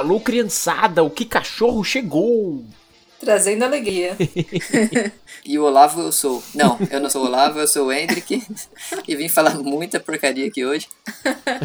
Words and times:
Alô, 0.00 0.18
criançada, 0.18 1.04
o 1.04 1.10
que 1.10 1.26
cachorro 1.26 1.84
chegou? 1.84 2.64
Trazendo 3.20 3.66
alegria. 3.66 4.16
e 5.44 5.58
o 5.58 5.64
Olavo 5.64 6.00
eu 6.00 6.10
sou. 6.10 6.42
Não, 6.54 6.78
eu 6.90 6.98
não 7.00 7.10
sou 7.10 7.22
o 7.22 7.26
Olavo, 7.26 7.58
eu 7.58 7.68
sou 7.68 7.88
o 7.88 7.92
Hendrick. 7.92 8.42
e 9.06 9.14
vim 9.14 9.28
falar 9.28 9.56
muita 9.58 10.00
porcaria 10.00 10.46
aqui 10.46 10.64
hoje. 10.64 10.88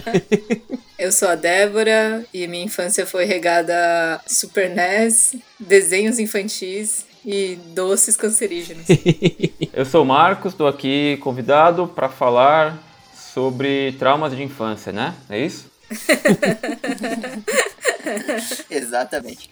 eu 0.99 1.13
sou 1.13 1.29
a 1.29 1.35
Débora 1.35 2.25
e 2.33 2.45
minha 2.45 2.65
infância 2.65 3.05
foi 3.05 3.23
regada 3.23 4.19
Super 4.27 4.69
NES, 4.69 5.37
desenhos 5.57 6.19
infantis 6.19 7.05
e 7.25 7.57
doces 7.73 8.17
cancerígenos. 8.17 8.85
eu 9.71 9.85
sou 9.85 10.03
o 10.03 10.05
Marcos, 10.05 10.51
estou 10.51 10.67
aqui 10.67 11.15
convidado 11.21 11.87
para 11.87 12.09
falar 12.09 12.77
sobre 13.33 13.93
traumas 13.93 14.35
de 14.35 14.43
infância, 14.43 14.91
né? 14.91 15.15
É 15.29 15.39
isso? 15.39 15.73
Exatamente. 18.69 19.49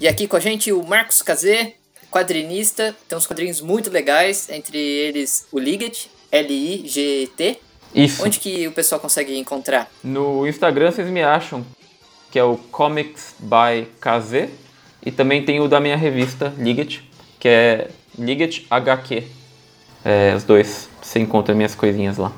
e 0.00 0.06
aqui 0.06 0.26
com 0.26 0.36
a 0.36 0.40
gente 0.40 0.72
o 0.72 0.82
Marcos 0.84 1.22
Cazê, 1.22 1.74
quadrinista. 2.10 2.94
Tem 3.08 3.16
uns 3.16 3.26
quadrinhos 3.26 3.60
muito 3.60 3.90
legais, 3.90 4.48
entre 4.48 4.78
eles 4.78 5.46
o 5.52 5.58
Liget, 5.58 6.10
L-I-G-T. 6.30 7.60
Isso. 7.94 8.24
Onde 8.24 8.38
que 8.38 8.66
o 8.68 8.72
pessoal 8.72 9.00
consegue 9.00 9.36
encontrar? 9.38 9.90
No 10.02 10.46
Instagram 10.46 10.90
vocês 10.90 11.08
me 11.08 11.22
acham, 11.22 11.64
que 12.30 12.38
é 12.38 12.44
o 12.44 12.56
Comics 12.56 13.34
by 13.38 13.88
Kazê. 14.00 14.50
E 15.04 15.10
também 15.10 15.44
tem 15.44 15.60
o 15.60 15.68
da 15.68 15.78
minha 15.78 15.96
revista, 15.96 16.52
Liget, 16.58 17.08
que 17.38 17.48
é 17.48 17.88
Liget 18.18 18.66
HQ. 18.68 19.24
É, 20.04 20.34
os 20.34 20.44
dois, 20.44 20.88
você 21.00 21.20
encontra 21.20 21.54
minhas 21.54 21.74
coisinhas 21.74 22.16
lá. 22.16 22.32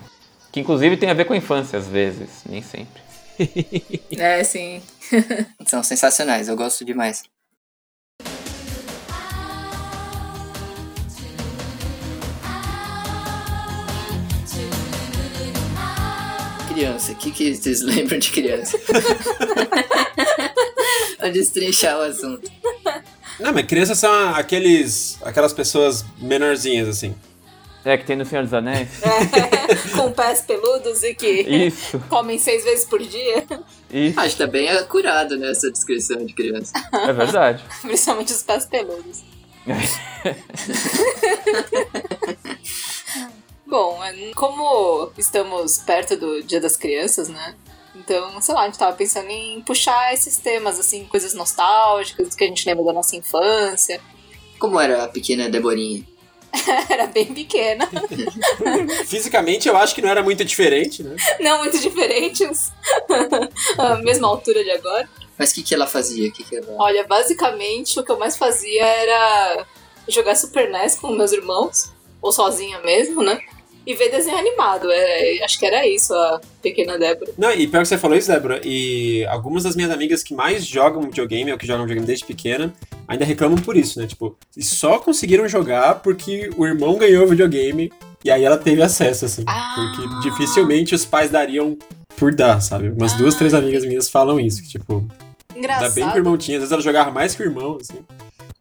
Que 0.52 0.60
inclusive 0.60 0.96
tem 0.96 1.10
a 1.10 1.14
ver 1.14 1.24
com 1.24 1.32
a 1.32 1.36
infância 1.36 1.78
às 1.78 1.86
vezes, 1.86 2.42
nem 2.48 2.62
sempre. 2.62 3.07
é, 4.16 4.42
sim. 4.44 4.82
São 5.66 5.82
sensacionais, 5.82 6.48
eu 6.48 6.56
gosto 6.56 6.84
demais. 6.84 7.22
Criança, 16.68 17.12
o 17.12 17.16
que, 17.16 17.30
que 17.30 17.54
vocês 17.54 17.82
lembram 17.82 18.18
de 18.18 18.30
criança? 18.30 18.78
Onde 21.22 21.32
destrinchar 21.32 21.98
o 21.98 22.02
assunto. 22.02 22.50
Não, 23.40 23.52
mas 23.52 23.66
crianças 23.66 23.98
são 23.98 24.34
aqueles, 24.34 25.18
aquelas 25.22 25.52
pessoas 25.52 26.04
menorzinhas, 26.18 26.88
assim. 26.88 27.14
É, 27.84 27.96
que 27.96 28.04
tem 28.04 28.16
no 28.16 28.24
Senhor 28.24 28.42
dos 28.42 28.52
Anéis. 28.52 28.88
É, 29.68 29.96
com 29.96 30.10
pés 30.12 30.40
peludos 30.40 31.02
e 31.02 31.14
que 31.14 31.26
Isso. 31.26 31.98
comem 32.08 32.38
seis 32.38 32.64
vezes 32.64 32.86
por 32.86 33.00
dia. 33.00 33.44
Isso. 33.92 34.18
Acho 34.18 34.30
que 34.30 34.38
tá 34.38 34.46
bem 34.46 34.68
acurado 34.70 35.36
nessa 35.36 35.70
descrição 35.70 36.24
de 36.24 36.32
criança. 36.32 36.72
É 36.92 37.12
verdade. 37.12 37.62
Principalmente 37.82 38.32
os 38.32 38.42
pés 38.42 38.64
peludos. 38.64 39.22
Bom, 43.66 44.00
como 44.34 45.12
estamos 45.18 45.78
perto 45.78 46.16
do 46.16 46.42
Dia 46.42 46.60
das 46.60 46.76
Crianças, 46.76 47.28
né? 47.28 47.54
Então, 47.94 48.40
sei 48.40 48.54
lá, 48.54 48.62
a 48.62 48.64
gente 48.66 48.78
tava 48.78 48.96
pensando 48.96 49.28
em 49.28 49.60
puxar 49.60 50.14
esses 50.14 50.38
temas, 50.38 50.78
assim, 50.78 51.04
coisas 51.04 51.34
nostálgicas, 51.34 52.34
que 52.34 52.44
a 52.44 52.46
gente 52.46 52.66
lembra 52.66 52.84
da 52.84 52.92
nossa 52.92 53.16
infância. 53.16 54.00
Como 54.58 54.80
era 54.80 55.04
a 55.04 55.08
pequena 55.08 55.50
Deborinha? 55.50 56.04
era 56.88 57.06
bem 57.06 57.26
pequena. 57.26 57.88
Fisicamente 59.06 59.68
eu 59.68 59.76
acho 59.76 59.94
que 59.94 60.02
não 60.02 60.08
era 60.08 60.22
muito 60.22 60.44
diferente, 60.44 61.02
né? 61.02 61.16
Não 61.40 61.58
muito 61.58 61.78
diferentes. 61.78 62.72
a 63.78 63.96
mesma 63.96 64.28
altura 64.28 64.62
de 64.62 64.70
agora. 64.70 65.08
Mas 65.38 65.52
o 65.52 65.54
que, 65.54 65.62
que 65.62 65.74
ela 65.74 65.86
fazia? 65.86 66.30
Que 66.32 66.42
que 66.42 66.56
ela... 66.56 66.66
Olha, 66.78 67.06
basicamente 67.06 67.98
o 67.98 68.04
que 68.04 68.10
eu 68.10 68.18
mais 68.18 68.36
fazia 68.36 68.84
era 68.84 69.66
jogar 70.08 70.34
Super 70.34 70.70
NES 70.70 70.96
com 70.96 71.10
meus 71.10 71.32
irmãos, 71.32 71.92
ou 72.20 72.32
sozinha 72.32 72.80
mesmo, 72.80 73.22
né? 73.22 73.38
e 73.88 73.94
ver 73.94 74.10
desenho 74.10 74.36
animado. 74.36 74.92
É, 74.92 75.42
acho 75.42 75.58
que 75.58 75.64
era 75.64 75.88
isso, 75.88 76.12
a 76.12 76.38
pequena 76.60 76.98
Débora. 76.98 77.32
Não, 77.38 77.50
e 77.50 77.66
pior 77.66 77.80
que 77.80 77.88
você 77.88 77.96
falou 77.96 78.18
isso, 78.18 78.30
Débora, 78.30 78.60
e 78.62 79.24
algumas 79.30 79.62
das 79.62 79.74
minhas 79.74 79.90
amigas 79.90 80.22
que 80.22 80.34
mais 80.34 80.66
jogam 80.66 81.00
videogame, 81.00 81.50
ou 81.50 81.56
que 81.56 81.66
jogam 81.66 81.84
videogame 81.84 82.06
desde 82.06 82.26
pequena, 82.26 82.70
ainda 83.08 83.24
reclamam 83.24 83.56
por 83.58 83.76
isso, 83.76 83.98
né? 83.98 84.06
Tipo, 84.06 84.36
só 84.60 84.98
conseguiram 84.98 85.48
jogar 85.48 85.96
porque 85.96 86.50
o 86.56 86.66
irmão 86.66 86.98
ganhou 86.98 87.24
o 87.24 87.28
videogame 87.28 87.90
e 88.22 88.30
aí 88.30 88.44
ela 88.44 88.58
teve 88.58 88.82
acesso, 88.82 89.24
assim. 89.24 89.44
Ah. 89.46 89.74
Porque 89.74 90.28
dificilmente 90.28 90.94
os 90.94 91.06
pais 91.06 91.30
dariam 91.30 91.76
por 92.16 92.34
dar, 92.34 92.60
sabe? 92.60 92.90
Umas 92.90 93.14
ah. 93.14 93.16
duas, 93.16 93.34
três 93.34 93.54
ah. 93.54 93.58
amigas 93.58 93.84
minhas 93.84 94.10
falam 94.10 94.38
isso, 94.38 94.62
que, 94.62 94.68
tipo. 94.68 95.08
Engraçado. 95.56 95.88
Dá 95.88 95.94
bem 95.94 96.08
que 96.10 96.16
o 96.16 96.18
irmão 96.18 96.36
tinha, 96.36 96.58
às 96.58 96.62
vezes 96.62 96.72
ela 96.72 96.82
jogava 96.82 97.10
mais 97.10 97.34
que 97.34 97.42
o 97.42 97.46
irmão, 97.46 97.78
assim. 97.80 97.98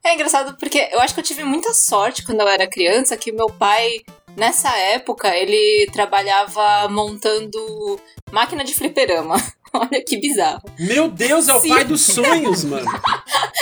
É 0.04 0.14
engraçado 0.14 0.56
porque 0.58 0.88
eu 0.92 1.02
acho 1.02 1.14
que 1.14 1.20
eu 1.20 1.24
tive 1.24 1.44
muita 1.44 1.74
sorte 1.74 2.24
quando 2.24 2.40
eu 2.40 2.48
era 2.48 2.66
criança, 2.66 3.18
que 3.18 3.32
meu 3.32 3.48
pai 3.48 4.02
Nessa 4.38 4.70
época, 4.78 5.36
ele 5.36 5.90
trabalhava 5.92 6.88
montando 6.90 8.00
máquina 8.32 8.64
de 8.64 8.76
fliperama. 8.76 9.36
Olha 9.74 10.04
que 10.04 10.18
bizarro. 10.18 10.62
Meu 10.80 11.10
Deus, 11.10 11.48
é 11.50 11.54
o 11.54 11.60
Sim. 11.60 11.70
pai 11.70 11.84
dos 11.84 12.02
sonhos, 12.02 12.64
mano. 12.66 12.90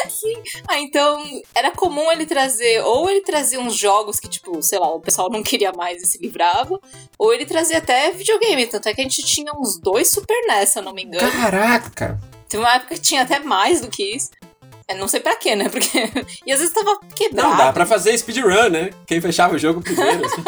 Sim. 0.09 0.35
Ah, 0.67 0.79
então 0.79 1.23
era 1.53 1.71
comum 1.71 2.11
ele 2.11 2.25
trazer, 2.25 2.81
ou 2.83 3.09
ele 3.09 3.21
trazia 3.21 3.59
uns 3.59 3.75
jogos 3.75 4.19
que, 4.19 4.27
tipo, 4.27 4.61
sei 4.61 4.79
lá, 4.79 4.93
o 4.93 4.99
pessoal 4.99 5.29
não 5.29 5.43
queria 5.43 5.71
mais 5.71 6.01
e 6.01 6.05
se 6.05 6.17
livrava, 6.17 6.79
ou 7.17 7.33
ele 7.33 7.45
trazia 7.45 7.77
até 7.77 8.11
videogame. 8.11 8.67
Tanto 8.67 8.89
é 8.89 8.93
que 8.93 9.01
a 9.01 9.03
gente 9.03 9.23
tinha 9.23 9.51
uns 9.53 9.79
dois 9.79 10.09
Super 10.09 10.35
NES, 10.47 10.69
se 10.69 10.79
eu 10.79 10.83
não 10.83 10.93
me 10.93 11.03
engano. 11.03 11.31
Caraca! 11.31 12.19
Teve 12.47 12.63
uma 12.63 12.75
época 12.75 12.95
que 12.95 13.01
tinha 13.01 13.23
até 13.23 13.39
mais 13.39 13.81
do 13.81 13.89
que 13.89 14.15
isso. 14.15 14.29
É, 14.87 14.93
não 14.93 15.07
sei 15.07 15.19
pra 15.19 15.35
quê, 15.35 15.55
né? 15.55 15.67
Porque. 15.69 15.89
E 16.45 16.51
às 16.51 16.59
vezes 16.59 16.73
tava 16.73 16.99
quebrado. 17.15 17.49
Não, 17.49 17.57
dá 17.57 17.73
pra 17.73 17.85
fazer 17.85 18.15
speedrun, 18.17 18.69
né? 18.69 18.91
Quem 19.07 19.19
fechava 19.19 19.55
o 19.55 19.57
jogo 19.57 19.81
primeiro. 19.81 20.25
Assim. 20.25 20.43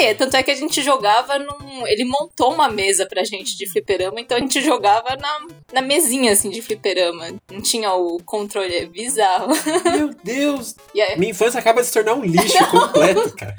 É, 0.00 0.14
tanto 0.14 0.36
é 0.36 0.42
que 0.42 0.50
a 0.50 0.54
gente 0.54 0.82
jogava 0.82 1.38
num. 1.38 1.86
Ele 1.86 2.04
montou 2.04 2.52
uma 2.52 2.68
mesa 2.68 3.06
pra 3.06 3.24
gente 3.24 3.56
de 3.56 3.70
fliperama, 3.70 4.20
então 4.20 4.36
a 4.36 4.40
gente 4.40 4.60
jogava 4.62 5.16
na, 5.16 5.46
na 5.72 5.82
mesinha, 5.82 6.32
assim, 6.32 6.50
de 6.50 6.62
fliperama. 6.62 7.28
Não 7.50 7.60
tinha 7.60 7.92
o 7.94 8.22
controle, 8.24 8.74
é 8.74 8.86
bizarro. 8.86 9.52
Meu 9.94 10.14
Deus! 10.22 10.74
Aí... 10.94 11.18
Minha 11.18 11.30
infância 11.30 11.60
acaba 11.60 11.80
de 11.80 11.86
se 11.86 11.92
tornar 11.92 12.14
um 12.14 12.24
lixo 12.24 12.58
completo, 12.70 13.34
cara. 13.36 13.56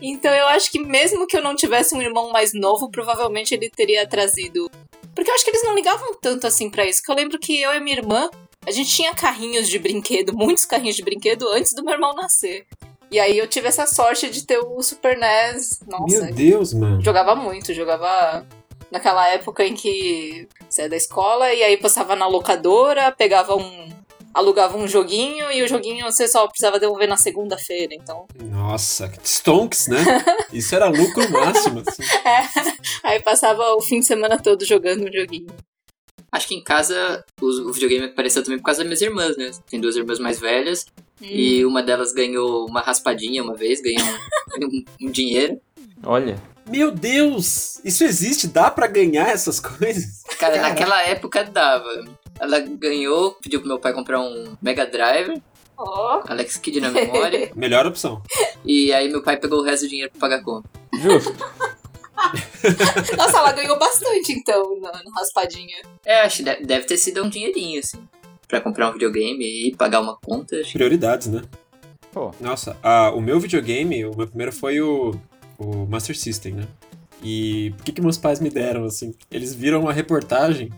então 0.00 0.32
eu 0.32 0.48
acho 0.48 0.70
que 0.70 0.78
mesmo 0.78 1.26
que 1.26 1.36
eu 1.36 1.42
não 1.42 1.54
tivesse 1.54 1.94
um 1.94 2.02
irmão 2.02 2.30
mais 2.30 2.52
novo, 2.54 2.90
provavelmente 2.90 3.54
ele 3.54 3.70
teria 3.70 4.06
trazido 4.06 4.70
porque 5.14 5.30
eu 5.30 5.34
acho 5.34 5.44
que 5.44 5.50
eles 5.50 5.64
não 5.64 5.74
ligavam 5.74 6.14
tanto 6.14 6.46
assim 6.46 6.70
para 6.70 6.86
isso. 6.86 7.02
Que 7.02 7.10
eu 7.10 7.14
lembro 7.14 7.38
que 7.38 7.60
eu 7.60 7.74
e 7.74 7.80
minha 7.80 7.96
irmã, 7.96 8.30
a 8.66 8.70
gente 8.70 8.90
tinha 8.90 9.14
carrinhos 9.14 9.68
de 9.68 9.78
brinquedo, 9.78 10.32
muitos 10.34 10.64
carrinhos 10.64 10.96
de 10.96 11.02
brinquedo 11.02 11.48
antes 11.48 11.74
do 11.74 11.84
meu 11.84 11.94
irmão 11.94 12.14
nascer. 12.14 12.66
E 13.10 13.18
aí 13.18 13.36
eu 13.36 13.48
tive 13.48 13.66
essa 13.66 13.86
sorte 13.86 14.30
de 14.30 14.46
ter 14.46 14.58
o 14.58 14.80
Super 14.82 15.18
NES. 15.18 15.80
Nossa. 15.86 16.24
Meu 16.24 16.34
Deus, 16.34 16.72
mano. 16.72 17.02
Jogava 17.02 17.34
muito, 17.34 17.74
jogava 17.74 18.46
naquela 18.90 19.28
época 19.28 19.64
em 19.64 19.74
que 19.74 20.48
você 20.68 20.82
é 20.82 20.88
da 20.88 20.96
escola 20.96 21.52
e 21.52 21.62
aí 21.62 21.76
passava 21.76 22.14
na 22.14 22.26
locadora, 22.26 23.10
pegava 23.12 23.56
um 23.56 23.90
alugava 24.32 24.78
um 24.78 24.86
joguinho 24.86 25.50
e 25.50 25.60
o 25.60 25.68
joguinho 25.68 26.04
você 26.04 26.28
só 26.28 26.46
precisava 26.46 26.78
devolver 26.78 27.08
na 27.08 27.16
segunda-feira, 27.16 27.94
então. 27.94 28.26
Nossa, 28.40 29.12
stonks, 29.24 29.88
né? 29.88 29.98
Isso 30.52 30.72
era 30.72 30.86
lucro 30.86 31.28
máximo. 31.30 31.82
Assim. 31.86 32.02
É, 32.24 33.08
aí 33.08 33.20
passava 33.20 33.74
o 33.74 33.82
fim 33.82 33.98
de 34.00 34.06
semana 34.06 34.38
todo 34.38 34.64
jogando 34.64 35.02
um 35.02 35.12
joguinho. 35.12 35.52
Acho 36.30 36.46
que 36.46 36.54
em 36.54 36.62
casa 36.62 37.24
o 37.40 37.72
videogame 37.72 38.06
apareceu 38.06 38.42
também 38.44 38.58
por 38.58 38.66
causa 38.66 38.78
das 38.78 38.86
minhas 38.86 39.02
irmãs, 39.02 39.36
né? 39.36 39.50
Tem 39.68 39.80
duas 39.80 39.96
irmãs 39.96 40.20
mais 40.20 40.38
velhas 40.38 40.86
hum. 41.20 41.26
e 41.26 41.64
uma 41.64 41.82
delas 41.82 42.12
ganhou 42.12 42.66
uma 42.66 42.80
raspadinha 42.80 43.42
uma 43.42 43.54
vez, 43.54 43.80
ganhou 43.80 44.06
um, 44.62 44.84
um, 45.06 45.10
dinheiro. 45.10 45.60
Olha. 46.02 46.40
Meu 46.66 46.90
Deus! 46.92 47.80
Isso 47.84 48.04
existe? 48.04 48.46
Dá 48.46 48.70
para 48.70 48.86
ganhar 48.86 49.28
essas 49.28 49.58
coisas? 49.58 50.22
Cara, 50.38 50.54
Caraca. 50.54 50.68
naquela 50.68 51.02
época 51.02 51.44
dava. 51.44 52.04
Ela 52.38 52.60
ganhou, 52.60 53.32
pediu 53.42 53.60
pro 53.60 53.68
meu 53.68 53.78
pai 53.78 53.92
comprar 53.92 54.20
um 54.20 54.56
Mega 54.62 54.86
Drive. 54.86 55.42
Oh. 55.76 56.20
Alex 56.28 56.58
Kidd 56.58 56.80
na 56.80 56.90
memória. 56.90 57.50
Melhor 57.56 57.86
opção. 57.86 58.22
E 58.64 58.92
aí 58.92 59.08
meu 59.08 59.22
pai 59.22 59.38
pegou 59.38 59.60
o 59.60 59.62
resto 59.62 59.86
do 59.86 59.88
dinheiro 59.88 60.10
pra 60.12 60.20
pagar 60.20 60.36
a 60.36 60.44
conta. 60.44 60.68
Justo. 60.94 61.34
Nossa, 63.16 63.38
ela 63.38 63.52
ganhou 63.52 63.78
bastante 63.78 64.32
então 64.32 64.78
na 64.80 64.92
raspadinha. 65.16 65.82
É, 66.04 66.20
acho 66.20 66.42
que 66.42 66.64
deve 66.64 66.86
ter 66.86 66.98
sido 66.98 67.24
um 67.24 67.28
dinheirinho, 67.28 67.80
assim. 67.80 67.98
Pra 68.50 68.60
comprar 68.60 68.90
um 68.90 68.92
videogame 68.92 69.44
e 69.44 69.76
pagar 69.76 70.00
uma 70.00 70.16
conta. 70.16 70.56
Acho. 70.56 70.72
Prioridades, 70.72 71.28
né? 71.28 71.42
Pô. 72.12 72.34
Nossa, 72.40 72.76
a, 72.82 73.10
o 73.12 73.20
meu 73.20 73.38
videogame, 73.38 74.04
o 74.04 74.16
meu 74.16 74.26
primeiro 74.26 74.52
foi 74.52 74.80
o, 74.80 75.14
o 75.56 75.86
Master 75.86 76.18
System, 76.18 76.54
né? 76.54 76.66
E 77.22 77.72
por 77.76 77.84
que, 77.84 77.92
que 77.92 78.00
meus 78.00 78.18
pais 78.18 78.40
me 78.40 78.50
deram, 78.50 78.84
assim? 78.84 79.14
Eles 79.30 79.54
viram 79.54 79.82
uma 79.82 79.92
reportagem 79.92 80.70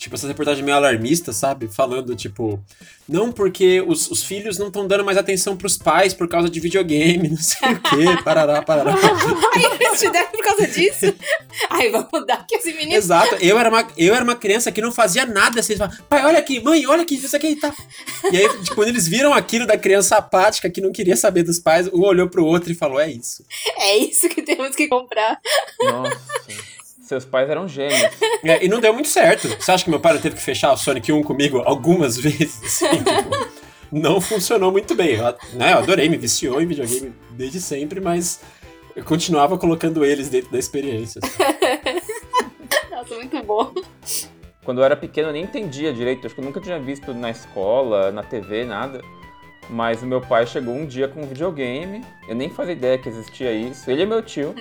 Tipo, 0.00 0.14
essas 0.14 0.28
reportagens 0.28 0.64
meio 0.64 0.78
alarmistas, 0.78 1.36
sabe? 1.36 1.68
Falando, 1.68 2.16
tipo, 2.16 2.58
não 3.06 3.30
porque 3.30 3.82
os, 3.86 4.10
os 4.10 4.24
filhos 4.24 4.56
não 4.56 4.68
estão 4.68 4.88
dando 4.88 5.04
mais 5.04 5.18
atenção 5.18 5.54
pros 5.54 5.76
pais 5.76 6.14
por 6.14 6.26
causa 6.26 6.48
de 6.48 6.58
videogame, 6.58 7.28
não 7.28 7.36
sei 7.36 7.74
o 7.74 7.80
quê, 7.82 8.22
parará, 8.24 8.62
parará. 8.62 8.94
Ai, 8.94 9.62
eles 9.78 10.00
te 10.00 10.08
deram 10.08 10.30
por 10.30 10.42
causa 10.42 10.66
disso? 10.68 11.14
Ai, 11.68 11.90
vamos 11.90 12.26
dar 12.26 12.46
que 12.46 12.56
esse 12.56 12.72
menino. 12.72 12.94
Exato, 12.94 13.34
eu 13.42 13.58
era, 13.58 13.68
uma, 13.68 13.86
eu 13.94 14.14
era 14.14 14.24
uma 14.24 14.34
criança 14.34 14.72
que 14.72 14.80
não 14.80 14.90
fazia 14.90 15.26
nada, 15.26 15.60
assim, 15.60 15.76
falavam, 15.76 15.98
pai, 16.08 16.24
olha 16.24 16.38
aqui, 16.38 16.60
mãe, 16.60 16.86
olha 16.86 17.02
aqui, 17.02 17.16
isso 17.16 17.36
aqui 17.36 17.56
tá. 17.56 17.70
E 18.32 18.38
aí, 18.38 18.48
tipo, 18.62 18.76
quando 18.76 18.88
eles 18.88 19.06
viram 19.06 19.34
aquilo 19.34 19.66
da 19.66 19.76
criança 19.76 20.16
apática 20.16 20.70
que 20.70 20.80
não 20.80 20.92
queria 20.92 21.14
saber 21.14 21.42
dos 21.42 21.58
pais, 21.58 21.88
um 21.92 22.00
olhou 22.00 22.26
pro 22.26 22.46
outro 22.46 22.72
e 22.72 22.74
falou, 22.74 22.98
é 22.98 23.10
isso. 23.10 23.44
É 23.76 23.98
isso 23.98 24.30
que 24.30 24.40
temos 24.40 24.74
que 24.74 24.88
comprar. 24.88 25.38
Nossa. 25.82 26.79
Seus 27.10 27.24
pais 27.24 27.50
eram 27.50 27.66
gêmeos. 27.66 28.00
É, 28.42 28.64
e 28.64 28.68
não 28.68 28.80
deu 28.80 28.94
muito 28.94 29.08
certo. 29.08 29.48
Você 29.48 29.70
acha 29.70 29.84
que 29.84 29.90
meu 29.90 30.00
pai 30.00 30.16
teve 30.18 30.34
que 30.34 30.40
fechar 30.40 30.72
o 30.72 30.76
Sonic 30.76 31.12
1 31.12 31.22
comigo 31.24 31.58
algumas 31.58 32.16
vezes? 32.16 32.82
Assim, 32.82 32.96
tipo, 32.96 33.50
não 33.92 34.18
funcionou 34.18 34.72
muito 34.72 34.94
bem. 34.94 35.16
Eu, 35.16 35.24
né, 35.52 35.74
eu 35.74 35.78
adorei, 35.78 36.08
me 36.08 36.16
viciou 36.16 36.58
em 36.62 36.66
videogame 36.66 37.12
desde 37.32 37.60
sempre, 37.60 38.00
mas 38.00 38.40
eu 38.96 39.04
continuava 39.04 39.58
colocando 39.58 40.06
eles 40.06 40.30
dentro 40.30 40.50
da 40.50 40.58
experiência. 40.58 41.20
assim. 41.22 42.00
Nossa, 42.90 43.14
muito 43.14 43.42
bom. 43.42 43.74
Quando 44.64 44.78
eu 44.78 44.84
era 44.84 44.96
pequeno 44.96 45.28
eu 45.28 45.32
nem 45.34 45.44
entendia 45.44 45.92
direito, 45.92 46.24
acho 46.26 46.34
que 46.34 46.40
eu 46.40 46.44
nunca 46.44 46.62
tinha 46.62 46.80
visto 46.80 47.12
na 47.12 47.30
escola, 47.30 48.10
na 48.10 48.22
TV, 48.22 48.64
nada. 48.64 49.02
Mas 49.68 50.02
o 50.02 50.06
meu 50.06 50.22
pai 50.22 50.46
chegou 50.46 50.74
um 50.74 50.86
dia 50.86 51.08
com 51.08 51.20
um 51.20 51.26
videogame, 51.26 52.02
eu 52.26 52.34
nem 52.34 52.48
fazia 52.48 52.72
ideia 52.72 52.96
que 52.96 53.10
existia 53.10 53.52
isso. 53.52 53.90
Ele 53.90 54.04
é 54.04 54.06
meu 54.06 54.22
tio. 54.22 54.54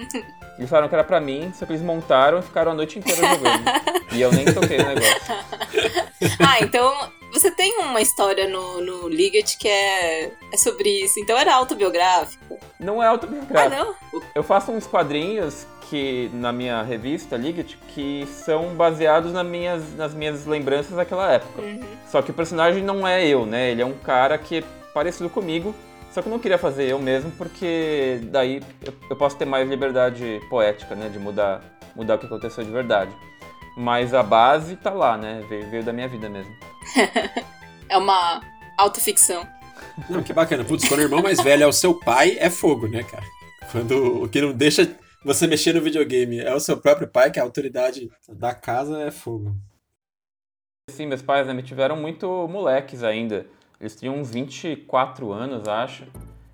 Eles 0.60 0.70
falaram 0.70 0.90
que 0.90 0.94
era 0.96 1.04
pra 1.06 1.22
mim, 1.22 1.52
só 1.58 1.66
que 1.66 1.72
eles 1.72 1.82
montaram 1.82 2.40
e 2.40 2.42
ficaram 2.42 2.74
a 2.74 2.76
noite 2.76 3.00
inteira 3.00 3.22
jogando. 3.30 3.64
e 4.12 4.22
eu 4.22 4.32
nem 4.32 4.46
toquei 4.46 4.78
no 4.78 4.90
negócio. 4.90 5.16
Ah, 6.40 6.58
então 6.62 6.94
você 7.32 7.50
tem 7.50 7.78
uma 7.80 8.02
história 8.02 8.48
no, 8.48 8.82
no 8.82 9.08
Liget 9.08 9.58
que 9.58 9.70
é, 9.70 10.32
é 10.52 10.58
sobre 10.58 10.90
isso. 11.06 11.18
Então 11.20 11.38
era 11.38 11.56
autobiográfico. 11.56 12.60
Não 12.80 13.02
é 13.02 13.06
Ah, 13.08 13.12
autobiográfico. 13.12 13.76
não? 14.14 14.22
Eu 14.36 14.44
faço 14.44 14.72
uns 14.72 14.86
quadrinhos 14.86 15.66
que 15.90 16.30
na 16.34 16.52
minha 16.52 16.84
revista 16.84 17.38
Liget 17.38 17.78
que 17.96 18.28
são 18.28 18.76
baseados 18.76 19.32
nas 19.32 19.46
minhas, 19.48 19.96
nas 19.96 20.14
minhas 20.14 20.46
lembranças 20.46 20.96
daquela 20.96 21.32
época. 21.32 21.62
Uhum. 21.62 21.82
Só 22.12 22.22
que 22.22 22.32
o 22.32 22.34
personagem 22.34 22.84
não 22.84 23.08
é 23.08 23.26
eu, 23.26 23.46
né? 23.46 23.72
Ele 23.72 23.82
é 23.82 23.86
um 23.86 23.94
cara 23.94 24.38
que 24.38 24.58
é 24.58 24.64
parecido 24.94 25.30
comigo. 25.30 25.74
Só 26.12 26.22
que 26.22 26.28
eu 26.28 26.32
não 26.32 26.40
queria 26.40 26.58
fazer 26.58 26.90
eu 26.90 27.00
mesmo, 27.00 27.32
porque 27.32 28.20
daí 28.24 28.62
eu, 29.10 29.16
posso 29.16 29.38
ter 29.38 29.46
mais 29.46 29.68
liberdade 29.68 30.42
poética, 30.50 30.96
né? 30.96 31.10
De 31.10 31.20
mudar, 31.20 31.62
mudar 31.96 32.16
o 32.16 32.18
que 32.18 32.26
aconteceu 32.26 32.64
de 32.64 32.72
verdade. 32.72 33.12
Mas 33.78 34.14
a 34.14 34.24
base 34.24 34.76
tá 34.76 34.92
lá, 34.92 35.18
né? 35.18 35.46
Veio, 35.48 35.70
veio 35.70 35.84
da 35.84 35.94
minha 35.94 36.08
vida 36.08 36.30
mesmo. 36.30 36.54
É 37.92 37.98
uma 37.98 38.40
autoficção. 38.78 39.48
Não, 40.08 40.22
que 40.22 40.32
bacana. 40.32 40.64
Putz, 40.64 40.88
quando 40.88 41.00
o 41.00 41.04
irmão 41.04 41.24
mais 41.24 41.42
velho 41.42 41.64
é 41.64 41.68
o 41.68 41.74
seu 41.74 41.92
pai, 42.00 42.38
é 42.40 42.48
fogo, 42.48 42.88
né, 42.88 43.02
cara? 43.02 43.26
Quando 43.72 44.24
o 44.24 44.30
que 44.30 44.40
não 44.40 44.54
deixa 44.54 44.96
você 45.24 45.48
mexer 45.48 45.74
no 45.74 45.82
videogame 45.82 46.40
é 46.40 46.54
o 46.54 46.60
seu 46.60 46.78
próprio 46.78 47.08
pai, 47.08 47.32
que 47.32 47.40
é 47.40 47.42
a 47.42 47.46
autoridade 47.46 48.10
da 48.30 48.54
casa, 48.54 49.02
é 49.02 49.12
fogo. 49.12 49.56
Sim, 50.90 51.08
meus 51.08 51.22
pais 51.22 51.46
né, 51.48 51.54
me 51.54 51.64
tiveram 51.64 51.96
muito 51.96 52.48
moleques 52.48 53.04
ainda. 53.04 53.46
Eles 53.80 53.96
tinham 53.96 54.16
uns 54.18 54.30
24 54.32 55.32
anos, 55.32 55.68
acho. 55.68 56.04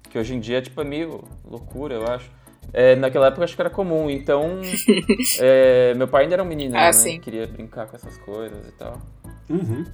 Que 0.10 0.18
hoje 0.20 0.34
em 0.36 0.40
dia, 0.40 0.62
tipo, 0.62 0.80
é 0.80 0.84
meio 0.84 1.24
loucura, 1.44 1.96
eu 1.96 2.08
acho. 2.08 2.30
É, 2.74 2.96
naquela 2.96 3.28
época 3.28 3.44
acho 3.44 3.56
que 3.56 3.62
era 3.62 3.70
comum, 3.70 4.10
então. 4.10 4.60
é, 5.40 5.94
meu 5.96 6.08
pai 6.08 6.24
ainda 6.24 6.36
era 6.36 6.44
um 6.44 6.48
menino, 6.48 6.76
Ah, 6.78 6.82
né? 6.86 6.94
sim. 6.94 7.20
Queria 7.20 7.48
brincar 7.48 7.88
com 7.88 7.96
essas 7.96 8.18
coisas 8.20 8.68
e 8.68 8.72
tal. 8.74 9.02
Uhum. 9.50 9.86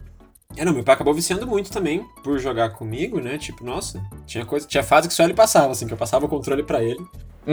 É, 0.58 0.66
não, 0.66 0.74
meu 0.74 0.84
pai 0.84 0.96
acabou 0.96 1.14
viciando 1.14 1.48
muito 1.48 1.72
também 1.72 2.04
por 2.24 2.38
jogar 2.40 2.72
comigo, 2.72 3.20
né? 3.20 3.38
Tipo, 3.38 3.64
nossa, 3.64 4.02
tinha 4.26 4.46
coisa, 4.46 4.68
tinha 4.68 4.84
fase 4.84 5.08
que 5.08 5.14
só 5.14 5.24
ele 5.24 5.34
passava, 5.34 5.72
assim, 5.72 5.88
que 5.88 5.94
eu 5.94 5.98
passava 5.98 6.26
o 6.26 6.30
controle 6.30 6.64
pra 6.64 6.84
ele. 6.84 7.00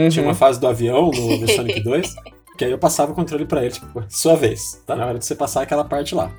Tinha 0.09 0.21
Uhum. 0.23 0.29
uma 0.29 0.35
fase 0.35 0.59
do 0.59 0.67
avião 0.67 1.09
no, 1.09 1.37
no 1.37 1.47
Sonic 1.49 1.79
2, 1.81 2.15
que 2.57 2.65
aí 2.65 2.71
eu 2.71 2.77
passava 2.77 3.11
o 3.11 3.15
controle 3.15 3.45
pra 3.45 3.61
ele, 3.63 3.71
tipo, 3.73 4.03
sua 4.09 4.35
vez. 4.35 4.83
Tá 4.85 4.95
na 4.95 5.05
hora 5.05 5.17
de 5.17 5.25
você 5.25 5.33
passar 5.33 5.61
aquela 5.63 5.83
parte 5.85 6.13
lá. 6.13 6.29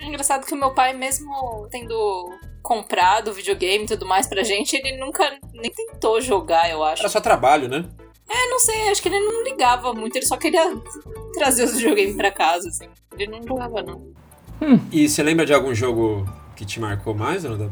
É 0.00 0.06
engraçado 0.06 0.44
que 0.46 0.54
o 0.54 0.56
meu 0.56 0.72
pai, 0.74 0.92
mesmo 0.94 1.68
tendo 1.70 2.30
comprado 2.66 3.32
videogame 3.32 3.84
e 3.84 3.86
tudo 3.86 4.04
mais 4.04 4.26
pra 4.26 4.42
gente, 4.42 4.74
ele 4.74 4.96
nunca 4.96 5.38
nem 5.54 5.70
tentou 5.70 6.20
jogar, 6.20 6.68
eu 6.68 6.82
acho. 6.82 7.02
Era 7.02 7.08
só 7.08 7.20
trabalho, 7.20 7.68
né? 7.68 7.84
Eu 8.28 8.50
não 8.50 8.58
sei, 8.58 8.88
acho 8.88 9.00
que 9.00 9.08
ele 9.08 9.20
não 9.20 9.44
ligava 9.44 9.94
muito, 9.94 10.16
ele 10.16 10.26
só 10.26 10.36
queria 10.36 10.74
trazer 11.34 11.62
os 11.62 11.76
videogames 11.76 12.16
pra 12.16 12.32
casa, 12.32 12.68
assim. 12.68 12.88
Ele 13.16 13.30
não 13.30 13.46
jogava, 13.46 13.82
não. 13.84 14.12
E 14.90 15.08
você 15.08 15.22
lembra 15.22 15.46
de 15.46 15.54
algum 15.54 15.72
jogo 15.72 16.28
que 16.56 16.64
te 16.64 16.80
marcou 16.80 17.14
mais, 17.14 17.44
Ana? 17.44 17.70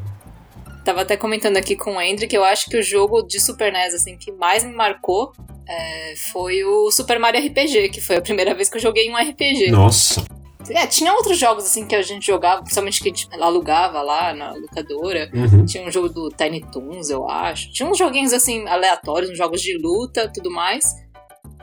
Tava 0.84 1.00
até 1.00 1.16
comentando 1.16 1.56
aqui 1.56 1.74
com 1.74 1.96
o 1.96 1.98
Andrew 1.98 2.28
que 2.28 2.36
eu 2.36 2.44
acho 2.44 2.70
que 2.70 2.76
o 2.76 2.82
jogo 2.82 3.22
de 3.22 3.40
Super 3.40 3.72
NES, 3.72 3.94
assim, 3.94 4.16
que 4.16 4.30
mais 4.30 4.62
me 4.62 4.72
marcou 4.72 5.32
é, 5.68 6.14
foi 6.30 6.62
o 6.62 6.88
Super 6.92 7.18
Mario 7.18 7.44
RPG, 7.48 7.88
que 7.88 8.00
foi 8.00 8.16
a 8.16 8.22
primeira 8.22 8.54
vez 8.54 8.70
que 8.70 8.76
eu 8.76 8.80
joguei 8.80 9.10
um 9.10 9.16
RPG. 9.16 9.72
Nossa. 9.72 10.24
É, 10.70 10.86
tinha 10.86 11.12
outros 11.12 11.38
jogos, 11.38 11.64
assim, 11.64 11.86
que 11.86 11.94
a 11.94 12.02
gente 12.02 12.26
jogava, 12.26 12.62
principalmente 12.62 13.02
que 13.02 13.08
a 13.08 13.12
gente 13.12 13.28
alugava 13.40 14.00
lá 14.02 14.32
na 14.32 14.52
locadora. 14.52 15.30
Uhum. 15.34 15.64
Tinha 15.64 15.86
um 15.86 15.90
jogo 15.90 16.08
do 16.08 16.30
Tiny 16.30 16.64
Toons, 16.70 17.10
eu 17.10 17.28
acho. 17.28 17.72
Tinha 17.72 17.88
uns 17.88 17.98
joguinhos, 17.98 18.32
assim, 18.32 18.66
aleatórios, 18.66 19.30
uns 19.30 19.38
jogos 19.38 19.60
de 19.60 19.76
luta 19.76 20.30
tudo 20.32 20.50
mais. 20.50 20.84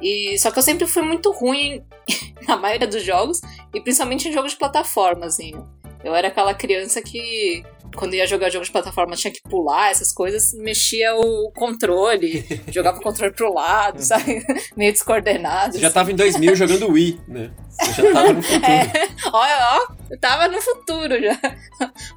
E 0.01 0.37
só 0.39 0.49
que 0.51 0.57
eu 0.57 0.63
sempre 0.63 0.87
fui 0.87 1.03
muito 1.03 1.31
ruim 1.31 1.83
na 2.47 2.57
maioria 2.57 2.87
dos 2.87 3.03
jogos, 3.03 3.39
e 3.73 3.79
principalmente 3.79 4.27
em 4.27 4.33
jogos 4.33 4.51
de 4.51 4.57
plataforma, 4.57 5.25
assim. 5.25 5.53
Eu 6.03 6.15
era 6.15 6.29
aquela 6.29 6.53
criança 6.53 7.01
que, 7.01 7.63
quando 7.95 8.13
ia 8.13 8.25
jogar 8.25 8.49
jogos 8.49 8.67
de 8.67 8.71
plataforma, 8.71 9.15
tinha 9.15 9.31
que 9.31 9.41
pular, 9.41 9.91
essas 9.91 10.11
coisas, 10.11 10.53
mexia 10.53 11.15
o 11.15 11.51
controle, 11.51 12.45
jogava 12.71 12.97
o 12.97 13.01
controle 13.01 13.33
pro 13.33 13.53
lado, 13.53 14.01
sabe? 14.01 14.43
Meio 14.75 14.91
descoordenado. 14.91 15.73
Você 15.73 15.79
já 15.79 15.87
assim. 15.87 15.93
tava 15.93 16.11
em 16.11 16.15
2000 16.15 16.55
jogando 16.55 16.89
Wii, 16.91 17.19
né? 17.27 17.51
Você 17.69 18.01
já 18.01 18.13
tava 18.13 18.33
no 18.33 18.43
futuro. 18.43 18.65
Olha, 19.33 19.57
ó, 19.71 19.93
eu 20.09 20.19
tava 20.19 20.47
no 20.47 20.61
futuro 20.61 21.21
já. 21.21 21.39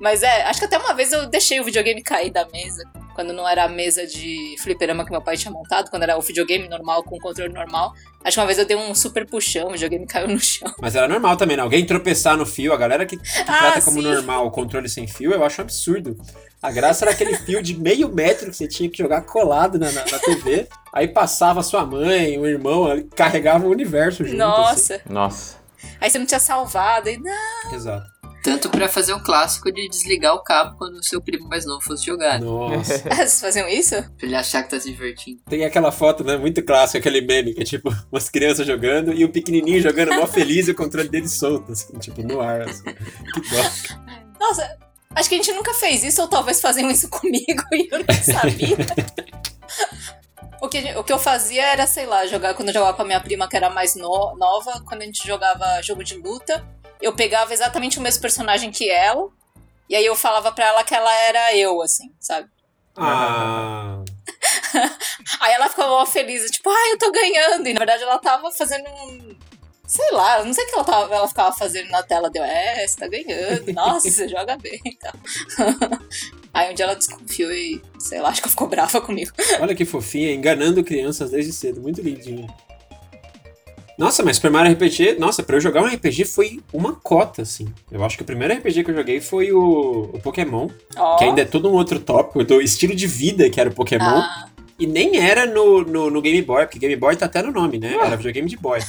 Mas 0.00 0.22
é, 0.22 0.42
acho 0.42 0.60
que 0.60 0.66
até 0.66 0.78
uma 0.78 0.94
vez 0.94 1.12
eu 1.12 1.26
deixei 1.26 1.60
o 1.60 1.64
videogame 1.64 2.02
cair 2.02 2.30
da 2.30 2.46
mesa. 2.48 2.84
Quando 3.14 3.32
não 3.32 3.48
era 3.48 3.64
a 3.64 3.68
mesa 3.68 4.04
de 4.06 4.56
fliperama 4.58 5.04
que 5.04 5.10
meu 5.12 5.22
pai 5.22 5.36
tinha 5.36 5.52
montado, 5.52 5.88
quando 5.88 6.02
era 6.02 6.18
o 6.18 6.20
videogame 6.20 6.68
normal 6.68 7.04
com 7.04 7.16
o 7.16 7.20
controle 7.20 7.52
normal. 7.52 7.94
Acho 8.24 8.36
que 8.36 8.40
uma 8.40 8.46
vez 8.46 8.58
eu 8.58 8.64
dei 8.64 8.76
um 8.76 8.94
super 8.94 9.24
puxão, 9.24 9.68
o 9.68 9.72
videogame 9.72 10.06
caiu 10.06 10.26
no 10.26 10.40
chão. 10.40 10.72
Mas 10.80 10.96
era 10.96 11.06
normal 11.06 11.36
também, 11.36 11.56
né? 11.56 11.62
Alguém 11.62 11.86
tropeçar 11.86 12.36
no 12.36 12.44
fio, 12.44 12.72
a 12.72 12.76
galera 12.76 13.06
que, 13.06 13.16
que 13.16 13.44
trata 13.44 13.82
como 13.82 14.02
sim. 14.02 14.08
normal 14.08 14.46
o 14.46 14.50
controle 14.50 14.88
sem 14.88 15.06
fio, 15.06 15.32
eu 15.32 15.44
acho 15.44 15.60
absurdo. 15.64 16.16
A 16.62 16.70
graça 16.70 17.04
era 17.04 17.12
aquele 17.12 17.36
fio 17.36 17.62
de 17.62 17.78
meio 17.78 18.08
metro 18.08 18.50
que 18.50 18.56
você 18.56 18.66
tinha 18.66 18.88
que 18.88 18.96
jogar 18.96 19.20
colado 19.22 19.78
na, 19.78 19.92
na, 19.92 20.04
na 20.04 20.18
TV. 20.18 20.66
Aí 20.92 21.08
passava 21.08 21.62
sua 21.62 21.84
mãe, 21.84 22.38
o 22.38 22.46
irmão, 22.46 22.86
carregava 23.14 23.66
o 23.66 23.70
universo 23.70 24.24
junto. 24.24 24.42
assim. 24.42 24.92
Nossa. 24.94 25.00
Nossa. 25.08 25.56
Aí 26.00 26.10
você 26.10 26.18
não 26.18 26.26
tinha 26.26 26.40
salvado. 26.40 27.08
E, 27.10 27.18
não. 27.18 27.74
Exato. 27.74 28.06
Tanto 28.42 28.68
pra 28.68 28.88
fazer 28.88 29.14
o 29.14 29.22
clássico 29.22 29.72
de 29.72 29.88
desligar 29.88 30.34
o 30.34 30.42
cabo 30.42 30.76
quando 30.76 30.96
o 30.96 31.02
seu 31.02 31.20
primo 31.20 31.48
mais 31.48 31.64
novo 31.64 31.82
fosse 31.82 32.04
jogar. 32.04 32.40
Nossa. 32.40 32.98
Vocês 33.08 33.40
faziam 33.40 33.66
isso? 33.68 33.94
Pra 34.16 34.26
ele 34.26 34.34
achar 34.36 34.62
que 34.62 34.70
tá 34.70 34.78
se 34.78 34.90
divertindo. 34.90 35.40
Tem 35.48 35.64
aquela 35.64 35.90
foto, 35.90 36.22
né, 36.22 36.36
muito 36.36 36.62
clássica, 36.62 36.98
aquele 36.98 37.22
meme, 37.22 37.54
que 37.54 37.62
é 37.62 37.64
tipo, 37.64 37.94
umas 38.12 38.28
crianças 38.28 38.66
jogando 38.66 39.14
e 39.14 39.24
o 39.24 39.30
pequenininho 39.30 39.80
jogando 39.80 40.14
mó 40.14 40.26
feliz 40.26 40.68
e 40.68 40.72
o 40.72 40.74
controle 40.74 41.08
dele 41.08 41.28
solto, 41.28 41.72
assim, 41.72 41.98
tipo, 41.98 42.22
no 42.22 42.40
ar, 42.40 42.62
assim. 42.68 42.84
Que 42.84 43.40
dó. 43.50 44.06
Nossa, 44.38 44.76
acho 45.14 45.28
que 45.28 45.34
a 45.34 45.38
gente 45.38 45.52
nunca 45.52 45.72
fez 45.74 46.02
isso, 46.04 46.20
ou 46.22 46.28
talvez 46.28 46.60
faziam 46.60 46.90
isso 46.90 47.08
comigo 47.10 47.62
e 47.72 47.88
eu 47.90 47.98
nem 48.06 48.22
sabia. 48.22 48.76
O 50.60 50.68
que, 50.68 50.78
o 50.96 51.04
que 51.04 51.12
eu 51.12 51.18
fazia 51.18 51.62
era, 51.64 51.86
sei 51.86 52.06
lá, 52.06 52.26
jogar 52.26 52.54
quando 52.54 52.68
eu 52.68 52.74
jogava 52.74 52.94
com 52.96 53.02
a 53.02 53.04
minha 53.04 53.20
prima 53.20 53.48
que 53.48 53.56
era 53.56 53.68
mais 53.68 53.94
no- 53.96 54.34
nova, 54.36 54.82
quando 54.86 55.02
a 55.02 55.04
gente 55.04 55.26
jogava 55.26 55.82
jogo 55.82 56.02
de 56.02 56.16
luta, 56.16 56.66
eu 57.02 57.12
pegava 57.14 57.52
exatamente 57.52 57.98
o 57.98 58.02
mesmo 58.02 58.22
personagem 58.22 58.70
que 58.70 58.88
ela, 58.90 59.28
e 59.90 59.94
aí 59.94 60.06
eu 60.06 60.16
falava 60.16 60.50
pra 60.52 60.66
ela 60.66 60.82
que 60.84 60.94
ela 60.94 61.12
era 61.22 61.54
eu, 61.54 61.82
assim, 61.82 62.10
sabe? 62.18 62.48
Ah, 62.96 63.98
Aí 65.40 65.52
ela 65.52 65.68
ficava 65.68 65.90
mó 65.90 66.06
feliz, 66.06 66.48
tipo, 66.50 66.70
ah, 66.70 66.90
eu 66.92 66.98
tô 66.98 67.10
ganhando. 67.10 67.66
E 67.68 67.72
na 67.74 67.78
verdade 67.78 68.02
ela 68.04 68.18
tava 68.18 68.50
fazendo 68.52 68.88
um. 68.88 69.36
Sei 69.86 70.10
lá, 70.12 70.42
não 70.42 70.52
sei 70.52 70.64
o 70.64 70.66
que 70.66 70.74
ela, 70.74 70.84
tava, 70.84 71.14
ela 71.14 71.28
ficava 71.28 71.54
fazendo 71.54 71.90
na 71.90 72.02
tela. 72.02 72.30
Deu, 72.30 72.42
é, 72.42 72.86
você 72.86 72.96
tá 72.96 73.06
ganhando. 73.06 73.70
Nossa, 73.74 74.10
você 74.10 74.28
joga 74.28 74.56
bem 74.56 74.80
e 74.84 74.96
tal. 74.96 75.12
Aí 76.54 76.70
um 76.70 76.74
dia 76.74 76.84
ela 76.86 76.94
desconfiou 76.94 77.52
e, 77.52 77.82
sei 77.98 78.20
lá, 78.20 78.28
acho 78.28 78.42
que 78.42 78.48
ficou 78.48 78.68
brava 78.68 79.00
comigo. 79.00 79.32
olha 79.60 79.74
que 79.74 79.84
fofinha, 79.84 80.32
enganando 80.32 80.84
crianças 80.84 81.30
desde 81.30 81.52
cedo, 81.52 81.80
muito 81.80 82.00
lindinha. 82.00 82.46
Nossa, 83.98 84.24
mas 84.24 84.36
Super 84.36 84.50
Mario 84.50 84.72
RPG, 84.72 85.16
nossa, 85.18 85.42
pra 85.42 85.56
eu 85.56 85.60
jogar 85.60 85.82
um 85.82 85.86
RPG 85.86 86.24
foi 86.24 86.60
uma 86.72 86.94
cota, 86.94 87.42
assim. 87.42 87.72
Eu 87.92 88.02
acho 88.04 88.16
que 88.16 88.22
o 88.22 88.26
primeiro 88.26 88.54
RPG 88.54 88.82
que 88.82 88.90
eu 88.90 88.94
joguei 88.94 89.20
foi 89.20 89.52
o, 89.52 90.10
o 90.12 90.20
Pokémon, 90.20 90.68
Ó. 90.96 91.16
que 91.16 91.24
ainda 91.24 91.42
é 91.42 91.44
todo 91.44 91.70
um 91.70 91.74
outro 91.74 92.00
tópico 92.00 92.42
do 92.42 92.60
estilo 92.60 92.94
de 92.94 93.06
vida 93.06 93.48
que 93.48 93.60
era 93.60 93.70
o 93.70 93.74
Pokémon. 93.74 94.04
Ah, 94.04 94.48
E 94.78 94.86
nem 94.86 95.16
era 95.18 95.46
no, 95.46 95.82
no, 95.82 96.10
no 96.10 96.20
Game 96.20 96.42
Boy, 96.42 96.66
porque 96.66 96.78
Game 96.80 96.96
Boy 96.96 97.14
tá 97.14 97.26
até 97.26 97.40
no 97.42 97.52
nome, 97.52 97.78
né? 97.78 97.94
Era 97.94 98.16
videogame 98.16 98.48
de 98.48 98.56
boy. 98.56 98.78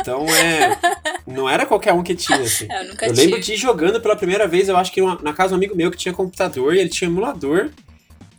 Então 0.00 0.26
é. 0.26 0.76
Não 1.26 1.48
era 1.48 1.64
qualquer 1.64 1.92
um 1.92 2.02
que 2.02 2.14
tinha, 2.14 2.40
assim. 2.40 2.66
Eu 2.70 2.88
nunca 2.88 3.06
Eu 3.06 3.12
lembro 3.12 3.40
de 3.40 3.52
ir 3.52 3.56
jogando 3.56 4.00
pela 4.00 4.16
primeira 4.16 4.46
vez, 4.48 4.68
eu 4.68 4.76
acho 4.76 4.90
que 4.92 5.00
uma- 5.00 5.18
na 5.22 5.32
casa 5.32 5.48
de 5.50 5.54
um 5.54 5.56
amigo 5.56 5.76
meu 5.76 5.90
que 5.90 5.96
tinha 5.96 6.12
computador 6.12 6.74
e 6.74 6.80
ele 6.80 6.88
tinha 6.88 7.08
emulador. 7.08 7.70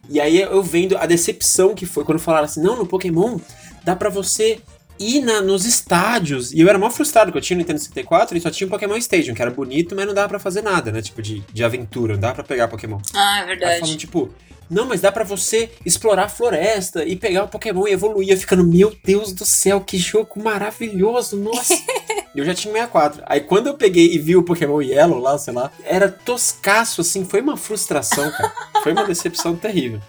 E 0.10 0.20
aí 0.20 0.42
eu 0.42 0.62
vendo 0.62 0.98
a 0.98 1.06
decepção 1.06 1.74
que 1.74 1.86
foi 1.86 2.04
quando 2.04 2.20
falaram 2.20 2.46
assim: 2.46 2.62
não, 2.62 2.76
no 2.76 2.86
Pokémon 2.86 3.40
dá 3.86 3.96
pra 3.96 4.10
você 4.10 4.60
ir 5.00 5.22
na- 5.22 5.42
nos 5.42 5.66
estádios. 5.66 6.52
E 6.52 6.60
eu 6.60 6.68
era 6.70 6.78
mó 6.78 6.90
frustrado, 6.90 7.28
porque 7.32 7.38
eu 7.40 7.42
tinha 7.44 7.58
o 7.58 7.60
Nintendo 7.60 7.80
64 7.80 8.38
e 8.38 8.42
só 8.42 8.50
tinha 8.52 8.68
o 8.68 8.70
Pokémon 8.70 8.96
Stadium, 8.98 9.34
que 9.34 9.42
era 9.42 9.52
bonito, 9.52 9.96
mas 9.96 10.06
não 10.06 10.14
dava 10.14 10.30
pra 10.30 10.40
fazer 10.40 10.62
nada, 10.62 10.92
né? 10.92 11.02
Tipo, 11.02 11.22
de, 11.22 11.42
de 11.52 11.64
aventura, 11.64 12.14
não 12.14 12.20
dava 12.22 12.36
pra 12.36 12.44
pegar 12.44 12.68
Pokémon. 12.68 13.00
Ah, 13.14 13.38
é 13.38 13.42
Aí 13.42 13.48
verdade. 13.48 13.80
falando, 13.80 13.98
tipo, 13.98 14.30
não, 14.70 14.86
mas 14.86 15.02
dá 15.02 15.12
pra 15.12 15.24
você 15.24 15.72
explorar 15.86 16.26
a 16.26 16.30
floresta 16.30 17.04
e 17.04 17.16
pegar 17.16 17.44
o 17.46 17.48
Pokémon 17.48 17.88
e 17.88 17.92
evoluir. 17.92 18.30
Eu 18.30 18.38
ficando, 18.38 18.64
meu 18.64 18.96
Deus 19.04 19.34
do 19.34 19.46
céu, 19.46 19.82
que 19.82 19.98
jogo 19.98 20.42
maravilhoso, 20.44 21.36
nossa. 21.38 21.74
eu 22.36 22.46
já 22.46 22.54
tinha 22.54 22.72
64. 22.74 23.24
Aí 23.26 23.42
quando 23.42 23.68
eu 23.68 23.74
peguei 23.74 24.14
e 24.14 24.20
vi 24.20 24.36
o 24.36 24.44
Pokémon 24.44 24.82
Yellow 24.82 25.20
lá, 25.20 25.38
sei 25.40 25.54
lá, 25.54 25.72
era 25.84 26.08
toscaço, 26.10 27.02
assim, 27.02 27.26
foi 27.26 27.42
uma 27.42 27.58
frustração, 27.58 28.30
cara. 28.32 28.54
Foi 28.84 28.92
uma 28.92 29.06
decepção 29.06 29.56
terrível. 29.56 30.00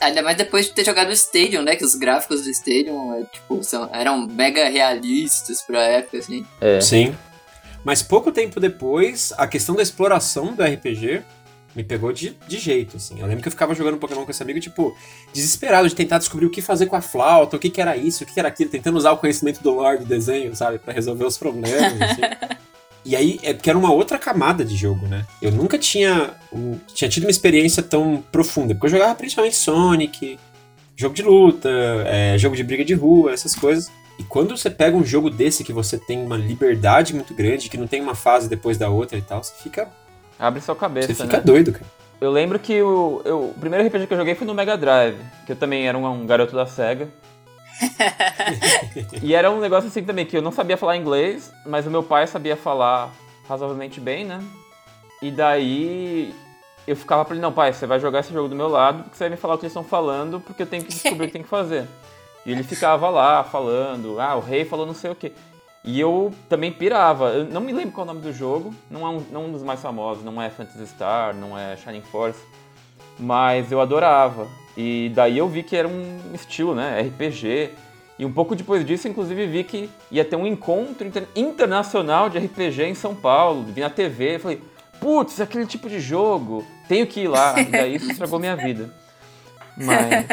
Ainda 0.00 0.22
mais 0.22 0.36
depois 0.36 0.66
de 0.66 0.72
ter 0.72 0.84
jogado 0.84 1.08
o 1.08 1.12
Stadium, 1.12 1.62
né? 1.62 1.76
Que 1.76 1.84
os 1.84 1.94
gráficos 1.94 2.42
do 2.42 2.50
Stadium 2.50 3.14
é, 3.14 3.24
tipo, 3.24 3.62
são- 3.62 3.88
eram 3.92 4.26
mega 4.26 4.68
realistas 4.68 5.60
pra 5.62 5.82
época, 5.82 6.18
assim. 6.18 6.46
É. 6.60 6.80
Sim. 6.80 7.14
Mas 7.84 8.02
pouco 8.02 8.32
tempo 8.32 8.58
depois, 8.58 9.32
a 9.36 9.46
questão 9.46 9.74
da 9.74 9.82
exploração 9.82 10.54
do 10.54 10.62
RPG 10.62 11.22
me 11.74 11.84
pegou 11.84 12.12
de, 12.12 12.30
de 12.48 12.58
jeito, 12.58 12.96
assim. 12.96 13.20
Eu 13.20 13.26
lembro 13.26 13.42
que 13.42 13.48
eu 13.48 13.52
ficava 13.52 13.74
jogando 13.74 13.96
Pokémon 13.98 14.24
com 14.24 14.30
esse 14.30 14.42
amigo, 14.42 14.58
tipo, 14.58 14.96
desesperado 15.32 15.88
de 15.88 15.94
tentar 15.94 16.18
descobrir 16.18 16.46
o 16.46 16.50
que 16.50 16.60
fazer 16.60 16.86
com 16.86 16.96
a 16.96 17.00
flauta, 17.00 17.56
o 17.56 17.58
que, 17.60 17.70
que 17.70 17.80
era 17.80 17.96
isso, 17.96 18.24
o 18.24 18.26
que, 18.26 18.34
que 18.34 18.40
era 18.40 18.48
aquilo, 18.48 18.70
tentando 18.70 18.96
usar 18.98 19.12
o 19.12 19.18
conhecimento 19.18 19.62
do 19.62 19.70
lore 19.70 19.98
do 19.98 20.04
desenho, 20.04 20.54
sabe, 20.56 20.78
Pra 20.78 20.92
resolver 20.92 21.24
os 21.24 21.38
problemas, 21.38 22.00
assim. 22.02 22.22
E 23.04 23.16
aí, 23.16 23.38
é 23.42 23.54
porque 23.54 23.70
era 23.70 23.78
uma 23.78 23.92
outra 23.92 24.18
camada 24.18 24.64
de 24.64 24.76
jogo, 24.76 25.06
né? 25.06 25.24
Eu 25.40 25.50
nunca 25.50 25.78
tinha, 25.78 26.30
um- 26.52 26.78
tinha 26.94 27.08
tido 27.08 27.24
uma 27.24 27.30
experiência 27.30 27.82
tão 27.82 28.22
profunda, 28.30 28.74
porque 28.74 28.86
eu 28.86 28.90
jogava 28.90 29.14
principalmente 29.14 29.56
Sonic, 29.56 30.38
jogo 30.96 31.14
de 31.14 31.22
luta, 31.22 31.68
é, 32.06 32.36
jogo 32.36 32.54
de 32.54 32.62
briga 32.62 32.84
de 32.84 32.92
rua, 32.94 33.32
essas 33.32 33.54
coisas. 33.54 33.90
E 34.18 34.22
quando 34.24 34.54
você 34.54 34.68
pega 34.68 34.94
um 34.96 35.04
jogo 35.04 35.30
desse 35.30 35.64
que 35.64 35.72
você 35.72 35.96
tem 35.96 36.22
uma 36.22 36.36
liberdade 36.36 37.14
muito 37.14 37.32
grande, 37.32 37.70
que 37.70 37.78
não 37.78 37.86
tem 37.86 38.02
uma 38.02 38.14
fase 38.14 38.48
depois 38.50 38.76
da 38.76 38.90
outra 38.90 39.16
e 39.16 39.22
tal, 39.22 39.42
você 39.42 39.54
fica, 39.62 39.88
Abre 40.38 40.60
sua 40.60 40.76
cabeça, 40.76 41.08
você 41.08 41.22
fica 41.22 41.38
né? 41.38 41.42
doido, 41.42 41.72
cara. 41.72 41.86
Eu 42.20 42.30
lembro 42.30 42.58
que 42.58 42.82
o, 42.82 43.22
eu- 43.24 43.44
o 43.44 43.54
primeiro 43.58 43.86
RPG 43.86 44.06
que 44.06 44.12
eu 44.12 44.18
joguei 44.18 44.34
foi 44.34 44.46
no 44.46 44.52
Mega 44.54 44.76
Drive, 44.76 45.16
que 45.46 45.52
eu 45.52 45.56
também 45.56 45.88
era 45.88 45.96
um, 45.96 46.06
um 46.06 46.26
garoto 46.26 46.54
da 46.54 46.66
SEGA. 46.66 47.08
e 49.22 49.34
era 49.34 49.50
um 49.50 49.60
negócio 49.60 49.88
assim 49.88 50.02
também, 50.02 50.26
que 50.26 50.36
eu 50.36 50.42
não 50.42 50.52
sabia 50.52 50.76
falar 50.76 50.96
inglês, 50.96 51.52
mas 51.66 51.86
o 51.86 51.90
meu 51.90 52.02
pai 52.02 52.26
sabia 52.26 52.56
falar 52.56 53.10
razoavelmente 53.48 54.00
bem, 54.00 54.24
né? 54.24 54.42
E 55.22 55.30
daí 55.30 56.34
eu 56.86 56.96
ficava 56.96 57.24
pra 57.24 57.34
ele, 57.34 57.42
não, 57.42 57.52
pai, 57.52 57.72
você 57.72 57.86
vai 57.86 58.00
jogar 58.00 58.20
esse 58.20 58.32
jogo 58.32 58.48
do 58.48 58.56
meu 58.56 58.68
lado, 58.68 59.04
porque 59.04 59.16
você 59.16 59.24
vai 59.24 59.30
me 59.30 59.36
falar 59.36 59.54
o 59.54 59.58
que 59.58 59.64
eles 59.64 59.72
estão 59.72 59.84
falando, 59.84 60.40
porque 60.40 60.62
eu 60.62 60.66
tenho 60.66 60.82
que 60.82 60.90
descobrir 60.90 61.24
o 61.24 61.26
que 61.28 61.32
tem 61.32 61.42
que 61.42 61.48
fazer. 61.48 61.86
E 62.44 62.52
ele 62.52 62.62
ficava 62.62 63.08
lá 63.10 63.44
falando, 63.44 64.20
ah, 64.20 64.36
o 64.36 64.40
rei 64.40 64.64
falou 64.64 64.86
não 64.86 64.94
sei 64.94 65.10
o 65.10 65.14
quê. 65.14 65.32
E 65.82 65.98
eu 65.98 66.32
também 66.48 66.70
pirava. 66.72 67.30
Eu 67.30 67.44
não 67.44 67.60
me 67.60 67.72
lembro 67.72 67.92
qual 67.92 68.06
é 68.06 68.10
o 68.10 68.14
nome 68.14 68.26
do 68.26 68.32
jogo. 68.32 68.74
Não 68.90 69.06
é 69.06 69.10
um, 69.10 69.20
não 69.30 69.44
um 69.46 69.52
dos 69.52 69.62
mais 69.62 69.80
famosos. 69.80 70.22
Não 70.22 70.40
é 70.40 70.50
Phantasy 70.50 70.86
Star, 70.86 71.34
não 71.34 71.58
é 71.58 71.76
Shining 71.76 72.02
Force. 72.02 72.40
Mas 73.18 73.72
eu 73.72 73.80
adorava. 73.80 74.46
E 74.82 75.10
daí 75.10 75.36
eu 75.36 75.46
vi 75.46 75.62
que 75.62 75.76
era 75.76 75.86
um 75.86 76.18
estilo, 76.32 76.74
né? 76.74 77.02
RPG. 77.02 77.70
E 78.18 78.24
um 78.24 78.32
pouco 78.32 78.54
depois 78.56 78.82
disso, 78.84 79.08
inclusive, 79.08 79.46
vi 79.46 79.62
que 79.62 79.90
ia 80.10 80.24
ter 80.24 80.36
um 80.36 80.46
encontro 80.46 81.06
inter- 81.06 81.26
internacional 81.36 82.30
de 82.30 82.38
RPG 82.38 82.84
em 82.84 82.94
São 82.94 83.14
Paulo. 83.14 83.64
Vi 83.64 83.82
na 83.82 83.90
TV. 83.90 84.38
Falei, 84.38 84.62
putz, 84.98 85.38
aquele 85.38 85.66
tipo 85.66 85.86
de 85.88 86.00
jogo. 86.00 86.64
Tenho 86.88 87.06
que 87.06 87.20
ir 87.20 87.28
lá. 87.28 87.60
E 87.60 87.64
daí 87.66 87.96
isso 87.96 88.10
estragou 88.10 88.38
minha 88.38 88.56
vida. 88.56 88.90
Mas. 89.76 90.26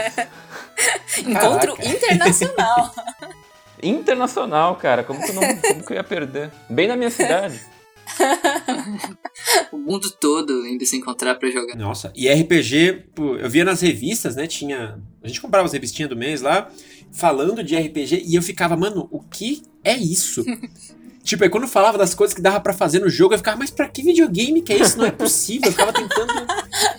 Encontro 1.28 1.76
Caraca. 1.76 1.88
internacional. 1.90 2.94
Internacional, 3.84 4.76
cara. 4.78 5.04
Como 5.04 5.22
que, 5.22 5.30
eu 5.30 5.36
não, 5.36 5.42
como 5.58 5.86
que 5.86 5.92
eu 5.94 5.98
ia 5.98 6.04
perder? 6.04 6.52
Bem 6.70 6.88
na 6.88 6.96
minha 6.96 7.12
cidade. 7.12 7.60
O 9.72 9.78
mundo 9.78 10.10
todo 10.12 10.66
indo 10.66 10.86
se 10.86 10.98
encontrar 10.98 11.36
pra 11.36 11.50
jogar. 11.50 11.76
Nossa, 11.76 12.12
e 12.16 12.28
RPG, 12.28 13.06
eu 13.40 13.50
via 13.50 13.64
nas 13.64 13.82
revistas, 13.82 14.36
né? 14.36 14.48
Tinha. 14.48 15.00
A 15.22 15.28
gente 15.28 15.42
comprava 15.42 15.66
as 15.66 15.74
revistinhas 15.74 16.10
do 16.10 16.16
mês 16.16 16.42
lá, 16.42 16.70
falando 17.12 17.64
de 17.64 17.76
RPG, 17.76 18.24
e 18.26 18.36
eu 18.36 18.42
ficava, 18.42 18.76
mano, 18.76 19.08
o 19.12 19.20
que 19.20 19.62
é 19.84 19.96
isso? 19.96 20.44
tipo, 21.24 21.44
aí 21.44 21.50
quando 21.50 21.68
falava 21.68 21.98
das 21.98 22.14
coisas 22.14 22.34
que 22.34 22.42
dava 22.42 22.60
pra 22.60 22.74
fazer 22.74 23.00
no 23.00 23.10
jogo, 23.10 23.34
eu 23.34 23.38
ficava, 23.38 23.58
mas 23.58 23.70
pra 23.70 23.88
que 23.88 24.02
videogame 24.02 24.62
que 24.62 24.74
é 24.74 24.78
isso? 24.78 24.98
Não 24.98 25.06
é 25.06 25.12
possível. 25.12 25.68
Eu 25.68 25.72
ficava 25.72 25.94
tentando 25.94 26.34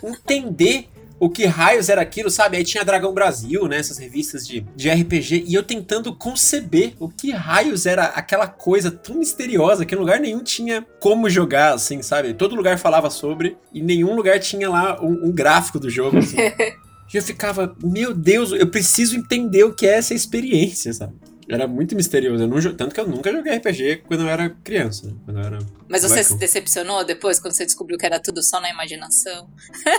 entender 0.04 0.88
o 1.20 1.28
que 1.28 1.46
raios 1.46 1.88
era 1.88 2.00
aquilo, 2.00 2.30
sabe? 2.30 2.56
Aí 2.56 2.64
tinha 2.64 2.84
Dragão 2.84 3.12
Brasil, 3.12 3.66
né? 3.66 3.78
Essas 3.78 3.98
revistas 3.98 4.46
de, 4.46 4.60
de 4.74 4.88
RPG, 4.88 5.44
e 5.46 5.54
eu 5.54 5.62
tentando 5.62 6.14
conceber 6.14 6.94
o 6.98 7.08
que 7.08 7.30
raios 7.30 7.86
era 7.86 8.04
aquela 8.04 8.46
coisa 8.46 8.90
tão 8.90 9.16
misteriosa 9.16 9.84
que 9.84 9.94
em 9.94 9.98
lugar 9.98 10.20
nenhum 10.20 10.42
tinha 10.42 10.86
como 11.00 11.28
jogar, 11.28 11.74
assim, 11.74 12.02
sabe? 12.02 12.34
Todo 12.34 12.54
lugar 12.54 12.78
falava 12.78 13.10
sobre, 13.10 13.56
e 13.72 13.82
nenhum 13.82 14.14
lugar 14.14 14.38
tinha 14.38 14.68
lá 14.68 15.00
um, 15.02 15.28
um 15.28 15.32
gráfico 15.32 15.78
do 15.78 15.90
jogo, 15.90 16.18
assim. 16.18 16.36
E 17.12 17.16
eu 17.16 17.22
ficava, 17.22 17.74
meu 17.82 18.12
Deus, 18.12 18.52
eu 18.52 18.66
preciso 18.66 19.16
entender 19.16 19.64
o 19.64 19.72
que 19.72 19.86
é 19.86 19.94
essa 19.94 20.12
experiência, 20.12 20.92
sabe? 20.92 21.14
Era 21.50 21.66
muito 21.66 21.96
misterioso. 21.96 22.44
Eu 22.44 22.48
não, 22.48 22.74
tanto 22.74 22.94
que 22.94 23.00
eu 23.00 23.08
nunca 23.08 23.32
joguei 23.32 23.56
RPG 23.56 24.02
quando 24.06 24.20
eu 24.20 24.28
era 24.28 24.50
criança, 24.62 25.06
né? 25.06 25.14
Quando 25.24 25.40
eu 25.40 25.46
era. 25.46 25.58
Mas 25.88 26.02
você 26.02 26.22
se 26.22 26.36
decepcionou 26.36 27.02
depois, 27.04 27.40
quando 27.40 27.54
você 27.54 27.64
descobriu 27.64 27.96
que 27.96 28.04
era 28.04 28.20
tudo 28.20 28.42
só 28.42 28.60
na 28.60 28.68
imaginação? 28.70 29.48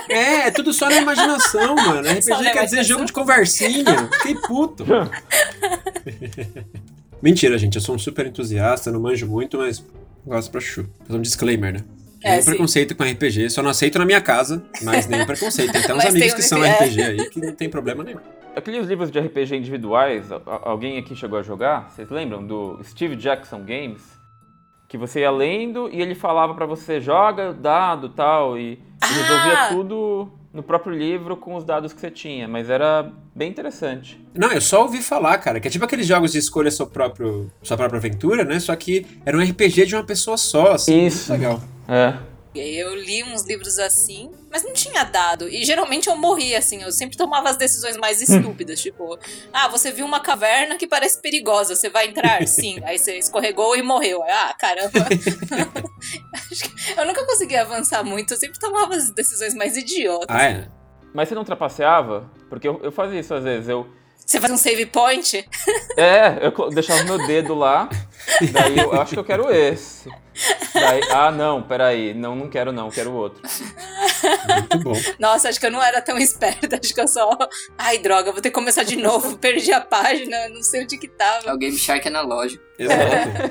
É, 0.08 0.46
é 0.46 0.50
tudo 0.52 0.72
só 0.72 0.88
na 0.88 0.98
imaginação, 0.98 1.74
mano. 1.86 2.08
RPG 2.08 2.10
quer 2.10 2.20
dizer 2.20 2.30
imaginação. 2.54 2.84
jogo 2.84 3.04
de 3.04 3.12
conversinha. 3.12 4.08
Fiquei 4.18 4.36
puto. 4.36 4.86
Mentira, 7.22 7.58
gente. 7.58 7.76
Eu 7.76 7.80
sou 7.82 7.94
um 7.94 7.98
super 7.98 8.26
entusiasta, 8.26 8.90
não 8.90 9.00
manjo 9.00 9.26
muito, 9.26 9.58
mas 9.58 9.84
gosto 10.26 10.50
pra 10.50 10.60
chu. 10.60 10.88
Fazer 11.06 11.18
um 11.18 11.22
disclaimer, 11.22 11.74
né? 11.74 11.80
É, 12.22 12.30
Nenhum 12.32 12.42
sim. 12.42 12.50
preconceito 12.50 12.94
com 12.94 13.02
RPG, 13.02 13.48
só 13.50 13.62
não 13.62 13.70
aceito 13.70 13.98
na 13.98 14.04
minha 14.04 14.20
casa, 14.20 14.62
mas 14.82 15.06
nenhum 15.06 15.24
preconceito. 15.24 15.72
Tem 15.72 15.80
até 15.82 15.92
uns 15.94 16.04
amigos 16.04 16.32
um- 16.32 16.36
que 16.36 16.42
são. 16.42 16.62
RPG 16.62 17.02
aí 17.02 17.30
que 17.30 17.40
não 17.40 17.54
tem 17.54 17.68
problema 17.68 18.04
nenhum. 18.04 18.20
Aqueles 18.54 18.86
livros 18.86 19.10
de 19.10 19.18
RPG 19.18 19.56
individuais, 19.56 20.26
alguém 20.62 20.98
aqui 20.98 21.14
chegou 21.14 21.38
a 21.38 21.42
jogar? 21.42 21.88
Vocês 21.90 22.10
lembram 22.10 22.44
do 22.44 22.80
Steve 22.84 23.14
Jackson 23.16 23.60
Games? 23.60 24.18
Que 24.88 24.98
você 24.98 25.20
ia 25.20 25.30
lendo 25.30 25.88
e 25.92 26.00
ele 26.02 26.16
falava 26.16 26.52
pra 26.54 26.66
você, 26.66 27.00
joga 27.00 27.52
dado 27.52 28.08
tal, 28.08 28.58
e 28.58 28.82
Ah! 29.00 29.06
resolvia 29.06 29.68
tudo 29.68 30.32
no 30.52 30.64
próprio 30.64 30.92
livro 30.92 31.36
com 31.36 31.54
os 31.54 31.64
dados 31.64 31.92
que 31.92 32.00
você 32.00 32.10
tinha, 32.10 32.48
mas 32.48 32.68
era 32.68 33.12
bem 33.34 33.48
interessante. 33.48 34.20
Não, 34.34 34.50
eu 34.50 34.60
só 34.60 34.82
ouvi 34.82 35.00
falar, 35.00 35.38
cara, 35.38 35.60
que 35.60 35.68
é 35.68 35.70
tipo 35.70 35.84
aqueles 35.84 36.06
jogos 36.06 36.32
de 36.32 36.38
escolha 36.38 36.72
seu 36.72 36.88
próprio, 36.88 37.52
sua 37.62 37.76
própria 37.76 37.98
aventura, 37.98 38.42
né? 38.44 38.58
Só 38.58 38.74
que 38.74 39.06
era 39.24 39.36
um 39.38 39.40
RPG 39.40 39.86
de 39.86 39.94
uma 39.94 40.02
pessoa 40.02 40.36
só, 40.36 40.72
assim. 40.72 41.06
Isso. 41.06 41.30
Muito 41.30 41.40
legal. 41.42 41.60
É. 41.88 42.29
Eu 42.54 42.94
li 42.96 43.22
uns 43.22 43.44
livros 43.44 43.78
assim, 43.78 44.30
mas 44.50 44.64
não 44.64 44.72
tinha 44.72 45.04
dado. 45.04 45.48
E 45.48 45.64
geralmente 45.64 46.08
eu 46.08 46.16
morria, 46.16 46.58
assim. 46.58 46.82
Eu 46.82 46.90
sempre 46.90 47.16
tomava 47.16 47.48
as 47.48 47.56
decisões 47.56 47.96
mais 47.96 48.20
estúpidas. 48.20 48.80
tipo, 48.80 49.16
ah, 49.52 49.68
você 49.68 49.92
viu 49.92 50.04
uma 50.04 50.18
caverna 50.18 50.76
que 50.76 50.86
parece 50.86 51.20
perigosa. 51.22 51.76
Você 51.76 51.88
vai 51.88 52.08
entrar? 52.08 52.44
Sim. 52.48 52.80
Aí 52.84 52.98
você 52.98 53.18
escorregou 53.18 53.76
e 53.76 53.82
morreu. 53.82 54.22
Ah, 54.24 54.52
caramba. 54.58 55.06
Acho 56.50 56.64
que 56.64 57.00
eu 57.00 57.06
nunca 57.06 57.24
consegui 57.24 57.56
avançar 57.56 58.02
muito. 58.02 58.34
Eu 58.34 58.38
sempre 58.38 58.58
tomava 58.58 58.94
as 58.96 59.10
decisões 59.14 59.54
mais 59.54 59.76
idiotas. 59.76 60.26
Ah, 60.28 60.42
é? 60.44 60.68
Mas 61.14 61.28
você 61.28 61.34
não 61.34 61.44
trapaceava? 61.44 62.30
Porque 62.48 62.66
eu, 62.66 62.80
eu 62.82 62.90
fazia 62.92 63.20
isso 63.20 63.32
às 63.34 63.44
vezes. 63.44 63.68
Eu, 63.68 63.86
Você 64.26 64.40
faz 64.40 64.52
um 64.52 64.56
save 64.56 64.86
point? 64.86 65.48
é, 65.96 66.38
eu 66.42 66.70
deixava 66.70 67.04
meu 67.04 67.24
dedo 67.26 67.54
lá, 67.54 67.88
daí 68.52 68.78
eu, 68.78 68.92
eu 68.92 69.00
acho 69.00 69.12
que 69.14 69.18
eu 69.18 69.24
quero 69.24 69.50
esse. 69.50 70.08
Daí, 70.72 71.00
ah, 71.10 71.30
não, 71.30 71.62
peraí, 71.62 72.14
não, 72.14 72.34
não 72.34 72.48
quero 72.48 72.72
não, 72.72 72.90
quero 72.90 73.10
o 73.10 73.14
outro. 73.14 73.42
Muito 74.48 74.78
bom. 74.78 74.92
Nossa, 75.18 75.48
acho 75.48 75.58
que 75.60 75.66
eu 75.66 75.70
não 75.70 75.82
era 75.82 76.00
tão 76.00 76.16
esperta. 76.16 76.78
Acho 76.82 76.94
que 76.94 77.00
eu 77.00 77.08
só. 77.08 77.36
Ai, 77.76 77.98
droga, 77.98 78.32
vou 78.32 78.40
ter 78.40 78.48
que 78.50 78.54
começar 78.54 78.82
de 78.84 78.96
novo. 78.96 79.36
Perdi 79.38 79.72
a 79.72 79.80
página, 79.80 80.48
não 80.48 80.62
sei 80.62 80.82
onde 80.84 80.96
que 80.98 81.06
É 81.06 81.10
tava. 81.10 81.54
o 81.54 81.58
Game 81.58 81.76
Shark 81.76 82.06
analógico. 82.08 82.62
Exato. 82.78 83.50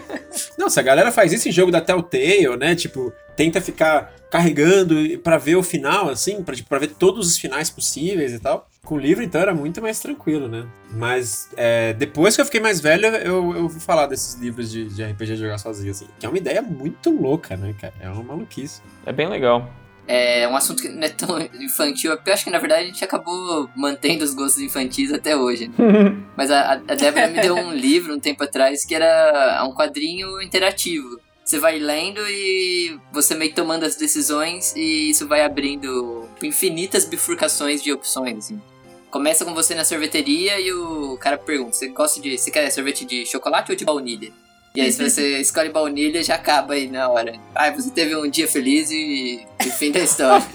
Não, 0.57 0.69
se 0.69 0.79
a 0.79 0.83
galera 0.83 1.11
faz 1.11 1.31
isso 1.31 1.47
em 1.49 1.51
jogo 1.51 1.71
da 1.71 1.81
Telltale, 1.81 2.57
né? 2.57 2.75
Tipo, 2.75 3.13
tenta 3.39 3.61
ficar 3.61 4.13
carregando 4.29 4.95
pra 5.19 5.37
ver 5.37 5.55
o 5.55 5.63
final, 5.63 6.09
assim, 6.09 6.43
pra, 6.43 6.53
tipo, 6.53 6.67
pra 6.67 6.77
ver 6.77 6.89
todos 6.89 7.25
os 7.25 7.37
finais 7.37 7.69
possíveis 7.69 8.33
e 8.33 8.39
tal. 8.39 8.67
Com 8.83 8.95
o 8.95 8.97
livro, 8.97 9.23
então, 9.23 9.39
era 9.39 9.55
muito 9.55 9.81
mais 9.81 9.97
tranquilo, 10.01 10.49
né? 10.49 10.67
Mas 10.91 11.49
é, 11.55 11.93
depois 11.93 12.35
que 12.35 12.41
eu 12.41 12.45
fiquei 12.45 12.59
mais 12.59 12.81
velho, 12.81 13.05
eu, 13.05 13.55
eu 13.55 13.69
vou 13.69 13.79
falar 13.79 14.07
desses 14.07 14.35
livros 14.35 14.69
de, 14.69 14.89
de 14.89 15.01
RPG 15.05 15.35
de 15.35 15.37
jogar 15.37 15.57
sozinho, 15.57 15.91
assim. 15.91 16.05
Que 16.19 16.25
é 16.25 16.29
uma 16.29 16.37
ideia 16.37 16.61
muito 16.61 17.09
louca, 17.09 17.55
né, 17.55 17.73
cara? 17.79 17.93
É 18.01 18.09
uma 18.09 18.23
maluquice. 18.23 18.81
É 19.05 19.13
bem 19.13 19.29
legal. 19.29 19.71
É 20.05 20.45
um 20.45 20.55
assunto 20.57 20.81
que 20.81 20.89
não 20.89 21.03
é 21.03 21.09
tão 21.09 21.39
infantil, 21.39 22.11
porque 22.17 22.29
eu 22.29 22.33
acho 22.33 22.43
que 22.43 22.49
na 22.49 22.57
verdade 22.57 22.81
a 22.81 22.85
gente 22.87 23.03
acabou 23.05 23.69
mantendo 23.75 24.25
os 24.25 24.33
gostos 24.33 24.61
infantis 24.61 25.13
até 25.13 25.37
hoje. 25.37 25.67
Né? 25.67 25.75
Mas 26.35 26.51
a, 26.51 26.73
a 26.73 26.95
Débora 26.95 27.27
me 27.27 27.39
deu 27.39 27.55
um 27.55 27.71
livro 27.71 28.15
um 28.15 28.19
tempo 28.19 28.43
atrás 28.43 28.83
que 28.83 28.95
era 28.95 29.63
um 29.65 29.73
quadrinho 29.73 30.41
interativo. 30.41 31.21
Você 31.49 31.57
vai 31.57 31.79
lendo 31.79 32.21
e 32.29 32.99
você 33.11 33.33
meio 33.33 33.49
que 33.49 33.55
tomando 33.55 33.83
as 33.83 33.95
decisões 33.95 34.71
e 34.75 35.09
isso 35.09 35.27
vai 35.27 35.43
abrindo 35.43 36.29
infinitas 36.43 37.05
bifurcações 37.05 37.81
de 37.81 37.91
opções, 37.91 38.37
assim. 38.37 38.61
Começa 39.09 39.43
com 39.43 39.55
você 39.55 39.73
na 39.73 39.83
sorveteria 39.83 40.59
e 40.59 40.71
o 40.71 41.17
cara 41.17 41.39
pergunta: 41.39 41.71
você 41.71 41.87
gosta 41.87 42.21
de. 42.21 42.37
Você 42.37 42.51
quer 42.51 42.69
sorvete 42.69 43.03
de 43.03 43.25
chocolate 43.25 43.71
ou 43.71 43.75
de 43.75 43.83
baunilha? 43.83 44.31
E 44.75 44.81
aí, 44.81 44.91
se 44.91 45.09
você 45.09 45.37
escolhe 45.41 45.69
baunilha, 45.69 46.23
já 46.23 46.35
acaba 46.35 46.75
aí 46.75 46.87
na 46.87 47.09
hora. 47.09 47.33
Ah, 47.55 47.71
você 47.71 47.89
teve 47.89 48.15
um 48.15 48.29
dia 48.29 48.47
feliz 48.47 48.91
e, 48.91 49.43
e 49.59 49.71
fim 49.71 49.91
da 49.91 50.01
história. 50.01 50.45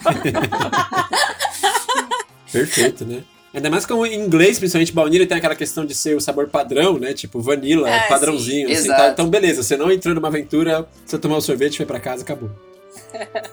Perfeito, 2.52 3.04
né? 3.04 3.24
Ainda 3.54 3.70
mais 3.70 3.86
como 3.86 4.04
em 4.04 4.18
inglês, 4.18 4.58
principalmente 4.58 4.92
baunilha, 4.92 5.26
tem 5.26 5.36
aquela 5.38 5.54
questão 5.54 5.86
de 5.86 5.94
ser 5.94 6.16
o 6.16 6.20
sabor 6.20 6.48
padrão, 6.48 6.98
né? 6.98 7.14
Tipo, 7.14 7.40
vanilla, 7.40 7.88
É, 7.88 8.08
padrãozinho. 8.08 8.66
sim, 8.68 8.74
assim, 8.74 8.84
exato. 8.86 9.00
tá? 9.02 9.08
Então, 9.10 9.28
beleza, 9.30 9.62
você 9.62 9.76
não 9.76 9.92
entrou 9.92 10.12
numa 10.14 10.26
aventura, 10.28 10.86
você 11.06 11.16
tomar 11.18 11.36
o 11.36 11.40
sorvete, 11.40 11.76
foi 11.76 11.86
pra 11.86 12.00
casa, 12.00 12.22
acabou. 12.22 12.50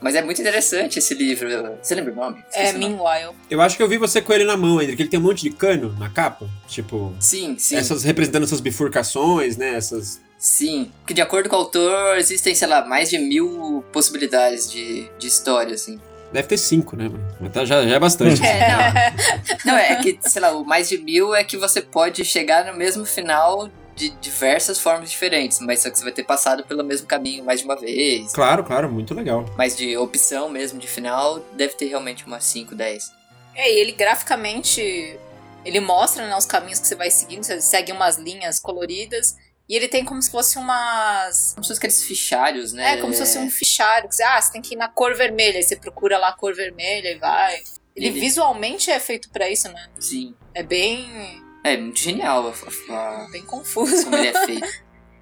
Mas 0.00 0.16
é 0.16 0.22
muito 0.22 0.40
interessante 0.40 0.98
esse 0.98 1.14
livro. 1.14 1.48
Você 1.80 1.94
lembra 1.94 2.12
o 2.12 2.16
nome? 2.16 2.38
É, 2.52 2.64
Esqueci 2.64 2.74
o 2.76 2.80
nome. 2.80 2.94
Meanwhile. 2.96 3.36
Eu 3.48 3.60
acho 3.60 3.76
que 3.76 3.82
eu 3.84 3.88
vi 3.88 3.98
você 3.98 4.20
com 4.20 4.32
ele 4.32 4.42
na 4.42 4.56
mão, 4.56 4.80
André, 4.80 4.96
que 4.96 5.02
ele 5.02 5.08
tem 5.08 5.20
um 5.20 5.22
monte 5.22 5.42
de 5.42 5.50
cano 5.50 5.94
na 5.96 6.08
capa. 6.10 6.48
Tipo, 6.66 7.14
Sim, 7.20 7.56
sim. 7.56 7.76
essas 7.76 8.02
representando 8.02 8.42
essas 8.42 8.60
bifurcações, 8.60 9.56
né? 9.56 9.76
Essas. 9.76 10.20
Sim. 10.36 10.90
Porque 10.98 11.14
de 11.14 11.20
acordo 11.22 11.48
com 11.48 11.54
o 11.54 11.58
autor, 11.60 12.16
existem, 12.18 12.52
sei 12.52 12.66
lá, 12.66 12.84
mais 12.84 13.10
de 13.10 13.18
mil 13.18 13.84
possibilidades 13.92 14.68
de, 14.72 15.08
de 15.20 15.28
história, 15.28 15.74
assim. 15.74 16.00
Deve 16.32 16.48
ter 16.48 16.56
cinco, 16.56 16.96
né, 16.96 17.08
mano? 17.08 17.36
Mas 17.40 17.52
tá, 17.52 17.64
já, 17.64 17.86
já 17.86 17.96
é 17.96 17.98
bastante. 17.98 18.42
É, 18.44 18.68
não. 18.68 19.72
não, 19.72 19.78
é 19.78 19.96
que, 19.96 20.18
sei 20.22 20.40
lá, 20.40 20.52
o 20.52 20.64
mais 20.64 20.88
de 20.88 20.98
mil 20.98 21.34
é 21.34 21.44
que 21.44 21.56
você 21.56 21.80
pode 21.82 22.24
chegar 22.24 22.64
no 22.64 22.76
mesmo 22.76 23.04
final 23.04 23.68
de 23.94 24.08
diversas 24.08 24.78
formas 24.78 25.10
diferentes, 25.10 25.60
mas 25.60 25.80
só 25.80 25.90
que 25.90 25.98
você 25.98 26.04
vai 26.04 26.12
ter 26.12 26.24
passado 26.24 26.64
pelo 26.64 26.82
mesmo 26.82 27.06
caminho 27.06 27.44
mais 27.44 27.60
de 27.60 27.66
uma 27.66 27.76
vez. 27.76 28.32
Claro, 28.32 28.64
claro, 28.64 28.90
muito 28.90 29.14
legal. 29.14 29.44
Mas 29.56 29.76
de 29.76 29.96
opção 29.96 30.48
mesmo 30.48 30.78
de 30.78 30.88
final, 30.88 31.40
deve 31.52 31.74
ter 31.74 31.86
realmente 31.86 32.26
umas 32.26 32.44
5, 32.44 32.74
10. 32.74 33.12
É, 33.54 33.72
e 33.72 33.80
ele 33.80 33.92
graficamente. 33.92 35.18
Ele 35.64 35.78
mostra 35.78 36.26
né, 36.26 36.36
os 36.36 36.44
caminhos 36.46 36.80
que 36.80 36.88
você 36.88 36.96
vai 36.96 37.10
seguindo, 37.10 37.44
você 37.44 37.60
segue 37.60 37.92
umas 37.92 38.16
linhas 38.16 38.58
coloridas. 38.58 39.36
E 39.72 39.76
ele 39.76 39.88
tem 39.88 40.04
como 40.04 40.20
se 40.20 40.30
fosse 40.30 40.58
umas. 40.58 41.52
Como 41.54 41.64
se 41.64 41.68
fosse 41.68 41.78
aqueles 41.78 42.02
fichários, 42.04 42.74
né? 42.74 42.92
É, 42.92 42.96
como 42.98 43.10
se 43.14 43.20
fosse 43.20 43.38
um 43.38 43.50
fichário. 43.50 44.06
Que 44.06 44.14
você, 44.14 44.22
ah, 44.22 44.38
você 44.38 44.52
tem 44.52 44.60
que 44.60 44.74
ir 44.74 44.76
na 44.76 44.86
cor 44.86 45.14
vermelha. 45.14 45.56
Aí 45.56 45.62
você 45.62 45.76
procura 45.76 46.18
lá 46.18 46.28
a 46.28 46.32
cor 46.36 46.54
vermelha 46.54 47.08
e 47.10 47.18
vai. 47.18 47.54
Ele, 47.96 48.08
Ele- 48.08 48.20
visualmente 48.20 48.90
é 48.90 49.00
feito 49.00 49.30
pra 49.30 49.48
isso, 49.48 49.68
né? 49.72 49.88
Sim. 49.98 50.34
É 50.52 50.62
bem. 50.62 51.42
É 51.64 51.74
muito 51.78 51.98
genial 52.00 52.48
a, 52.48 52.92
a- 52.94 53.28
bem 53.30 53.46
confuso. 53.46 54.04
como 54.04 54.16
ele 54.16 54.28
é 54.28 54.44
feito. 54.44 54.68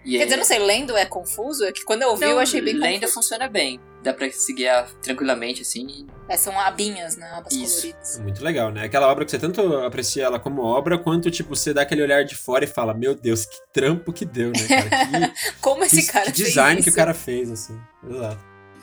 E 0.05 0.17
Quer 0.17 0.23
é- 0.23 0.25
dizer, 0.25 0.37
não 0.39 0.45
sei, 0.45 0.59
lendo 0.59 0.97
é 0.97 1.05
confuso? 1.07 1.65
É 1.65 1.71
que 1.71 1.85
quando 1.85 2.03
eu 2.03 2.17
vi 2.17 2.25
eu 2.25 2.41
achei 2.41 2.61
bem 2.61 2.75
lenda 2.75 3.01
confuso. 3.07 3.15
funciona 3.15 3.49
bem. 3.49 3.79
Dá 4.03 4.15
pra 4.15 4.31
seguir 4.31 4.67
a- 4.69 4.87
tranquilamente, 5.03 5.61
assim. 5.63 6.07
É, 6.29 6.37
são 6.37 6.59
abinhas, 6.59 7.17
né? 7.17 7.29
Abas 7.35 7.53
Isso. 7.53 7.83
coloridas. 7.83 8.19
Muito 8.21 8.43
legal, 8.43 8.71
né? 8.71 8.85
Aquela 8.85 9.09
obra 9.09 9.25
que 9.25 9.31
você 9.31 9.39
tanto 9.39 9.61
aprecia 9.79 10.25
ela 10.25 10.39
como 10.41 10.63
obra, 10.63 10.97
quanto, 10.97 11.31
tipo, 11.31 11.55
você 11.55 11.75
dá 11.75 11.83
aquele 11.83 12.03
olhar 12.03 12.25
de 12.25 12.35
fora 12.35 12.65
e 12.65 12.69
fala, 12.69 12.95
meu 12.95 13.15
Deus, 13.15 13.45
que 13.45 13.57
trampo 13.73 14.13
que 14.13 14.25
deu, 14.25 14.53
né, 14.53 14.67
cara? 14.69 15.33
Como 15.61 15.81
Que, 15.81 15.87
esse 15.87 16.07
que, 16.07 16.13
cara 16.13 16.31
que 16.31 16.37
fez 16.37 16.49
design 16.49 16.81
isso? 16.81 16.89
que 16.89 16.95
o 16.95 16.97
cara 16.97 17.13
fez, 17.13 17.51
assim. 17.51 17.79
Exato. 18.09 18.39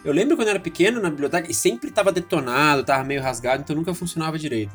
Eu 0.05 0.13
lembro 0.13 0.35
quando 0.37 0.47
eu 0.49 0.51
era 0.51 0.59
pequeno 0.59 1.01
na 1.01 1.09
biblioteca 1.09 1.49
e 1.49 1.53
sempre 1.53 1.89
tava 1.89 2.11
detonado, 2.11 2.83
tava 2.83 3.03
meio 3.03 3.21
rasgado, 3.21 3.63
então 3.63 3.75
nunca 3.75 3.93
funcionava 3.93 4.37
direito. 4.37 4.71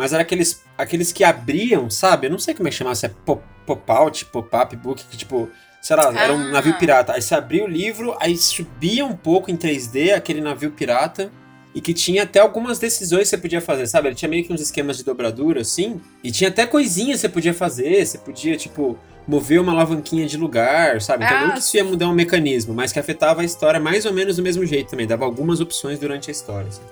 Mas 0.00 0.12
era 0.12 0.22
aqueles, 0.22 0.62
aqueles 0.78 1.12
que 1.12 1.22
abriam, 1.22 1.90
sabe? 1.90 2.26
Eu 2.26 2.30
não 2.30 2.38
sei 2.38 2.54
como 2.54 2.66
é 2.68 2.70
que 2.70 2.76
chamava, 2.76 2.94
se 2.96 3.06
é 3.06 3.10
pop- 3.10 3.44
pop-out, 3.66 4.24
pop-up 4.26 4.74
book, 4.76 5.04
que 5.10 5.16
tipo, 5.16 5.48
sei 5.82 5.96
lá, 5.96 6.04
era 6.18 6.32
um 6.32 6.40
Ah. 6.48 6.50
navio 6.52 6.74
pirata. 6.78 7.12
Aí 7.12 7.22
você 7.22 7.34
abria 7.34 7.64
o 7.64 7.68
livro, 7.68 8.16
aí 8.18 8.36
subia 8.36 9.04
um 9.04 9.14
pouco 9.14 9.50
em 9.50 9.56
3D 9.56 10.12
aquele 10.12 10.40
navio 10.40 10.70
pirata. 10.70 11.30
E 11.72 11.80
que 11.80 11.94
tinha 11.94 12.24
até 12.24 12.40
algumas 12.40 12.80
decisões 12.80 13.24
que 13.24 13.28
você 13.28 13.38
podia 13.38 13.60
fazer, 13.60 13.86
sabe? 13.86 14.08
Ele 14.08 14.16
tinha 14.16 14.28
meio 14.28 14.44
que 14.44 14.52
uns 14.52 14.60
esquemas 14.60 14.96
de 14.96 15.04
dobradura, 15.04 15.60
assim. 15.60 16.00
E 16.24 16.32
tinha 16.32 16.50
até 16.50 16.66
coisinhas 16.66 17.16
que 17.18 17.20
você 17.20 17.28
podia 17.28 17.54
fazer. 17.54 18.04
Você 18.04 18.18
podia, 18.18 18.56
tipo, 18.56 18.98
mover 19.28 19.60
uma 19.60 19.70
alavanquinha 19.72 20.26
de 20.26 20.36
lugar, 20.36 21.00
sabe? 21.00 21.24
Então 21.24 21.36
Ah, 21.36 21.46
não 21.46 21.52
que 21.52 21.60
isso 21.60 21.76
ia 21.76 21.84
mudar 21.84 22.08
um 22.08 22.12
mecanismo, 22.12 22.74
mas 22.74 22.90
que 22.92 22.98
afetava 22.98 23.42
a 23.42 23.44
história 23.44 23.78
mais 23.78 24.04
ou 24.04 24.12
menos 24.12 24.34
do 24.34 24.42
mesmo 24.42 24.66
jeito 24.66 24.90
também. 24.90 25.06
Dava 25.06 25.24
algumas 25.24 25.60
opções 25.60 25.96
durante 26.00 26.28
a 26.28 26.32
história. 26.32 26.66
assim. 26.66 26.82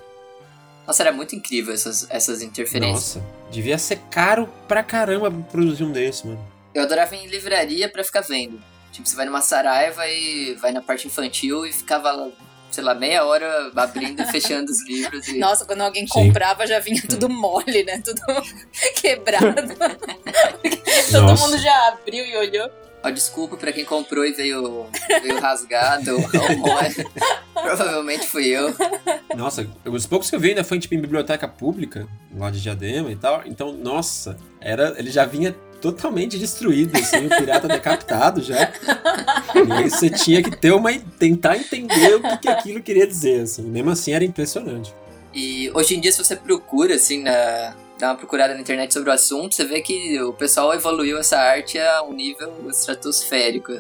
Nossa, 0.89 1.03
era 1.03 1.13
muito 1.13 1.37
incrível 1.37 1.75
essas, 1.75 2.07
essas 2.09 2.41
interferências. 2.41 3.17
Nossa, 3.17 3.27
devia 3.51 3.77
ser 3.77 3.99
caro 4.11 4.49
pra 4.67 4.83
caramba 4.83 5.31
produzir 5.31 5.85
um 5.85 5.93
desse, 5.93 6.27
mano. 6.27 6.43
Eu 6.75 6.85
adorava 6.85 7.15
ir 7.15 7.25
em 7.25 7.27
livraria 7.27 7.91
pra 7.91 8.03
ficar 8.03 8.23
vendo. 8.23 8.59
Tipo, 8.91 9.07
você 9.07 9.15
vai 9.15 9.27
numa 9.27 9.43
Saraiva 9.43 10.09
e 10.09 10.55
vai 10.55 10.73
na 10.73 10.81
parte 10.81 11.07
infantil 11.07 11.67
e 11.67 11.75
ficava, 11.75 12.11
lá, 12.11 12.29
sei 12.71 12.83
lá, 12.83 12.95
meia 12.95 13.23
hora 13.27 13.71
abrindo 13.77 14.23
e 14.23 14.25
fechando 14.33 14.73
os 14.73 14.83
livros. 14.89 15.29
E... 15.29 15.39
Nossa, 15.39 15.67
quando 15.67 15.83
alguém 15.83 16.07
Sim. 16.07 16.15
comprava 16.15 16.67
já 16.67 16.79
vinha 16.79 17.03
tudo 17.07 17.29
mole, 17.29 17.85
né? 17.85 18.01
Tudo 18.03 18.23
quebrado. 18.99 19.75
Todo 21.13 21.23
Nossa. 21.23 21.45
mundo 21.45 21.59
já 21.59 21.89
abriu 21.89 22.25
e 22.25 22.35
olhou. 22.35 22.71
Ó, 23.03 23.11
desculpa 23.11 23.57
pra 23.57 23.73
quem 23.73 23.85
comprou 23.85 24.25
e 24.25 24.33
veio, 24.33 24.87
veio 25.23 25.41
rasgado 25.41 26.17
ou. 26.17 26.23
Provavelmente 27.55 28.27
fui 28.27 28.47
eu. 28.47 28.75
Nossa, 29.37 29.69
os 29.85 30.07
poucos 30.07 30.31
que 30.31 30.37
eu 30.37 30.41
vi 30.41 30.51
ainda 30.51 30.65
foi 30.65 30.79
tipo 30.79 30.95
em 30.95 31.01
biblioteca 31.01 31.47
pública, 31.47 32.09
lá 32.37 32.51
de 32.51 32.61
Diadema 32.61 33.11
e 33.11 33.17
tal. 33.17 33.43
Então, 33.47 33.73
nossa, 33.73 34.37
era, 34.61 34.95
ele 34.99 35.11
já 35.11 35.25
vinha 35.25 35.55
totalmente 35.81 36.39
destruído, 36.39 36.97
assim, 36.97 37.27
o 37.27 37.29
pirata 37.29 37.69
decapitado 37.69 38.43
já. 38.43 38.73
E 39.55 39.73
aí 39.73 39.91
você 39.91 40.11
tinha 40.11 40.43
que 40.43 40.57
ter 40.57 40.73
uma. 40.73 40.93
tentar 41.19 41.57
entender 41.57 42.17
o 42.17 42.23
que, 42.23 42.37
que 42.39 42.49
aquilo 42.49 42.83
queria 42.83 43.07
dizer, 43.07 43.43
assim. 43.43 43.63
Mesmo 43.63 43.91
assim 43.91 44.13
era 44.13 44.25
impressionante. 44.25 44.93
E 45.33 45.71
hoje 45.75 45.97
em 45.97 46.01
dia, 46.01 46.11
se 46.11 46.19
você 46.19 46.35
procura, 46.35 46.95
assim, 46.95 47.23
na, 47.23 47.75
dá 47.99 48.11
uma 48.11 48.17
procurada 48.17 48.55
na 48.55 48.61
internet 48.61 48.93
sobre 48.93 49.11
o 49.11 49.13
assunto, 49.13 49.55
você 49.55 49.65
vê 49.65 49.81
que 49.81 50.21
o 50.23 50.33
pessoal 50.33 50.73
evoluiu 50.73 51.19
essa 51.19 51.37
arte 51.37 51.79
a 51.79 52.03
um 52.03 52.13
nível 52.13 52.71
estratosférico. 52.71 53.73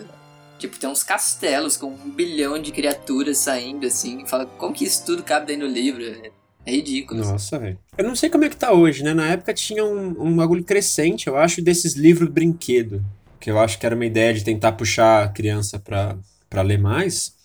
Tipo, 0.58 0.78
tem 0.78 0.90
uns 0.90 1.04
castelos 1.04 1.76
com 1.76 1.86
um 1.86 2.10
bilhão 2.10 2.60
de 2.60 2.72
criaturas 2.72 3.38
saindo, 3.38 3.86
assim. 3.86 4.26
Fala, 4.26 4.44
como 4.44 4.74
que 4.74 4.84
isso 4.84 5.06
tudo 5.06 5.22
cabe 5.22 5.46
dentro 5.46 5.68
do 5.68 5.72
livro? 5.72 6.02
É, 6.02 6.70
ridículo. 6.70 7.20
Nossa, 7.20 7.58
velho. 7.58 7.78
Eu 7.96 8.04
não 8.04 8.16
sei 8.16 8.28
como 8.28 8.44
é 8.44 8.48
que 8.48 8.56
tá 8.56 8.72
hoje, 8.72 9.04
né? 9.04 9.14
Na 9.14 9.28
época 9.28 9.54
tinha 9.54 9.84
um, 9.84 10.20
um 10.20 10.36
bagulho 10.36 10.64
crescente, 10.64 11.28
eu 11.28 11.36
acho, 11.36 11.62
desses 11.62 11.94
livros 11.94 12.28
brinquedo. 12.28 13.04
Que 13.38 13.50
eu 13.50 13.58
acho 13.58 13.78
que 13.78 13.86
era 13.86 13.94
uma 13.94 14.04
ideia 14.04 14.34
de 14.34 14.42
tentar 14.42 14.72
puxar 14.72 15.24
a 15.24 15.28
criança 15.28 15.78
pra, 15.78 16.18
pra 16.50 16.62
ler 16.62 16.78
mais. 16.78 17.37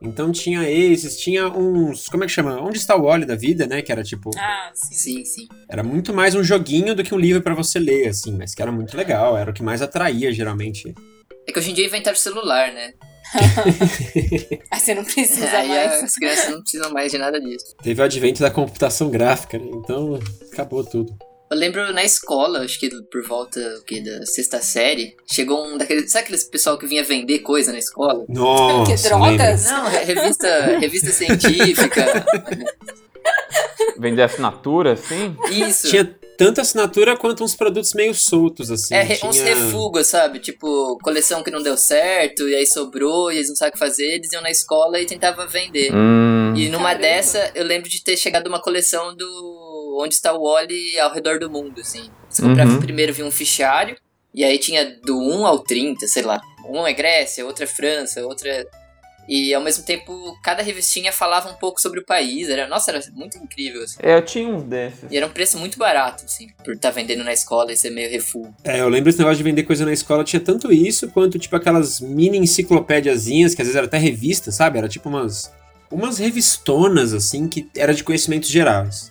Então 0.00 0.30
tinha 0.30 0.68
esses, 0.70 1.16
tinha 1.16 1.48
uns. 1.48 2.06
Como 2.06 2.22
é 2.22 2.26
que 2.26 2.32
chama? 2.32 2.60
Onde 2.62 2.78
está 2.78 2.94
o 2.96 3.04
óleo 3.04 3.26
da 3.26 3.34
vida, 3.34 3.66
né? 3.66 3.82
Que 3.82 3.90
era 3.90 4.02
tipo. 4.04 4.30
Ah, 4.38 4.70
sim. 4.72 4.94
Sim, 4.94 5.24
sim. 5.24 5.48
Era 5.68 5.82
muito 5.82 6.14
mais 6.14 6.34
um 6.34 6.42
joguinho 6.44 6.94
do 6.94 7.02
que 7.02 7.14
um 7.14 7.18
livro 7.18 7.42
pra 7.42 7.54
você 7.54 7.78
ler, 7.80 8.08
assim, 8.08 8.36
mas 8.36 8.54
que 8.54 8.62
era 8.62 8.70
muito 8.70 8.96
legal, 8.96 9.36
era 9.36 9.50
o 9.50 9.54
que 9.54 9.62
mais 9.62 9.82
atraía, 9.82 10.32
geralmente. 10.32 10.94
É 11.46 11.52
que 11.52 11.58
hoje 11.58 11.70
em 11.70 11.74
dia 11.74 11.86
inventaram 11.86 12.16
celular, 12.16 12.72
né? 12.72 12.92
Aí 14.70 14.80
você 14.80 14.94
não 14.94 15.04
precisa 15.04 15.50
Aí 15.50 15.68
mais. 15.68 16.02
as 16.02 16.14
crianças 16.14 16.50
não 16.50 16.60
precisam 16.62 16.90
mais 16.92 17.10
de 17.12 17.18
nada 17.18 17.40
disso. 17.40 17.74
Teve 17.82 18.00
o 18.00 18.04
advento 18.04 18.40
da 18.40 18.50
computação 18.50 19.10
gráfica, 19.10 19.58
né? 19.58 19.66
Então 19.74 20.18
acabou 20.52 20.84
tudo. 20.84 21.14
Eu 21.50 21.56
lembro 21.56 21.92
na 21.94 22.04
escola, 22.04 22.60
acho 22.60 22.78
que 22.78 22.90
por 23.10 23.22
volta 23.26 23.58
o 23.80 23.84
quê, 23.84 24.00
da 24.02 24.26
sexta 24.26 24.60
série, 24.60 25.16
chegou 25.26 25.66
um 25.66 25.78
daqueles. 25.78 26.10
Sabe 26.12 26.24
aqueles 26.24 26.44
pessoal 26.44 26.78
que 26.78 26.86
vinha 26.86 27.02
vender 27.02 27.38
coisa 27.38 27.72
na 27.72 27.78
escola? 27.78 28.24
Nossa, 28.28 28.92
Que 28.92 29.08
drogas? 29.08 29.30
lembra? 29.30 29.56
Não, 29.56 29.88
re- 29.88 30.04
revista, 30.04 30.78
revista 30.78 31.10
científica. 31.10 32.04
Vender 33.98 34.22
assinatura, 34.22 34.92
assim? 34.92 35.36
Isso. 35.50 35.88
Tinha 35.90 36.04
tanto 36.38 36.60
assinatura 36.60 37.16
quanto 37.16 37.42
uns 37.42 37.56
produtos 37.56 37.92
meio 37.94 38.14
soltos, 38.14 38.70
assim. 38.70 38.94
É, 38.94 39.04
tinha... 39.16 39.28
uns 39.28 39.40
refugos, 39.40 40.06
sabe? 40.06 40.38
Tipo, 40.38 40.96
coleção 41.02 41.42
que 41.42 41.50
não 41.50 41.60
deu 41.60 41.76
certo, 41.76 42.48
e 42.48 42.54
aí 42.54 42.64
sobrou, 42.64 43.32
e 43.32 43.36
eles 43.36 43.48
não 43.48 43.56
sabem 43.56 43.70
o 43.70 43.72
que 43.72 43.78
fazer, 43.78 44.06
eles 44.14 44.32
iam 44.32 44.40
na 44.40 44.50
escola 44.50 45.00
e 45.00 45.06
tentavam 45.06 45.48
vender. 45.48 45.92
Hum. 45.92 46.54
E 46.56 46.68
numa 46.68 46.90
Caramba. 46.90 47.02
dessa, 47.02 47.50
eu 47.56 47.64
lembro 47.64 47.88
de 47.90 48.02
ter 48.02 48.16
chegado 48.16 48.46
uma 48.46 48.60
coleção 48.62 49.14
do 49.16 49.67
Onde 50.00 50.14
está 50.14 50.32
o 50.32 50.42
Wally 50.42 50.98
ao 51.00 51.12
redor 51.12 51.38
do 51.38 51.50
mundo, 51.50 51.80
assim. 51.80 52.08
Você 52.28 52.42
comprava 52.42 52.70
Uhum. 52.72 52.80
primeiro, 52.80 53.12
vinha 53.12 53.26
um 53.26 53.30
fichário, 53.30 53.96
e 54.34 54.44
aí 54.44 54.58
tinha 54.58 54.98
do 55.04 55.18
1 55.18 55.46
ao 55.46 55.58
30, 55.60 56.06
sei 56.06 56.22
lá. 56.22 56.40
Um 56.68 56.86
é 56.86 56.92
Grécia, 56.92 57.44
outra 57.46 57.64
é 57.64 57.66
França, 57.66 58.24
outra 58.26 58.48
é... 58.50 58.66
E 59.30 59.52
ao 59.52 59.60
mesmo 59.62 59.84
tempo, 59.84 60.34
cada 60.42 60.62
revistinha 60.62 61.12
falava 61.12 61.50
um 61.50 61.54
pouco 61.54 61.78
sobre 61.78 62.00
o 62.00 62.04
país. 62.04 62.48
Era, 62.48 62.66
nossa, 62.66 62.90
era 62.90 63.00
muito 63.12 63.36
incrível, 63.36 63.82
assim. 63.82 63.96
É, 64.02 64.14
eu 64.16 64.22
tinha 64.24 64.48
uns 64.48 64.62
desses. 64.62 65.04
E 65.10 65.18
era 65.18 65.26
um 65.26 65.30
preço 65.30 65.58
muito 65.58 65.78
barato, 65.78 66.24
assim, 66.24 66.48
por 66.64 66.72
estar 66.72 66.90
vendendo 66.90 67.22
na 67.22 67.32
escola 67.34 67.70
e 67.70 67.76
ser 67.76 67.90
meio 67.90 68.10
refugo. 68.10 68.54
É, 68.64 68.80
eu 68.80 68.88
lembro 68.88 69.10
esse 69.10 69.18
negócio 69.18 69.36
de 69.36 69.42
vender 69.42 69.64
coisa 69.64 69.84
na 69.84 69.92
escola, 69.92 70.24
tinha 70.24 70.40
tanto 70.40 70.72
isso 70.72 71.08
quanto, 71.08 71.38
tipo, 71.38 71.54
aquelas 71.54 72.00
mini 72.00 72.38
enciclopédiazinhas, 72.38 73.54
que 73.54 73.60
às 73.60 73.68
vezes 73.68 73.76
era 73.76 73.86
até 73.86 73.98
revista, 73.98 74.50
sabe? 74.50 74.78
Era 74.78 74.88
tipo 74.88 75.10
umas. 75.10 75.52
umas 75.90 76.16
revistonas, 76.16 77.12
assim, 77.12 77.48
que 77.48 77.68
era 77.76 77.92
de 77.92 78.02
conhecimentos 78.04 78.48
gerais. 78.48 79.10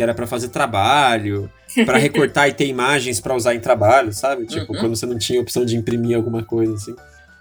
Que 0.00 0.04
era 0.04 0.14
pra 0.14 0.26
fazer 0.26 0.48
trabalho, 0.48 1.50
pra 1.84 1.98
recortar 1.98 2.48
e 2.48 2.54
ter 2.54 2.64
imagens 2.66 3.20
pra 3.20 3.34
usar 3.36 3.54
em 3.54 3.60
trabalho, 3.60 4.14
sabe? 4.14 4.46
Tipo, 4.46 4.72
Uhum. 4.72 4.80
quando 4.80 4.96
você 4.96 5.04
não 5.04 5.18
tinha 5.18 5.38
opção 5.38 5.62
de 5.62 5.76
imprimir 5.76 6.16
alguma 6.16 6.42
coisa, 6.42 6.72
assim. 6.72 6.96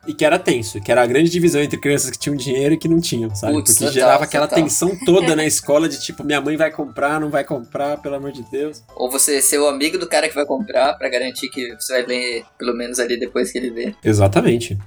E 0.06 0.14
que 0.14 0.26
era 0.26 0.38
tenso, 0.38 0.82
que 0.82 0.92
era 0.92 1.02
a 1.02 1.06
grande 1.06 1.30
divisão 1.30 1.62
entre 1.62 1.80
crianças 1.80 2.12
que 2.12 2.20
tinham 2.20 2.36
dinheiro 2.36 2.74
e 2.74 2.78
que 2.78 2.90
não 2.90 3.00
tinham, 3.00 3.34
sabe? 3.34 3.54
Putz, 3.54 3.78
Porque 3.78 3.94
gerava 3.94 4.26
aquela 4.26 4.46
total. 4.46 4.62
tensão 4.64 4.92
toda 5.06 5.38
na 5.38 5.46
escola 5.46 5.88
de 5.88 6.02
tipo, 6.02 6.22
minha 6.22 6.42
mãe 6.42 6.58
vai 6.58 6.70
comprar, 6.70 7.18
não 7.22 7.30
vai 7.30 7.46
comprar, 7.46 7.96
pelo 8.02 8.16
amor 8.16 8.34
de 8.34 8.44
Deus. 8.52 8.84
Ou 8.94 9.10
você 9.10 9.42
ser 9.42 9.60
o 9.60 9.68
amigo 9.68 9.98
do 9.98 10.06
cara 10.08 10.28
que 10.28 10.36
vai 10.36 10.46
comprar 10.46 10.96
pra 10.98 11.08
garantir 11.08 11.48
que 11.50 11.74
você 11.76 11.94
vai 11.94 12.06
ler 12.06 12.44
pelo 12.58 12.74
menos 12.74 13.00
ali 13.00 13.18
depois 13.18 13.54
que 13.54 13.58
ele 13.58 13.70
vê. 13.70 13.96
Exatamente. 14.04 14.78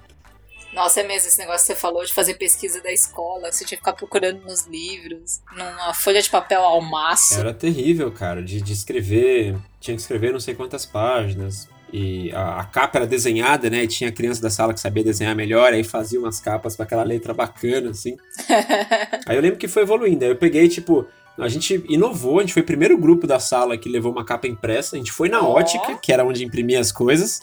Nossa, 0.72 1.00
é 1.00 1.02
mesmo 1.02 1.28
esse 1.28 1.38
negócio 1.38 1.66
que 1.66 1.74
você 1.74 1.78
falou 1.78 2.04
de 2.04 2.12
fazer 2.12 2.34
pesquisa 2.34 2.80
da 2.80 2.90
escola, 2.90 3.50
que 3.50 3.56
você 3.56 3.64
tinha 3.64 3.76
que 3.76 3.84
ficar 3.84 3.92
procurando 3.92 4.40
nos 4.42 4.66
livros, 4.66 5.40
numa 5.52 5.92
folha 5.92 6.22
de 6.22 6.30
papel 6.30 6.62
ao 6.62 6.80
maço. 6.80 7.38
Era 7.38 7.52
terrível, 7.52 8.10
cara, 8.10 8.42
de, 8.42 8.60
de 8.62 8.72
escrever. 8.72 9.56
Tinha 9.80 9.94
que 9.94 10.00
escrever 10.00 10.32
não 10.32 10.40
sei 10.40 10.54
quantas 10.54 10.86
páginas. 10.86 11.68
E 11.92 12.32
a, 12.32 12.60
a 12.60 12.64
capa 12.64 12.98
era 12.98 13.06
desenhada, 13.06 13.68
né? 13.68 13.84
E 13.84 13.86
tinha 13.86 14.10
criança 14.10 14.40
da 14.40 14.48
sala 14.48 14.72
que 14.72 14.80
sabia 14.80 15.04
desenhar 15.04 15.36
melhor, 15.36 15.74
aí 15.74 15.84
fazia 15.84 16.18
umas 16.18 16.40
capas 16.40 16.74
com 16.74 16.82
aquela 16.82 17.02
letra 17.02 17.34
bacana, 17.34 17.90
assim. 17.90 18.16
aí 19.26 19.36
eu 19.36 19.42
lembro 19.42 19.58
que 19.58 19.68
foi 19.68 19.82
evoluindo. 19.82 20.24
Aí 20.24 20.30
eu 20.30 20.36
peguei, 20.36 20.70
tipo, 20.70 21.06
a 21.38 21.48
gente 21.48 21.84
inovou, 21.88 22.38
a 22.38 22.42
gente 22.42 22.54
foi 22.54 22.62
o 22.62 22.66
primeiro 22.66 22.96
grupo 22.96 23.26
da 23.26 23.38
sala 23.38 23.76
que 23.76 23.90
levou 23.90 24.10
uma 24.10 24.24
capa 24.24 24.46
impressa. 24.46 24.96
A 24.96 24.98
gente 24.98 25.12
foi 25.12 25.28
na 25.28 25.42
Ó. 25.42 25.52
ótica, 25.52 25.94
que 25.96 26.10
era 26.10 26.24
onde 26.24 26.42
imprimia 26.42 26.80
as 26.80 26.90
coisas. 26.90 27.42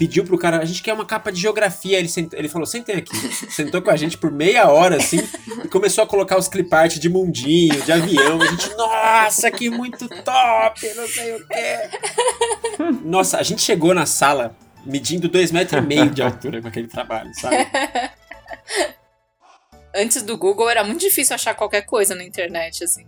Pediu 0.00 0.24
pro 0.24 0.38
cara, 0.38 0.60
a 0.60 0.64
gente 0.64 0.82
quer 0.82 0.94
uma 0.94 1.04
capa 1.04 1.30
de 1.30 1.38
geografia. 1.38 1.98
Ele, 1.98 2.08
sent- 2.08 2.32
ele 2.32 2.48
falou, 2.48 2.64
sentem 2.64 2.96
aqui. 2.96 3.14
Sentou 3.50 3.82
com 3.82 3.90
a 3.90 3.96
gente 3.96 4.16
por 4.16 4.30
meia 4.32 4.66
hora, 4.70 4.96
assim, 4.96 5.18
e 5.62 5.68
começou 5.68 6.02
a 6.02 6.06
colocar 6.06 6.38
os 6.38 6.48
clipart 6.48 6.96
de 6.96 7.06
mundinho, 7.10 7.82
de 7.82 7.92
avião. 7.92 8.40
A 8.40 8.46
gente, 8.46 8.74
nossa, 8.76 9.50
que 9.50 9.68
muito 9.68 10.08
top, 10.08 10.94
não 10.94 11.06
sei 11.06 11.34
o 11.34 11.46
quê. 11.46 11.90
Nossa, 13.04 13.36
a 13.36 13.42
gente 13.42 13.60
chegou 13.60 13.92
na 13.92 14.06
sala 14.06 14.56
medindo 14.86 15.28
dois 15.28 15.52
metros 15.52 15.84
e 15.84 15.86
meio 15.86 16.08
de 16.08 16.22
altura 16.22 16.62
com 16.62 16.68
aquele 16.68 16.88
trabalho, 16.88 17.30
sabe? 17.34 17.56
Antes 19.94 20.22
do 20.22 20.38
Google 20.38 20.70
era 20.70 20.82
muito 20.82 21.00
difícil 21.00 21.34
achar 21.34 21.52
qualquer 21.54 21.82
coisa 21.82 22.14
na 22.14 22.24
internet, 22.24 22.84
assim. 22.84 23.06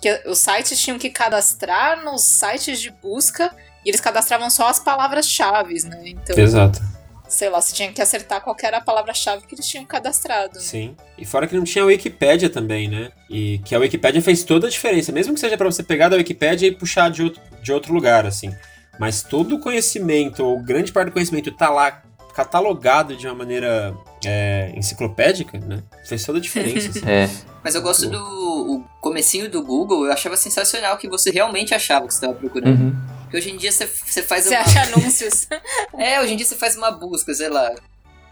Que 0.00 0.22
os 0.24 0.38
sites 0.38 0.78
tinham 0.78 1.00
que 1.00 1.10
cadastrar 1.10 2.04
nos 2.04 2.22
sites 2.22 2.80
de 2.80 2.90
busca 2.90 3.52
e 3.84 3.90
eles 3.90 4.00
cadastravam 4.00 4.50
só 4.50 4.68
as 4.68 4.78
palavras-chave, 4.80 5.82
né? 5.84 6.02
Então, 6.06 6.36
Exato. 6.38 6.80
sei 7.28 7.48
lá, 7.48 7.60
você 7.60 7.74
tinha 7.74 7.92
que 7.92 8.00
acertar 8.02 8.40
qual 8.40 8.56
era 8.62 8.78
a 8.78 8.80
palavra-chave 8.80 9.46
que 9.46 9.54
eles 9.54 9.66
tinham 9.66 9.84
cadastrado. 9.84 10.54
né? 10.54 10.60
Sim. 10.60 10.96
E 11.16 11.24
fora 11.24 11.46
que 11.46 11.56
não 11.56 11.64
tinha 11.64 11.84
a 11.84 11.86
Wikipédia 11.86 12.50
também, 12.50 12.88
né? 12.88 13.10
E 13.30 13.58
que 13.64 13.74
a 13.74 13.78
Wikipédia 13.78 14.20
fez 14.22 14.44
toda 14.44 14.66
a 14.66 14.70
diferença. 14.70 15.12
Mesmo 15.12 15.34
que 15.34 15.40
seja 15.40 15.56
pra 15.56 15.66
você 15.70 15.82
pegar 15.82 16.08
da 16.08 16.16
Wikipédia 16.16 16.66
e 16.66 16.72
puxar 16.72 17.10
de 17.10 17.22
outro, 17.22 17.40
de 17.62 17.72
outro 17.72 17.92
lugar, 17.92 18.26
assim. 18.26 18.54
Mas 18.98 19.22
todo 19.22 19.54
o 19.56 19.60
conhecimento, 19.60 20.44
ou 20.44 20.60
grande 20.62 20.90
parte 20.90 21.08
do 21.10 21.12
conhecimento, 21.12 21.52
tá 21.52 21.70
lá 21.70 22.02
catalogado 22.38 23.16
de 23.16 23.26
uma 23.26 23.34
maneira 23.34 23.92
é, 24.24 24.72
enciclopédica, 24.76 25.58
né? 25.58 25.82
Fez 26.04 26.24
toda 26.24 26.38
a 26.38 26.40
diferença. 26.40 26.88
assim. 26.90 27.02
É. 27.08 27.28
Mas 27.64 27.74
eu 27.74 27.82
gosto 27.82 28.08
do 28.08 28.18
o 28.20 28.84
comecinho 29.00 29.50
do 29.50 29.60
Google, 29.62 30.06
eu 30.06 30.12
achava 30.12 30.36
sensacional 30.36 30.96
que 30.96 31.08
você 31.08 31.30
realmente 31.32 31.74
achava 31.74 32.04
o 32.04 32.08
que 32.08 32.14
você 32.14 32.24
estava 32.24 32.38
procurando. 32.38 32.80
Uhum. 32.80 32.96
Porque 33.22 33.36
hoje 33.38 33.50
em 33.50 33.56
dia 33.56 33.72
você, 33.72 33.86
você 33.86 34.22
faz 34.22 34.44
Você 34.44 34.54
uma... 34.54 34.60
acha 34.60 34.82
anúncios. 34.82 35.48
É, 35.98 36.20
hoje 36.20 36.34
em 36.34 36.36
dia 36.36 36.46
você 36.46 36.54
faz 36.54 36.76
uma 36.76 36.92
busca, 36.92 37.34
sei 37.34 37.48
lá. 37.48 37.74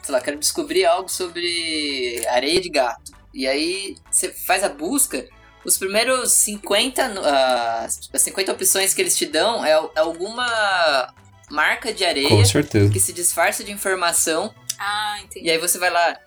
Sei 0.03 0.15
lá, 0.15 0.21
quero 0.21 0.39
descobrir 0.39 0.85
algo 0.85 1.09
sobre 1.09 2.23
areia 2.29 2.61
de 2.61 2.69
gato. 2.71 3.11
E 3.35 3.45
aí 3.49 3.97
você 4.09 4.29
faz 4.31 4.63
a 4.63 4.69
busca, 4.69 5.27
os 5.65 5.77
primeiros 5.77 6.33
50, 6.33 7.09
no- 7.09 7.23
ah, 7.25 7.85
as 7.85 8.23
50 8.23 8.53
opções 8.53 8.95
que 8.95 9.03
eles 9.03 9.17
te 9.17 9.27
dão 9.27 9.65
é, 9.65 9.73
é 9.73 9.99
alguma 10.01 11.13
marca 11.51 11.93
de 11.93 12.05
areia 12.05 12.29
Com 12.29 12.45
certeza. 12.45 12.91
que 12.93 13.01
se 13.01 13.13
disfarça 13.13 13.63
de 13.65 13.73
informação. 13.73 14.53
ah, 14.79 15.19
entendi. 15.23 15.47
E 15.47 15.51
aí 15.51 15.59
você 15.59 15.79
vai 15.79 15.91
lá. 15.91 16.19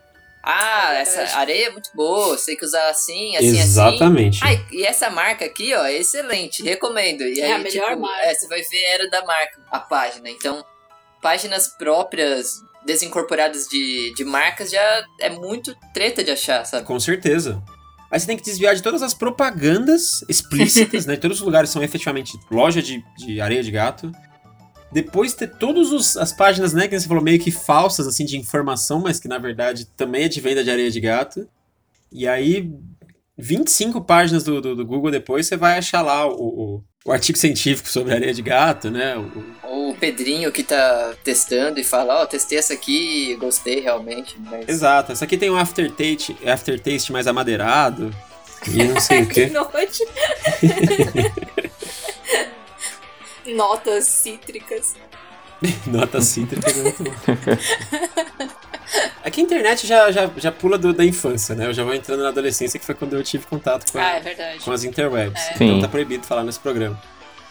Ah, 0.41 0.93
É 0.95 1.01
essa 1.01 1.37
areia 1.37 1.67
é 1.67 1.69
muito 1.69 1.89
boa, 1.93 2.37
sei 2.37 2.55
que 2.55 2.63
usar 2.63 2.89
assim, 2.89 3.35
assim, 3.35 3.49
assim. 3.49 3.59
Exatamente. 3.59 4.39
Ah, 4.41 4.53
e 4.71 4.85
essa 4.85 5.09
marca 5.09 5.43
aqui, 5.45 5.73
ó, 5.75 5.85
é 5.85 5.97
excelente, 5.97 6.63
recomendo. 6.63 7.21
E 7.23 7.41
É 7.41 7.45
aí, 7.47 7.51
a 7.51 7.57
melhor 7.59 7.89
tipo, 7.89 8.01
marca. 8.01 8.25
É, 8.25 8.33
você 8.33 8.47
vai 8.47 8.61
ver 8.61 8.83
era 8.85 9.09
da 9.09 9.25
marca, 9.25 9.59
a 9.69 9.79
página. 9.79 10.29
Então, 10.29 10.63
páginas 11.21 11.67
próprias, 11.67 12.61
desincorporadas 12.85 13.67
de, 13.67 14.13
de 14.15 14.23
marcas, 14.23 14.71
já 14.71 15.03
é 15.19 15.29
muito 15.29 15.75
treta 15.93 16.23
de 16.23 16.31
achar, 16.31 16.65
sabe? 16.65 16.85
Com 16.85 16.99
certeza. 16.99 17.61
Aí 18.09 18.19
você 18.19 18.25
tem 18.25 18.37
que 18.37 18.43
desviar 18.43 18.73
de 18.73 18.81
todas 18.81 19.03
as 19.03 19.13
propagandas 19.13 20.23
explícitas, 20.29 21.05
né? 21.07 21.17
Todos 21.17 21.39
os 21.39 21.45
lugares 21.45 21.69
são 21.69 21.83
efetivamente 21.83 22.39
loja 22.49 22.81
de, 22.81 23.03
de 23.17 23.41
areia 23.41 23.61
de 23.61 23.69
gato. 23.71 24.09
Depois 24.91 25.33
ter 25.33 25.47
todas 25.47 26.17
as 26.17 26.33
páginas, 26.33 26.73
né, 26.73 26.87
que 26.87 26.99
você 26.99 27.07
falou, 27.07 27.23
meio 27.23 27.39
que 27.39 27.51
falsas, 27.51 28.07
assim, 28.07 28.25
de 28.25 28.37
informação, 28.37 28.99
mas 28.99 29.19
que 29.19 29.27
na 29.27 29.37
verdade 29.37 29.85
também 29.95 30.23
é 30.23 30.27
de 30.27 30.41
venda 30.41 30.63
de 30.63 30.71
areia 30.71 30.89
de 30.89 30.99
gato. 30.99 31.47
E 32.11 32.27
aí, 32.27 32.71
25 33.37 34.01
páginas 34.01 34.43
do, 34.43 34.59
do, 34.59 34.75
do 34.75 34.85
Google 34.85 35.11
depois, 35.11 35.45
você 35.47 35.55
vai 35.55 35.77
achar 35.77 36.01
lá 36.01 36.27
o, 36.27 36.33
o, 36.33 36.83
o 37.05 37.11
artigo 37.11 37.37
científico 37.37 37.87
sobre 37.87 38.13
areia 38.13 38.33
de 38.33 38.41
gato, 38.41 38.89
né? 38.89 39.15
O, 39.15 39.31
Ou 39.63 39.91
o 39.91 39.95
Pedrinho 39.95 40.51
que 40.51 40.63
tá 40.63 41.13
testando 41.23 41.79
e 41.79 41.83
fala, 41.83 42.23
ó, 42.23 42.25
testei 42.25 42.57
essa 42.57 42.73
aqui, 42.73 43.35
gostei 43.35 43.79
realmente. 43.81 44.35
Mas... 44.39 44.67
Exato, 44.67 45.11
essa 45.11 45.23
aqui 45.25 45.37
tem 45.37 45.51
um 45.51 45.55
aftertaste, 45.57 46.35
aftertaste 46.47 47.11
mais 47.11 47.27
amadeirado. 47.27 48.11
E 48.67 48.83
não 48.83 48.99
sei 48.99 49.21
o 49.21 49.27
Que 49.29 49.45
quê. 49.45 49.53
noite. 49.53 50.03
Notas 53.55 54.05
cítricas. 54.05 54.95
Nota 55.87 56.21
cítrica 56.21 56.69
é 56.69 56.73
muito 56.73 57.03
bom. 57.03 57.11
É 59.23 59.29
que 59.29 59.41
a 59.41 59.43
internet 59.43 59.85
já, 59.85 60.11
já, 60.11 60.29
já 60.37 60.51
pula 60.51 60.77
do- 60.77 60.93
da 60.93 61.03
infância, 61.05 61.53
né? 61.53 61.67
Eu 61.67 61.73
já 61.73 61.83
vou 61.83 61.93
entrando 61.93 62.23
na 62.23 62.29
adolescência, 62.29 62.79
que 62.79 62.85
foi 62.85 62.95
quando 62.95 63.15
eu 63.15 63.23
tive 63.23 63.45
contato 63.45 63.91
com, 63.91 63.99
a- 63.99 64.01
Ah, 64.03 64.15
é 64.17 64.57
com 64.63 64.71
as 64.71 64.83
interwebs. 64.83 65.39
É. 65.49 65.53
Então 65.55 65.81
tá 65.81 65.87
proibido 65.87 66.25
falar 66.25 66.43
nesse 66.43 66.59
programa. 66.59 66.99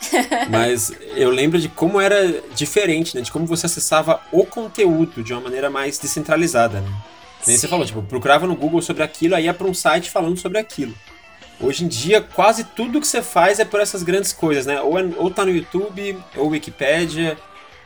Mas 0.48 0.90
eu 1.16 1.30
lembro 1.30 1.58
de 1.60 1.68
como 1.68 2.00
era 2.00 2.42
diferente, 2.54 3.14
né? 3.14 3.20
De 3.20 3.30
como 3.30 3.44
você 3.46 3.66
acessava 3.66 4.20
o 4.32 4.44
conteúdo 4.46 5.22
de 5.22 5.32
uma 5.32 5.42
maneira 5.42 5.68
mais 5.68 5.98
descentralizada, 5.98 6.80
né? 6.80 6.88
Nem 7.46 7.56
você 7.56 7.68
falou, 7.68 7.84
tipo, 7.86 8.02
procurava 8.02 8.46
no 8.46 8.56
Google 8.56 8.82
sobre 8.82 9.02
aquilo, 9.02 9.34
aí 9.36 9.44
ia 9.44 9.54
pra 9.54 9.66
um 9.66 9.74
site 9.74 10.10
falando 10.10 10.36
sobre 10.38 10.58
aquilo. 10.58 10.94
Hoje 11.60 11.84
em 11.84 11.88
dia, 11.88 12.20
quase 12.20 12.62
tudo 12.64 13.00
que 13.00 13.06
você 13.06 13.20
faz 13.22 13.58
é 13.58 13.64
por 13.64 13.80
essas 13.80 14.02
grandes 14.02 14.32
coisas, 14.32 14.64
né? 14.66 14.80
Ou, 14.80 14.98
é- 14.98 15.10
ou 15.16 15.30
tá 15.30 15.44
no 15.44 15.50
YouTube, 15.50 16.16
ou 16.36 16.48
Wikipédia, 16.48 17.36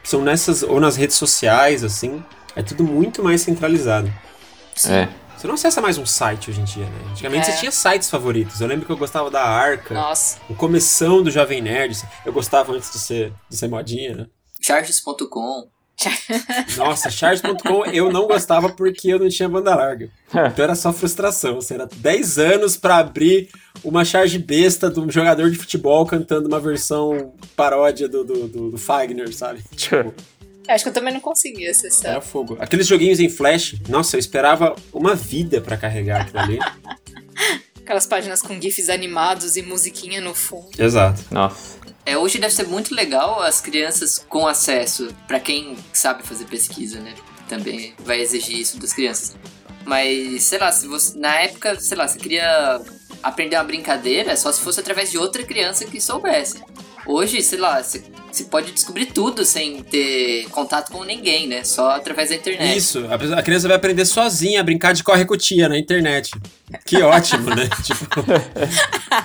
são 0.04 0.20
nessas, 0.22 0.62
ou 0.62 0.78
nas 0.78 0.96
redes 0.96 1.16
sociais, 1.16 1.82
assim. 1.82 2.22
É 2.54 2.62
tudo 2.62 2.84
muito 2.84 3.22
mais 3.24 3.40
centralizado. 3.40 4.12
É. 4.88 5.08
Você 5.36 5.46
não 5.46 5.54
acessa 5.54 5.80
mais 5.80 5.96
um 5.98 6.04
site 6.06 6.50
hoje 6.50 6.60
em 6.60 6.64
dia, 6.64 6.84
né? 6.84 7.10
Antigamente 7.10 7.48
É. 7.48 7.52
você 7.52 7.58
tinha 7.60 7.72
sites 7.72 8.08
favoritos. 8.10 8.60
Eu 8.60 8.66
lembro 8.68 8.84
que 8.86 8.92
eu 8.92 8.96
gostava 8.96 9.30
da 9.30 9.42
Arca, 9.42 9.94
Nossa. 9.94 10.38
o 10.48 10.54
começão 10.54 11.22
do 11.22 11.30
Jovem 11.30 11.60
Nerd. 11.62 11.96
Eu 12.26 12.32
gostava 12.32 12.72
antes 12.72 12.92
de 12.92 12.98
ser, 12.98 13.32
de 13.48 13.56
ser 13.56 13.68
modinha, 13.68 14.14
né? 14.14 14.26
Charges.com. 14.60 15.71
Nossa, 16.76 17.10
charge.com 17.10 17.84
eu 17.86 18.10
não 18.10 18.26
gostava 18.26 18.68
porque 18.70 19.08
eu 19.12 19.18
não 19.18 19.28
tinha 19.28 19.48
banda 19.48 19.74
larga. 19.74 20.08
Então 20.28 20.64
era 20.64 20.74
só 20.74 20.92
frustração. 20.92 21.58
Assim, 21.58 21.74
era 21.74 21.86
10 21.86 22.38
anos 22.38 22.76
pra 22.76 22.98
abrir 22.98 23.48
uma 23.84 24.04
charge 24.04 24.38
besta 24.38 24.90
de 24.90 24.98
um 25.00 25.10
jogador 25.10 25.50
de 25.50 25.56
futebol 25.56 26.04
cantando 26.06 26.48
uma 26.48 26.60
versão 26.60 27.34
paródia 27.54 28.08
do, 28.08 28.24
do, 28.24 28.48
do, 28.48 28.70
do 28.72 28.78
Fagner, 28.78 29.32
sabe? 29.34 29.62
Tipo, 29.76 30.12
Acho 30.68 30.84
que 30.84 30.90
eu 30.90 30.94
também 30.94 31.12
não 31.12 31.20
consegui 31.20 31.66
acessar. 31.68 32.12
era 32.12 32.20
fogo. 32.20 32.56
Aqueles 32.60 32.86
joguinhos 32.86 33.18
em 33.18 33.28
flash, 33.28 33.74
nossa, 33.88 34.14
eu 34.16 34.20
esperava 34.20 34.76
uma 34.92 35.14
vida 35.14 35.60
pra 35.60 35.76
carregar 35.76 36.22
aquilo 36.22 36.38
ali. 36.38 36.58
Aquelas 37.82 38.06
páginas 38.06 38.40
com 38.40 38.60
GIFs 38.60 38.88
animados 38.88 39.56
e 39.56 39.62
musiquinha 39.62 40.20
no 40.20 40.32
fundo. 40.34 40.70
Exato. 40.78 41.20
Nossa. 41.32 41.81
É, 42.04 42.18
hoje 42.18 42.38
deve 42.38 42.52
ser 42.52 42.66
muito 42.66 42.94
legal 42.94 43.40
as 43.42 43.60
crianças 43.60 44.18
com 44.28 44.46
acesso, 44.46 45.14
pra 45.28 45.38
quem 45.38 45.76
sabe 45.92 46.22
fazer 46.24 46.46
pesquisa, 46.46 47.00
né? 47.00 47.14
Também 47.48 47.94
vai 48.00 48.20
exigir 48.20 48.58
isso 48.58 48.78
das 48.78 48.92
crianças. 48.92 49.36
Mas, 49.84 50.42
sei 50.44 50.58
lá, 50.58 50.72
se 50.72 50.86
você. 50.86 51.18
Na 51.18 51.34
época, 51.40 51.78
sei 51.78 51.96
lá, 51.96 52.08
você 52.08 52.18
queria 52.18 52.80
aprender 53.22 53.56
uma 53.56 53.64
brincadeira, 53.64 54.36
só 54.36 54.50
se 54.50 54.60
fosse 54.60 54.80
através 54.80 55.10
de 55.10 55.18
outra 55.18 55.44
criança 55.44 55.84
que 55.84 56.00
soubesse. 56.00 56.62
Hoje, 57.06 57.42
sei 57.42 57.58
lá, 57.58 57.82
você, 57.82 58.02
pode 58.50 58.70
descobrir 58.72 59.06
tudo 59.06 59.44
sem 59.44 59.82
ter 59.82 60.48
contato 60.50 60.92
com 60.92 61.02
ninguém, 61.04 61.46
né? 61.48 61.64
Só 61.64 61.90
através 61.90 62.28
da 62.30 62.36
internet. 62.36 62.76
Isso, 62.76 63.06
a, 63.10 63.18
pessoa- 63.18 63.38
a 63.38 63.42
criança 63.42 63.66
vai 63.68 63.76
aprender 63.76 64.04
sozinha 64.04 64.60
a 64.60 64.64
brincar 64.64 64.92
de 64.92 65.02
corre 65.02 65.24
com 65.24 65.36
tia 65.36 65.68
na 65.68 65.78
internet. 65.78 66.30
Que 66.86 67.02
ótimo, 67.02 67.50
né? 67.54 67.68
tipo, 67.82 68.04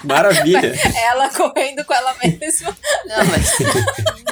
maravilha. 0.04 0.74
Ela 1.12 1.30
correndo 1.30 1.86
com 1.86 1.94
ela 1.94 2.16
mesma. 2.24 2.76
Não, 3.06 3.26
mas 3.26 3.58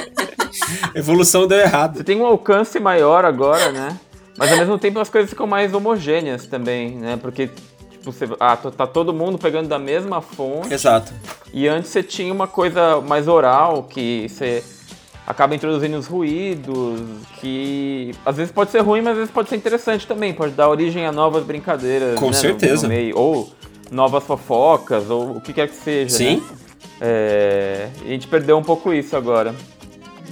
Evolução 0.94 1.46
deu 1.46 1.58
errado. 1.58 1.98
Você 1.98 2.04
tem 2.04 2.16
um 2.20 2.26
alcance 2.26 2.78
maior 2.80 3.24
agora, 3.24 3.70
né? 3.72 3.98
Mas 4.36 4.50
ao 4.52 4.58
mesmo 4.58 4.78
tempo 4.78 4.98
as 4.98 5.08
coisas 5.08 5.30
ficam 5.30 5.46
mais 5.46 5.72
homogêneas 5.72 6.46
também, 6.46 6.90
né? 6.96 7.16
Porque 7.20 7.48
você, 8.06 8.28
ah, 8.40 8.56
tá 8.56 8.86
todo 8.86 9.12
mundo 9.12 9.36
pegando 9.38 9.68
da 9.68 9.78
mesma 9.78 10.20
fonte. 10.20 10.72
Exato. 10.72 11.12
E 11.52 11.68
antes 11.68 11.90
você 11.90 12.02
tinha 12.02 12.32
uma 12.32 12.46
coisa 12.46 13.00
mais 13.00 13.28
oral, 13.28 13.82
que 13.84 14.26
você 14.28 14.62
acaba 15.26 15.54
introduzindo 15.54 15.96
os 15.98 16.06
ruídos, 16.06 17.00
que 17.40 18.12
às 18.24 18.36
vezes 18.36 18.52
pode 18.52 18.70
ser 18.70 18.80
ruim, 18.80 19.00
mas 19.02 19.12
às 19.12 19.18
vezes 19.18 19.30
pode 19.32 19.48
ser 19.48 19.56
interessante 19.56 20.06
também, 20.06 20.32
pode 20.32 20.52
dar 20.52 20.68
origem 20.68 21.04
a 21.04 21.12
novas 21.12 21.44
brincadeiras. 21.44 22.18
Com 22.18 22.26
né, 22.26 22.30
no- 22.30 22.34
certeza. 22.34 22.82
no 22.84 22.88
meio, 22.88 23.16
ou 23.18 23.52
novas 23.90 24.24
fofocas, 24.24 25.10
ou 25.10 25.36
o 25.36 25.40
que 25.40 25.52
quer 25.52 25.68
que 25.68 25.74
seja. 25.74 26.16
Sim. 26.16 26.36
né? 26.36 26.56
É, 27.00 27.88
e 28.04 28.08
a 28.08 28.10
gente 28.12 28.26
perdeu 28.26 28.56
um 28.56 28.62
pouco 28.62 28.92
isso 28.92 29.16
agora. 29.16 29.54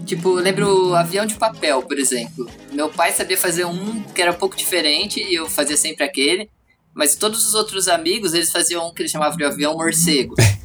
Tipo, 0.06 0.38
eu 0.38 0.42
lembro 0.42 0.90
o 0.90 0.94
avião 0.94 1.24
de 1.24 1.34
papel, 1.34 1.82
por 1.82 1.98
exemplo. 1.98 2.46
Meu 2.72 2.88
pai 2.88 3.12
sabia 3.12 3.36
fazer 3.38 3.64
um 3.64 4.02
que 4.14 4.20
era 4.20 4.30
um 4.32 4.34
pouco 4.34 4.56
diferente 4.56 5.20
e 5.22 5.34
eu 5.34 5.48
fazia 5.48 5.76
sempre 5.76 6.04
aquele. 6.04 6.50
Mas 6.94 7.16
todos 7.16 7.46
os 7.46 7.54
outros 7.54 7.88
amigos, 7.88 8.34
eles 8.34 8.50
faziam 8.50 8.86
um 8.86 8.94
que 8.94 9.02
eles 9.02 9.10
chamavam 9.10 9.36
de 9.36 9.44
avião 9.44 9.74
morcego. 9.74 10.34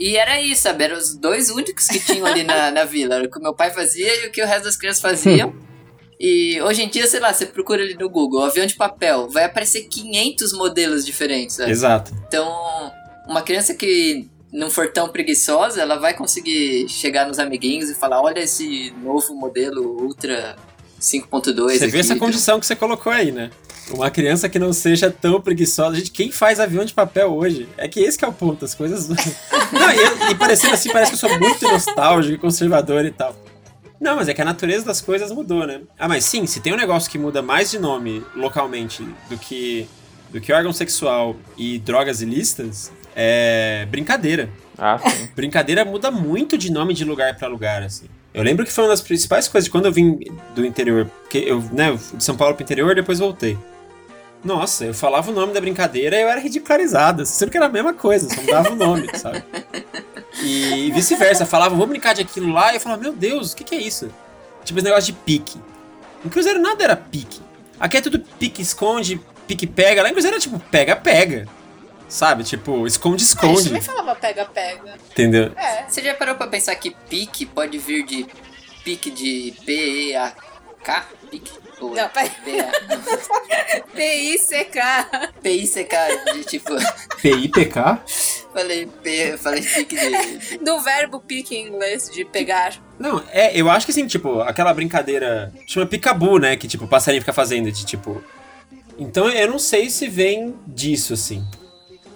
E 0.00 0.16
era 0.16 0.40
isso, 0.40 0.62
sabe? 0.62 0.84
Eram 0.84 0.96
os 0.96 1.16
dois 1.16 1.50
únicos 1.50 1.88
que 1.88 1.98
tinham 1.98 2.24
ali 2.24 2.44
na, 2.44 2.70
na 2.70 2.84
vila. 2.84 3.16
Era 3.16 3.24
o 3.24 3.28
que 3.28 3.36
o 3.36 3.42
meu 3.42 3.52
pai 3.52 3.72
fazia 3.72 4.24
e 4.24 4.28
o 4.28 4.30
que 4.30 4.40
o 4.40 4.46
resto 4.46 4.66
das 4.66 4.76
crianças 4.76 5.02
faziam. 5.02 5.52
E 6.20 6.60
hoje 6.62 6.82
em 6.82 6.88
dia, 6.88 7.06
sei 7.06 7.20
lá, 7.20 7.32
você 7.32 7.46
procura 7.46 7.82
ali 7.82 7.94
no 7.94 8.08
Google, 8.08 8.44
avião 8.44 8.66
de 8.66 8.74
papel, 8.74 9.28
vai 9.28 9.44
aparecer 9.44 9.88
500 9.88 10.52
modelos 10.52 11.04
diferentes, 11.04 11.56
sabe? 11.56 11.70
Exato. 11.70 12.12
Então, 12.26 12.92
uma 13.26 13.42
criança 13.42 13.74
que 13.74 14.28
não 14.52 14.70
for 14.70 14.90
tão 14.92 15.08
preguiçosa, 15.08 15.80
ela 15.80 15.96
vai 15.96 16.14
conseguir 16.14 16.88
chegar 16.88 17.26
nos 17.26 17.38
amiguinhos 17.38 17.88
e 17.88 17.94
falar: 17.94 18.20
olha 18.20 18.40
esse 18.40 18.92
novo 19.02 19.34
modelo 19.34 20.02
Ultra 20.02 20.56
5.2. 21.00 21.54
Você 21.54 21.84
aqui, 21.84 21.92
vê 21.92 21.98
essa 22.00 22.14
então. 22.14 22.26
condição 22.26 22.58
que 22.58 22.66
você 22.66 22.74
colocou 22.74 23.12
aí, 23.12 23.30
né? 23.30 23.50
Uma 23.90 24.10
criança 24.10 24.48
que 24.48 24.58
não 24.58 24.72
seja 24.72 25.10
tão 25.10 25.40
preguiçosa. 25.40 25.96
Gente, 25.96 26.10
quem 26.10 26.30
faz 26.30 26.60
avião 26.60 26.84
de 26.84 26.92
papel 26.92 27.34
hoje? 27.34 27.68
É 27.76 27.88
que 27.88 28.00
esse 28.00 28.18
que 28.18 28.24
é 28.24 28.28
o 28.28 28.32
ponto, 28.32 28.64
as 28.64 28.74
coisas. 28.74 29.08
não, 29.72 29.90
e, 29.90 30.30
e 30.30 30.34
parecendo 30.34 30.74
assim, 30.74 30.90
parece 30.90 31.10
que 31.10 31.14
eu 31.14 31.28
sou 31.28 31.38
muito 31.38 31.62
nostálgico 31.66 32.34
e 32.34 32.38
conservador 32.38 33.04
e 33.04 33.10
tal. 33.10 33.34
Não, 34.00 34.16
mas 34.16 34.28
é 34.28 34.34
que 34.34 34.40
a 34.40 34.44
natureza 34.44 34.84
das 34.84 35.00
coisas 35.00 35.32
mudou, 35.32 35.66
né? 35.66 35.80
Ah, 35.98 36.06
mas 36.06 36.24
sim, 36.24 36.46
se 36.46 36.60
tem 36.60 36.72
um 36.72 36.76
negócio 36.76 37.10
que 37.10 37.18
muda 37.18 37.42
mais 37.42 37.70
de 37.70 37.78
nome 37.78 38.24
localmente 38.36 39.02
do 39.28 39.36
que, 39.36 39.88
do 40.30 40.40
que 40.40 40.52
órgão 40.52 40.72
sexual 40.72 41.36
e 41.56 41.78
drogas 41.80 42.20
ilícitas, 42.20 42.92
é 43.16 43.86
brincadeira. 43.90 44.48
Ah, 44.76 44.98
sim. 44.98 45.28
Brincadeira 45.34 45.84
muda 45.84 46.10
muito 46.10 46.56
de 46.56 46.70
nome 46.70 46.94
de 46.94 47.04
lugar 47.04 47.36
pra 47.36 47.48
lugar, 47.48 47.82
assim. 47.82 48.06
Eu 48.32 48.44
lembro 48.44 48.64
que 48.64 48.70
foi 48.70 48.84
uma 48.84 48.90
das 48.90 49.00
principais 49.00 49.48
coisas 49.48 49.64
de 49.64 49.70
quando 49.70 49.86
eu 49.86 49.92
vim 49.92 50.20
do 50.54 50.64
interior, 50.64 51.10
porque 51.22 51.38
eu, 51.38 51.60
né, 51.72 51.98
de 52.14 52.22
São 52.22 52.36
Paulo 52.36 52.54
pro 52.54 52.62
interior, 52.62 52.94
depois 52.94 53.18
voltei. 53.18 53.58
Nossa, 54.44 54.84
eu 54.84 54.94
falava 54.94 55.30
o 55.30 55.34
nome 55.34 55.52
da 55.52 55.60
brincadeira 55.60 56.16
e 56.16 56.22
eu 56.22 56.28
era 56.28 56.40
ridicularizado, 56.40 57.26
sendo 57.26 57.50
que 57.50 57.56
era 57.56 57.66
a 57.66 57.70
mesma 57.70 57.92
coisa, 57.92 58.28
só 58.32 58.40
mudava 58.40 58.70
o 58.72 58.76
nome, 58.76 59.08
sabe? 59.18 59.42
E 60.42 60.90
vice-versa, 60.92 61.44
falava, 61.44 61.70
vamos 61.74 61.88
brincar 61.88 62.14
de 62.14 62.22
aquilo 62.22 62.52
lá, 62.52 62.72
e 62.72 62.76
eu 62.76 62.80
falava, 62.80 63.02
meu 63.02 63.12
Deus, 63.12 63.52
o 63.52 63.56
que, 63.56 63.64
que 63.64 63.74
é 63.74 63.78
isso? 63.80 64.10
Tipo 64.64 64.78
esse 64.78 64.84
negócio 64.88 65.12
de 65.12 65.18
pique. 65.20 65.60
No 66.24 66.30
Cruzeiro 66.30 66.60
nada 66.60 66.82
era 66.84 66.96
pique. 66.96 67.40
Aqui 67.80 67.96
é 67.96 68.00
tudo 68.00 68.20
pique-esconde, 68.20 69.20
pique-pega. 69.46 70.02
Lá 70.02 70.08
em 70.08 70.12
Cruzeiro 70.12 70.36
era 70.36 70.40
tipo 70.42 70.58
pega-pega. 70.58 71.46
Sabe? 72.08 72.42
Tipo, 72.42 72.72
A 72.72 72.78
gente 72.78 72.88
esconde-esconde. 72.90 73.64
também 73.64 73.82
falava 73.82 74.14
pega-pega. 74.14 74.94
Entendeu? 75.10 75.52
É. 75.56 75.84
Você 75.88 76.02
já 76.02 76.14
parou 76.14 76.34
pra 76.36 76.46
pensar 76.46 76.74
que 76.76 76.90
pique 77.08 77.44
pode 77.44 77.76
vir 77.78 78.04
de 78.06 78.26
pique 78.84 79.10
de 79.10 79.54
P-E-A-K? 79.64 81.06
Pique? 81.30 81.52
Ou 81.80 81.94
Não, 81.94 82.08
peraí. 82.08 82.30
P-A- 82.44 83.82
P-I-C-K. 83.94 85.30
P-I-C-K, 85.42 85.96
de 86.34 86.44
tipo. 86.44 86.74
PIPK? 87.22 87.74
Falei 88.52 88.86
P, 88.86 89.36
falei 89.38 89.62
pique 89.62 89.96
de. 89.96 90.58
Do 90.58 90.80
verbo 90.80 91.20
pique 91.20 91.54
em 91.54 91.68
inglês, 91.68 92.10
de 92.10 92.24
pegar. 92.24 92.74
Não, 92.98 93.22
é, 93.30 93.56
eu 93.58 93.70
acho 93.70 93.86
que 93.86 93.92
assim, 93.92 94.06
tipo, 94.06 94.40
aquela 94.40 94.72
brincadeira. 94.74 95.52
Chama 95.66 95.86
picabu, 95.86 96.38
né? 96.38 96.56
Que 96.56 96.66
tipo, 96.66 96.84
o 96.84 96.88
passarinho 96.88 97.22
fica 97.22 97.32
fazendo, 97.32 97.70
de 97.70 97.84
tipo. 97.84 98.22
Então 98.98 99.28
eu 99.30 99.48
não 99.48 99.58
sei 99.58 99.88
se 99.90 100.08
vem 100.08 100.54
disso, 100.66 101.14
assim. 101.14 101.46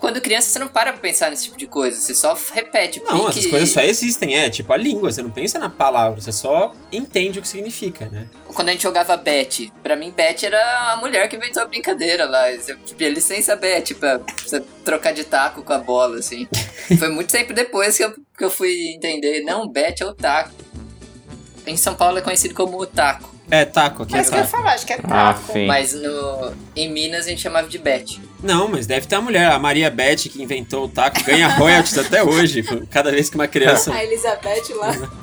Quando 0.02 0.20
criança, 0.20 0.48
você 0.48 0.58
não 0.58 0.66
para 0.66 0.92
pra 0.92 1.00
pensar 1.00 1.30
nesse 1.30 1.44
tipo 1.44 1.56
de 1.56 1.68
coisa. 1.68 1.96
Você 1.96 2.12
só 2.12 2.36
repete. 2.52 3.00
Não, 3.04 3.26
pique... 3.26 3.38
essas 3.38 3.46
coisas 3.46 3.70
só 3.70 3.80
existem, 3.82 4.36
é, 4.36 4.50
tipo 4.50 4.72
a 4.72 4.76
língua, 4.76 5.12
você 5.12 5.22
não 5.22 5.30
pensa 5.30 5.60
na 5.60 5.70
palavra, 5.70 6.20
você 6.20 6.32
só 6.32 6.74
entende 6.90 7.38
o 7.38 7.42
que 7.42 7.46
significa, 7.46 8.06
né? 8.06 8.26
Quando 8.52 8.70
a 8.70 8.72
gente 8.72 8.82
jogava 8.82 9.16
Bet, 9.16 9.72
pra 9.80 9.94
mim 9.94 10.10
Bet 10.10 10.44
era 10.44 10.90
a 10.90 10.96
mulher 10.96 11.28
que 11.28 11.36
inventou 11.36 11.62
a 11.62 11.66
brincadeira 11.66 12.24
lá. 12.24 12.50
Você 12.50 12.74
pedia 12.74 13.10
licença 13.10 13.54
Bet 13.54 13.94
pra 13.94 14.20
você 14.44 14.60
trocar 14.84 15.12
de 15.12 15.22
taco 15.22 15.62
com 15.62 15.72
a 15.72 15.78
bola, 15.78 16.18
assim. 16.18 16.48
Foi 16.98 17.08
muito 17.08 17.30
tempo 17.30 17.52
depois 17.52 17.96
que 17.96 18.02
eu, 18.02 18.12
que 18.36 18.44
eu 18.44 18.50
fui 18.50 18.94
entender. 18.96 19.44
Não, 19.44 19.68
Bet 19.68 20.02
é 20.02 20.06
o 20.06 20.12
taco. 20.12 20.50
Em 21.64 21.76
São 21.76 21.94
Paulo 21.94 22.18
é 22.18 22.22
conhecido 22.22 22.54
como 22.54 22.76
o 22.76 22.86
taco. 22.86 23.31
É, 23.50 23.64
taco, 23.64 24.05
aqui 24.05 24.12
Mas 24.12 24.28
é 24.28 24.31
que 24.31 24.38
eu 24.38 24.44
falar, 24.46 24.72
acho 24.72 24.87
que 24.87 24.92
é 24.92 24.96
Ah, 25.05 25.35
taco. 25.35 25.52
sim. 25.52 25.66
Mas 25.66 25.92
no, 25.92 26.52
em 26.74 26.90
Minas 26.90 27.26
a 27.26 27.28
gente 27.28 27.40
chamava 27.42 27.68
de 27.68 27.78
Bet. 27.78 28.20
Não, 28.42 28.68
mas 28.68 28.87
deve 28.87 29.07
ter 29.07 29.16
a 29.16 29.20
mulher, 29.20 29.50
a 29.50 29.59
Maria 29.59 29.90
Beth, 29.90 30.16
que 30.31 30.42
inventou 30.42 30.85
o 30.85 30.88
taco, 30.88 31.22
ganha 31.24 31.48
royalties 31.59 31.98
até 31.98 32.22
hoje, 32.22 32.62
cada 32.90 33.11
vez 33.11 33.28
que 33.28 33.35
uma 33.37 33.46
criança. 33.48 33.92
A 33.92 34.02
Elizabeth 34.05 34.74
lá 34.76 34.92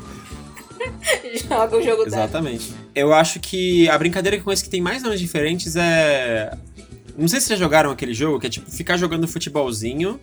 joga 1.48 1.78
o 1.78 1.82
jogo 1.82 2.06
dela. 2.06 2.24
Exatamente. 2.24 2.74
Eu 2.96 3.14
acho 3.14 3.40
que 3.40 3.90
a 3.90 3.98
brincadeira 3.98 4.38
que 4.38 4.42
eu 4.42 4.46
conheço 4.46 4.64
que 4.64 4.70
tem 4.70 4.82
mais 4.82 5.04
nomes 5.04 5.20
diferentes 5.20 5.76
é. 5.76 6.56
Não 7.18 7.28
sei 7.28 7.40
se 7.42 7.48
vocês 7.48 7.60
já 7.60 7.66
jogaram 7.66 7.92
aquele 7.92 8.14
jogo, 8.14 8.40
que 8.40 8.48
é 8.48 8.50
tipo 8.50 8.70
ficar 8.72 8.96
jogando 8.96 9.28
futebolzinho 9.28 10.20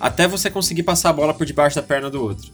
até 0.00 0.26
você 0.26 0.50
conseguir 0.50 0.82
passar 0.82 1.10
a 1.10 1.12
bola 1.12 1.32
por 1.32 1.46
debaixo 1.46 1.76
da 1.76 1.82
perna 1.82 2.10
do 2.10 2.20
outro. 2.20 2.50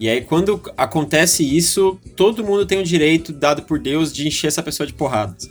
E 0.00 0.08
aí, 0.08 0.20
quando 0.20 0.60
acontece 0.76 1.42
isso, 1.44 1.98
todo 2.16 2.44
mundo 2.44 2.64
tem 2.64 2.78
o 2.80 2.84
direito, 2.84 3.32
dado 3.32 3.62
por 3.62 3.78
Deus, 3.78 4.12
de 4.12 4.26
encher 4.28 4.46
essa 4.46 4.62
pessoa 4.62 4.86
de 4.86 4.92
porradas. 4.92 5.50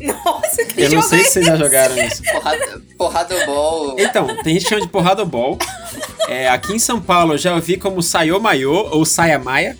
Nossa, 0.00 0.64
que 0.64 0.80
Eu 0.80 0.90
não 0.90 1.02
sei 1.02 1.24
se 1.24 1.32
vocês 1.32 1.46
já 1.46 1.56
jogaram 1.56 1.96
isso. 2.06 2.22
Porrada, 2.22 2.82
porrada 2.96 3.46
ball. 3.46 3.96
Então, 3.98 4.26
tem 4.42 4.54
gente 4.54 4.64
que 4.64 4.68
chama 4.68 4.82
de 4.82 4.88
porrada 4.88 5.24
ball. 5.24 5.58
É, 6.28 6.48
aqui 6.48 6.72
em 6.72 6.78
São 6.78 7.00
Paulo 7.00 7.34
eu 7.34 7.38
já 7.38 7.54
ouvi 7.54 7.76
como 7.76 8.02
saiô 8.02 8.38
maiô 8.38 8.88
ou 8.92 9.04
saia 9.04 9.38
maia. 9.38 9.76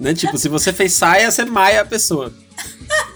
Né? 0.00 0.12
Tipo, 0.14 0.36
se 0.38 0.48
você 0.48 0.72
fez 0.72 0.92
saia, 0.92 1.30
você 1.30 1.44
maia 1.44 1.82
a 1.82 1.84
pessoa. 1.84 2.32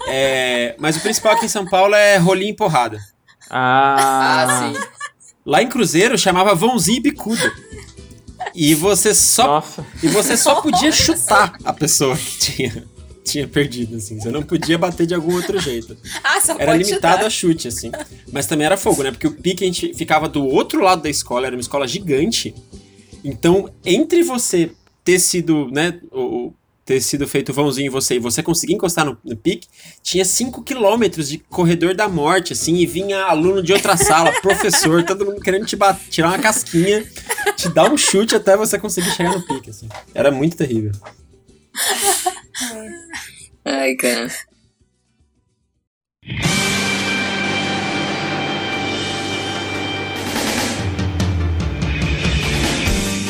É, 0.07 0.75
mas 0.79 0.95
o 0.95 1.01
principal 1.01 1.33
aqui 1.33 1.45
em 1.45 1.49
São 1.49 1.65
Paulo 1.65 1.93
é 1.95 2.17
rolinho 2.17 2.51
e 2.51 2.55
porrada. 2.55 2.99
Ah, 3.49 4.45
Ah, 4.47 4.73
sim. 4.73 4.79
Lá 5.45 5.61
em 5.61 5.67
Cruzeiro 5.67 6.17
chamava 6.17 6.53
vãozinho 6.55 6.97
e 6.97 7.01
bicuda. 7.01 7.51
E 8.55 8.73
você 8.75 9.13
só, 9.13 9.47
Nossa. 9.47 9.85
e 10.01 10.07
você 10.07 10.35
só 10.37 10.61
podia 10.61 10.91
chutar 10.91 11.53
a 11.63 11.73
pessoa 11.73 12.15
que 12.17 12.37
tinha, 12.39 12.87
tinha 13.23 13.47
perdido, 13.47 13.95
assim. 13.97 14.19
Você 14.19 14.29
não 14.29 14.43
podia 14.43 14.77
bater 14.77 15.05
de 15.07 15.13
algum 15.13 15.33
outro 15.35 15.59
jeito. 15.59 15.95
Ah, 16.23 16.39
só 16.41 16.55
Era 16.59 16.75
limitado 16.75 17.13
chutar. 17.15 17.25
a 17.25 17.29
chute, 17.29 17.67
assim. 17.67 17.91
Mas 18.31 18.45
também 18.47 18.65
era 18.65 18.77
fogo, 18.77 19.03
né? 19.03 19.11
Porque 19.11 19.27
o 19.27 19.31
pique 19.31 19.63
a 19.63 19.67
gente 19.67 19.93
ficava 19.93 20.27
do 20.27 20.45
outro 20.45 20.81
lado 20.81 21.01
da 21.03 21.09
escola, 21.09 21.47
era 21.47 21.55
uma 21.55 21.61
escola 21.61 21.87
gigante. 21.87 22.53
Então, 23.23 23.69
entre 23.85 24.23
você 24.23 24.71
ter 25.03 25.19
sido, 25.19 25.67
né, 25.71 25.99
o, 26.11 26.21
o- 26.47 26.53
ter 26.85 26.99
sido 27.01 27.27
feito 27.27 27.53
vãozinho 27.53 27.87
em 27.87 27.89
você 27.89 28.15
e 28.15 28.19
você 28.19 28.41
conseguir 28.41 28.73
encostar 28.73 29.05
no, 29.05 29.17
no 29.23 29.35
pique, 29.35 29.67
tinha 30.01 30.25
5 30.25 30.63
quilômetros 30.63 31.29
de 31.29 31.37
corredor 31.37 31.95
da 31.95 32.07
morte, 32.07 32.53
assim, 32.53 32.75
e 32.75 32.85
vinha 32.85 33.23
aluno 33.23 33.61
de 33.61 33.71
outra 33.71 33.95
sala, 33.95 34.31
professor, 34.41 35.03
todo 35.03 35.25
mundo 35.25 35.41
querendo 35.41 35.65
te 35.65 35.77
tirar 36.09 36.29
uma 36.29 36.39
casquinha, 36.39 37.05
te 37.55 37.69
dar 37.69 37.91
um 37.91 37.97
chute 37.97 38.35
até 38.35 38.57
você 38.57 38.79
conseguir 38.79 39.11
chegar 39.11 39.33
no 39.33 39.45
pique, 39.45 39.69
assim. 39.69 39.87
Era 40.13 40.31
muito 40.31 40.57
terrível. 40.57 40.91
Ai, 43.63 43.95
cara. 43.95 44.27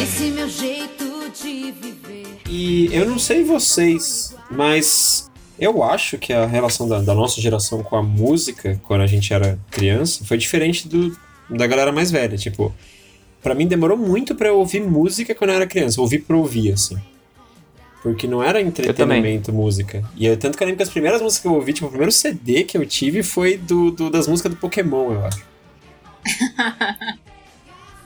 Esse 0.01 0.31
meu 0.31 0.49
jeito. 0.49 0.80
E 2.49 2.89
eu 2.93 3.05
não 3.05 3.17
sei 3.19 3.43
vocês, 3.43 4.35
mas 4.49 5.29
eu 5.59 5.83
acho 5.83 6.17
que 6.17 6.33
a 6.33 6.45
relação 6.45 6.87
da, 6.87 6.99
da 7.01 7.13
nossa 7.13 7.39
geração 7.41 7.81
com 7.83 7.95
a 7.95 8.03
música, 8.03 8.79
quando 8.83 9.01
a 9.01 9.07
gente 9.07 9.33
era 9.33 9.57
criança, 9.69 10.23
foi 10.25 10.37
diferente 10.37 10.87
do 10.87 11.15
da 11.49 11.67
galera 11.67 11.91
mais 11.91 12.09
velha. 12.11 12.37
Tipo, 12.37 12.73
pra 13.43 13.53
mim 13.53 13.67
demorou 13.67 13.97
muito 13.97 14.35
pra 14.35 14.47
eu 14.49 14.57
ouvir 14.57 14.81
música 14.81 15.35
quando 15.35 15.49
eu 15.51 15.55
era 15.57 15.67
criança. 15.67 15.99
Ouvir 16.01 16.19
pra 16.19 16.35
ouvir, 16.37 16.71
assim. 16.73 16.97
Porque 18.01 18.25
não 18.25 18.41
era 18.41 18.59
entretenimento, 18.67 19.53
música. 19.53 20.03
E 20.15 20.25
eu, 20.25 20.35
tanto 20.37 20.57
que 20.57 20.63
eu 20.63 20.65
lembro 20.65 20.77
que 20.77 20.83
as 20.83 20.89
primeiras 20.89 21.21
músicas 21.21 21.41
que 21.41 21.47
eu 21.47 21.53
ouvi, 21.53 21.71
tipo, 21.73 21.85
o 21.85 21.89
primeiro 21.89 22.11
CD 22.11 22.63
que 22.63 22.75
eu 22.77 22.85
tive 22.85 23.21
foi 23.21 23.57
do, 23.57 23.91
do- 23.91 24.09
das 24.09 24.27
músicas 24.27 24.51
do 24.51 24.57
Pokémon, 24.57 25.11
eu 25.11 25.25
acho. 25.25 25.43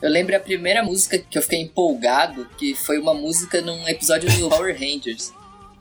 Eu 0.06 0.12
lembro 0.12 0.36
a 0.36 0.40
primeira 0.40 0.84
música 0.84 1.18
que 1.18 1.36
eu 1.36 1.42
fiquei 1.42 1.60
empolgado, 1.62 2.48
que 2.60 2.76
foi 2.76 3.00
uma 3.00 3.16
música 3.16 3.60
num 3.60 3.88
episódio 3.88 4.30
do 4.38 4.50
Power 4.50 4.72
Rangers. 4.80 5.34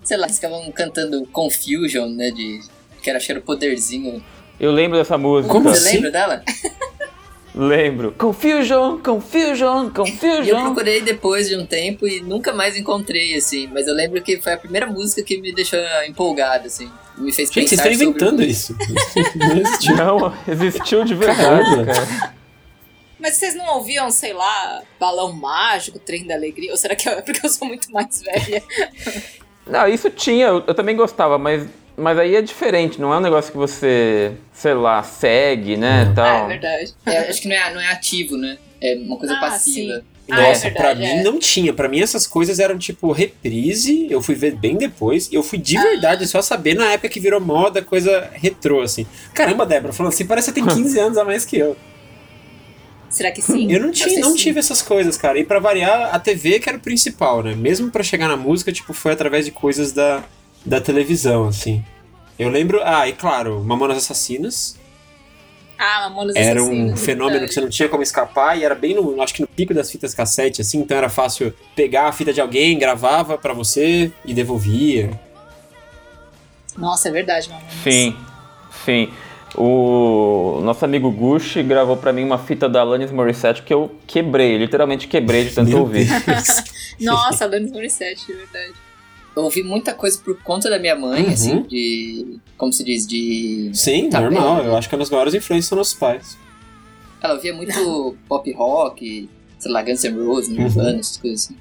Sei 0.03 0.17
lá, 0.17 0.25
eles 0.25 0.37
ficavam 0.37 0.73
cantando 0.73 1.27
Confusion, 1.27 2.09
né? 2.09 2.31
De. 2.31 2.61
Que 3.03 3.11
era, 3.11 3.19
acho 3.19 3.27
que 3.27 3.33
era 3.33 3.39
o 3.41 3.43
poderzinho. 3.43 4.25
Eu 4.59 4.73
lembro 4.73 4.97
dessa 4.97 5.19
música. 5.19 5.53
Como 5.53 5.69
Você 5.69 5.77
assim? 5.89 5.97
lembra 5.97 6.11
dela? 6.11 6.43
Lembro. 7.55 8.13
Confusion, 8.19 8.99
confusion, 8.99 9.85
E 9.85 9.87
eu 9.89 9.91
confusion. 9.93 10.61
procurei 10.65 11.03
depois 11.03 11.47
de 11.49 11.57
um 11.57 11.67
tempo 11.67 12.09
e 12.09 12.21
nunca 12.23 12.53
mais 12.53 12.77
encontrei, 12.79 13.35
assim. 13.37 13.69
Mas 13.73 13.87
eu 13.87 13.95
lembro 13.95 14.23
que 14.23 14.41
foi 14.41 14.55
a 14.55 14.57
primeira 14.57 14.87
música 14.87 15.23
que 15.23 15.39
me 15.39 15.53
deixou 15.55 15.79
empolgado, 16.09 16.67
assim. 16.67 16.91
Me 17.19 17.31
fez 17.31 17.51
Gente, 17.53 17.69
vocês 17.69 17.81
pensar 17.81 17.91
estão 17.93 18.09
inventando 18.09 18.31
sobre... 18.31 18.47
isso. 18.47 18.75
Não 19.37 19.57
existiu. 19.59 19.97
Não, 19.97 20.35
existiu 20.49 21.05
de 21.05 21.15
verdade, 21.15 21.85
cara. 21.85 22.35
Mas 23.25 23.37
vocês 23.37 23.55
não 23.55 23.77
ouviam, 23.77 24.11
sei 24.11 24.35
lá, 24.35 24.83
Balão 25.01 25.33
Mágico, 25.33 25.99
Trem 25.99 26.27
da 26.27 26.35
Alegria? 26.35 26.71
Ou 26.71 26.77
será 26.77 26.95
que 26.95 27.09
é 27.09 27.23
porque 27.23 27.41
eu 27.47 27.49
sou 27.49 27.67
muito 27.67 27.91
mais 27.91 28.21
velha? 28.21 28.63
Não, 29.67 29.89
isso 29.89 30.11
tinha, 30.11 30.49
eu, 30.49 30.63
eu 30.67 30.75
também 30.75 30.95
gostava, 30.95 31.39
mas, 31.39 31.67
mas 31.97 32.19
aí 32.19 32.37
é 32.37 32.43
diferente, 32.43 33.01
não 33.01 33.15
é 33.15 33.17
um 33.17 33.21
negócio 33.23 33.51
que 33.51 33.57
você, 33.57 34.33
sei 34.53 34.75
lá, 34.75 35.03
segue, 35.03 35.75
né, 35.79 36.05
Ah, 36.07 36.11
é 36.11 36.15
tal. 36.15 36.49
verdade. 36.49 36.95
É, 37.07 37.19
acho 37.31 37.41
que 37.41 37.49
não 37.49 37.57
é, 37.57 37.73
não 37.73 37.81
é 37.81 37.91
ativo, 37.93 38.37
né? 38.37 38.59
É 38.79 38.95
uma 38.97 39.17
coisa 39.17 39.33
Ah, 39.37 39.41
passiva. 39.41 39.95
sim. 40.01 40.03
Ah, 40.31 40.41
é 40.43 40.49
Nossa, 40.49 40.61
verdade, 40.71 40.75
pra 41.01 41.07
é. 41.09 41.17
mim 41.17 41.23
não 41.23 41.39
tinha. 41.39 41.73
Pra 41.73 41.89
mim 41.89 42.01
essas 42.03 42.27
coisas 42.27 42.59
eram 42.59 42.77
tipo 42.79 43.11
reprise. 43.13 44.07
Eu 44.11 44.21
fui 44.23 44.35
ver 44.35 44.55
bem 44.57 44.75
depois. 44.77 45.29
E 45.31 45.35
eu 45.35 45.43
fui 45.43 45.59
Ah. 45.59 45.63
de 45.63 45.79
verdade 45.79 46.27
só 46.27 46.41
saber 46.43 46.75
na 46.75 46.93
época 46.93 47.11
que 47.11 47.21
virou 47.21 47.41
moda, 47.41 47.81
coisa 47.83 48.31
retrô, 48.35 48.81
assim. 48.83 49.07
Caramba, 49.35 49.65
Débora, 49.67 49.93
falando 49.95 50.13
assim, 50.13 50.27
parece 50.27 50.53
que 50.53 50.61
você 50.61 50.67
tem 50.67 50.75
15 50.77 50.99
anos 50.99 51.17
a 51.19 51.25
mais 51.25 51.45
que 51.47 51.57
eu. 51.59 51.75
Será 53.09 53.31
que 53.31 53.41
sim? 53.41 53.71
Eu 53.71 53.81
não, 53.81 53.91
tinha, 53.93 54.21
não 54.21 54.31
sim. 54.33 54.37
tive 54.37 54.59
essas 54.59 54.83
coisas, 54.83 55.17
cara. 55.17 55.39
E 55.39 55.45
pra 55.45 55.59
variar, 55.61 56.15
a 56.15 56.19
TV 56.19 56.59
que 56.59 56.69
era 56.69 56.79
o 56.79 56.81
principal, 56.81 57.43
né? 57.43 57.55
Mesmo 57.55 57.91
pra 57.91 58.03
chegar 58.03 58.29
na 58.29 58.37
música, 58.37 58.73
tipo, 58.73 58.93
foi 58.93 59.13
através 59.13 59.45
de 59.45 59.53
coisas 59.53 59.93
da, 59.93 60.25
da 60.65 60.81
televisão, 60.81 61.47
assim. 61.47 61.85
Eu 62.39 62.49
lembro. 62.51 62.81
Ah, 62.83 63.09
e 63.09 63.13
claro, 63.13 63.63
Mamonas 63.63 63.99
Assassinas. 63.99 64.77
Ah, 65.79 66.09
Mamonas 66.09 66.35
Era 66.37 66.61
um 66.63 66.67
Assassinas, 66.67 67.05
fenômeno 67.05 67.31
verdade. 67.31 67.49
que 67.49 67.55
você 67.55 67.61
não 67.61 67.69
tinha 67.69 67.89
como 67.89 68.03
escapar 68.03 68.59
e 68.59 68.65
era 68.65 68.75
bem 68.75 68.95
no, 68.95 69.21
acho 69.23 69.35
que 69.35 69.41
no 69.43 69.47
pico 69.49 69.75
das 69.75 69.91
fitas 69.91 70.15
cassete, 70.15 70.61
assim, 70.61 70.79
então 70.79 70.97
era 70.97 71.09
fácil 71.09 71.53
pegar 71.77 72.09
a 72.09 72.13
fita 72.13 72.33
de 72.33 72.41
alguém, 72.41 72.79
gravava 72.79 73.37
pra 73.39 73.53
você 73.53 74.11
e 74.25 74.33
devolvia. 74.35 75.11
Nossa, 76.77 77.09
é 77.09 77.13
verdade, 77.13 77.49
Mamonas. 77.49 77.73
Sim, 77.85 78.17
sim. 78.85 79.13
O 79.57 80.61
nosso 80.63 80.85
amigo 80.85 81.11
Gucci 81.11 81.63
gravou 81.63 81.97
pra 81.97 82.13
mim 82.13 82.25
uma 82.25 82.39
fita 82.39 82.69
da 82.69 82.81
Alanis 82.81 83.11
Morissette 83.13 83.63
que 83.63 83.73
eu 83.73 83.91
quebrei, 84.07 84.59
literalmente 84.59 85.07
quebrei 85.07 85.45
de 85.45 85.55
tanto 85.55 85.69
Meu 85.71 85.81
ouvir. 85.81 86.09
Nossa, 87.01 87.45
Alanis 87.45 87.71
Morissette, 87.71 88.33
é 88.33 88.35
verdade. 88.37 88.73
Eu 89.37 89.43
ouvi 89.45 89.63
muita 89.63 89.93
coisa 89.95 90.19
por 90.25 90.37
conta 90.43 90.71
da 90.71 90.79
minha 90.79 90.95
mãe, 90.97 91.25
Uhum. 91.25 91.31
assim, 91.33 91.63
de. 91.63 92.39
Como 92.57 92.73
se 92.73 92.85
diz? 92.85 93.07
De. 93.07 93.71
Sim, 93.75 94.09
Tá 94.09 94.21
normal. 94.21 94.57
bem. 94.59 94.67
Eu 94.67 94.77
acho 94.77 94.89
que 94.89 94.95
as 94.95 95.11
maiores 95.11 95.35
influências 95.35 95.67
são 95.69 95.77
nossos 95.79 95.95
pais. 95.95 96.37
Ela 97.21 97.35
ouvia 97.35 97.53
muito 97.55 98.17
pop 98.29 98.53
rock, 98.53 99.29
sei 99.59 99.73
lá, 99.73 99.83
Guns 99.83 100.05
N' 100.05 100.25
Roses, 100.25 100.51
Uhum. 100.51 100.63
Nirvana, 100.63 100.99
essas 101.01 101.17
coisas 101.17 101.45
assim. 101.47 101.57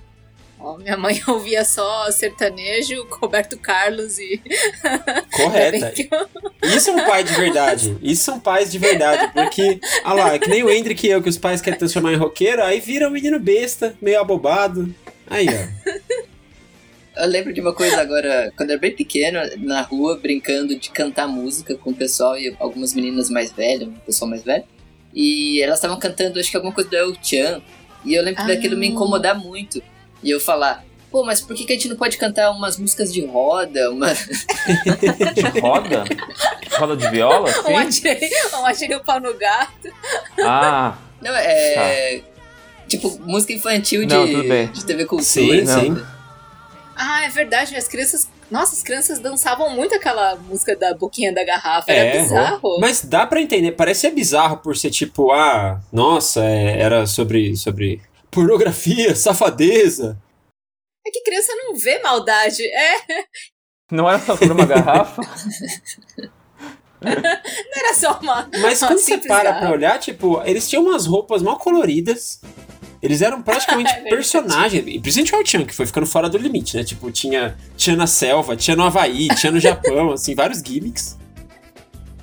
Ó, 0.65 0.77
minha 0.77 0.95
mãe 0.95 1.21
ouvia 1.27 1.65
só 1.65 2.09
sertanejo, 2.09 3.05
Roberto 3.11 3.57
Carlos 3.57 4.17
e. 4.17 4.41
Correta. 5.31 5.91
Que 5.95 6.07
eu- 6.09 6.69
Isso 6.69 6.89
é 6.89 6.93
um 6.93 7.05
pai 7.05 7.23
de 7.23 7.33
verdade. 7.33 7.97
Isso 8.01 8.23
são 8.23 8.39
pais 8.39 8.71
de 8.71 8.77
verdade. 8.79 9.31
Porque, 9.33 9.79
ah 10.03 10.13
lá, 10.13 10.33
é 10.33 10.39
que 10.39 10.47
nem 10.49 10.63
o 10.63 10.69
Hendrick 10.71 11.05
e 11.05 11.09
eu, 11.11 11.21
que 11.21 11.27
os 11.29 11.37
pais 11.37 11.61
querem 11.61 11.77
transformar 11.77 12.13
em 12.13 12.17
roqueiro, 12.17 12.63
aí 12.63 12.79
vira 12.79 13.07
um 13.07 13.11
menino 13.11 13.39
besta, 13.39 13.93
meio 14.01 14.19
abobado. 14.21 14.93
Aí, 15.27 15.47
ó. 15.49 17.21
Eu 17.23 17.27
lembro 17.27 17.53
de 17.53 17.61
uma 17.61 17.73
coisa 17.73 18.01
agora, 18.01 18.51
quando 18.57 18.69
eu 18.71 18.73
era 18.73 18.81
bem 18.81 18.95
pequeno, 18.95 19.39
na 19.57 19.81
rua, 19.81 20.17
brincando 20.17 20.75
de 20.79 20.89
cantar 20.89 21.27
música 21.27 21.75
com 21.75 21.91
o 21.91 21.95
pessoal 21.95 22.37
e 22.39 22.55
algumas 22.59 22.93
meninas 22.93 23.29
mais 23.29 23.51
velhas, 23.51 23.87
um 23.87 23.93
pessoal 24.05 24.29
mais 24.31 24.43
velho. 24.43 24.63
E 25.13 25.61
elas 25.61 25.77
estavam 25.77 25.99
cantando, 25.99 26.39
acho 26.39 26.49
que 26.49 26.57
alguma 26.57 26.73
coisa 26.73 26.89
do 26.89 26.95
El 26.95 27.13
Chan. 27.21 27.61
E 28.03 28.15
eu 28.15 28.23
lembro 28.23 28.41
Ah. 28.41 28.47
daquilo 28.47 28.75
me 28.77 28.87
incomodar 28.87 29.37
muito. 29.37 29.81
E 30.23 30.29
eu 30.31 30.39
falar, 30.39 30.83
pô, 31.11 31.23
mas 31.23 31.41
por 31.41 31.55
que, 31.55 31.65
que 31.65 31.73
a 31.73 31.75
gente 31.75 31.89
não 31.89 31.95
pode 31.95 32.17
cantar 32.17 32.49
umas 32.51 32.77
músicas 32.77 33.13
de 33.13 33.25
roda? 33.25 33.91
Uma... 33.91 34.07
De 35.33 35.59
roda? 35.59 36.03
Roda 36.77 36.95
de 36.97 37.09
viola? 37.09 37.49
Um 37.67 37.91
Sim? 37.91 38.07
atirei, 38.07 38.29
um 38.53 38.65
atirei 38.65 38.95
o 38.97 39.03
pau 39.03 39.19
no 39.19 39.33
gato. 39.37 39.89
Ah, 40.39 40.97
Não, 41.21 41.31
é. 41.35 42.21
Tipo, 42.87 43.19
música 43.21 43.53
infantil 43.53 44.05
de, 44.05 44.13
Não, 44.15 44.25
bem. 44.47 44.67
de 44.67 44.85
TV 44.85 45.05
Cultura. 45.05 45.25
Sim, 45.25 45.65
sim. 45.65 46.05
Ah, 46.95 47.25
é 47.25 47.29
verdade, 47.29 47.75
as 47.75 47.87
crianças. 47.87 48.29
Nossa, 48.51 48.75
as 48.75 48.83
crianças 48.83 49.17
dançavam 49.19 49.71
muito 49.71 49.95
aquela 49.95 50.35
música 50.35 50.75
da 50.75 50.93
boquinha 50.93 51.33
da 51.33 51.43
garrafa. 51.43 51.91
Era 51.91 52.21
bizarro. 52.21 52.77
Mas 52.79 53.03
dá 53.03 53.25
pra 53.25 53.41
entender. 53.41 53.71
Parece 53.71 54.01
ser 54.01 54.11
bizarro 54.11 54.57
por 54.57 54.77
ser 54.77 54.91
tipo, 54.91 55.31
ah, 55.31 55.81
nossa, 55.91 56.43
é, 56.45 56.79
era 56.79 57.07
sobre, 57.07 57.55
sobre 57.55 57.99
pornografia, 58.33 59.15
safadeza. 59.15 60.17
É 61.05 61.11
que 61.11 61.21
criança 61.21 61.53
não 61.55 61.75
vê 61.75 61.99
maldade. 61.99 62.63
É, 62.63 63.25
não 63.91 64.09
era 64.09 64.19
só 64.19 64.35
por 64.35 64.51
uma 64.51 64.65
garrafa? 64.65 65.21
não 66.99 67.11
era 67.75 67.93
só 67.93 68.19
uma. 68.19 68.49
Mas 68.61 68.81
uma 68.81 68.87
quando 68.89 68.99
você 68.99 69.17
para 69.17 69.43
garrafa. 69.43 69.59
pra 69.59 69.71
olhar, 69.71 69.99
tipo, 69.99 70.41
eles 70.45 70.67
tinham 70.67 70.83
umas 70.83 71.05
roupas 71.05 71.41
mal 71.41 71.59
coloridas. 71.59 72.41
Eles 73.01 73.21
eram 73.21 73.41
praticamente 73.41 73.91
É 74.05 74.09
personagens. 74.09 74.83
E 74.87 74.99
principalmente 74.99 75.33
o 75.33 75.37
Al-Chan, 75.37 75.65
que 75.65 75.75
foi 75.75 75.85
ficando 75.85 76.07
fora 76.07 76.29
do 76.29 76.37
limite, 76.37 76.77
né? 76.77 76.83
Tipo, 76.83 77.11
tinha, 77.11 77.57
tinha 77.75 77.95
na 77.95 78.07
selva, 78.07 78.55
tinha 78.55 78.77
no 78.77 78.83
Havaí, 78.83 79.27
tinha 79.35 79.51
no 79.51 79.59
Japão, 79.59 80.13
assim, 80.13 80.33
vários 80.33 80.59
gimmicks. 80.59 81.17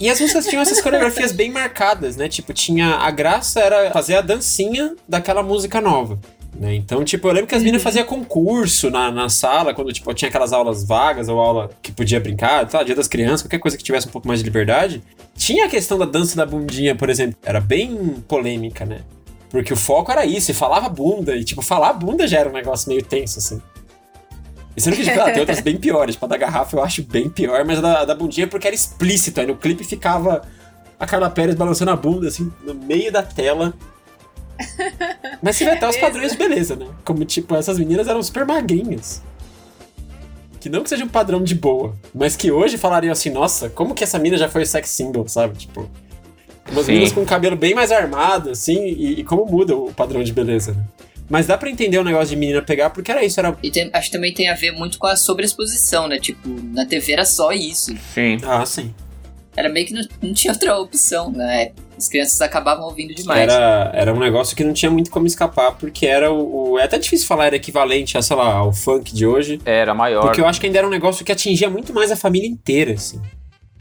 E 0.01 0.09
as 0.09 0.19
músicas 0.19 0.47
tinham 0.47 0.63
essas 0.63 0.81
coreografias 0.81 1.31
bem 1.31 1.51
marcadas, 1.51 2.17
né? 2.17 2.27
Tipo, 2.27 2.55
tinha. 2.55 2.95
A 2.95 3.11
graça 3.11 3.61
era 3.61 3.91
fazer 3.91 4.15
a 4.15 4.23
dancinha 4.23 4.97
daquela 5.07 5.43
música 5.43 5.79
nova. 5.79 6.19
Né? 6.59 6.75
Então, 6.75 7.05
tipo, 7.05 7.29
eu 7.29 7.33
lembro 7.33 7.47
que 7.47 7.55
as 7.55 7.63
meninas 7.63 7.83
faziam 7.83 8.05
concurso 8.05 8.91
na, 8.91 9.11
na 9.11 9.29
sala, 9.29 9.75
quando, 9.75 9.93
tipo, 9.93 10.13
tinha 10.15 10.29
aquelas 10.29 10.53
aulas 10.53 10.85
vagas 10.85 11.29
ou 11.29 11.39
aula 11.39 11.71
que 11.83 11.93
podia 11.93 12.19
brincar, 12.19 12.67
tá? 12.67 12.83
Dia 12.83 12.95
das 12.95 13.07
crianças, 13.07 13.43
qualquer 13.43 13.59
coisa 13.59 13.77
que 13.77 13.85
tivesse 13.85 14.09
um 14.09 14.11
pouco 14.11 14.27
mais 14.27 14.41
de 14.41 14.45
liberdade. 14.45 15.03
Tinha 15.37 15.67
a 15.67 15.69
questão 15.69 15.99
da 15.99 16.07
dança 16.07 16.35
da 16.35 16.47
bundinha, 16.47 16.95
por 16.95 17.11
exemplo. 17.11 17.37
Era 17.43 17.61
bem 17.61 18.23
polêmica, 18.27 18.87
né? 18.87 19.03
Porque 19.51 19.73
o 19.73 19.77
foco 19.77 20.11
era 20.11 20.25
isso, 20.25 20.51
e 20.51 20.55
falava 20.55 20.89
bunda, 20.89 21.37
e 21.37 21.45
tipo, 21.45 21.61
falar 21.61 21.93
bunda 21.93 22.27
já 22.27 22.39
era 22.39 22.49
um 22.49 22.53
negócio 22.53 22.89
meio 22.89 23.03
tenso, 23.03 23.39
assim. 23.39 23.61
E 24.77 24.81
sendo 24.81 24.97
que, 24.97 25.03
tipo, 25.03 25.21
ah, 25.21 25.31
tem 25.31 25.41
outras 25.41 25.61
bem 25.61 25.77
piores, 25.77 26.15
tipo, 26.15 26.25
a 26.27 26.29
da 26.29 26.37
garrafa 26.37 26.77
eu 26.77 26.83
acho 26.83 27.03
bem 27.03 27.29
pior, 27.29 27.65
mas 27.65 27.79
a 27.79 27.81
da, 27.83 28.01
a 28.01 28.05
da 28.05 28.15
bundinha 28.15 28.45
é 28.45 28.49
porque 28.49 28.67
era 28.67 28.75
explícito, 28.75 29.41
aí 29.41 29.47
no 29.47 29.57
clipe 29.57 29.83
ficava 29.85 30.43
a 30.99 31.07
Carla 31.07 31.31
Pérez 31.31 31.57
balançando 31.57 31.91
a 31.91 31.97
bunda, 31.97 32.29
assim, 32.29 32.53
no 32.63 32.75
meio 32.75 33.11
da 33.11 33.23
tela. 33.23 33.73
Mas 35.43 35.57
você 35.57 35.65
vê 35.65 35.71
até 35.71 35.89
os 35.89 35.95
mesmo? 35.95 36.07
padrões 36.07 36.33
de 36.33 36.39
beleza, 36.39 36.77
né? 36.77 36.87
Como, 37.05 37.25
tipo, 37.25 37.55
essas 37.57 37.79
meninas 37.79 38.07
eram 38.07 38.23
super 38.23 38.45
magrinhas. 38.45 39.23
Que 40.61 40.69
não 40.69 40.83
que 40.83 40.91
seja 40.91 41.03
um 41.03 41.09
padrão 41.09 41.43
de 41.43 41.55
boa, 41.55 41.97
mas 42.15 42.37
que 42.37 42.53
hoje 42.53 42.77
falariam 42.77 43.13
assim, 43.13 43.31
nossa, 43.31 43.71
como 43.71 43.95
que 43.95 44.05
essa 44.05 44.19
mina 44.19 44.37
já 44.37 44.47
foi 44.47 44.67
sex 44.67 44.91
symbol, 44.91 45.27
sabe? 45.27 45.57
Tipo, 45.57 45.89
umas 46.71 46.85
Sim. 46.85 46.93
meninas 46.93 47.13
com 47.15 47.23
o 47.23 47.27
cabelo 47.27 47.57
bem 47.57 47.75
mais 47.75 47.91
armado, 47.91 48.51
assim, 48.51 48.79
e, 48.85 49.21
e 49.21 49.25
como 49.25 49.47
muda 49.47 49.75
o 49.75 49.91
padrão 49.91 50.23
de 50.23 50.35
beleza, 50.35 50.73
né? 50.75 50.85
Mas 51.31 51.47
dá 51.47 51.57
pra 51.57 51.71
entender 51.71 51.97
o 51.97 52.05
negócio 52.05 52.29
de 52.31 52.37
menina 52.37 52.61
pegar, 52.61 52.91
porque 52.91 53.11
era 53.11 53.25
isso, 53.25 53.39
era... 53.39 53.57
E 53.63 53.71
tem- 53.71 53.89
acho 53.93 54.11
que 54.11 54.17
também 54.17 54.35
tem 54.35 54.49
a 54.51 54.55
ver 54.55 54.73
muito 54.73 54.99
com 54.99 55.07
a 55.07 55.15
sobreexposição, 55.17 56.09
né? 56.09 56.19
Tipo, 56.19 56.47
na 56.75 56.85
TV 56.85 57.13
era 57.13 57.25
só 57.25 57.53
isso. 57.53 57.95
Sim. 58.13 58.37
Ah, 58.45 58.67
sim. 58.67 58.93
Era 59.57 59.69
meio 59.69 59.87
que 59.87 59.93
não, 59.95 60.03
não 60.23 60.33
tinha 60.35 60.53
outra 60.53 60.77
opção, 60.79 61.31
né? 61.31 61.71
As 61.97 62.09
crianças 62.09 62.41
acabavam 62.41 62.85
ouvindo 62.87 63.15
demais. 63.15 63.43
Era, 63.53 63.91
era 63.95 64.13
um 64.15 64.19
negócio 64.19 64.57
que 64.57 64.65
não 64.65 64.73
tinha 64.73 64.91
muito 64.91 65.11
como 65.11 65.27
escapar, 65.27 65.73
porque 65.73 66.07
era 66.07 66.33
o, 66.33 66.73
o- 66.73 66.79
É 66.79 66.85
até 66.85 66.99
difícil 66.99 67.27
falar, 67.27 67.47
era 67.47 67.57
equivalente 67.57 68.17
a, 68.19 68.23
sei 68.23 68.37
lá, 68.37 68.53
ao 68.55 68.73
funk 68.73 69.15
de 69.15 69.25
hoje. 69.27 69.61
Era 69.65 69.95
maior. 69.95 70.23
Porque 70.23 70.41
eu 70.41 70.47
acho 70.49 70.59
que 70.61 70.67
ainda 70.67 70.79
era 70.79 70.87
um 70.87 70.91
negócio 70.91 71.25
que 71.25 71.31
atingia 71.33 71.69
muito 71.71 71.93
mais 71.93 72.11
a 72.11 72.17
família 72.17 72.49
inteira, 72.49 72.93
assim. 72.95 73.21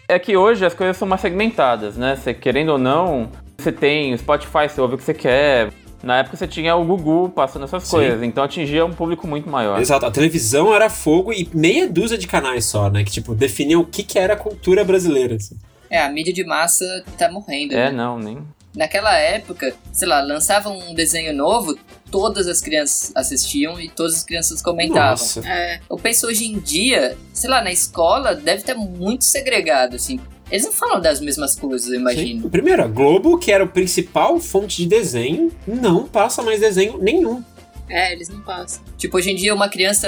É 0.08 0.18
que 0.20 0.36
hoje 0.36 0.66
as 0.66 0.74
coisas 0.74 0.98
são 0.98 1.08
mais 1.08 1.22
segmentadas, 1.22 1.96
né? 1.96 2.16
Você 2.16 2.34
querendo 2.34 2.70
ou 2.70 2.78
não, 2.80 3.30
você 3.58 3.72
tem 3.72 4.12
o 4.14 4.18
Spotify, 4.18 4.68
você 4.68 4.82
ouve 4.82 4.96
o 4.96 4.98
que 4.98 5.04
você 5.04 5.14
quer. 5.14 5.70
Na 6.02 6.20
época 6.20 6.38
você 6.38 6.48
tinha 6.48 6.76
o 6.76 6.86
Gugu 6.86 7.30
passando 7.30 7.66
essas 7.66 7.84
Sim. 7.84 7.92
coisas, 7.92 8.24
então 8.24 8.44
atingia 8.44 8.86
um 8.86 8.94
público 8.94 9.28
muito 9.28 9.50
maior. 9.50 9.80
Exato, 9.82 10.06
a 10.06 10.12
televisão 10.12 10.74
era 10.74 10.90
fogo 10.90 11.34
e 11.34 11.50
meia 11.54 11.88
dúzia 11.90 12.18
de 12.18 12.28
canais 12.28 12.66
só, 12.66 12.90
né? 12.90 13.04
Que, 13.04 13.12
tipo, 13.12 13.36
definiam 13.36 13.82
o 13.82 13.86
que, 13.86 14.04
que 14.04 14.18
era 14.18 14.34
a 14.34 14.38
cultura 14.38 14.84
brasileira. 14.84 15.36
assim. 15.36 15.58
É, 15.90 16.02
a 16.02 16.10
mídia 16.10 16.34
de 16.34 16.44
massa 16.46 17.04
tá 17.18 17.30
morrendo. 17.32 17.74
É, 17.74 17.86
né? 17.86 17.92
não, 17.92 18.18
nem. 18.18 18.38
Naquela 18.76 19.18
época, 19.18 19.74
sei 19.92 20.08
lá, 20.08 20.22
lançavam 20.22 20.78
um 20.78 20.94
desenho 20.94 21.34
novo, 21.34 21.78
todas 22.12 22.47
as 22.47 22.62
crianças 22.62 23.12
assistiam 23.16 23.82
e 23.82 23.89
todas 23.89 24.16
as 24.16 24.24
crianças 24.24 24.62
comentavam. 24.62 25.10
Nossa. 25.10 25.41
É, 25.45 25.80
Eu 25.89 25.97
penso 25.97 26.28
hoje 26.28 26.45
em 26.45 26.60
dia, 26.60 27.18
sei 27.34 27.50
lá, 27.50 27.64
na 27.64 27.72
escola 27.72 28.36
deve 28.36 28.62
estar 28.62 28.76
muito 28.76 29.26
segregado, 29.26 29.95
assim. 29.95 30.20
Eles 30.52 30.66
não 30.66 30.72
falam 30.72 31.00
das 31.02 31.20
mesmas 31.22 31.56
coisas, 31.56 31.88
eu 31.88 31.95
Sim. 31.95 32.02
imagino. 32.02 32.50
Primeiro, 32.50 32.84
a 32.84 32.88
Globo, 32.88 33.38
que 33.38 33.52
era 33.52 33.64
o 33.64 33.68
principal 33.68 34.39
fonte 34.39 34.78
de 34.78 34.88
desenho, 34.88 35.52
não 35.68 36.08
passa 36.08 36.41
mais 36.41 36.60
desenho 36.60 36.97
nenhum. 36.97 37.43
é, 37.89 38.14
eles 38.14 38.30
não 38.30 38.39
passam. 38.41 38.84
Tipo, 38.97 39.18
hoje 39.18 39.32
em 39.32 39.36
dia 39.36 39.54
uma 39.54 39.68
criança 39.68 40.08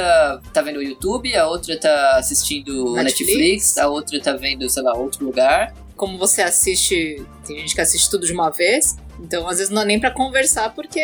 tá 0.54 0.62
vendo 0.62 0.78
o 0.78 0.84
YouTube, 0.84 1.36
a 1.36 1.48
outra 1.48 1.76
tá 1.78 2.18
assistindo 2.18 2.94
Netflix. 2.94 3.28
Netflix, 3.28 3.78
a 3.78 3.88
outra 3.88 4.22
tá 4.22 4.34
vendo, 4.34 4.70
sei 4.70 4.84
lá, 4.84 4.96
outro 4.96 5.26
lugar. 5.26 5.74
como 5.96 6.18
você 6.18 6.42
assiste, 6.42 7.24
tem 7.46 7.60
gente 7.60 7.76
que 7.76 7.82
assiste 7.82 8.10
tudo 8.10 8.26
de 8.26 8.34
uma 8.34 8.50
vez, 8.50 8.98
então 9.20 9.48
às 9.48 9.58
vezes 9.58 9.72
não 9.72 9.84
é 9.84 9.86
nem 9.86 10.00
pra 10.00 10.10
conversar, 10.10 10.74
porque 10.74 11.00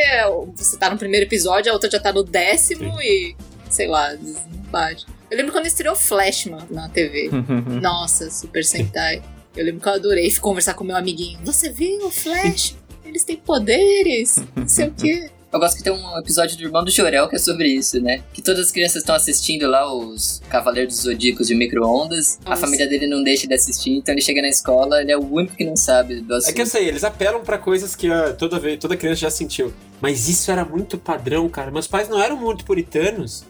você 0.56 0.76
tá 0.78 0.90
no 0.90 0.98
primeiro 0.98 1.26
episódio, 1.28 1.72
a 1.72 1.74
outra 1.74 1.90
já 1.90 2.00
tá 2.00 2.12
no 2.12 2.24
décimo 2.24 3.00
e, 3.02 3.36
sei 3.70 3.88
lá, 3.88 4.08
às 4.08 4.20
vezes 4.20 4.42
não 4.52 4.60
bate. 4.72 5.06
Eu 5.30 5.38
lembro 5.38 5.52
quando 5.52 5.66
estreou 5.66 5.96
Flashman 5.96 6.62
na 6.70 6.88
TV. 6.90 7.30
Nossa, 7.82 8.30
Super 8.32 8.64
Sentai. 8.64 9.22
Eu 9.56 9.66
lembro 9.66 9.82
que 9.82 9.88
eu 9.90 9.94
adorei 9.94 10.34
conversar 10.36 10.74
com 10.74 10.84
meu 10.84 10.96
amiguinho. 10.96 11.40
Você 11.44 11.70
viu 11.70 12.06
o 12.06 12.12
Flash? 12.12 12.76
Eles 13.04 13.24
têm 13.24 13.38
poderes, 13.38 14.36
não 14.56 14.68
sei 14.68 14.88
o 14.88 14.94
quê. 14.94 15.30
Eu 15.50 15.62
gosto 15.62 15.78
que 15.78 15.84
tem 15.84 15.94
um 15.94 16.20
episódio 16.20 16.58
do 16.58 16.64
Irmão 16.64 16.84
do 16.84 16.92
Jorel 16.92 17.30
que 17.30 17.38
é 17.38 17.40
sobre 17.40 17.70
isso, 17.70 18.02
né? 18.02 18.22
Que 18.34 18.42
todas 18.42 18.66
as 18.66 18.72
crianças 18.72 18.98
estão 18.98 19.16
assistindo 19.16 19.66
lá 19.66 19.92
os 19.92 20.42
Cavaleiros 20.50 20.96
dos 20.96 21.04
Zodíacos 21.06 21.48
de 21.48 21.56
micro-ondas. 21.56 22.38
A 22.46 22.58
família 22.58 22.86
dele 22.86 23.08
não 23.08 23.24
deixa 23.24 23.48
de 23.48 23.54
assistir, 23.54 23.92
então 23.92 24.14
ele 24.14 24.22
chega 24.22 24.42
na 24.42 24.50
escola, 24.50 25.02
ele 25.02 25.10
é 25.12 25.18
o 25.18 25.22
único 25.24 25.56
que 25.56 25.64
não 25.64 25.78
sabe 25.78 26.20
do 26.20 26.34
É 26.34 26.38
assunto. 26.38 26.54
que 26.54 26.62
eu 26.62 26.66
sei, 26.66 26.90
eles 26.90 27.06
apelam 27.06 27.42
pra 27.46 27.58
coisas 27.58 27.96
que 27.96 28.12
ah, 28.12 28.34
toda, 28.38 28.60
vez, 28.60 28.78
toda 28.78 28.98
criança 28.98 29.22
já 29.22 29.30
sentiu. 29.30 29.74
Mas 30.02 30.28
isso 30.28 30.52
era 30.52 30.66
muito 30.66 30.98
padrão, 30.98 31.48
cara. 31.48 31.72
Meus 31.72 31.88
pais 31.88 32.10
não 32.10 32.22
eram 32.22 32.36
muito 32.36 32.66
puritanos, 32.66 33.46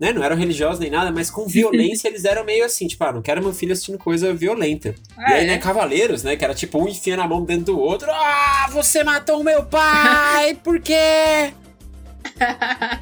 né? 0.00 0.12
Não 0.12 0.22
eram 0.22 0.36
religiosos 0.36 0.78
nem 0.78 0.90
nada, 0.90 1.10
mas 1.10 1.30
com 1.30 1.44
violência 1.48 2.08
eles 2.08 2.24
eram 2.24 2.44
meio 2.44 2.64
assim, 2.64 2.86
tipo, 2.86 3.02
ah, 3.04 3.12
não 3.12 3.22
quero 3.22 3.42
meu 3.42 3.52
filho 3.52 3.72
assistindo 3.72 3.98
coisa 3.98 4.32
violenta. 4.34 4.94
e 5.18 5.22
aí, 5.32 5.44
É. 5.44 5.46
né, 5.46 5.58
Cavaleiros, 5.58 6.22
né? 6.22 6.36
Que 6.36 6.44
era 6.44 6.54
tipo 6.54 6.78
um 6.82 6.88
enfiando 6.88 7.22
a 7.22 7.28
mão 7.28 7.44
dentro 7.44 7.66
do 7.66 7.78
outro. 7.80 8.08
Ah, 8.10 8.68
você 8.70 9.02
matou 9.04 9.40
o 9.40 9.44
meu 9.44 9.64
pai! 9.64 10.54
Por 10.62 10.80
quê? 10.80 11.52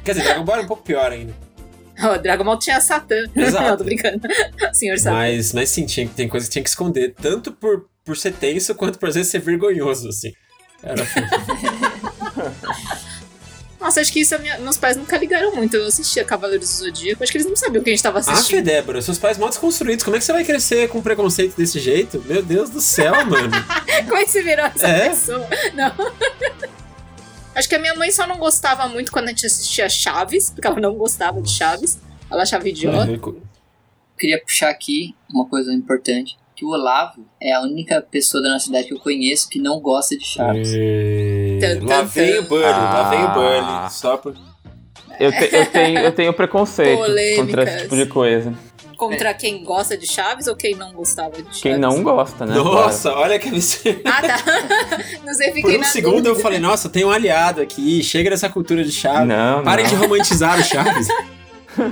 Quer 0.03 0.13
dizer, 0.13 0.23
Dragon 0.23 0.43
Ball 0.43 0.55
era 0.55 0.63
um 0.63 0.67
pouco 0.67 0.83
pior 0.83 1.11
ainda. 1.11 1.33
O 1.99 2.17
Dragon 2.19 2.43
Ball 2.43 2.59
tinha 2.59 2.79
Satã. 2.79 3.15
Exato. 3.35 3.69
não, 3.69 3.77
tô 3.77 3.83
brincando. 3.83 4.21
Senhor 4.73 4.97
Satã. 4.99 5.15
Mas, 5.15 5.51
mas 5.53 5.69
sim, 5.69 5.85
tinha, 5.85 6.07
tem 6.07 6.27
coisa 6.27 6.45
que 6.45 6.51
tinha 6.53 6.63
que 6.63 6.69
esconder, 6.69 7.13
tanto 7.19 7.51
por, 7.51 7.87
por 8.05 8.15
ser 8.15 8.33
tenso, 8.33 8.75
quanto 8.75 8.99
por 8.99 9.09
às 9.09 9.15
vezes 9.15 9.31
ser 9.31 9.39
vergonhoso, 9.39 10.09
assim. 10.09 10.31
Era 10.83 11.03
Nossa, 13.87 14.01
acho 14.01 14.11
que 14.11 14.19
isso 14.19 14.35
a 14.35 14.37
minha- 14.37 14.57
meus 14.59 14.77
pais 14.77 14.97
nunca 14.97 15.17
ligaram 15.17 15.55
muito. 15.55 15.75
Eu 15.77 15.87
assistia 15.87 16.23
Cavaleiros 16.25 16.67
do 16.67 16.73
Zodíaco, 16.85 17.23
acho 17.23 17.31
que 17.31 17.37
eles 17.37 17.47
não 17.47 17.55
sabiam 17.55 17.81
o 17.81 17.83
que 17.83 17.89
a 17.89 17.93
gente 17.93 18.03
tava 18.03 18.19
Ah, 18.19 18.23
que 18.23 18.29
assistindo. 18.31 18.63
Débora, 18.65 19.01
seus 19.01 19.17
pais 19.17 19.37
mal 19.37 19.47
desconstruídos, 19.49 20.03
como 20.03 20.15
é 20.17 20.19
que 20.19 20.25
você 20.25 20.33
vai 20.33 20.43
crescer 20.43 20.89
com 20.89 21.01
preconceito 21.01 21.55
desse 21.55 21.79
jeito? 21.79 22.21
Meu 22.27 22.41
Deus 22.43 22.69
do 22.69 22.81
céu, 22.81 23.13
mano. 23.25 23.49
Como 24.05 24.17
é 24.17 24.25
que 24.25 24.29
você 24.31 24.43
virou 24.43 24.65
essa 24.65 24.87
É? 24.87 25.09
pessoa? 25.09 25.47
Não. 25.73 25.93
Acho 27.55 27.67
que 27.69 27.75
a 27.75 27.79
minha 27.79 27.95
mãe 27.95 28.11
só 28.11 28.27
não 28.27 28.37
gostava 28.37 28.87
muito 28.87 29.11
quando 29.11 29.25
a 29.25 29.29
gente 29.29 29.45
assistia 29.45 29.89
Chaves, 29.89 30.51
porque 30.51 30.67
ela 30.67 30.79
não 30.79 30.93
gostava 30.95 31.41
de 31.41 31.49
Chaves. 31.49 31.97
Ela 32.29 32.43
achava 32.43 32.67
idiota. 32.69 33.07
queria 34.19 34.39
puxar 34.41 34.69
aqui 34.69 35.15
uma 35.33 35.45
coisa 35.47 35.73
importante. 35.73 36.37
Que 36.55 36.65
o 36.65 36.69
Olavo 36.69 37.23
é 37.41 37.53
a 37.53 37.61
única 37.61 38.01
pessoa 38.01 38.41
da 38.41 38.49
nossa 38.49 38.65
cidade 38.65 38.87
que 38.87 38.93
eu 38.93 38.99
conheço 38.99 39.47
que 39.47 39.59
não 39.59 39.79
gosta 39.79 40.17
de 40.17 40.25
Chaves. 40.25 40.69
E... 40.73 41.36
Tan, 41.59 41.79
tan, 41.79 41.85
Lá 41.85 42.01
vem 42.03 42.39
o. 42.39 42.43
Bully, 42.47 42.61
lá 42.63 43.09
vem 43.09 43.19
o 43.19 43.27
Ah. 43.27 43.33
Bully. 43.81 43.91
Só 43.93 44.17
por... 44.17 44.35
Eu, 45.19 45.31
te- 45.31 45.49
eu 45.55 45.65
tenho, 45.65 45.99
eu 45.99 46.11
tenho 46.11 46.33
preconceito 46.33 46.97
Polêmicas. 46.99 47.45
contra 47.45 47.63
esse 47.63 47.81
tipo 47.83 47.95
de 47.95 48.05
coisa. 48.05 48.53
Contra 48.95 49.33
quem 49.33 49.63
gosta 49.63 49.95
de 49.97 50.07
Chaves 50.07 50.47
ou 50.47 50.55
quem 50.55 50.75
não 50.75 50.91
gostava 50.91 51.31
de 51.31 51.43
Chaves? 51.43 51.61
Quem 51.61 51.77
não 51.77 52.01
gosta, 52.03 52.45
né? 52.45 52.55
Nossa, 52.55 53.13
olha 53.13 53.37
que 53.39 53.47
absurdo. 53.49 54.01
Ah, 54.05 54.21
tá. 54.21 54.37
não 55.25 55.33
sei, 55.35 55.47
fiquei 55.47 55.61
Por 55.63 55.73
um 55.75 55.79
na 55.79 55.85
segundo 55.87 56.15
eu 56.17 56.21
dúvida. 56.23 56.39
falei, 56.41 56.59
nossa, 56.59 56.89
tem 56.89 57.05
um 57.05 57.11
aliado 57.11 57.61
aqui, 57.61 58.03
chega 58.03 58.29
dessa 58.31 58.49
cultura 58.49 58.83
de 58.83 58.91
Chaves. 58.91 59.27
Não, 59.27 59.63
Parem 59.63 59.85
não. 59.85 59.89
de 59.91 59.95
romantizar 59.97 60.59
o 60.59 60.63
Chaves. 60.63 61.07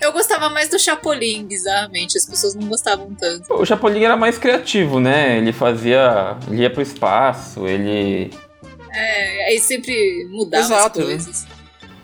Eu 0.00 0.12
gostava 0.12 0.50
mais 0.50 0.68
do 0.68 0.78
Chapolin, 0.78 1.46
bizarramente. 1.46 2.18
As 2.18 2.26
pessoas 2.26 2.54
não 2.54 2.68
gostavam 2.68 3.14
tanto. 3.18 3.52
O 3.54 3.64
Chapolin 3.64 4.02
era 4.04 4.16
mais 4.16 4.36
criativo, 4.36 5.00
né? 5.00 5.38
Ele 5.38 5.52
fazia. 5.52 6.36
Ele 6.50 6.62
ia 6.62 6.70
pro 6.70 6.82
espaço, 6.82 7.66
ele. 7.66 8.30
É, 8.92 9.46
aí 9.46 9.58
sempre 9.58 10.26
mudava 10.30 10.64
Exato, 10.64 11.00
as 11.00 11.06
né? 11.06 11.12
coisas. 11.12 11.46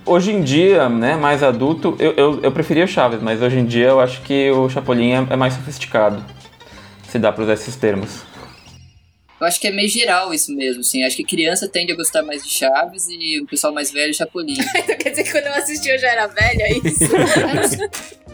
Hoje 0.05 0.33
em 0.33 0.43
dia, 0.43 0.89
né, 0.89 1.15
mais 1.15 1.43
adulto, 1.43 1.97
eu, 1.99 2.13
eu, 2.13 2.41
eu 2.43 2.53
preferia 2.53 2.85
o 2.85 2.89
Chaves, 2.89 3.23
mas 3.23 3.41
hoje 3.41 3.59
em 3.59 3.65
dia 3.65 3.89
eu 3.89 4.01
acho 4.01 4.21
que 4.23 4.51
o 4.51 4.69
Chapolin 4.69 5.13
é, 5.13 5.27
é 5.31 5.37
mais 5.37 5.55
sofisticado. 5.55 6.25
Se 7.09 7.19
dá 7.19 7.31
pra 7.31 7.45
usar 7.45 7.53
esses 7.53 7.77
termos. 7.77 8.23
Eu 9.41 9.47
acho 9.47 9.61
que 9.61 9.67
é 9.67 9.71
meio 9.71 9.89
geral 9.89 10.33
isso 10.33 10.55
mesmo, 10.55 10.81
assim. 10.81 11.05
Acho 11.05 11.17
que 11.17 11.25
criança 11.25 11.69
tende 11.69 11.93
a 11.93 11.97
gostar 11.97 12.23
mais 12.23 12.43
de 12.45 12.49
Chaves 12.49 13.07
e 13.09 13.41
o 13.41 13.47
pessoal 13.47 13.73
mais 13.73 13.91
velho 13.91 14.15
Chapolin. 14.15 14.57
Então 14.77 14.97
quer 14.97 15.11
dizer 15.11 15.25
que 15.25 15.33
quando 15.33 15.47
eu 15.47 15.55
assisti 15.55 15.89
eu 15.89 15.99
já 15.99 16.09
era 16.09 16.27
velha, 16.27 16.63
é 16.63 16.79
isso? 16.79 17.11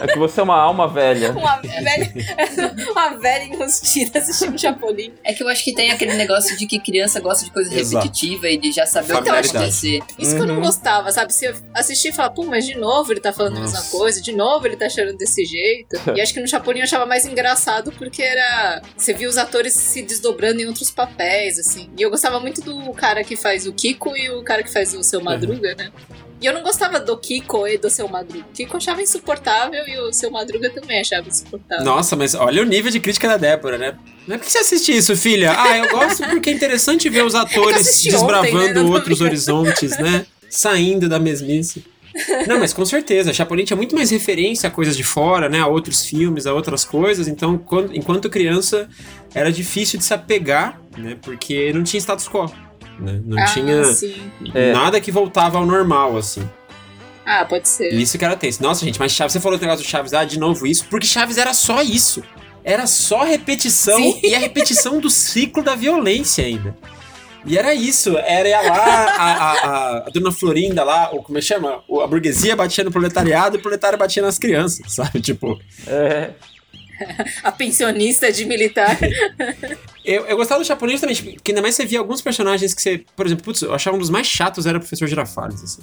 É 0.00 0.06
que 0.06 0.18
você 0.18 0.40
é 0.40 0.42
uma 0.42 0.56
alma 0.56 0.88
velha. 0.88 1.30
uma 1.32 1.56
velha, 1.60 2.12
uma 2.90 3.10
velha 3.18 3.44
enrustida 3.44 4.18
assistindo 4.18 4.58
Chapolin. 4.58 5.12
É 5.22 5.32
que 5.32 5.42
eu 5.42 5.48
acho 5.48 5.64
que 5.64 5.74
tem 5.74 5.90
aquele 5.90 6.14
negócio 6.14 6.56
de 6.56 6.66
que 6.66 6.78
criança 6.78 7.20
gosta 7.20 7.44
de 7.44 7.50
coisa 7.50 7.72
Exato. 7.74 7.96
repetitiva 8.04 8.48
e 8.48 8.56
de 8.58 8.72
já 8.72 8.86
saber 8.86 9.04
o 9.14 9.22
que 9.22 9.30
vai 9.30 9.42
Familiaridade. 9.42 9.56
acontecer. 9.56 10.00
Isso 10.18 10.34
que 10.36 10.42
eu 10.42 10.46
não 10.46 10.54
Uhum. 10.56 10.60
gostava, 10.62 11.10
sabe? 11.12 11.32
Se 11.32 11.46
eu 11.46 11.54
assistir 11.74 12.08
e 12.08 12.12
falar, 12.12 12.30
pô, 12.30 12.44
mas 12.44 12.66
de 12.66 12.76
novo 12.76 13.12
ele 13.12 13.20
tá 13.20 13.32
falando 13.32 13.56
a 13.58 13.60
mesma 13.60 13.78
Nossa. 13.78 13.96
coisa, 13.96 14.20
de 14.20 14.32
novo 14.32 14.66
ele 14.66 14.76
tá 14.76 14.88
chorando 14.88 15.16
desse 15.16 15.44
jeito. 15.44 15.96
E 16.16 16.20
acho 16.20 16.32
que 16.34 16.40
no 16.40 16.46
Chapolin 16.48 16.78
eu 16.80 16.84
achava 16.84 17.06
mais 17.06 17.24
engraçado 17.26 17.92
porque 17.92 18.22
era. 18.22 18.82
Você 18.96 19.12
via 19.12 19.28
os 19.28 19.36
atores 19.36 19.72
se 19.74 20.02
desdobrando 20.02 20.60
em 20.60 20.66
outros 20.66 20.90
papéis, 20.90 21.58
assim. 21.58 21.90
E 21.98 22.02
eu 22.02 22.10
gostava 22.10 22.38
muito 22.40 22.60
do 22.60 22.92
cara 22.92 23.22
que 23.24 23.36
faz 23.36 23.66
o 23.66 23.72
Kiko 23.72 24.16
e 24.16 24.30
o 24.30 24.42
cara 24.42 24.62
que 24.62 24.72
faz 24.72 24.94
o 24.94 25.02
seu 25.02 25.20
Madruga, 25.22 25.74
né? 25.76 25.90
E 26.44 26.46
eu 26.46 26.52
não 26.52 26.62
gostava 26.62 27.00
do 27.00 27.16
Kiko 27.16 27.66
e 27.66 27.78
do 27.78 27.88
seu 27.88 28.06
Madruga. 28.06 28.44
O 28.50 28.52
Kiko 28.52 28.76
achava 28.76 29.00
insuportável 29.00 29.82
e 29.88 29.98
o 29.98 30.12
seu 30.12 30.30
Madruga 30.30 30.68
também 30.68 31.00
achava 31.00 31.26
insuportável. 31.26 31.82
Nossa, 31.82 32.14
mas 32.16 32.34
olha 32.34 32.60
o 32.60 32.66
nível 32.66 32.90
de 32.90 33.00
crítica 33.00 33.26
da 33.28 33.38
Débora, 33.38 33.78
né? 33.78 33.94
Mas 34.28 34.36
por 34.36 34.44
que 34.44 34.52
você 34.52 34.58
assiste 34.58 34.94
isso, 34.94 35.16
filha? 35.16 35.54
Ah, 35.58 35.78
eu 35.78 35.88
gosto 35.88 36.22
porque 36.28 36.50
é 36.50 36.52
interessante 36.52 37.08
ver 37.08 37.24
os 37.24 37.32
atores 37.34 37.78
assisti 37.78 38.10
desbravando 38.10 38.58
ontem, 38.58 38.74
né? 38.74 38.82
Não 38.82 38.90
outros 38.90 39.22
horizontes, 39.22 39.98
né? 39.98 40.26
Saindo 40.50 41.08
da 41.08 41.18
mesmice. 41.18 41.82
Não, 42.46 42.58
mas 42.60 42.74
com 42.74 42.84
certeza, 42.84 43.32
Chapolin 43.32 43.64
tinha 43.64 43.76
muito 43.76 43.94
mais 43.96 44.10
referência 44.10 44.68
a 44.68 44.70
coisas 44.70 44.96
de 44.98 45.02
fora, 45.02 45.48
né? 45.48 45.60
A 45.60 45.66
outros 45.66 46.04
filmes, 46.04 46.46
a 46.46 46.52
outras 46.52 46.84
coisas. 46.84 47.26
Então, 47.26 47.56
quando- 47.56 47.96
enquanto 47.96 48.28
criança, 48.28 48.86
era 49.34 49.50
difícil 49.50 49.98
de 49.98 50.04
se 50.04 50.12
apegar, 50.12 50.78
né? 50.96 51.16
Porque 51.22 51.72
não 51.72 51.82
tinha 51.82 51.98
status 51.98 52.28
quo. 52.28 52.52
Né? 52.98 53.20
Não 53.24 53.38
ah, 53.42 53.44
tinha 53.46 53.84
sim. 53.84 54.14
É. 54.54 54.72
nada 54.72 55.00
que 55.00 55.10
voltava 55.10 55.58
ao 55.58 55.66
normal, 55.66 56.16
assim. 56.16 56.48
Ah, 57.26 57.44
pode 57.44 57.68
ser. 57.68 57.92
Isso 57.94 58.18
que 58.18 58.24
era 58.24 58.36
tenso. 58.36 58.62
Nossa, 58.62 58.84
gente, 58.84 58.98
mas 58.98 59.12
Chaves, 59.12 59.32
você 59.32 59.40
falou 59.40 59.58
do 59.58 59.62
negócio 59.62 59.84
do 59.84 59.88
Chaves, 59.88 60.12
ah, 60.12 60.24
de 60.24 60.38
novo 60.38 60.66
isso, 60.66 60.84
porque 60.90 61.06
Chaves 61.06 61.38
era 61.38 61.54
só 61.54 61.82
isso. 61.82 62.22
Era 62.62 62.86
só 62.86 63.24
repetição 63.24 63.96
Sim. 63.98 64.20
e 64.22 64.34
a 64.34 64.38
repetição 64.38 64.98
do 65.00 65.10
ciclo 65.10 65.62
da 65.62 65.74
violência 65.74 66.44
ainda. 66.44 66.76
E 67.46 67.58
era 67.58 67.74
isso, 67.74 68.16
era 68.16 68.48
lá 68.62 68.78
a, 68.78 69.32
a, 69.32 69.52
a- 69.52 69.96
a 70.06 70.10
dona 70.10 70.32
Florinda 70.32 70.82
lá, 70.82 71.10
ou 71.12 71.22
como 71.22 71.36
é 71.36 71.42
que 71.42 71.46
chama? 71.46 71.82
A 72.02 72.06
burguesia 72.06 72.56
batia 72.56 72.82
no 72.84 72.90
proletariado 72.90 73.56
e 73.56 73.58
o 73.58 73.62
proletário 73.62 73.98
batia 73.98 74.22
nas 74.22 74.38
crianças, 74.38 74.80
sabe? 74.94 75.20
Tipo, 75.20 75.58
É. 75.86 76.30
A 77.42 77.52
pensionista 77.52 78.32
de 78.32 78.44
militar. 78.44 78.98
eu, 80.04 80.26
eu 80.26 80.36
gostava 80.36 80.60
do 80.60 80.66
Chapolin 80.66 80.92
justamente, 80.92 81.22
porque 81.22 81.52
ainda 81.52 81.62
mais 81.62 81.74
você 81.74 81.84
via 81.84 81.98
alguns 81.98 82.20
personagens 82.20 82.74
que 82.74 82.82
você, 82.82 83.04
por 83.16 83.26
exemplo, 83.26 83.44
putz, 83.44 83.62
eu 83.62 83.74
achava 83.74 83.96
um 83.96 84.00
dos 84.00 84.10
mais 84.10 84.26
chatos 84.26 84.66
era 84.66 84.76
o 84.78 84.80
Professor 84.80 85.06
Girafales, 85.06 85.62
assim. 85.62 85.82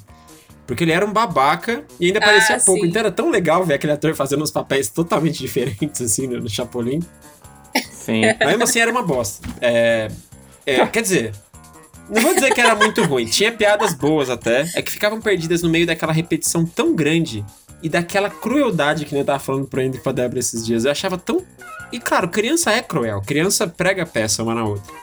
Porque 0.68 0.84
ele 0.84 0.92
era 0.92 1.06
um 1.06 1.12
babaca 1.12 1.84
e 2.00 2.08
ainda 2.08 2.20
Ah, 2.20 2.26
parecia 2.26 2.60
pouco. 2.60 2.82
sim. 2.82 2.88
Então 2.88 3.00
era 3.02 3.12
tão 3.12 3.30
legal 3.30 3.66
ver 3.66 3.74
aquele 3.74 3.94
ator 3.94 4.14
fazendo 4.16 4.44
uns 4.44 4.52
papéis 4.52 4.90
totalmente 4.90 5.40
diferentes, 5.40 6.02
assim, 6.02 6.28
no, 6.28 6.40
no 6.40 6.50
Chapolin. 6.50 7.02
Sim. 7.92 8.22
Mas 8.40 8.48
mesmo 8.48 8.64
assim 8.64 8.80
era 8.80 8.92
uma 8.92 9.04
bosta. 9.04 9.48
É, 9.60 10.10
é, 10.66 10.86
quer 10.88 11.02
dizer, 11.02 11.34
não 12.10 12.22
vou 12.22 12.34
dizer 12.34 12.54
que 12.54 12.60
era 12.62 12.76
muito 12.76 13.04
ruim. 13.04 13.26
Tinha 13.26 13.52
piadas 13.52 13.94
boas 13.94 14.30
até. 14.30 14.66
É 14.76 14.82
que 14.82 14.92
ficavam 14.92 15.22
perdidas 15.22 15.62
no 15.62 15.70
meio 15.70 15.86
daquela 15.86 16.12
repetição 16.12 16.66
tão 16.66 16.94
grande 16.94 17.44
e 17.84 17.90
daquela 17.90 18.30
crueldade 18.30 19.06
que 19.06 19.16
eu 19.16 19.26
tava 19.26 19.40
falando 19.40 19.68
pro 19.68 19.82
Andrew 19.82 20.00
e 20.00 20.04
pra 20.04 20.12
Débora 20.12 20.40
esses 20.40 20.66
dias. 20.66 20.86
Eu 20.86 20.92
achava 20.92 21.18
tão. 21.18 21.42
E 21.92 22.00
claro, 22.00 22.30
criança 22.30 22.72
é 22.72 22.82
cruel. 22.82 23.22
Criança 23.26 23.68
prega 23.68 24.06
peça 24.06 24.44
uma 24.44 24.56
na 24.56 24.64
outra. 24.64 24.94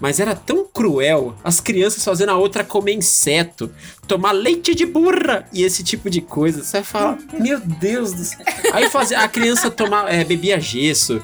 Mas 0.00 0.20
era 0.20 0.34
tão 0.34 0.66
cruel 0.66 1.34
as 1.42 1.60
crianças 1.60 2.04
fazendo 2.04 2.30
a 2.30 2.36
outra 2.36 2.62
comer 2.62 2.92
inseto, 2.92 3.70
tomar 4.06 4.32
leite 4.32 4.74
de 4.74 4.84
burra 4.84 5.46
e 5.52 5.62
esse 5.62 5.82
tipo 5.82 6.10
de 6.10 6.20
coisa. 6.20 6.62
Você 6.62 6.78
vai 6.78 6.84
falar, 6.84 7.18
meu 7.38 7.58
Deus 7.58 8.12
do 8.12 8.22
céu. 8.22 8.44
Aí 8.72 8.90
fazia, 8.90 9.20
a 9.20 9.28
criança 9.28 9.70
tomava, 9.70 10.10
é, 10.10 10.22
bebia 10.22 10.60
gesso, 10.60 11.22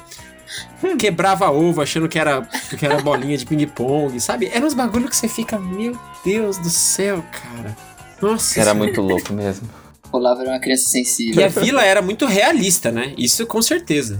quebrava 0.98 1.50
ovo 1.50 1.82
achando 1.82 2.08
que 2.08 2.18
era, 2.18 2.42
que 2.78 2.84
era 2.84 3.00
bolinha 3.00 3.36
de 3.36 3.44
ping-pong, 3.44 4.18
sabe? 4.20 4.50
Eram 4.52 4.66
uns 4.66 4.74
bagulho 4.74 5.08
que 5.08 5.16
você 5.16 5.28
fica, 5.28 5.58
meu 5.58 5.96
Deus 6.24 6.56
do 6.58 6.70
céu, 6.70 7.22
cara. 7.30 7.76
Nossa. 8.20 8.60
Era 8.60 8.72
muito 8.72 9.00
louco 9.00 9.32
mesmo. 9.32 9.68
Olavo 10.12 10.42
era 10.42 10.50
uma 10.50 10.58
criança 10.60 10.84
E 10.84 11.04
sensível. 11.04 11.44
a 11.44 11.48
vila 11.48 11.84
era 11.84 12.02
muito 12.02 12.26
realista, 12.26 12.90
né? 12.92 13.14
Isso 13.16 13.46
com 13.46 13.60
certeza. 13.62 14.18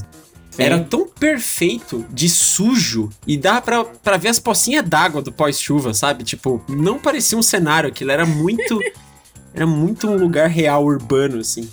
Sim. 0.50 0.62
Era 0.62 0.78
tão 0.80 1.08
perfeito 1.08 2.04
de 2.10 2.28
sujo 2.28 3.08
e 3.26 3.38
dá 3.38 3.60
pra, 3.60 3.84
pra 3.84 4.18
ver 4.18 4.28
as 4.28 4.38
pocinhas 4.38 4.86
d'água 4.86 5.22
do 5.22 5.32
pós-chuva, 5.32 5.94
sabe? 5.94 6.24
Tipo, 6.24 6.62
não 6.68 6.98
parecia 6.98 7.38
um 7.38 7.42
cenário, 7.42 7.88
aquilo 7.88 8.10
era 8.10 8.26
muito. 8.26 8.78
era 9.54 9.66
muito 9.66 10.08
um 10.08 10.16
lugar 10.16 10.48
real 10.48 10.84
urbano, 10.84 11.38
assim. 11.40 11.68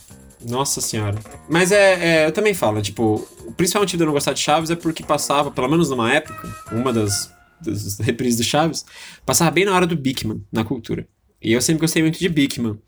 Nossa 0.48 0.80
senhora. 0.80 1.18
Mas 1.50 1.72
é, 1.74 2.22
é, 2.22 2.26
eu 2.28 2.32
também 2.32 2.54
falo, 2.54 2.82
tipo, 2.82 3.28
o 3.46 3.52
principal 3.52 3.82
motivo 3.82 3.98
de 3.98 4.04
eu 4.04 4.08
não 4.08 4.14
gostar 4.14 4.32
de 4.32 4.40
Chaves 4.40 4.70
é 4.70 4.76
porque 4.76 5.04
passava, 5.04 5.52
pelo 5.52 5.68
menos 5.68 5.90
numa 5.90 6.14
época, 6.14 6.48
uma 6.72 6.94
das, 6.94 7.30
das 7.60 8.00
reprises 8.00 8.38
do 8.38 8.44
Chaves, 8.46 8.86
passava 9.26 9.52
bem 9.52 9.66
na 9.66 9.76
hora 9.76 9.86
do 9.86 9.98
Bigman, 9.98 10.42
na 10.50 10.64
cultura. 10.64 11.06
E 11.42 11.52
eu 11.52 11.62
sempre 11.62 11.82
gostei 11.82 12.02
muito 12.02 12.18
de 12.18 12.30
Bigman. 12.30 12.80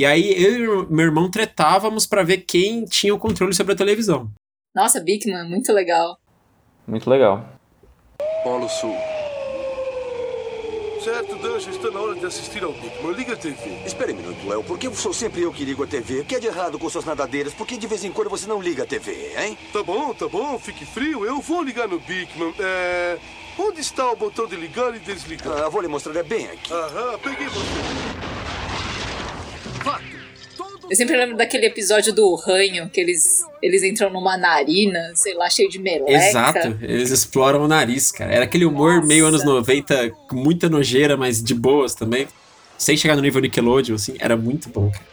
E 0.00 0.06
aí 0.06 0.32
eu 0.42 0.84
e 0.84 0.86
meu 0.90 1.04
irmão 1.04 1.30
tretávamos 1.30 2.06
pra 2.06 2.22
ver 2.22 2.38
quem 2.38 2.86
tinha 2.86 3.14
o 3.14 3.18
controle 3.18 3.52
sobre 3.52 3.74
a 3.74 3.76
televisão. 3.76 4.30
Nossa, 4.74 4.98
Bigman, 4.98 5.46
muito 5.46 5.70
legal. 5.74 6.16
Muito 6.86 7.10
legal. 7.10 7.46
Polo 8.42 8.66
Sul. 8.66 8.96
Certo, 11.04 11.36
Danja, 11.36 11.68
está 11.68 11.90
na 11.90 12.00
hora 12.00 12.14
de 12.14 12.24
assistir 12.24 12.64
ao 12.64 12.72
Bigman. 12.72 13.12
Liga 13.12 13.34
a 13.34 13.36
TV. 13.36 13.82
Espere 13.84 14.14
um 14.14 14.16
minuto, 14.16 14.48
Léo. 14.48 14.64
Por 14.64 14.78
que 14.78 14.90
sou 14.94 15.12
sempre 15.12 15.42
eu 15.42 15.52
que 15.52 15.66
ligo 15.66 15.84
a 15.84 15.86
TV? 15.86 16.20
O 16.20 16.24
que 16.24 16.36
é 16.36 16.40
de 16.40 16.46
errado 16.46 16.78
com 16.78 16.88
suas 16.88 17.04
nadadeiras? 17.04 17.52
Por 17.52 17.66
que 17.66 17.76
de 17.76 17.86
vez 17.86 18.02
em 18.02 18.10
quando 18.10 18.30
você 18.30 18.46
não 18.46 18.62
liga 18.62 18.84
a 18.84 18.86
TV, 18.86 19.34
hein? 19.36 19.58
Tá 19.70 19.82
bom, 19.82 20.14
tá 20.14 20.26
bom, 20.26 20.58
fique 20.58 20.86
frio. 20.86 21.26
Eu 21.26 21.42
vou 21.42 21.62
ligar 21.62 21.86
no 21.86 22.00
Bigman. 22.00 22.54
É. 22.58 23.18
Onde 23.58 23.82
está 23.82 24.10
o 24.10 24.16
botão 24.16 24.46
de 24.46 24.56
ligar 24.56 24.96
e 24.96 24.98
desligar? 24.98 25.62
Ah, 25.62 25.68
vou 25.68 25.82
lhe 25.82 25.88
mostrar, 25.88 26.16
é 26.16 26.22
bem 26.22 26.46
aqui. 26.46 26.72
Aham, 26.72 27.18
peguei 27.18 27.48
você. 27.48 28.39
Eu 30.90 30.96
sempre 30.96 31.16
lembro 31.16 31.36
daquele 31.36 31.66
episódio 31.66 32.12
do 32.12 32.34
Ranho, 32.34 32.90
que 32.90 33.00
eles, 33.00 33.44
eles 33.62 33.84
entram 33.84 34.10
numa 34.10 34.36
narina, 34.36 35.12
sei 35.14 35.34
lá, 35.34 35.48
cheio 35.48 35.68
de 35.70 35.78
meleca. 35.78 36.10
Exato, 36.10 36.78
eles 36.82 37.10
exploram 37.12 37.62
o 37.62 37.68
nariz, 37.68 38.10
cara. 38.10 38.32
Era 38.32 38.44
aquele 38.44 38.64
humor 38.64 38.96
Nossa. 38.96 39.06
meio 39.06 39.24
anos 39.26 39.44
90, 39.44 40.10
com 40.28 40.34
muita 40.34 40.68
nojeira, 40.68 41.16
mas 41.16 41.40
de 41.40 41.54
boas 41.54 41.94
também. 41.94 42.26
Sem 42.76 42.96
chegar 42.96 43.14
no 43.14 43.22
nível 43.22 43.40
Nickelodeon, 43.40 43.94
assim, 43.94 44.16
era 44.18 44.36
muito 44.36 44.68
bom, 44.68 44.90
cara. 44.90 45.04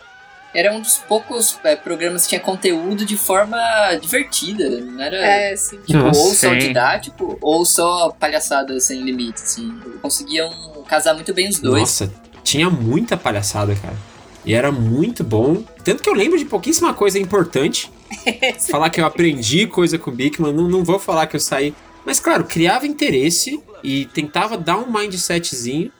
Era 0.55 0.73
um 0.73 0.81
dos 0.81 0.97
poucos 0.97 1.59
é, 1.63 1.75
programas 1.75 2.23
que 2.23 2.29
tinha 2.29 2.41
conteúdo 2.41 3.05
de 3.05 3.15
forma 3.15 3.57
divertida. 4.01 4.67
Não 4.81 4.99
era 5.03 5.17
É, 5.17 5.55
sim. 5.55 5.77
tipo, 5.85 5.99
Nossa, 5.99 6.19
ou 6.19 6.33
só 6.33 6.49
sim. 6.53 6.57
didático, 6.59 7.37
ou 7.39 7.63
só 7.65 8.09
palhaçada 8.19 8.79
sem 8.79 9.03
limite, 9.03 9.43
assim. 9.43 9.79
Conseguiam 10.01 10.49
casar 10.87 11.13
muito 11.13 11.31
bem 11.35 11.49
os 11.49 11.59
dois. 11.59 11.81
Nossa, 11.81 12.11
tinha 12.43 12.67
muita 12.67 13.15
palhaçada, 13.15 13.75
cara. 13.75 13.95
E 14.47 14.53
era 14.53 14.71
muito 14.71 15.23
bom. 15.23 15.63
Tanto 15.83 16.01
que 16.01 16.09
eu 16.09 16.13
lembro 16.13 16.37
de 16.37 16.45
pouquíssima 16.45 16.93
coisa 16.93 17.19
importante. 17.19 17.91
falar 18.71 18.89
que 18.89 19.01
eu 19.01 19.05
aprendi 19.05 19.67
coisa 19.67 19.97
com 19.97 20.09
o 20.09 20.13
Bigman, 20.13 20.53
não, 20.53 20.67
não 20.67 20.83
vou 20.83 20.97
falar 20.97 21.27
que 21.27 21.35
eu 21.35 21.39
saí. 21.39 21.73
Mas, 22.05 22.21
claro, 22.21 22.45
criava 22.45 22.87
interesse 22.87 23.61
e 23.83 24.05
tentava 24.05 24.57
dar 24.57 24.77
um 24.77 24.89
mindsetzinho. 24.89 25.91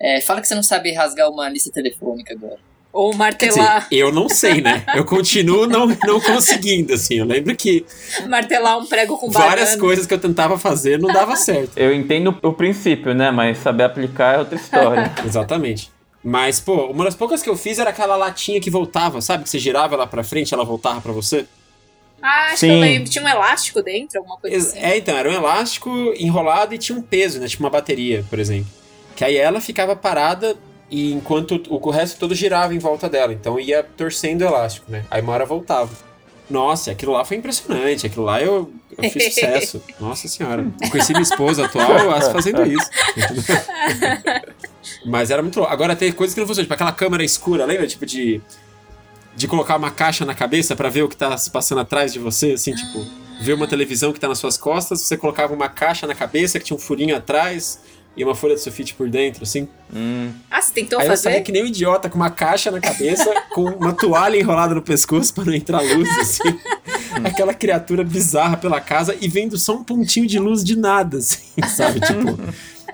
É, 0.00 0.20
fala 0.20 0.40
que 0.40 0.48
você 0.48 0.54
não 0.56 0.62
sabe 0.62 0.92
rasgar 0.92 1.30
uma 1.30 1.48
lista 1.48 1.70
telefônica 1.70 2.34
agora. 2.34 2.58
Ou 2.92 3.10
Quer 3.10 3.16
dizer, 3.48 3.60
martelar, 3.60 3.88
eu 3.90 4.12
não 4.12 4.28
sei, 4.28 4.60
né? 4.60 4.84
Eu 4.94 5.04
continuo 5.04 5.66
não, 5.66 5.86
não 6.04 6.20
conseguindo, 6.20 6.94
assim. 6.94 7.18
Eu 7.18 7.24
lembro 7.24 7.54
que 7.56 7.84
martelar 8.28 8.78
um 8.78 8.86
prego 8.86 9.18
com 9.18 9.28
banana. 9.28 9.50
várias 9.50 9.74
coisas 9.74 10.06
que 10.06 10.14
eu 10.14 10.18
tentava 10.18 10.56
fazer 10.56 11.00
não 11.00 11.12
dava 11.12 11.34
certo. 11.34 11.76
Eu 11.76 11.92
entendo 11.92 12.36
o 12.40 12.52
princípio, 12.52 13.12
né? 13.12 13.32
Mas 13.32 13.58
saber 13.58 13.82
aplicar 13.82 14.36
é 14.36 14.38
outra 14.38 14.54
história. 14.54 15.12
Exatamente. 15.26 15.90
Mas, 16.24 16.58
pô, 16.58 16.86
uma 16.86 17.04
das 17.04 17.14
poucas 17.14 17.42
que 17.42 17.50
eu 17.50 17.56
fiz 17.56 17.78
era 17.78 17.90
aquela 17.90 18.16
latinha 18.16 18.58
que 18.60 18.70
voltava, 18.70 19.20
sabe? 19.20 19.44
Que 19.44 19.50
você 19.50 19.58
girava 19.58 19.94
ela 19.94 20.06
pra 20.06 20.24
frente 20.24 20.54
ela 20.54 20.64
voltava 20.64 21.00
pra 21.02 21.12
você. 21.12 21.46
Ah, 22.22 22.46
acho 22.46 22.60
Sim. 22.60 22.68
que 22.68 22.72
eu 22.72 22.80
lembro. 22.80 23.10
Tinha 23.10 23.24
um 23.24 23.28
elástico 23.28 23.82
dentro, 23.82 24.18
alguma 24.18 24.38
coisa 24.38 24.56
Ex- 24.56 24.68
assim. 24.68 24.78
É, 24.78 24.96
então, 24.96 25.14
era 25.16 25.28
um 25.28 25.32
elástico 25.34 25.90
enrolado 26.16 26.74
e 26.74 26.78
tinha 26.78 26.96
um 26.96 27.02
peso, 27.02 27.38
né? 27.38 27.46
Tipo 27.46 27.62
uma 27.62 27.68
bateria, 27.70 28.24
por 28.30 28.38
exemplo. 28.38 28.70
Que 29.14 29.22
aí 29.24 29.36
ela 29.36 29.60
ficava 29.60 29.94
parada 29.94 30.56
e 30.90 31.12
enquanto 31.12 31.60
o, 31.68 31.76
o 31.86 31.90
resto 31.90 32.18
todo 32.18 32.34
girava 32.34 32.74
em 32.74 32.78
volta 32.78 33.06
dela. 33.08 33.32
Então 33.34 33.60
ia 33.60 33.82
torcendo 33.82 34.40
o 34.40 34.46
elástico, 34.46 34.90
né? 34.90 35.04
Aí 35.10 35.20
uma 35.20 35.34
hora 35.34 35.44
voltava. 35.44 35.90
Nossa, 36.48 36.90
aquilo 36.90 37.12
lá 37.12 37.24
foi 37.24 37.36
impressionante. 37.36 38.06
Aquilo 38.06 38.24
lá 38.24 38.40
eu, 38.40 38.72
eu 38.96 39.10
fiz 39.10 39.34
sucesso. 39.34 39.82
Nossa 39.98 40.28
senhora. 40.28 40.66
Eu 40.82 40.90
conheci 40.90 41.12
minha 41.12 41.22
esposa 41.22 41.64
atual 41.64 42.20
fazendo 42.32 42.64
isso. 42.66 42.90
Mas 45.06 45.30
era 45.30 45.42
muito 45.42 45.58
louco. 45.58 45.72
Agora 45.72 45.96
tem 45.96 46.12
coisas 46.12 46.34
que 46.34 46.40
não 46.40 46.46
funcionam. 46.46 46.64
Tipo 46.64 46.74
aquela 46.74 46.92
câmera 46.92 47.24
escura, 47.24 47.64
lembra? 47.64 47.86
Tipo 47.86 48.04
de. 48.04 48.40
De 49.36 49.48
colocar 49.48 49.76
uma 49.76 49.90
caixa 49.90 50.24
na 50.24 50.32
cabeça 50.32 50.76
pra 50.76 50.88
ver 50.88 51.02
o 51.02 51.08
que 51.08 51.16
tá 51.16 51.36
se 51.36 51.50
passando 51.50 51.80
atrás 51.80 52.12
de 52.12 52.20
você, 52.20 52.52
assim, 52.52 52.72
tipo, 52.72 53.04
ver 53.40 53.54
uma 53.54 53.66
televisão 53.66 54.12
que 54.12 54.20
tá 54.20 54.28
nas 54.28 54.38
suas 54.38 54.56
costas, 54.56 55.00
você 55.00 55.16
colocava 55.16 55.52
uma 55.52 55.68
caixa 55.68 56.06
na 56.06 56.14
cabeça 56.14 56.56
que 56.60 56.64
tinha 56.64 56.76
um 56.76 56.80
furinho 56.80 57.16
atrás 57.16 57.80
e 58.16 58.22
uma 58.24 58.34
folha 58.34 58.54
de 58.54 58.60
sulfite 58.60 58.94
por 58.94 59.08
dentro, 59.08 59.42
assim. 59.42 59.68
Hum, 59.94 60.30
Ah, 60.50 60.60
você 60.62 60.72
tentou 60.72 60.98
Aí 61.00 61.06
eu 61.06 61.16
saía 61.16 61.34
fazer? 61.36 61.44
que 61.44 61.52
nem 61.52 61.62
um 61.64 61.66
idiota 61.66 62.08
com 62.08 62.16
uma 62.16 62.30
caixa 62.30 62.70
na 62.70 62.80
cabeça, 62.80 63.32
com 63.52 63.64
uma 63.64 63.92
toalha 63.92 64.36
enrolada 64.36 64.74
no 64.74 64.82
pescoço 64.82 65.32
pra 65.34 65.44
não 65.44 65.52
entrar 65.54 65.80
luz, 65.82 66.08
assim. 66.18 66.58
Aquela 67.24 67.54
criatura 67.54 68.02
bizarra 68.04 68.56
pela 68.56 68.80
casa 68.80 69.16
e 69.20 69.28
vendo 69.28 69.56
só 69.58 69.74
um 69.74 69.84
pontinho 69.84 70.26
de 70.26 70.38
luz 70.38 70.62
de 70.64 70.76
nada, 70.76 71.18
assim, 71.18 71.40
sabe? 71.76 72.00
Tipo, 72.00 72.38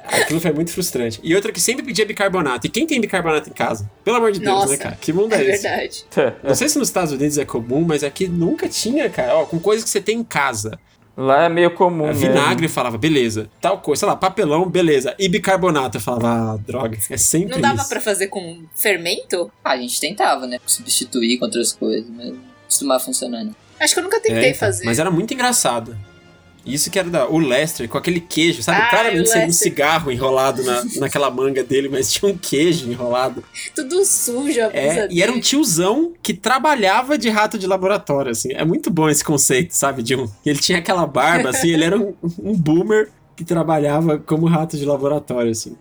aquilo 0.05 0.41
foi 0.41 0.53
muito 0.53 0.73
frustrante. 0.73 1.21
E 1.23 1.35
outra 1.35 1.53
que 1.53 1.61
sempre 1.61 1.85
pedia 1.85 2.05
bicarbonato. 2.05 2.67
E 2.67 2.71
quem 2.71 2.87
tem 2.87 3.01
bicarbonato 3.01 3.49
em 3.49 3.53
casa? 3.53 3.91
Pelo 4.05 4.17
amor 4.17 4.33
de 4.33 4.41
Deus, 4.41 4.51
Nossa, 4.55 4.73
né, 4.73 4.77
cara? 4.77 4.99
Que 5.01 5.13
mundo 5.13 5.33
é, 5.35 5.39
É 5.45 5.51
esse? 5.55 5.63
verdade. 5.63 6.05
Não 6.43 6.55
sei 6.55 6.69
se 6.69 6.79
nos 6.79 6.89
Estados 6.89 7.13
Unidos 7.13 7.39
é 7.39 7.45
comum, 7.45 7.83
mas 7.87 8.03
aqui 8.05 8.27
nunca 8.29 8.69
tinha, 8.69 9.09
cara. 9.09 9.37
Ó, 9.37 9.45
com 9.47 9.59
coisas 9.59 9.85
que 9.85 9.91
você 9.91 10.01
tem 10.01 10.19
em 10.19 10.25
casa. 10.25 10.79
Lá 11.21 11.45
é 11.45 11.49
meio 11.49 11.71
comum. 11.73 12.05
É, 12.05 12.09
mesmo. 12.09 12.29
vinagre 12.29 12.67
eu 12.67 12.71
falava, 12.71 12.97
beleza. 12.97 13.51
Tal 13.61 13.79
coisa, 13.79 14.01
sei 14.01 14.09
lá, 14.09 14.17
papelão, 14.17 14.69
beleza. 14.69 15.15
E 15.19 15.29
bicarbonato 15.29 15.99
eu 15.99 16.01
falava, 16.01 16.55
ah, 16.55 16.57
droga. 16.57 16.99
É 17.11 17.17
sempre 17.17 17.53
Não 17.53 17.61
dava 17.61 17.85
pra 17.85 18.01
fazer 18.01 18.29
com 18.29 18.65
fermento? 18.75 19.51
Ah, 19.65 19.73
a 19.73 19.77
gente 19.77 20.01
tentava, 20.01 20.47
né? 20.47 20.59
Substituir 20.67 21.39
com 21.39 21.45
outras 21.45 21.73
coisas, 21.73 22.09
mas 22.11 22.29
não 22.29 22.39
costumava 22.67 23.01
funcionar, 23.01 23.45
né? 23.45 23.53
Acho 23.79 23.95
que 23.95 24.01
eu 24.01 24.05
nunca 24.05 24.21
tentei 24.21 24.37
É, 24.37 24.49
então, 24.49 24.61
fazer. 24.61 24.85
Mas 24.85 24.99
era 24.99 25.11
muito 25.11 25.33
engraçado. 25.33 25.97
Isso 26.65 26.91
que 26.91 26.99
era 26.99 27.09
da, 27.09 27.29
o 27.29 27.39
Lester 27.39 27.89
com 27.89 27.97
aquele 27.97 28.21
queijo, 28.21 28.63
sabe? 28.63 28.83
Ah, 28.83 28.91
Claramente 28.91 29.29
seria 29.29 29.49
um 29.49 29.53
cigarro 29.53 30.13
enrolado 30.13 30.63
na, 30.63 30.85
naquela 31.01 31.31
manga 31.31 31.65
dele, 31.65 31.89
mas 31.89 32.13
tinha 32.13 32.31
um 32.31 32.37
queijo 32.37 32.91
enrolado. 32.91 33.43
Tudo 33.75 34.05
sujo, 34.05 34.61
a 34.61 34.71
É, 34.73 35.09
e 35.11 35.23
era 35.23 35.33
um 35.33 35.41
tiozão 35.41 36.13
que 36.23 36.35
trabalhava 36.35 37.17
de 37.17 37.29
rato 37.29 37.59
de 37.59 37.67
laboratório, 37.67 38.31
assim. 38.31 38.53
É 38.53 38.65
muito 38.65 38.91
bom 38.91 39.09
esse 39.09 39.25
conceito, 39.25 39.73
sabe? 39.73 40.03
De 40.03 40.15
um. 40.15 40.29
Ele 40.45 40.59
tinha 40.59 40.79
aquela 40.79 41.07
barba, 41.07 41.51
assim, 41.51 41.71
ele 41.71 41.85
era 41.85 41.99
um, 41.99 42.15
um 42.43 42.55
boomer 42.55 43.09
que 43.35 43.45
trabalhava 43.45 44.19
como 44.19 44.47
rato 44.47 44.77
de 44.77 44.85
laboratório, 44.85 45.51
assim. 45.51 45.77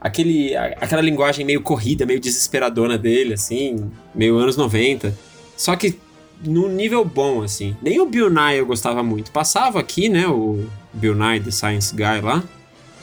Aquele, 0.00 0.56
aquela 0.56 1.00
linguagem 1.02 1.44
meio 1.44 1.62
corrida, 1.62 2.04
meio 2.04 2.20
desesperadona 2.20 2.98
dele, 2.98 3.34
assim, 3.34 3.90
meio 4.14 4.36
anos 4.36 4.56
90. 4.56 5.16
Só 5.56 5.74
que 5.74 5.98
num 6.44 6.68
nível 6.68 7.04
bom, 7.04 7.42
assim. 7.42 7.76
Nem 7.82 8.00
o 8.00 8.06
Bill 8.06 8.28
Nye 8.30 8.56
eu 8.58 8.66
gostava 8.66 9.02
muito. 9.02 9.30
Passava 9.30 9.80
aqui, 9.80 10.08
né, 10.08 10.26
o 10.26 10.66
Bill 10.92 11.14
Nye, 11.14 11.40
The 11.40 11.50
Science 11.50 11.94
Guy 11.94 12.20
lá. 12.22 12.36
Acho 12.36 12.44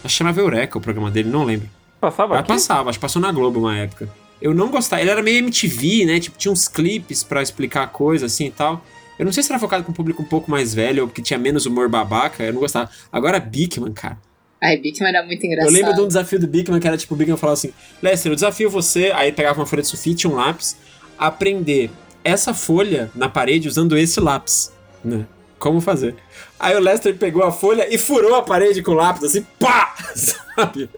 que 0.04 0.10
chamava 0.10 0.40
Eureka 0.42 0.78
o 0.78 0.82
programa 0.82 1.10
dele, 1.10 1.30
não 1.30 1.44
lembro. 1.44 1.70
Passava 2.00 2.36
Ah, 2.36 2.40
aqui? 2.40 2.48
passava, 2.50 2.90
acho 2.90 3.00
que 3.00 3.02
passou 3.02 3.22
na 3.22 3.32
Globo 3.32 3.60
uma 3.62 3.78
época. 3.78 4.10
Eu 4.42 4.54
não 4.54 4.70
gostava, 4.70 5.02
ele 5.02 5.10
era 5.12 5.24
meio 5.24 5.38
MTV, 5.40 6.06
né? 6.06 6.20
Tipo, 6.20 6.38
tinha 6.38 6.52
uns 6.52 6.68
clipes 6.68 7.24
pra 7.24 7.42
explicar 7.42 7.88
coisa 7.88 8.26
assim 8.26 8.48
e 8.48 8.52
tal. 8.52 8.84
Eu 9.18 9.24
não 9.26 9.32
sei 9.32 9.42
se 9.44 9.50
era 9.52 9.60
focado 9.60 9.84
com 9.86 9.92
um 9.92 9.96
público 9.96 10.22
um 10.22 10.26
pouco 10.26 10.52
mais 10.52 10.74
velho 10.74 11.04
ou 11.04 11.08
porque 11.08 11.22
tinha 11.22 11.40
menos 11.40 11.66
humor 11.66 11.88
babaca, 11.88 12.44
eu 12.44 12.52
não 12.52 12.60
gostava. 12.60 12.90
Agora, 13.12 13.40
Bigman, 13.40 13.94
cara. 13.94 14.18
Ai, 14.62 14.76
Bigman 14.78 15.10
era 15.10 15.26
muito 15.26 15.46
engraçado. 15.46 15.70
Eu 15.70 15.74
lembro 15.74 15.94
de 15.94 16.02
um 16.02 16.08
desafio 16.08 16.40
do 16.40 16.48
Bigman 16.48 16.80
que 16.82 16.88
era 16.88 16.98
tipo: 16.98 17.14
o 17.14 17.18
Bigman 17.18 17.38
falava 17.38 17.54
assim, 17.54 17.72
Lester, 18.02 18.32
eu 18.32 18.36
desafio 18.36 18.70
você. 18.70 19.12
Aí 19.16 19.32
pegava 19.32 19.60
uma 19.62 19.66
folha 19.66 19.82
de 19.82 19.88
sulfite 19.88 20.26
e 20.26 20.30
um 20.30 20.36
lápis, 20.36 20.76
aprender 21.18 21.90
essa 22.24 22.54
folha 22.54 23.12
na 23.16 23.28
parede 23.30 23.68
usando 23.68 23.98
esse 23.98 24.20
lápis, 24.20 24.72
né? 25.04 25.26
Como 25.60 25.80
fazer? 25.82 26.16
Aí 26.60 26.76
o 26.76 26.80
Lester 26.80 27.16
pegou 27.16 27.44
a 27.44 27.52
folha 27.52 27.88
e 27.94 27.98
furou 27.98 28.36
a 28.36 28.42
parede 28.42 28.82
com 28.82 28.92
o 28.92 28.96
lápis, 28.96 29.24
assim, 29.24 29.46
pá! 29.60 29.96
Sabe? 30.56 30.90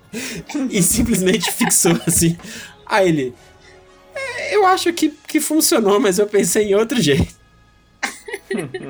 E 0.69 0.81
simplesmente 0.83 1.51
fixou 1.51 1.93
assim. 2.07 2.35
Aí 2.85 3.07
ele. 3.09 3.33
"É, 4.15 4.55
Eu 4.55 4.65
acho 4.65 4.91
que, 4.93 5.13
que 5.27 5.39
funcionou, 5.39 5.99
mas 5.99 6.19
eu 6.19 6.27
pensei 6.27 6.69
em 6.71 6.75
outro 6.75 7.01
jeito. 7.01 7.33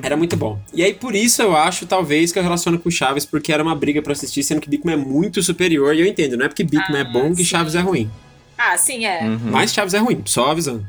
Era 0.02 0.16
muito 0.18 0.36
bom. 0.36 0.60
E 0.74 0.84
aí, 0.84 0.94
por 0.94 1.16
isso, 1.16 1.42
eu 1.42 1.56
acho, 1.56 1.86
talvez, 1.86 2.32
que 2.32 2.38
eu 2.40 2.44
relaciono 2.44 2.78
com 2.80 2.90
Chaves, 2.92 3.26
porque 3.26 3.52
era 3.52 3.64
uma 3.64 3.76
briga 3.76 4.02
pra 4.02 4.14
assistir, 4.14 4.44
sendo 4.44 4.62
que 4.62 4.70
Bigman 4.70 4.94
é 4.94 4.98
muito 4.98 5.42
superior, 5.42 5.96
e 5.96 6.02
eu 6.02 6.06
entendo, 6.06 6.38
não 6.38 6.46
é 6.46 6.48
porque 6.50 6.64
Bigman 6.64 6.98
é 7.00 7.02
Ah, 7.02 7.06
bom 7.06 7.30
que 7.32 7.38
sim. 7.38 7.44
Chaves 7.46 7.76
é 7.76 7.80
ruim. 7.80 8.10
Ah, 8.58 8.78
sim, 8.78 9.06
é. 9.06 9.24
Uhum. 9.24 9.40
Mas 9.52 9.74
Chaves 9.74 9.94
é 9.94 9.98
ruim, 10.00 10.22
só 10.26 10.52
avisando. 10.52 10.86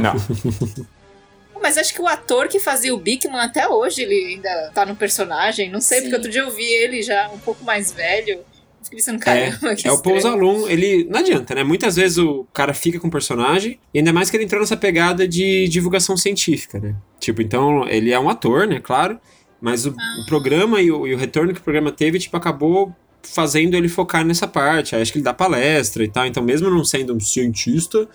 Não. 0.00 0.14
Mas 1.62 1.78
acho 1.78 1.94
que 1.94 2.02
o 2.02 2.08
ator 2.08 2.48
que 2.48 2.58
fazia 2.58 2.92
o 2.92 2.98
Bigman 2.98 3.40
até 3.40 3.68
hoje, 3.68 4.02
ele 4.02 4.34
ainda 4.34 4.70
tá 4.74 4.84
no 4.84 4.96
personagem. 4.96 5.70
Não 5.70 5.80
sei, 5.80 5.98
Sim. 5.98 6.04
porque 6.04 6.16
outro 6.16 6.30
dia 6.30 6.40
eu 6.40 6.50
vi 6.50 6.64
ele 6.64 7.02
já 7.02 7.30
um 7.30 7.38
pouco 7.38 7.64
mais 7.64 7.92
velho. 7.92 8.30
Eu 8.30 8.44
Fiquei 8.82 8.98
pensando, 8.98 9.20
caramba, 9.20 9.74
que 9.76 9.86
É 9.86 9.92
o 9.92 10.02
Paul. 10.02 10.20
Zalum, 10.20 10.68
ele. 10.68 11.06
Não 11.08 11.20
adianta, 11.20 11.54
né? 11.54 11.62
Muitas 11.62 11.96
vezes 11.96 12.18
o 12.18 12.44
cara 12.52 12.74
fica 12.74 12.98
com 12.98 13.06
o 13.06 13.10
personagem, 13.10 13.78
e 13.94 13.98
ainda 13.98 14.12
mais 14.12 14.28
que 14.28 14.36
ele 14.36 14.44
entrou 14.44 14.60
nessa 14.60 14.76
pegada 14.76 15.26
de 15.26 15.68
divulgação 15.68 16.16
científica, 16.16 16.80
né? 16.80 16.96
Tipo, 17.20 17.40
então, 17.42 17.88
ele 17.88 18.12
é 18.12 18.18
um 18.18 18.28
ator, 18.28 18.66
né? 18.66 18.80
Claro. 18.80 19.20
Mas 19.60 19.86
o, 19.86 19.90
o 19.90 20.26
programa 20.26 20.80
e 20.82 20.90
o, 20.90 21.06
e 21.06 21.14
o 21.14 21.16
retorno 21.16 21.54
que 21.54 21.60
o 21.60 21.62
programa 21.62 21.92
teve, 21.92 22.18
tipo, 22.18 22.36
acabou 22.36 22.92
fazendo 23.22 23.76
ele 23.76 23.88
focar 23.88 24.24
nessa 24.24 24.48
parte. 24.48 24.96
Aí 24.96 25.02
acho 25.02 25.12
que 25.12 25.18
ele 25.18 25.24
dá 25.24 25.32
palestra 25.32 26.02
e 26.02 26.08
tal. 26.08 26.26
Então, 26.26 26.42
mesmo 26.42 26.68
não 26.68 26.84
sendo 26.84 27.14
um 27.14 27.20
cientista, 27.20 28.08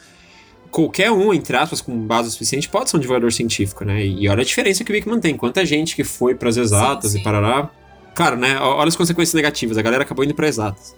qualquer 0.71 1.11
um, 1.11 1.33
entre 1.33 1.55
aspas, 1.55 1.81
com 1.81 1.97
base 1.97 2.31
suficiente, 2.31 2.69
pode 2.69 2.89
ser 2.89 2.97
um 2.97 2.99
divulgador 2.99 3.31
científico, 3.31 3.83
né? 3.83 4.05
E 4.05 4.27
olha 4.27 4.41
a 4.41 4.45
diferença 4.45 4.83
que 4.83 4.91
o 4.91 4.93
Bigman 4.93 5.19
tem. 5.19 5.35
Quanta 5.35 5.65
gente 5.65 5.95
que 5.95 6.03
foi 6.03 6.35
pras 6.35 6.57
exatas 6.57 7.11
Sim, 7.11 7.17
e 7.17 7.19
sim. 7.19 7.23
parará. 7.23 7.69
Claro, 8.13 8.35
né? 8.35 8.59
Olha 8.59 8.87
as 8.87 8.95
consequências 8.95 9.33
negativas. 9.33 9.77
A 9.77 9.81
galera 9.81 10.03
acabou 10.03 10.25
indo 10.25 10.33
pra 10.33 10.47
exatas. 10.47 10.95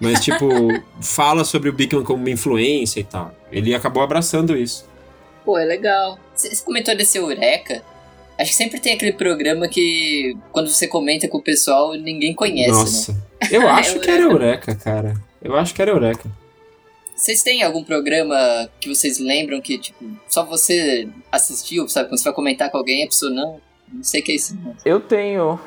Mas, 0.00 0.24
tipo, 0.24 0.46
fala 1.00 1.44
sobre 1.44 1.68
o 1.68 1.72
Bigman 1.72 2.04
como 2.04 2.20
uma 2.20 2.30
influência 2.30 3.00
e 3.00 3.04
tal. 3.04 3.34
Ele 3.50 3.74
acabou 3.74 4.02
abraçando 4.02 4.56
isso. 4.56 4.88
Pô, 5.44 5.58
é 5.58 5.64
legal. 5.64 6.18
Você 6.34 6.64
comentou 6.64 6.96
desse 6.96 7.18
Eureka? 7.18 7.82
Acho 8.38 8.50
que 8.50 8.56
sempre 8.56 8.80
tem 8.80 8.94
aquele 8.94 9.12
programa 9.12 9.68
que, 9.68 10.36
quando 10.50 10.68
você 10.68 10.88
comenta 10.88 11.28
com 11.28 11.38
o 11.38 11.42
pessoal, 11.42 11.94
ninguém 11.94 12.34
conhece, 12.34 12.70
né? 12.70 12.76
Nossa. 12.76 13.24
Eu 13.50 13.68
acho 13.70 14.00
que 14.00 14.10
era 14.10 14.22
Eureka, 14.22 14.74
cara. 14.74 15.14
Eu 15.42 15.56
acho 15.56 15.74
que 15.74 15.80
era 15.80 15.90
Eureka. 15.90 16.28
Vocês 17.16 17.42
têm 17.42 17.62
algum 17.62 17.84
programa 17.84 18.68
que 18.80 18.88
vocês 18.88 19.18
lembram 19.18 19.60
que, 19.60 19.78
tipo, 19.78 20.04
só 20.28 20.44
você 20.44 21.08
assistiu, 21.30 21.88
sabe? 21.88 22.08
Quando 22.08 22.18
você 22.18 22.24
vai 22.24 22.32
comentar 22.34 22.70
com 22.70 22.76
alguém, 22.78 23.04
a 23.04 23.06
pessoa 23.06 23.30
não, 23.32 23.60
não 23.92 24.02
sei 24.02 24.20
o 24.20 24.24
que 24.24 24.32
é 24.32 24.34
isso. 24.34 24.58
Eu 24.84 25.00
tenho 25.00 25.58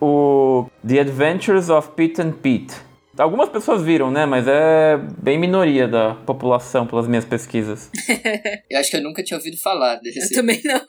o 0.00 0.66
The 0.86 1.00
Adventures 1.00 1.70
of 1.70 1.90
Pete 1.92 2.20
and 2.20 2.32
Pete. 2.32 2.74
Algumas 3.16 3.48
pessoas 3.48 3.82
viram, 3.82 4.10
né? 4.10 4.26
Mas 4.26 4.46
é 4.46 4.98
bem 5.22 5.38
minoria 5.38 5.88
da 5.88 6.14
população 6.14 6.86
pelas 6.86 7.06
minhas 7.08 7.24
pesquisas. 7.24 7.88
Eu 8.68 8.78
acho 8.78 8.90
que 8.90 8.96
eu 8.98 9.02
nunca 9.02 9.22
tinha 9.22 9.38
ouvido 9.38 9.56
falar 9.56 9.94
Eu 9.96 10.02
desse. 10.02 10.34
também 10.34 10.60
não. 10.64 10.84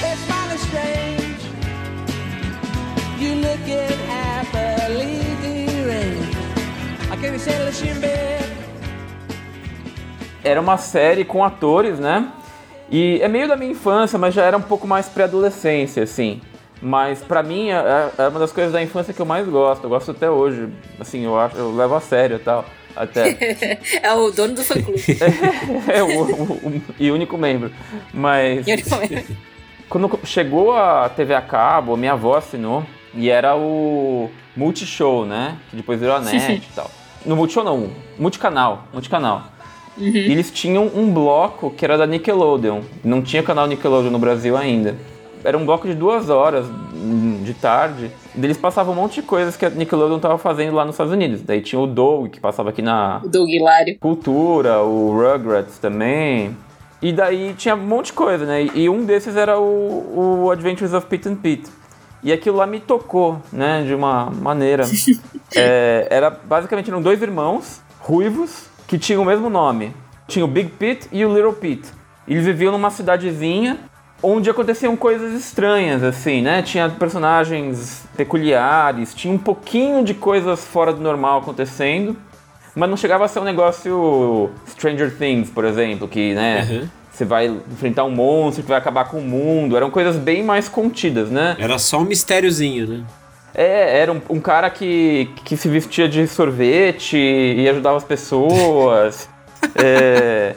It's 0.00 0.26
mighty 0.28 0.56
strange. 0.64 1.44
You 3.20 3.34
looking 3.34 3.99
happily 3.99 3.99
Era 10.42 10.60
uma 10.60 10.78
série 10.78 11.24
com 11.24 11.44
atores, 11.44 11.98
né? 11.98 12.28
E 12.90 13.20
é 13.22 13.28
meio 13.28 13.46
da 13.46 13.56
minha 13.56 13.70
infância, 13.70 14.18
mas 14.18 14.34
já 14.34 14.42
era 14.44 14.56
um 14.56 14.62
pouco 14.62 14.86
mais 14.86 15.06
pré-adolescência, 15.06 16.02
assim. 16.02 16.40
Mas 16.82 17.20
pra 17.20 17.42
mim 17.42 17.68
é, 17.70 18.10
é 18.18 18.28
uma 18.28 18.40
das 18.40 18.52
coisas 18.52 18.72
da 18.72 18.82
infância 18.82 19.12
que 19.12 19.20
eu 19.20 19.26
mais 19.26 19.46
gosto. 19.46 19.84
Eu 19.84 19.90
gosto 19.90 20.10
até 20.12 20.30
hoje. 20.30 20.68
Assim, 20.98 21.24
eu 21.24 21.38
acho, 21.38 21.56
eu 21.56 21.74
levo 21.76 21.94
a 21.94 22.00
sério 22.00 22.36
e 22.36 22.40
tal. 22.40 22.64
Até. 22.96 23.78
É 24.02 24.12
o 24.14 24.30
dono 24.30 24.54
do 24.54 24.64
fã-clube. 24.64 25.00
é 25.92 26.02
o, 26.02 26.22
o- 26.22 26.52
o- 26.68 26.82
e 26.98 27.10
único 27.10 27.36
membro. 27.36 27.70
Mas. 28.12 28.66
Quando 29.88 30.18
chegou 30.24 30.74
a 30.74 31.08
TV 31.08 31.34
a 31.34 31.42
cabo, 31.42 31.96
minha 31.96 32.12
avó 32.12 32.36
assinou 32.36 32.84
e 33.14 33.28
era 33.28 33.54
o 33.56 34.30
Multishow, 34.56 35.26
né? 35.26 35.56
Que 35.68 35.76
depois 35.76 36.00
virou 36.00 36.16
a 36.16 36.20
NET 36.20 36.34
e 36.70 36.74
tal. 36.74 36.90
No 37.24 37.36
Multishow 37.36 37.64
não, 37.64 37.90
Multicanal, 38.18 38.84
Multicanal. 38.92 39.44
E 39.98 40.32
eles 40.32 40.50
tinham 40.50 40.90
um 40.94 41.12
bloco 41.12 41.70
que 41.70 41.84
era 41.84 41.98
da 41.98 42.06
Nickelodeon. 42.06 42.80
Não 43.04 43.20
tinha 43.20 43.42
canal 43.42 43.66
Nickelodeon 43.66 44.10
no 44.10 44.18
Brasil 44.18 44.56
ainda. 44.56 44.96
Era 45.42 45.56
um 45.56 45.64
bloco 45.64 45.86
de 45.86 45.94
duas 45.94 46.28
horas 46.28 46.66
hum, 46.94 47.42
de 47.42 47.54
tarde. 47.54 48.10
Eles 48.36 48.56
passavam 48.56 48.92
um 48.92 48.96
monte 48.96 49.16
de 49.16 49.22
coisas 49.22 49.56
que 49.56 49.64
a 49.64 49.70
Nickelodeon 49.70 50.18
tava 50.18 50.38
fazendo 50.38 50.74
lá 50.74 50.84
nos 50.84 50.94
Estados 50.94 51.12
Unidos. 51.12 51.42
Daí 51.42 51.60
tinha 51.60 51.80
o 51.80 51.86
Doug, 51.86 52.28
que 52.28 52.40
passava 52.40 52.70
aqui 52.70 52.82
na 52.82 53.20
O 53.24 53.28
Doug 53.28 53.48
Hilário. 53.48 53.98
Cultura, 53.98 54.80
o 54.80 55.12
Rugrats 55.12 55.78
também. 55.78 56.56
E 57.02 57.12
daí 57.12 57.54
tinha 57.56 57.74
um 57.74 57.86
monte 57.86 58.06
de 58.06 58.12
coisa, 58.12 58.44
né? 58.44 58.68
E 58.74 58.88
um 58.88 59.04
desses 59.04 59.34
era 59.34 59.58
o, 59.58 60.42
o 60.44 60.50
Adventures 60.50 60.92
of 60.92 61.06
Pete 61.06 61.28
and 61.28 61.36
Pete. 61.36 61.70
E 62.22 62.32
aquilo 62.32 62.56
lá 62.56 62.66
me 62.66 62.80
tocou, 62.80 63.40
né? 63.52 63.82
De 63.86 63.94
uma 63.94 64.30
maneira. 64.30 64.84
É, 65.52 66.06
era 66.08 66.30
basicamente 66.30 66.88
eram 66.88 67.02
dois 67.02 67.20
irmãos 67.20 67.80
ruivos 67.98 68.66
que 68.86 68.96
tinham 68.96 69.22
o 69.22 69.24
mesmo 69.24 69.50
nome. 69.50 69.92
Tinha 70.28 70.44
o 70.44 70.48
Big 70.48 70.70
Pete 70.70 71.08
e 71.10 71.26
o 71.26 71.34
Little 71.34 71.52
Pete. 71.52 71.88
Eles 72.28 72.44
viviam 72.44 72.70
numa 72.70 72.88
cidadezinha 72.88 73.78
onde 74.22 74.48
aconteciam 74.48 74.96
coisas 74.96 75.32
estranhas, 75.32 76.04
assim, 76.04 76.40
né? 76.40 76.62
Tinha 76.62 76.88
personagens 76.88 78.04
peculiares, 78.16 79.12
tinha 79.12 79.34
um 79.34 79.38
pouquinho 79.38 80.04
de 80.04 80.14
coisas 80.14 80.64
fora 80.64 80.92
do 80.92 81.00
normal 81.00 81.40
acontecendo. 81.40 82.16
Mas 82.76 82.88
não 82.88 82.96
chegava 82.96 83.24
a 83.24 83.28
ser 83.28 83.40
um 83.40 83.44
negócio 83.44 84.50
Stranger 84.68 85.16
Things, 85.16 85.50
por 85.50 85.64
exemplo, 85.64 86.06
que, 86.06 86.32
né, 86.34 86.64
Uhum. 86.70 86.88
Você 87.20 87.24
vai 87.26 87.48
enfrentar 87.48 88.04
um 88.04 88.10
monstro 88.10 88.62
que 88.62 88.68
vai 88.68 88.78
acabar 88.78 89.04
com 89.04 89.18
o 89.18 89.22
mundo. 89.22 89.76
Eram 89.76 89.90
coisas 89.90 90.16
bem 90.16 90.42
mais 90.42 90.68
contidas, 90.68 91.30
né? 91.30 91.54
Era 91.58 91.78
só 91.78 91.98
um 91.98 92.04
mistériozinho, 92.04 92.86
né? 92.86 93.04
É, 93.54 93.98
era 93.98 94.10
um, 94.10 94.22
um 94.30 94.40
cara 94.40 94.70
que, 94.70 95.28
que 95.44 95.54
se 95.56 95.68
vestia 95.68 96.08
de 96.08 96.26
sorvete 96.26 97.18
e 97.18 97.68
ajudava 97.68 97.96
as 97.96 98.04
pessoas. 98.04 99.28
É, 99.74 100.56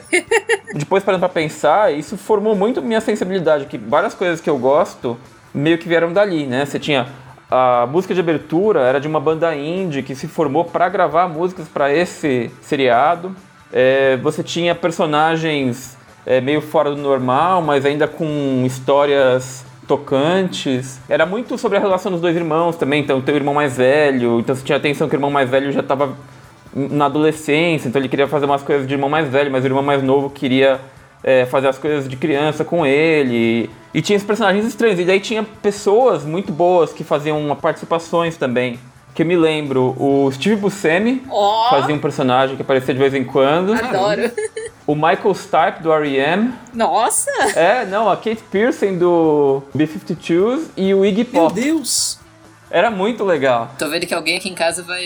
Depois, 0.74 1.04
parando 1.04 1.20
pra 1.20 1.28
pensar, 1.28 1.92
isso 1.92 2.16
formou 2.16 2.56
muito 2.56 2.80
minha 2.80 3.02
sensibilidade, 3.02 3.66
que 3.66 3.76
várias 3.76 4.14
coisas 4.14 4.40
que 4.40 4.48
eu 4.48 4.58
gosto 4.58 5.18
meio 5.52 5.76
que 5.76 5.86
vieram 5.86 6.10
dali, 6.10 6.46
né? 6.46 6.64
Você 6.64 6.78
tinha 6.78 7.06
a 7.50 7.86
música 7.86 8.14
de 8.14 8.20
abertura, 8.20 8.80
era 8.80 8.98
de 8.98 9.06
uma 9.06 9.20
banda 9.20 9.54
indie 9.54 10.02
que 10.02 10.14
se 10.14 10.26
formou 10.26 10.64
pra 10.64 10.88
gravar 10.88 11.28
músicas 11.28 11.68
pra 11.68 11.92
esse 11.92 12.50
seriado. 12.62 13.36
É, 13.70 14.16
você 14.16 14.42
tinha 14.42 14.74
personagens 14.74 15.98
é, 16.26 16.40
meio 16.40 16.60
fora 16.60 16.90
do 16.90 16.96
normal, 16.96 17.62
mas 17.62 17.84
ainda 17.84 18.06
com 18.06 18.62
histórias 18.66 19.64
tocantes. 19.86 20.98
Era 21.08 21.26
muito 21.26 21.58
sobre 21.58 21.78
a 21.78 21.80
relação 21.80 22.10
dos 22.10 22.20
dois 22.20 22.36
irmãos 22.36 22.76
também. 22.76 23.02
Então, 23.02 23.20
tem 23.20 23.34
o 23.34 23.38
irmão 23.38 23.54
mais 23.54 23.76
velho, 23.76 24.40
então 24.40 24.54
você 24.54 24.64
tinha 24.64 24.76
atenção 24.76 25.08
que 25.08 25.14
o 25.14 25.18
irmão 25.18 25.30
mais 25.30 25.48
velho 25.48 25.70
já 25.72 25.80
estava 25.80 26.16
na 26.74 27.06
adolescência, 27.06 27.88
então 27.88 28.00
ele 28.00 28.08
queria 28.08 28.26
fazer 28.26 28.46
umas 28.46 28.62
coisas 28.62 28.86
de 28.86 28.94
irmão 28.94 29.08
mais 29.08 29.28
velho, 29.28 29.50
mas 29.50 29.62
o 29.62 29.66
irmão 29.66 29.82
mais 29.82 30.02
novo 30.02 30.28
queria 30.28 30.80
é, 31.22 31.46
fazer 31.46 31.68
as 31.68 31.78
coisas 31.78 32.08
de 32.08 32.16
criança 32.16 32.64
com 32.64 32.84
ele. 32.84 33.70
E 33.94 34.02
tinha 34.02 34.16
esses 34.16 34.26
personagens 34.26 34.66
estranhos. 34.66 34.98
E 34.98 35.04
daí 35.04 35.20
tinha 35.20 35.42
pessoas 35.42 36.24
muito 36.24 36.52
boas 36.52 36.92
que 36.92 37.04
faziam 37.04 37.56
participações 37.60 38.36
também. 38.36 38.78
Que 39.14 39.22
eu 39.22 39.26
me 39.26 39.36
lembro, 39.36 39.94
o 39.98 40.28
Steve 40.32 40.56
Buscemi 40.56 41.22
Ó, 41.30 41.70
fazia 41.70 41.94
um 41.94 41.98
personagem 42.00 42.56
que 42.56 42.62
aparecia 42.62 42.92
de 42.92 42.98
vez 42.98 43.14
em 43.14 43.22
quando. 43.24 43.72
adoro. 43.74 44.30
O 44.86 44.94
Michael 44.94 45.34
Stipe 45.34 45.82
do 45.82 45.92
R.E.M. 45.92 46.52
Nossa! 46.74 47.30
É, 47.54 47.86
não, 47.86 48.10
a 48.10 48.16
Kate 48.16 48.42
Pearson 48.50 48.98
do 48.98 49.62
B-52s 49.74 50.64
e 50.76 50.92
o 50.92 51.04
Iggy 51.06 51.28
Meu 51.32 51.42
Pop. 51.42 51.54
Deus! 51.54 52.18
Era 52.70 52.90
muito 52.90 53.22
legal. 53.24 53.70
Tô 53.78 53.88
vendo 53.88 54.04
que 54.04 54.12
alguém 54.12 54.36
aqui 54.36 54.48
em 54.48 54.54
casa 54.54 54.82
vai. 54.82 55.04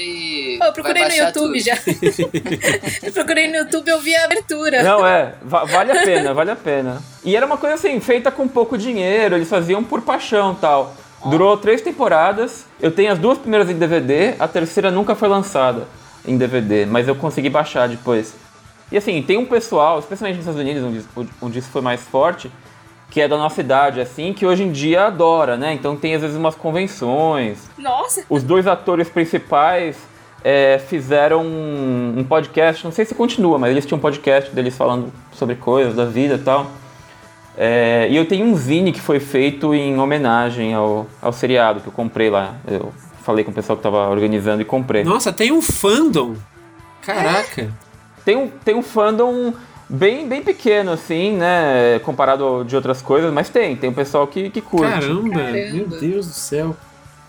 Pô, 0.58 0.64
eu 0.64 0.72
procurei 0.72 1.02
vai 1.04 1.18
no 1.18 1.24
YouTube 1.26 1.58
tudo. 1.58 1.60
já. 1.60 1.74
eu 3.02 3.12
procurei 3.12 3.46
no 3.48 3.56
YouTube 3.58 3.88
e 3.88 3.90
eu 3.90 4.00
vi 4.00 4.16
a 4.16 4.24
abertura. 4.24 4.82
Não, 4.82 5.06
é, 5.06 5.34
va- 5.42 5.64
vale 5.66 5.92
a 5.92 6.02
pena, 6.02 6.32
vale 6.32 6.50
a 6.50 6.56
pena. 6.56 7.02
E 7.22 7.36
era 7.36 7.44
uma 7.44 7.58
coisa 7.58 7.74
assim, 7.74 8.00
feita 8.00 8.30
com 8.30 8.48
pouco 8.48 8.78
dinheiro, 8.78 9.34
eles 9.36 9.50
faziam 9.50 9.84
por 9.84 10.00
paixão 10.00 10.54
tal. 10.54 10.94
Durou 11.24 11.56
três 11.56 11.80
temporadas, 11.80 12.64
eu 12.80 12.90
tenho 12.90 13.12
as 13.12 13.18
duas 13.18 13.38
primeiras 13.38 13.68
em 13.68 13.74
DVD, 13.74 14.34
a 14.38 14.46
terceira 14.46 14.90
nunca 14.90 15.14
foi 15.14 15.28
lançada 15.28 15.88
em 16.24 16.36
DVD, 16.36 16.86
mas 16.86 17.08
eu 17.08 17.16
consegui 17.16 17.50
baixar 17.50 17.88
depois. 17.88 18.34
E 18.90 18.96
assim, 18.96 19.20
tem 19.22 19.36
um 19.36 19.44
pessoal, 19.44 19.98
especialmente 19.98 20.36
nos 20.36 20.46
Estados 20.46 20.60
Unidos, 20.60 21.06
onde, 21.16 21.30
onde 21.42 21.58
isso 21.58 21.68
foi 21.70 21.82
mais 21.82 22.00
forte, 22.00 22.50
que 23.10 23.20
é 23.20 23.28
da 23.28 23.36
nossa 23.36 23.60
idade, 23.60 24.00
assim, 24.00 24.32
que 24.32 24.46
hoje 24.46 24.62
em 24.62 24.70
dia 24.70 25.06
adora, 25.06 25.56
né? 25.56 25.72
Então 25.72 25.96
tem 25.96 26.14
às 26.14 26.22
vezes 26.22 26.36
umas 26.36 26.54
convenções, 26.54 27.58
Nossa! 27.76 28.24
os 28.28 28.42
dois 28.42 28.66
atores 28.66 29.08
principais 29.08 29.96
é, 30.44 30.78
fizeram 30.78 31.42
um, 31.42 32.14
um 32.18 32.24
podcast, 32.24 32.84
não 32.84 32.92
sei 32.92 33.04
se 33.04 33.14
continua, 33.14 33.58
mas 33.58 33.70
eles 33.70 33.84
tinham 33.84 33.98
um 33.98 34.00
podcast 34.00 34.50
deles 34.54 34.76
falando 34.76 35.12
sobre 35.32 35.56
coisas 35.56 35.94
da 35.94 36.04
vida 36.04 36.34
e 36.34 36.38
tal. 36.38 36.66
É, 37.60 38.06
e 38.08 38.16
eu 38.16 38.24
tenho 38.24 38.46
um 38.46 38.56
zine 38.56 38.92
que 38.92 39.00
foi 39.00 39.18
feito 39.18 39.74
em 39.74 39.98
homenagem 39.98 40.74
ao, 40.74 41.08
ao 41.20 41.32
seriado 41.32 41.80
que 41.80 41.88
eu 41.88 41.92
comprei 41.92 42.30
lá. 42.30 42.54
Eu 42.64 42.92
falei 43.24 43.44
com 43.44 43.50
o 43.50 43.54
pessoal 43.54 43.76
que 43.76 43.80
estava 43.80 44.08
organizando 44.08 44.62
e 44.62 44.64
comprei. 44.64 45.02
Nossa, 45.02 45.32
tem 45.32 45.50
um 45.50 45.60
fandom. 45.60 46.36
Caraca. 47.02 47.68
Tem 48.24 48.36
um, 48.36 48.48
tem 48.48 48.76
um 48.76 48.82
fandom 48.82 49.52
bem, 49.88 50.28
bem 50.28 50.40
pequeno, 50.40 50.92
assim, 50.92 51.32
né? 51.32 51.98
Comparado 52.04 52.64
de 52.64 52.76
outras 52.76 53.02
coisas, 53.02 53.32
mas 53.32 53.48
tem. 53.48 53.74
Tem 53.74 53.90
um 53.90 53.94
pessoal 53.94 54.24
que, 54.28 54.50
que 54.50 54.60
curte. 54.60 54.92
Caramba, 54.92 55.30
Caramba. 55.30 55.72
meu 55.72 55.86
Deus 55.86 56.26
do 56.28 56.34
céu. 56.34 56.76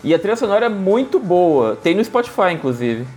E 0.03 0.13
a 0.13 0.19
trilha 0.19 0.35
sonora 0.35 0.67
é 0.67 0.69
muito 0.69 1.19
boa. 1.19 1.75
Tem 1.75 1.95
no 1.95 2.03
Spotify, 2.03 2.53
inclusive. 2.53 3.07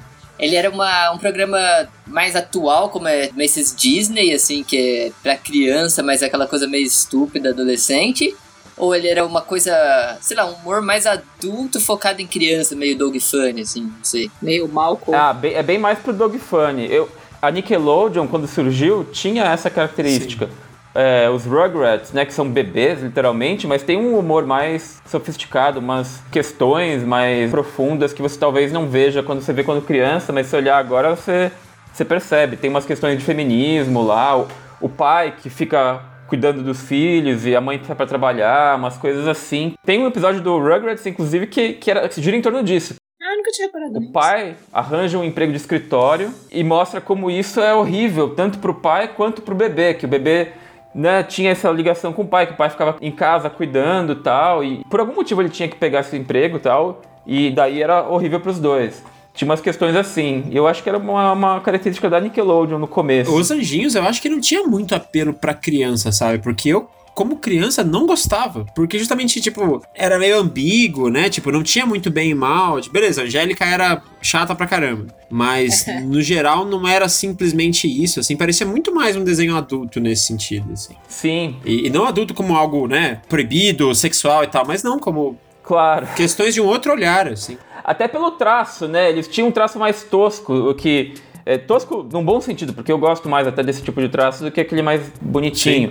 Ele 0.42 0.56
era 0.56 0.68
uma, 0.68 1.12
um 1.12 1.18
programa 1.18 1.58
mais 2.06 2.34
atual, 2.34 2.90
como 2.90 3.06
é 3.08 3.30
esses 3.38 3.74
Disney, 3.74 4.34
assim, 4.34 4.62
que 4.64 4.76
é 4.76 5.12
pra 5.22 5.36
criança, 5.36 6.02
mas 6.02 6.20
é 6.20 6.26
aquela 6.26 6.46
coisa 6.46 6.66
meio 6.66 6.84
estúpida, 6.84 7.50
adolescente? 7.50 8.34
Ou 8.76 8.94
ele 8.94 9.06
era 9.06 9.24
uma 9.24 9.40
coisa, 9.40 9.72
sei 10.20 10.36
lá, 10.36 10.44
um 10.46 10.54
humor 10.54 10.82
mais 10.82 11.06
adulto 11.06 11.80
focado 11.80 12.20
em 12.20 12.26
criança, 12.26 12.74
meio 12.74 12.96
dog 12.98 13.20
funny, 13.20 13.60
assim, 13.60 13.82
não 13.82 14.02
sei. 14.04 14.30
Meio 14.40 14.66
Malcolm. 14.66 15.16
Ah, 15.16 15.32
bem- 15.32 15.54
é 15.54 15.62
bem 15.62 15.78
mais 15.78 15.98
pro 15.98 16.12
Dog 16.12 16.36
Funny. 16.38 16.90
Eu, 16.90 17.08
a 17.40 17.50
Nickelodeon, 17.50 18.26
quando 18.26 18.48
surgiu, 18.48 19.04
tinha 19.12 19.44
essa 19.44 19.70
característica. 19.70 20.48
É, 20.94 21.28
os 21.30 21.44
Rugrats, 21.44 22.12
né, 22.12 22.24
que 22.24 22.32
são 22.32 22.48
bebês, 22.48 23.02
literalmente, 23.02 23.66
mas 23.66 23.82
tem 23.82 23.96
um 23.96 24.18
humor 24.18 24.46
mais 24.46 25.00
sofisticado, 25.06 25.80
umas 25.80 26.22
questões 26.30 27.02
mais 27.02 27.50
profundas 27.50 28.12
que 28.12 28.22
você 28.22 28.38
talvez 28.38 28.72
não 28.72 28.88
veja 28.88 29.22
quando 29.22 29.40
você 29.40 29.52
vê 29.52 29.64
quando 29.64 29.82
criança, 29.82 30.32
mas 30.32 30.46
se 30.46 30.56
olhar 30.56 30.78
agora 30.78 31.14
você, 31.14 31.50
você 31.92 32.04
percebe. 32.04 32.56
Tem 32.56 32.70
umas 32.70 32.86
questões 32.86 33.18
de 33.18 33.24
feminismo 33.24 34.02
lá, 34.02 34.38
o, 34.38 34.48
o 34.80 34.88
pai 34.88 35.34
que 35.40 35.48
fica 35.48 36.00
cuidando 36.26 36.62
dos 36.62 36.80
filhos 36.82 37.44
e 37.44 37.54
a 37.54 37.60
mãe 37.60 37.78
sai 37.86 37.94
pra 37.94 38.06
trabalhar, 38.06 38.76
umas 38.76 38.96
coisas 38.96 39.28
assim. 39.28 39.74
Tem 39.84 40.00
um 40.00 40.06
episódio 40.06 40.40
do 40.40 40.58
Rugrats, 40.58 41.04
inclusive, 41.04 41.46
que, 41.46 41.74
que, 41.74 41.90
era, 41.90 42.08
que 42.08 42.22
gira 42.22 42.36
em 42.36 42.40
torno 42.40 42.62
disso. 42.62 42.94
Ah, 43.20 43.32
eu 43.32 43.36
nunca 43.36 43.50
tinha 43.50 43.66
reparado 43.66 43.98
O 43.98 44.12
pai 44.12 44.56
arranja 44.72 45.18
um 45.18 45.24
emprego 45.24 45.52
de 45.52 45.58
escritório 45.58 46.32
e 46.50 46.64
mostra 46.64 47.00
como 47.00 47.30
isso 47.30 47.60
é 47.60 47.74
horrível, 47.74 48.34
tanto 48.34 48.58
pro 48.58 48.74
pai 48.74 49.08
quanto 49.08 49.42
pro 49.42 49.54
bebê, 49.54 49.94
que 49.94 50.06
o 50.06 50.08
bebê 50.08 50.52
né, 50.94 51.22
tinha 51.22 51.50
essa 51.50 51.70
ligação 51.70 52.12
com 52.12 52.22
o 52.22 52.26
pai, 52.26 52.46
que 52.46 52.52
o 52.52 52.56
pai 52.56 52.70
ficava 52.70 52.96
em 53.00 53.10
casa 53.10 53.48
cuidando 53.48 54.16
tal, 54.16 54.62
e 54.62 54.84
por 54.84 55.00
algum 55.00 55.14
motivo 55.14 55.40
ele 55.42 55.48
tinha 55.48 55.68
que 55.68 55.76
pegar 55.76 56.00
esse 56.00 56.16
emprego 56.16 56.58
tal, 56.58 57.00
e 57.26 57.50
daí 57.50 57.82
era 57.82 58.08
horrível 58.08 58.40
pros 58.40 58.58
dois. 58.58 59.02
Tinha 59.34 59.48
umas 59.48 59.62
questões 59.62 59.96
assim, 59.96 60.44
eu 60.52 60.66
acho 60.66 60.82
que 60.82 60.88
era 60.88 60.98
uma, 60.98 61.32
uma 61.32 61.60
característica 61.60 62.10
da 62.10 62.20
Nickelodeon 62.20 62.78
no 62.78 62.86
começo. 62.86 63.34
Os 63.34 63.50
Anjinhos 63.50 63.94
eu 63.94 64.02
acho 64.04 64.20
que 64.20 64.28
não 64.28 64.40
tinha 64.40 64.62
muito 64.64 64.94
apelo 64.94 65.32
pra 65.32 65.54
criança, 65.54 66.12
sabe? 66.12 66.38
Porque 66.38 66.68
eu, 66.68 66.88
como 67.14 67.36
criança, 67.36 67.84
não 67.84 68.06
gostava. 68.06 68.64
Porque 68.74 68.98
justamente, 68.98 69.40
tipo, 69.40 69.82
era 69.94 70.18
meio 70.18 70.38
ambíguo, 70.38 71.08
né? 71.08 71.28
Tipo, 71.28 71.50
não 71.52 71.62
tinha 71.62 71.84
muito 71.84 72.10
bem 72.10 72.30
e 72.30 72.34
mal. 72.34 72.80
Tipo, 72.80 72.94
beleza, 72.94 73.22
a 73.22 73.24
Angélica 73.24 73.64
era 73.64 74.02
chata 74.20 74.54
pra 74.54 74.66
caramba. 74.66 75.06
Mas, 75.30 75.84
no 76.04 76.22
geral, 76.22 76.64
não 76.64 76.86
era 76.86 77.08
simplesmente 77.08 77.86
isso, 77.86 78.20
assim. 78.20 78.36
Parecia 78.36 78.66
muito 78.66 78.94
mais 78.94 79.16
um 79.16 79.24
desenho 79.24 79.56
adulto 79.56 80.00
nesse 80.00 80.26
sentido, 80.26 80.72
assim. 80.72 80.94
Sim, 81.06 81.56
E, 81.64 81.86
e 81.86 81.90
não 81.90 82.04
adulto 82.04 82.34
como 82.34 82.56
algo, 82.56 82.86
né? 82.86 83.20
Proibido, 83.28 83.94
sexual 83.94 84.44
e 84.44 84.46
tal. 84.46 84.66
Mas 84.66 84.82
não, 84.82 84.98
como 84.98 85.38
claro. 85.62 86.06
questões 86.16 86.54
de 86.54 86.60
um 86.60 86.66
outro 86.66 86.92
olhar, 86.92 87.28
assim. 87.28 87.58
Até 87.84 88.06
pelo 88.08 88.30
traço, 88.32 88.86
né? 88.86 89.10
Eles 89.10 89.28
tinham 89.28 89.48
um 89.48 89.52
traço 89.52 89.78
mais 89.78 90.02
tosco, 90.04 90.54
o 90.54 90.74
que. 90.74 91.14
É, 91.44 91.58
tosco 91.58 92.06
num 92.12 92.24
bom 92.24 92.40
sentido, 92.40 92.72
porque 92.72 92.92
eu 92.92 92.98
gosto 92.98 93.28
mais 93.28 93.48
até 93.48 93.64
desse 93.64 93.82
tipo 93.82 94.00
de 94.00 94.08
traço 94.08 94.44
do 94.44 94.52
que 94.52 94.60
aquele 94.60 94.80
mais 94.80 95.02
bonitinho. 95.20 95.90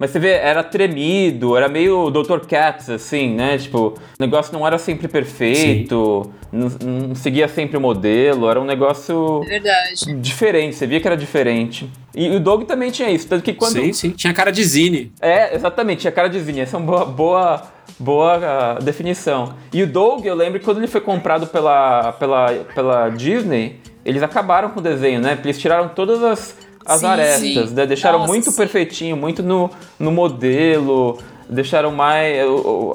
Mas 0.00 0.12
você 0.12 0.18
vê, 0.18 0.30
era 0.30 0.62
tremido, 0.62 1.54
era 1.58 1.68
meio 1.68 2.08
Dr. 2.08 2.38
Katz, 2.48 2.88
assim, 2.88 3.34
né? 3.34 3.58
Tipo, 3.58 3.88
o 3.88 3.94
negócio 4.18 4.50
não 4.50 4.66
era 4.66 4.78
sempre 4.78 5.06
perfeito, 5.06 6.32
não, 6.50 6.68
não 6.82 7.14
seguia 7.14 7.46
sempre 7.46 7.76
o 7.76 7.80
modelo, 7.82 8.48
era 8.48 8.58
um 8.58 8.64
negócio 8.64 9.40
Verdade. 9.40 10.14
diferente, 10.14 10.74
você 10.74 10.86
via 10.86 10.98
que 11.02 11.06
era 11.06 11.18
diferente. 11.18 11.90
E 12.14 12.30
o 12.30 12.40
Doug 12.40 12.62
também 12.62 12.90
tinha 12.90 13.10
isso, 13.10 13.28
tanto 13.28 13.42
que 13.44 13.52
quando. 13.52 13.74
Sim, 13.74 13.92
sim. 13.92 14.10
Tinha 14.12 14.32
cara 14.32 14.50
de 14.50 14.64
zine. 14.64 15.12
É, 15.20 15.54
exatamente, 15.54 16.00
tinha 16.00 16.12
cara 16.12 16.28
de 16.28 16.40
Zine. 16.40 16.60
Essa 16.60 16.78
é 16.78 16.80
uma 16.80 16.86
boa, 16.86 17.04
boa, 17.04 17.62
boa 17.98 18.40
ah, 18.42 18.78
definição. 18.82 19.54
E 19.70 19.82
o 19.82 19.86
Doug, 19.86 20.24
eu 20.24 20.34
lembro 20.34 20.58
que 20.58 20.64
quando 20.64 20.78
ele 20.78 20.86
foi 20.86 21.02
comprado 21.02 21.46
pela, 21.46 22.12
pela, 22.14 22.46
pela 22.74 23.10
Disney, 23.10 23.80
eles 24.02 24.22
acabaram 24.22 24.70
com 24.70 24.80
o 24.80 24.82
desenho, 24.82 25.20
né? 25.20 25.38
Eles 25.44 25.58
tiraram 25.58 25.90
todas 25.90 26.22
as, 26.22 26.56
as 26.84 27.00
Sim, 27.00 27.06
arestas, 27.06 27.68
sim. 27.68 27.74
né? 27.74 27.86
Deixaram 27.86 28.18
Nossa, 28.20 28.32
muito 28.32 28.50
sim. 28.50 28.56
perfeitinho, 28.56 29.16
muito 29.16 29.42
no, 29.42 29.70
no 29.98 30.10
modelo, 30.10 31.18
deixaram 31.48 31.92
mais... 31.92 32.44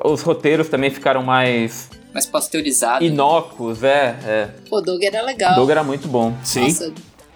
Os 0.03 0.21
roteiros 0.21 0.67
também 0.69 0.89
ficaram 0.89 1.23
mais 1.23 1.89
Mais 2.13 2.25
pasteurizado. 2.25 3.03
inócuos, 3.03 3.83
é. 3.83 4.15
é. 4.25 4.49
Pô, 4.69 4.81
Doug 4.81 5.01
era 5.03 5.21
O 5.21 5.25
legal. 5.25 5.55
Doug 5.55 5.69
era 5.69 5.83
muito 5.83 6.07
bom. 6.07 6.33
Sim. 6.43 6.61
Nossa, 6.63 6.93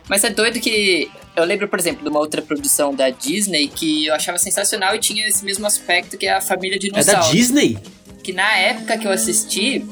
Mas 0.09 0.23
é 0.23 0.29
doido 0.29 0.59
que. 0.59 1.09
Eu 1.35 1.45
lembro, 1.45 1.67
por 1.69 1.79
exemplo, 1.79 2.03
de 2.03 2.09
uma 2.09 2.19
outra 2.19 2.41
produção 2.41 2.93
da 2.93 3.09
Disney 3.09 3.67
que 3.67 4.07
eu 4.07 4.13
achava 4.15 4.37
sensacional 4.37 4.93
e 4.95 4.99
tinha 4.99 5.25
esse 5.27 5.45
mesmo 5.45 5.65
aspecto 5.67 6.17
que 6.17 6.25
é 6.27 6.33
a 6.33 6.41
família 6.41 6.75
É 6.75 6.79
dinossauro. 6.79 7.21
da 7.21 7.29
Disney? 7.31 7.77
Que 8.23 8.33
na 8.33 8.57
época 8.57 8.97
que 8.97 9.07
eu 9.07 9.11
assisti, 9.11 9.85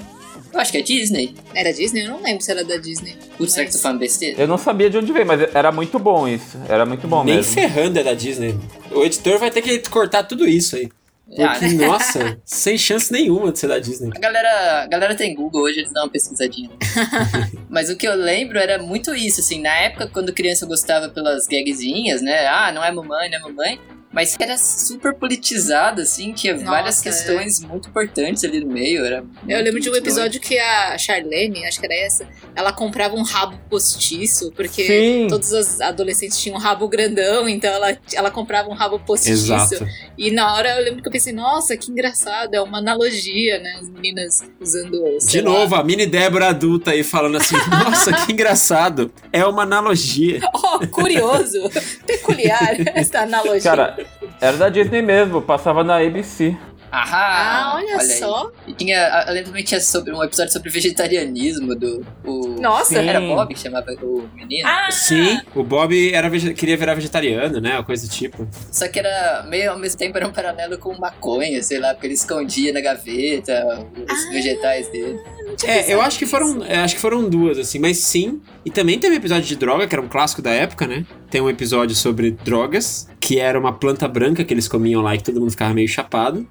eu 0.58 0.62
acho 0.62 0.72
que 0.72 0.78
é 0.78 0.82
Disney. 0.82 1.36
era 1.54 1.72
Disney? 1.74 2.04
Eu 2.06 2.10
não 2.12 2.22
lembro 2.24 2.44
se 2.44 2.52
era 2.52 2.64
da 2.64 2.78
Disney. 2.78 3.16
Putz, 3.38 3.54
será 3.54 3.66
que 3.66 3.72
Mas- 3.72 3.76
tô 3.76 3.82
falando 3.82 4.00
besteira? 4.00 4.42
Eu 4.42 4.48
não 4.48 4.58
sabia 4.58 4.90
de 4.90 4.98
onde 4.98 5.12
veio, 5.12 5.26
mas 5.26 5.42
era 5.54 5.72
muito 5.72 5.98
bom 6.00 6.28
isso. 6.28 6.58
Era 6.68 6.86
muito 6.86 7.08
bom 7.08 7.24
Nem 7.24 7.36
mesmo. 7.38 7.54
ferrando 7.54 8.00
é 8.00 8.04
da 8.04 8.14
Disney. 8.14 8.58
O 8.92 9.04
editor 9.04 9.38
vai 9.40 9.52
ter 9.52 9.62
que 9.62 9.80
cortar 9.90 10.24
tudo 10.24 10.48
isso 10.48 10.76
aí. 10.76 10.90
Porque, 11.28 11.42
Ah, 11.44 11.60
né? 11.60 11.86
nossa, 11.88 12.40
sem 12.46 12.78
chance 12.78 13.12
nenhuma 13.12 13.52
de 13.52 13.60
ser 13.60 13.68
da 13.68 13.80
Disney. 13.80 14.12
A 14.16 14.20
galera, 14.20 14.84
a 14.84 14.88
galera 14.88 15.14
tem 15.14 15.36
Google 15.36 15.64
hoje, 15.64 15.80
eles 15.80 15.92
dão 15.92 16.04
uma 16.06 16.10
pesquisadinha. 16.10 16.70
Mas 17.70 17.90
o 17.90 17.98
que 17.98 18.08
eu 18.08 18.16
lembro 18.16 18.58
era 18.58 18.82
muito 18.82 19.14
isso, 19.14 19.42
assim, 19.42 19.62
na 19.62 19.76
época 19.78 20.08
quando 20.08 20.32
criança 20.34 20.64
eu 20.64 20.70
gostava 20.70 21.10
pelas 21.10 21.46
gagzinhas, 21.46 22.22
né? 22.22 22.48
Ah, 22.48 22.72
não 22.72 22.82
é 22.84 22.90
mamãe, 22.92 23.30
não 23.30 23.38
é 23.40 23.42
mamãe. 23.42 23.80
Mas 24.18 24.36
era 24.40 24.58
super 24.58 25.14
politizado, 25.14 26.02
assim, 26.02 26.34
tinha 26.34 26.58
várias 26.58 26.96
Nossa, 26.96 27.08
é. 27.08 27.12
questões 27.12 27.60
muito 27.60 27.88
importantes 27.88 28.44
ali 28.44 28.62
no 28.62 28.74
meio. 28.74 29.06
Era 29.06 29.24
Eu 29.48 29.62
lembro 29.62 29.80
de 29.80 29.92
um 29.92 29.96
episódio 29.96 30.42
que 30.42 30.58
a 30.58 30.98
Charlene, 30.98 31.64
acho 31.68 31.80
que 31.80 31.86
era 31.86 31.94
essa, 31.94 32.28
ela 32.56 32.74
comprava 32.74 33.16
um 33.16 33.22
rabo 33.22 33.60
postiço, 33.70 34.52
porque 34.54 34.88
Sim. 34.88 35.28
todos 35.30 35.52
os 35.52 35.80
adolescentes 35.80 36.42
tinham 36.42 36.58
um 36.58 36.60
rabo 36.60 36.88
grandão, 36.88 37.48
então 37.48 37.72
ela, 37.72 37.96
ela 38.12 38.32
comprava 38.32 38.68
um 38.68 38.74
rabo 38.74 38.98
postiço. 38.98 39.54
Exato. 39.54 39.88
E 40.18 40.32
na 40.32 40.52
hora 40.56 40.78
eu 40.78 40.84
lembro 40.84 41.04
que 41.04 41.08
eu 41.08 41.12
pensei, 41.12 41.32
nossa, 41.32 41.78
que 41.78 41.92
engraçado, 41.92 42.56
é 42.56 42.62
uma 42.62 42.80
analogia, 42.80 43.60
né? 43.60 43.78
As 43.80 43.88
meninas 43.88 44.44
usando. 44.60 45.20
De 45.28 45.42
lá. 45.42 45.52
novo, 45.52 45.76
a 45.76 45.84
mini 45.84 46.08
Débora 46.08 46.48
adulta 46.48 46.90
aí 46.90 47.04
falando 47.04 47.38
assim: 47.38 47.56
nossa, 47.70 48.12
que 48.26 48.34
engraçado. 48.34 49.14
É 49.32 49.46
uma 49.46 49.62
analogia. 49.62 50.42
Oh, 50.70 50.86
curioso, 50.88 51.70
peculiar 52.06 52.76
essa 52.94 53.22
analogia. 53.22 53.62
Cara, 53.62 54.07
era 54.42 54.58
da 54.58 54.70
Disney 54.70 55.02
mesmo, 55.02 55.42
passava 55.42 55.84
na 55.84 55.98
ABC. 55.98 56.56
Ahá! 56.90 57.74
ah, 57.74 57.76
olha, 57.76 57.98
aí. 58.00 58.08
só. 58.18 58.50
E 58.66 58.74
tinha, 58.74 59.26
eu 59.28 59.34
lembro 59.34 59.50
também 59.50 59.64
tinha 59.64 59.80
sobre, 59.82 60.14
um 60.14 60.24
episódio 60.24 60.54
sobre 60.54 60.70
vegetarianismo 60.70 61.76
do. 61.76 62.06
O, 62.24 62.48
Nossa. 62.62 63.02
Sim. 63.02 63.08
Era 63.10 63.20
Bob 63.20 63.54
que 63.54 63.60
chamava 63.60 63.92
o 64.02 64.28
menino? 64.34 64.68
Ah, 64.68 64.88
Sim, 64.90 65.42
o 65.54 65.64
Bob 65.64 66.14
era 66.14 66.30
queria 66.54 66.78
virar 66.78 66.94
vegetariano, 66.96 67.60
né? 67.60 67.74
Uma 67.74 67.84
coisa 67.84 68.08
do 68.08 68.12
tipo. 68.12 68.48
Só 68.72 68.88
que 68.88 69.00
era 69.00 69.44
meio 69.50 69.72
ao 69.72 69.78
mesmo 69.78 69.98
tempo 69.98 70.18
era 70.18 70.26
um 70.28 70.32
paralelo 70.32 70.78
com 70.78 70.98
maconha, 70.98 71.62
sei 71.62 71.78
lá, 71.80 71.94
porque 71.94 72.08
ele 72.08 72.14
escondia 72.14 72.72
na 72.72 72.80
gaveta 72.80 73.86
os 74.10 74.26
Ah. 74.26 74.30
vegetais 74.32 74.88
dele. 74.88 75.20
É, 75.66 75.92
eu 75.94 76.02
acho 76.02 76.18
que 76.20 76.26
foram, 76.26 76.64
eu 76.64 76.80
acho 76.82 76.96
que 76.96 77.02
foram 77.02 77.28
duas, 77.28 77.58
assim, 77.58 77.80
mas 77.80 77.98
sim. 77.98 78.42
E 78.66 78.70
também 78.70 79.00
teve 79.00 79.16
episódio 79.16 79.44
de 79.44 79.56
droga, 79.56 79.88
que 79.88 79.96
era 79.96 80.02
um 80.02 80.08
clássico 80.08 80.42
da 80.42 80.52
época, 80.52 80.86
né? 80.88 81.06
Tem 81.30 81.42
um 81.42 81.50
episódio 81.50 81.96
sobre 81.96 82.32
drogas, 82.32 83.10
que 83.20 83.38
era 83.40 83.60
uma 83.60 83.74
planta 83.74 84.08
branca 84.08 84.44
que 84.44 84.54
eles 84.54 84.68
comiam 84.68 85.02
lá 85.02 85.14
e 85.16 85.18
que 85.18 85.26
todo 85.26 85.40
mundo 85.40 85.52
ficava 85.52 85.74
meio 85.74 85.88
chapado. 85.88 86.48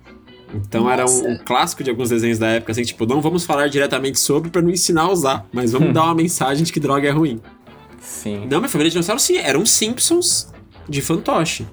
Então 0.54 0.88
era 0.90 1.02
um, 1.02 1.08
Nossa. 1.08 1.28
um 1.28 1.38
clássico 1.38 1.82
de 1.82 1.90
alguns 1.90 2.10
desenhos 2.10 2.38
da 2.38 2.46
época, 2.48 2.72
assim, 2.72 2.82
tipo, 2.82 3.04
não 3.06 3.20
vamos 3.20 3.44
falar 3.44 3.68
diretamente 3.68 4.18
sobre 4.20 4.50
pra 4.50 4.62
não 4.62 4.70
ensinar 4.70 5.02
a 5.02 5.10
usar, 5.10 5.46
mas 5.52 5.72
vamos 5.72 5.92
dar 5.94 6.04
uma 6.04 6.14
mensagem 6.14 6.62
de 6.64 6.72
que 6.72 6.78
droga 6.78 7.08
é 7.08 7.10
ruim. 7.10 7.40
Sim. 8.00 8.46
Não, 8.50 8.58
minha 8.58 8.68
família 8.68 8.88
de 8.90 8.92
dinossauro 8.94 9.20
sim, 9.20 9.38
eram 9.38 9.64
Simpsons 9.66 10.52
de 10.88 11.00
fantoche. 11.00 11.66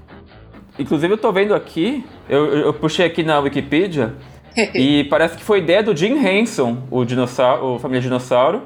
Inclusive 0.80 1.14
eu 1.14 1.18
tô 1.18 1.32
vendo 1.32 1.54
aqui, 1.54 2.04
eu, 2.28 2.45
eu- 2.45 2.58
eu 2.68 2.74
puxei 2.74 3.06
aqui 3.06 3.22
na 3.22 3.38
Wikipedia 3.39 4.16
e 4.74 5.04
parece 5.04 5.38
que 5.38 5.43
foi 5.43 5.60
ideia 5.60 5.84
do 5.84 5.95
Jim 5.95 6.18
Henson, 6.26 6.84
o 6.89 7.06
dinossauro, 7.06 7.76
o 7.76 7.80
Família 7.80 8.01
Dinossauro, 8.01 8.64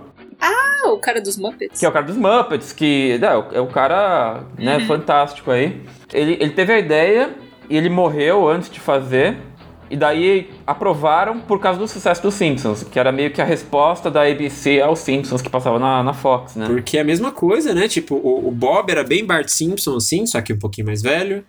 Ah, 0.88 0.94
o 0.94 1.00
cara 1.00 1.20
dos 1.22 1.38
Muppets. 1.38 1.80
que 1.80 1.86
é 1.86 1.90
o 1.90 1.92
cara 1.92 2.06
dos 2.06 2.18
Muppets, 2.18 2.72
que 2.74 3.18
né, 3.20 3.28
é 3.28 3.36
o- 3.38 3.46
é 3.54 3.62
o 3.62 3.68
cara 3.68 4.44
né, 4.58 4.80
fantástico 4.88 5.52
aí. 5.52 5.82
Ele, 6.14 6.38
ele 6.40 6.52
teve 6.52 6.74
a 6.74 6.80
ideia 6.80 7.30
e 7.70 7.76
ele 7.78 7.90
morreu 7.90 8.48
antes 8.48 8.70
de 8.70 8.80
fazer. 8.80 9.38
E 9.90 9.96
daí 9.96 10.50
aprovaram 10.66 11.40
por 11.40 11.62
causa 11.62 11.80
do 11.80 11.88
sucesso 11.88 12.22
dos 12.22 12.34
Simpsons, 12.34 12.84
que 12.84 13.00
era 13.00 13.10
meio 13.10 13.32
que 13.32 13.42
a 13.42 13.46
resposta 13.46 14.12
da 14.12 14.24
ABC 14.30 14.82
aos 14.82 15.00
Simpsons 15.00 15.42
que 15.42 15.50
passava 15.50 15.80
na, 15.80 16.04
na 16.04 16.14
Fox, 16.14 16.58
né? 16.58 16.66
Porque 16.68 16.98
é 16.98 17.02
a 17.02 17.04
mesma 17.06 17.32
coisa, 17.32 17.74
né? 17.74 17.88
Tipo, 17.88 18.16
o, 18.16 18.50
o 18.50 18.52
Bob 18.52 18.92
era 18.92 19.02
bem 19.02 19.24
Bart 19.26 19.48
Simpson, 19.48 19.96
assim, 19.96 20.26
só 20.26 20.42
que 20.42 20.52
um 20.52 20.60
pouquinho 20.60 20.88
mais 20.88 21.02
velho. 21.02 21.42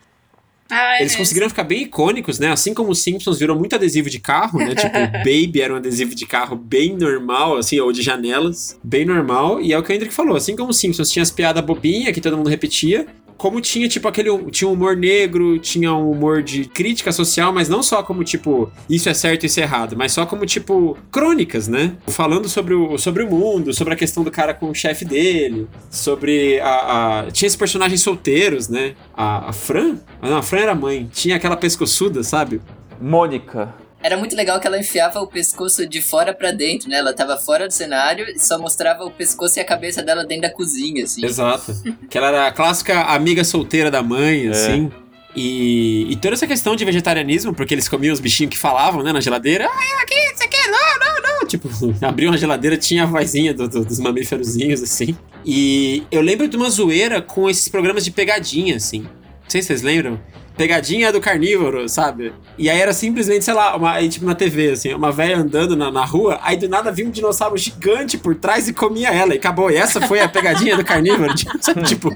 Ah, 0.70 0.96
é 0.96 1.00
Eles 1.00 1.12
mesmo. 1.12 1.18
conseguiram 1.18 1.48
ficar 1.48 1.64
bem 1.64 1.82
icônicos, 1.82 2.38
né? 2.38 2.50
Assim 2.52 2.74
como 2.74 2.90
os 2.90 3.02
Simpsons 3.02 3.38
virou 3.38 3.56
muito 3.58 3.74
adesivo 3.74 4.10
de 4.10 4.18
carro, 4.18 4.58
né? 4.58 4.74
Tipo, 4.76 4.98
o 4.98 5.10
Baby 5.24 5.62
era 5.62 5.72
um 5.72 5.76
adesivo 5.76 6.14
de 6.14 6.26
carro 6.26 6.56
bem 6.56 6.94
normal, 6.96 7.56
assim, 7.56 7.80
ou 7.80 7.90
de 7.92 8.02
janelas, 8.02 8.78
bem 8.84 9.04
normal. 9.04 9.60
E 9.60 9.72
é 9.72 9.78
o 9.78 9.82
que 9.82 9.90
o 9.90 9.94
Hendrick 9.94 10.12
falou, 10.12 10.36
assim 10.36 10.54
como 10.54 10.70
os 10.70 10.76
Simpsons 10.78 11.10
tinha 11.10 11.22
as 11.22 11.30
piadas 11.30 11.64
bobinhas 11.64 12.12
que 12.12 12.20
todo 12.20 12.36
mundo 12.36 12.50
repetia, 12.50 13.06
como 13.38 13.60
tinha, 13.60 13.88
tipo, 13.88 14.06
aquele. 14.08 14.28
Tinha 14.50 14.68
um 14.68 14.72
humor 14.74 14.96
negro, 14.96 15.58
tinha 15.58 15.94
um 15.94 16.10
humor 16.10 16.42
de 16.42 16.64
crítica 16.66 17.10
social, 17.12 17.52
mas 17.52 17.68
não 17.68 17.82
só 17.82 18.02
como, 18.02 18.22
tipo, 18.24 18.70
isso 18.90 19.08
é 19.08 19.14
certo 19.14 19.44
e 19.44 19.46
isso 19.46 19.60
é 19.60 19.62
errado, 19.62 19.96
mas 19.96 20.12
só 20.12 20.26
como, 20.26 20.44
tipo, 20.44 20.98
crônicas, 21.10 21.68
né? 21.68 21.94
Falando 22.08 22.48
sobre 22.48 22.74
o, 22.74 22.98
sobre 22.98 23.22
o 23.22 23.30
mundo, 23.30 23.72
sobre 23.72 23.94
a 23.94 23.96
questão 23.96 24.22
do 24.24 24.30
cara 24.30 24.52
com 24.52 24.68
o 24.68 24.74
chefe 24.74 25.04
dele, 25.04 25.66
sobre 25.88 26.60
a, 26.60 27.20
a- 27.20 27.30
Tinha 27.30 27.46
esses 27.46 27.56
personagens 27.56 28.00
solteiros, 28.02 28.68
né? 28.68 28.94
A, 29.14 29.48
a 29.48 29.52
Fran? 29.52 29.98
Ah, 30.20 30.28
não, 30.28 30.36
a 30.38 30.42
Fran 30.42 30.58
era 30.60 30.74
mãe. 30.74 31.08
Tinha 31.12 31.36
aquela 31.36 31.56
pescoçuda, 31.56 32.22
sabe? 32.24 32.60
Mônica. 33.00 33.72
Era 34.02 34.16
muito 34.16 34.36
legal 34.36 34.60
que 34.60 34.66
ela 34.66 34.78
enfiava 34.78 35.20
o 35.20 35.26
pescoço 35.26 35.86
de 35.86 36.00
fora 36.00 36.32
pra 36.32 36.50
dentro, 36.52 36.88
né? 36.88 36.98
Ela 36.98 37.12
tava 37.12 37.36
fora 37.36 37.66
do 37.66 37.72
cenário 37.72 38.26
e 38.28 38.38
só 38.38 38.58
mostrava 38.58 39.04
o 39.04 39.10
pescoço 39.10 39.58
e 39.58 39.60
a 39.60 39.64
cabeça 39.64 40.02
dela 40.02 40.24
dentro 40.24 40.42
da 40.42 40.50
cozinha, 40.50 41.04
assim. 41.04 41.24
Exato. 41.24 41.74
que 42.08 42.16
ela 42.16 42.28
era 42.28 42.46
a 42.46 42.52
clássica 42.52 43.00
amiga 43.02 43.42
solteira 43.42 43.90
da 43.90 44.02
mãe, 44.02 44.48
assim. 44.48 44.90
E, 45.36 46.06
e 46.10 46.16
toda 46.16 46.34
essa 46.34 46.46
questão 46.46 46.74
de 46.74 46.84
vegetarianismo, 46.84 47.54
porque 47.54 47.74
eles 47.74 47.88
comiam 47.88 48.12
os 48.12 48.20
bichinhos 48.20 48.50
que 48.50 48.58
falavam, 48.58 49.02
né, 49.02 49.12
na 49.12 49.20
geladeira. 49.20 49.66
Ah, 49.66 50.02
aqui, 50.02 50.14
isso 50.34 50.42
aqui, 50.44 50.56
não, 50.68 50.98
não, 51.06 51.22
não. 51.40 51.46
Tipo, 51.46 51.68
abriam 52.04 52.32
a 52.32 52.36
geladeira, 52.36 52.76
tinha 52.76 53.02
a 53.02 53.06
vozinha 53.06 53.52
do- 53.54 53.68
do- 53.68 53.84
dos 53.84 53.98
mamíferozinhos, 53.98 54.82
assim. 54.82 55.16
E 55.44 56.02
eu 56.10 56.20
lembro 56.20 56.48
de 56.48 56.56
uma 56.56 56.70
zoeira 56.70 57.20
com 57.22 57.48
esses 57.48 57.68
programas 57.68 58.04
de 58.04 58.10
pegadinha, 58.10 58.76
assim. 58.76 59.00
Não 59.02 59.50
sei 59.50 59.60
se 59.62 59.68
vocês 59.68 59.82
lembram. 59.82 60.20
Pegadinha 60.58 61.12
do 61.12 61.20
carnívoro, 61.20 61.88
sabe? 61.88 62.32
E 62.58 62.68
aí 62.68 62.80
era 62.80 62.92
simplesmente, 62.92 63.44
sei 63.44 63.54
lá, 63.54 63.76
uma, 63.76 63.92
aí, 63.92 64.08
tipo 64.08 64.26
na 64.26 64.34
TV, 64.34 64.72
assim, 64.72 64.92
uma 64.92 65.12
velha 65.12 65.38
andando 65.38 65.76
na, 65.76 65.90
na 65.90 66.04
rua, 66.04 66.38
aí 66.42 66.56
do 66.56 66.68
nada 66.68 66.90
vinha 66.90 67.08
um 67.08 67.10
dinossauro 67.10 67.56
gigante 67.56 68.18
por 68.18 68.34
trás 68.34 68.68
e 68.68 68.72
comia 68.72 69.08
ela, 69.08 69.34
e 69.34 69.38
acabou. 69.38 69.70
E 69.70 69.76
essa 69.76 70.00
foi 70.00 70.20
a 70.20 70.28
pegadinha 70.28 70.76
do 70.76 70.84
carnívoro. 70.84 71.32
Sabe, 71.60 71.82
tipo. 71.86 72.10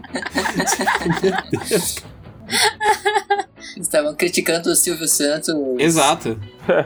Meu 1.23 1.61
Deus. 1.69 1.97
Eles 3.75 3.87
estavam 3.87 4.15
criticando 4.15 4.71
o 4.71 4.75
Silvio 4.75 5.07
Santos. 5.09 5.55
Exato. 5.79 6.39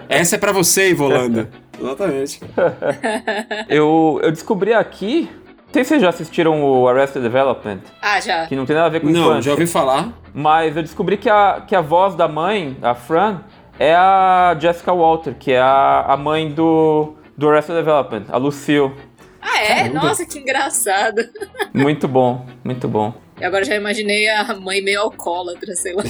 Essa 0.08 0.36
é 0.36 0.38
pra 0.38 0.52
você, 0.52 0.90
Ivolanda. 0.90 1.48
Exatamente. 1.80 2.40
Eu, 3.68 4.20
eu 4.22 4.30
descobri 4.30 4.72
aqui. 4.72 5.28
Não 5.66 5.72
sei 5.72 5.84
se 5.84 5.88
vocês 5.90 6.02
já 6.02 6.08
assistiram 6.08 6.62
o 6.64 6.88
Arrested 6.88 7.22
Development, 7.22 7.80
Ah, 8.00 8.18
já. 8.20 8.46
que 8.46 8.56
não 8.56 8.64
tem 8.64 8.74
nada 8.74 8.86
a 8.86 8.90
ver 8.90 9.00
com 9.00 9.08
Não, 9.08 9.20
infância. 9.20 9.42
já 9.42 9.50
ouvi 9.52 9.66
falar. 9.66 10.08
Mas 10.32 10.74
eu 10.76 10.82
descobri 10.82 11.16
que 11.18 11.28
a, 11.28 11.62
que 11.66 11.74
a 11.76 11.80
voz 11.80 12.14
da 12.14 12.26
mãe, 12.28 12.76
a 12.82 12.94
Fran, 12.94 13.40
é 13.78 13.94
a 13.94 14.56
Jessica 14.58 14.92
Walter, 14.94 15.34
que 15.38 15.52
é 15.52 15.60
a, 15.60 16.04
a 16.08 16.16
mãe 16.16 16.50
do, 16.50 17.14
do 17.36 17.50
Arrested 17.50 17.76
Development, 17.76 18.24
a 18.30 18.38
Lucille. 18.38 18.92
Ah, 19.42 19.58
é? 19.60 19.74
Caramba. 19.88 19.94
Nossa, 20.08 20.24
que 20.24 20.38
engraçado. 20.38 21.22
Muito 21.74 22.08
bom, 22.08 22.46
muito 22.64 22.88
bom. 22.88 23.12
E 23.38 23.44
agora 23.44 23.64
já 23.64 23.74
imaginei 23.74 24.28
a 24.28 24.54
mãe 24.54 24.80
meio 24.80 25.00
alcoólatra, 25.02 25.74
sei 25.74 25.92
lá. 25.94 26.02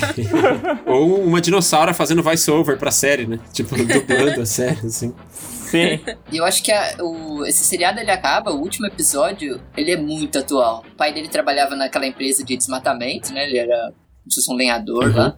Ou 0.86 1.22
uma 1.24 1.40
dinossauro 1.40 1.92
fazendo 1.92 2.22
voice-over 2.22 2.78
pra 2.78 2.90
série, 2.92 3.26
né? 3.26 3.40
Tipo, 3.52 3.74
dublando 3.76 4.40
a 4.40 4.46
série, 4.46 4.86
assim. 4.86 5.12
Sim. 5.30 5.98
E 6.30 6.36
eu 6.36 6.44
acho 6.44 6.62
que 6.62 6.70
a- 6.70 6.96
o, 7.00 7.44
esse 7.44 7.64
seriado 7.64 7.98
ele 7.98 8.10
acaba, 8.12 8.52
o 8.52 8.60
último 8.60 8.86
episódio, 8.86 9.60
ele 9.76 9.90
é 9.90 9.96
muito 9.96 10.38
atual. 10.38 10.84
O 10.92 10.96
pai 10.96 11.12
dele 11.12 11.26
trabalhava 11.28 11.74
naquela 11.74 12.06
empresa 12.06 12.44
de 12.44 12.56
desmatamento, 12.56 13.32
né? 13.32 13.44
Ele 13.48 13.58
era 13.58 13.92
como 14.22 14.30
se 14.30 14.36
fosse 14.36 14.52
um 14.52 14.56
lenhador 14.56 15.04
Uhum. 15.08 15.16
lá. 15.16 15.36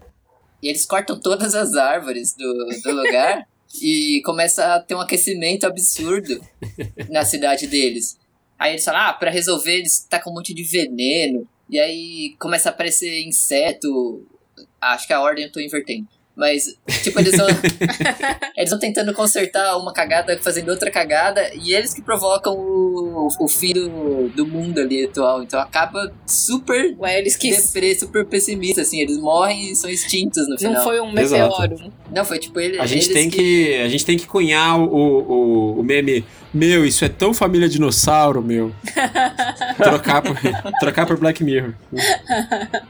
E 0.61 0.67
eles 0.67 0.85
cortam 0.85 1.19
todas 1.19 1.55
as 1.55 1.75
árvores 1.75 2.35
do, 2.37 2.67
do 2.83 2.91
lugar 2.95 3.47
e 3.81 4.21
começa 4.23 4.75
a 4.75 4.79
ter 4.79 4.93
um 4.93 5.01
aquecimento 5.01 5.65
absurdo 5.65 6.39
na 7.09 7.25
cidade 7.25 7.65
deles. 7.65 8.15
Aí 8.59 8.73
eles 8.73 8.83
falam, 8.85 9.01
ah, 9.01 9.13
pra 9.13 9.31
resolver 9.31 9.71
eles 9.73 10.05
tacam 10.07 10.31
um 10.31 10.35
monte 10.35 10.53
de 10.53 10.63
veneno. 10.63 11.47
E 11.69 11.79
aí 11.79 12.35
começa 12.39 12.69
a 12.69 12.71
aparecer 12.71 13.21
inseto. 13.21 14.25
Acho 14.81 15.07
que 15.07 15.13
a 15.13 15.21
ordem 15.21 15.45
eu 15.45 15.51
tô 15.51 15.59
invertendo. 15.59 16.07
Mas, 16.39 16.73
tipo, 17.03 17.19
eles 17.19 17.35
vão. 17.35 17.47
eles 18.55 18.69
vão 18.69 18.79
tentando 18.79 19.13
consertar 19.13 19.75
uma 19.77 19.91
cagada, 19.91 20.39
fazendo 20.41 20.69
outra 20.69 20.89
cagada, 20.89 21.51
e 21.53 21.73
eles 21.73 21.93
que 21.93 22.01
provocam 22.01 22.53
o, 22.57 23.27
o 23.27 23.47
fim 23.49 23.73
do, 23.73 24.29
do 24.29 24.47
mundo 24.47 24.79
ali 24.79 25.03
atual. 25.03 25.43
Então 25.43 25.59
acaba 25.59 26.13
super 26.25 26.95
Ué, 26.97 27.19
eles 27.19 27.35
que. 27.35 27.51
deprê, 27.51 27.93
super 27.93 28.25
pessimista, 28.25 28.83
assim. 28.83 29.01
Eles 29.01 29.17
morrem 29.17 29.73
e 29.73 29.75
são 29.75 29.89
extintos 29.89 30.47
no 30.47 30.57
final. 30.57 30.75
Não 30.75 30.83
foi 30.85 31.01
um 31.01 31.19
Exato. 31.19 31.59
meteoro. 31.59 31.93
Não, 32.09 32.23
foi 32.23 32.39
tipo 32.39 32.57
ele, 32.57 32.79
A 32.79 32.85
gente 32.85 33.11
eles 33.11 33.13
tem 33.13 33.29
que. 33.29 33.75
A 33.75 33.89
gente 33.89 34.05
tem 34.05 34.17
que 34.17 34.25
cunhar 34.25 34.79
o, 34.79 34.85
o, 34.85 35.79
o 35.81 35.83
meme. 35.83 36.23
Meu, 36.53 36.83
isso 36.85 37.05
é 37.05 37.09
tão 37.09 37.31
família 37.33 37.69
dinossauro, 37.69 38.41
meu. 38.41 38.73
trocar, 39.77 40.21
por, 40.21 40.35
trocar 40.79 41.05
por 41.05 41.17
Black 41.19 41.43
Mirror. 41.43 41.73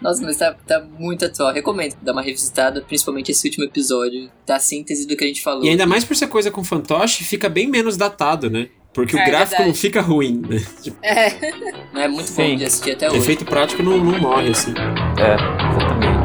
Nossa, 0.01 0.21
mas 0.23 0.37
tá, 0.37 0.55
tá 0.65 0.81
muito 0.97 1.25
atual. 1.25 1.53
Recomendo 1.53 1.95
dar 2.01 2.13
uma 2.13 2.21
revisitada, 2.21 2.81
principalmente 2.81 3.31
esse 3.31 3.45
último 3.47 3.65
episódio, 3.65 4.29
da 4.47 4.59
síntese 4.59 5.05
do 5.05 5.15
que 5.17 5.23
a 5.25 5.27
gente 5.27 5.41
falou. 5.41 5.65
E 5.65 5.69
ainda 5.69 5.85
mais 5.85 6.05
por 6.05 6.15
ser 6.15 6.27
coisa 6.27 6.49
com 6.49 6.63
fantoche, 6.63 7.23
fica 7.25 7.49
bem 7.49 7.67
menos 7.67 7.97
datado, 7.97 8.49
né? 8.49 8.69
Porque 8.93 9.15
o 9.15 9.19
É, 9.19 9.25
gráfico 9.25 9.49
verdade. 9.51 9.67
não 9.69 9.75
fica 9.75 10.01
ruim, 10.01 10.41
né? 10.49 10.63
Tipo, 10.81 10.97
É. 11.03 11.37
É 11.95 12.07
muito 12.07 12.27
Sim. 12.29 12.51
bom 12.51 12.55
de 12.55 12.65
assistir 12.65 12.91
até 12.91 13.07
hoje. 13.07 13.17
efeito 13.17 13.43
prático 13.45 13.83
não, 13.83 13.97
não 14.03 14.17
morre, 14.19 14.49
assim. 14.51 14.73
É, 15.17 15.33
exatamente. 15.35 16.19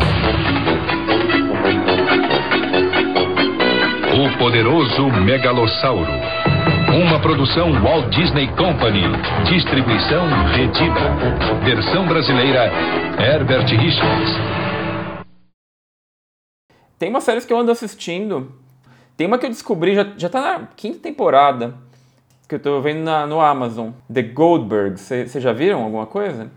O 4.17 4.39
Poderoso 4.39 5.09
Megalossauro. 5.25 6.54
Uma 6.95 7.21
produção 7.21 7.73
Walt 7.83 8.09
Disney 8.15 8.47
Company. 8.57 9.03
Distribuição 9.51 10.25
Retida. 10.53 11.65
Versão 11.65 12.07
brasileira 12.07 12.71
Herbert 13.21 13.67
Richards. 13.67 14.31
Tem 16.99 17.11
umas 17.11 17.25
séries 17.25 17.45
que 17.45 17.53
eu 17.53 17.59
ando 17.59 17.73
assistindo. 17.73 18.53
Tem 19.17 19.27
uma 19.27 19.39
que 19.39 19.47
eu 19.47 19.51
descobri, 19.51 19.95
já, 19.95 20.07
já 20.17 20.29
tá 20.29 20.41
na 20.41 20.67
quinta 20.77 20.99
temporada, 21.01 21.75
que 22.49 22.55
eu 22.55 22.59
tô 22.61 22.81
vendo 22.81 23.03
na- 23.03 23.27
no 23.27 23.41
Amazon. 23.41 23.91
The 24.13 24.23
Goldbergs. 24.23 25.01
Vocês 25.03 25.43
já 25.43 25.53
viram 25.53 25.83
alguma 25.83 26.07
coisa? 26.07 26.51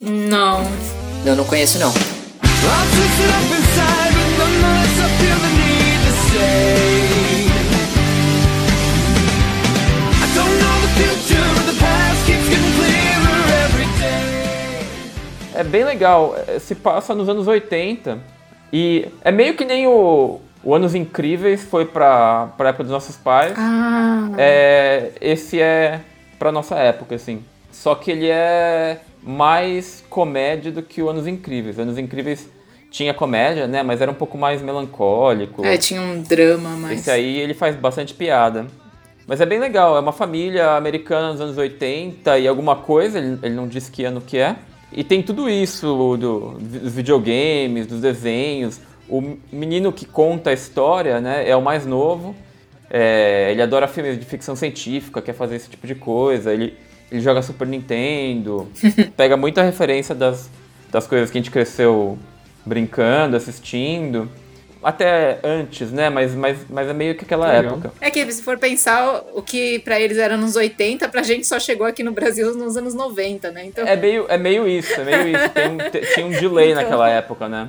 Não. 0.00 0.60
Eu 1.26 1.34
não 1.36 1.44
conheço, 1.44 1.78
não. 1.78 1.92
I'm 5.14 5.61
É 15.54 15.64
bem 15.64 15.84
legal. 15.84 16.34
é, 16.46 16.58
Se 16.58 16.74
passa 16.74 17.14
nos 17.14 17.28
anos 17.28 17.46
80. 17.46 18.18
E 18.72 19.06
é 19.22 19.30
meio 19.30 19.54
que 19.54 19.64
nem 19.64 19.86
o, 19.86 20.40
o 20.64 20.74
Anos 20.74 20.94
Incríveis 20.94 21.62
foi 21.62 21.84
pra, 21.84 22.48
pra 22.56 22.70
época 22.70 22.84
dos 22.84 22.92
nossos 22.92 23.16
pais. 23.16 23.52
Ah. 23.56 24.30
É, 24.38 25.10
esse 25.20 25.60
é 25.60 26.00
pra 26.38 26.50
nossa 26.50 26.76
época, 26.76 27.14
assim. 27.14 27.44
Só 27.70 27.94
que 27.94 28.10
ele 28.10 28.28
é 28.28 29.00
mais 29.22 30.04
comédia 30.08 30.72
do 30.72 30.82
que 30.82 31.02
o 31.02 31.08
Anos 31.08 31.26
Incríveis. 31.26 31.78
Anos 31.78 31.98
Incríveis 31.98 32.48
tinha 32.90 33.14
comédia, 33.14 33.66
né? 33.66 33.82
Mas 33.82 34.00
era 34.00 34.10
um 34.10 34.14
pouco 34.14 34.36
mais 34.38 34.62
melancólico. 34.62 35.64
É, 35.64 35.76
tinha 35.76 36.00
um 36.00 36.22
drama, 36.22 36.70
mas. 36.70 37.00
Esse 37.00 37.10
aí 37.10 37.38
ele 37.38 37.54
faz 37.54 37.76
bastante 37.76 38.14
piada. 38.14 38.66
Mas 39.26 39.40
é 39.40 39.46
bem 39.46 39.58
legal, 39.60 39.96
é 39.96 40.00
uma 40.00 40.12
família 40.12 40.72
americana 40.72 41.30
dos 41.32 41.40
anos 41.40 41.56
80 41.56 42.38
e 42.40 42.48
alguma 42.48 42.76
coisa, 42.76 43.18
ele, 43.18 43.38
ele 43.42 43.54
não 43.54 43.68
disse 43.68 43.90
que 43.90 44.04
ano 44.04 44.20
que 44.20 44.36
é. 44.36 44.56
E 44.92 45.02
tem 45.02 45.22
tudo 45.22 45.48
isso 45.48 46.16
do, 46.16 46.58
dos 46.58 46.94
videogames, 46.94 47.86
dos 47.86 48.00
desenhos. 48.00 48.80
O 49.08 49.36
menino 49.50 49.92
que 49.92 50.04
conta 50.04 50.50
a 50.50 50.52
história, 50.52 51.20
né, 51.20 51.48
é 51.48 51.56
o 51.56 51.62
mais 51.62 51.86
novo. 51.86 52.34
É, 52.90 53.50
ele 53.50 53.62
adora 53.62 53.88
filmes 53.88 54.18
de 54.18 54.26
ficção 54.26 54.54
científica, 54.54 55.22
quer 55.22 55.32
fazer 55.32 55.56
esse 55.56 55.70
tipo 55.70 55.86
de 55.86 55.94
coisa. 55.94 56.52
Ele, 56.52 56.74
ele 57.10 57.20
joga 57.20 57.40
Super 57.40 57.66
Nintendo, 57.66 58.68
pega 59.16 59.36
muita 59.36 59.62
referência 59.62 60.14
das, 60.14 60.50
das 60.90 61.06
coisas 61.06 61.30
que 61.30 61.38
a 61.38 61.40
gente 61.40 61.50
cresceu 61.50 62.18
brincando, 62.64 63.36
assistindo. 63.36 64.28
Até 64.82 65.38
antes, 65.44 65.92
né? 65.92 66.10
Mas, 66.10 66.34
mas, 66.34 66.58
mas 66.68 66.88
é 66.88 66.92
meio 66.92 67.14
que 67.14 67.24
aquela 67.24 67.46
Legal. 67.46 67.72
época. 67.74 67.92
É 68.00 68.10
que 68.10 68.30
se 68.32 68.42
for 68.42 68.58
pensar, 68.58 69.22
o 69.34 69.40
que 69.40 69.78
pra 69.80 70.00
eles 70.00 70.18
era 70.18 70.36
nos 70.36 70.56
80, 70.56 71.08
pra 71.08 71.22
gente 71.22 71.46
só 71.46 71.60
chegou 71.60 71.86
aqui 71.86 72.02
no 72.02 72.10
Brasil 72.12 72.52
nos 72.56 72.76
anos 72.76 72.92
90, 72.94 73.50
né? 73.52 73.66
Então. 73.66 73.86
É 73.86 73.94
meio, 73.94 74.26
é 74.28 74.36
meio 74.36 74.66
isso, 74.66 74.92
é 75.00 75.04
meio 75.04 75.36
isso. 75.36 75.48
Tem 75.50 75.68
um, 75.68 75.78
tinha 76.14 76.26
um 76.26 76.30
delay 76.30 76.70
Então. 76.72 76.82
naquela 76.82 77.08
época, 77.08 77.48
né? 77.48 77.68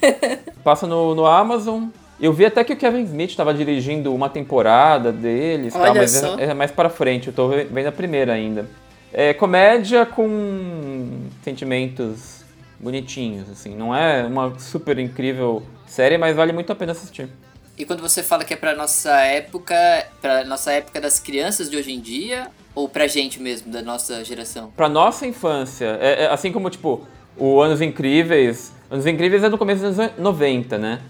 Passa 0.64 0.86
no, 0.86 1.14
no 1.14 1.26
Amazon. 1.26 1.84
Eu 2.20 2.32
vi 2.32 2.46
até 2.46 2.62
que 2.62 2.72
o 2.72 2.76
Kevin 2.76 3.02
Smith 3.02 3.30
estava 3.30 3.52
dirigindo 3.52 4.14
uma 4.14 4.28
temporada 4.28 5.10
deles, 5.12 5.72
tá? 5.74 5.92
Mas 5.92 6.22
é, 6.22 6.44
é 6.44 6.54
mais 6.54 6.70
pra 6.70 6.88
frente, 6.88 7.28
eu 7.28 7.32
tô 7.32 7.48
ve- 7.48 7.64
vendo 7.64 7.88
a 7.88 7.92
primeira 7.92 8.32
ainda. 8.32 8.66
É 9.12 9.34
comédia 9.34 10.06
com 10.06 11.26
sentimentos 11.42 12.44
bonitinhos, 12.80 13.50
assim. 13.50 13.76
Não 13.76 13.94
é 13.94 14.24
uma 14.24 14.58
super 14.58 14.98
incrível 14.98 15.62
série, 15.92 16.16
mas 16.16 16.34
vale 16.34 16.52
muito 16.52 16.72
a 16.72 16.74
pena 16.74 16.92
assistir. 16.92 17.28
E 17.76 17.84
quando 17.84 18.00
você 18.00 18.22
fala 18.22 18.44
que 18.44 18.54
é 18.54 18.56
pra 18.56 18.74
nossa 18.74 19.14
época, 19.20 19.74
pra 20.20 20.44
nossa 20.44 20.72
época 20.72 21.00
das 21.00 21.18
crianças 21.18 21.70
de 21.70 21.76
hoje 21.76 21.92
em 21.92 22.00
dia, 22.00 22.48
ou 22.74 22.88
pra 22.88 23.06
gente 23.06 23.40
mesmo, 23.40 23.70
da 23.70 23.82
nossa 23.82 24.24
geração? 24.24 24.72
Pra 24.76 24.88
nossa 24.88 25.26
infância, 25.26 25.98
é, 26.00 26.24
é 26.24 26.26
assim 26.26 26.50
como, 26.50 26.70
tipo, 26.70 27.06
o 27.36 27.60
Anos 27.60 27.80
Incríveis. 27.80 28.72
Anos 28.90 29.06
Incríveis 29.06 29.44
é 29.44 29.48
no 29.48 29.58
começo 29.58 29.82
dos 29.82 29.98
anos 29.98 30.18
90, 30.18 30.78
né? 30.78 31.00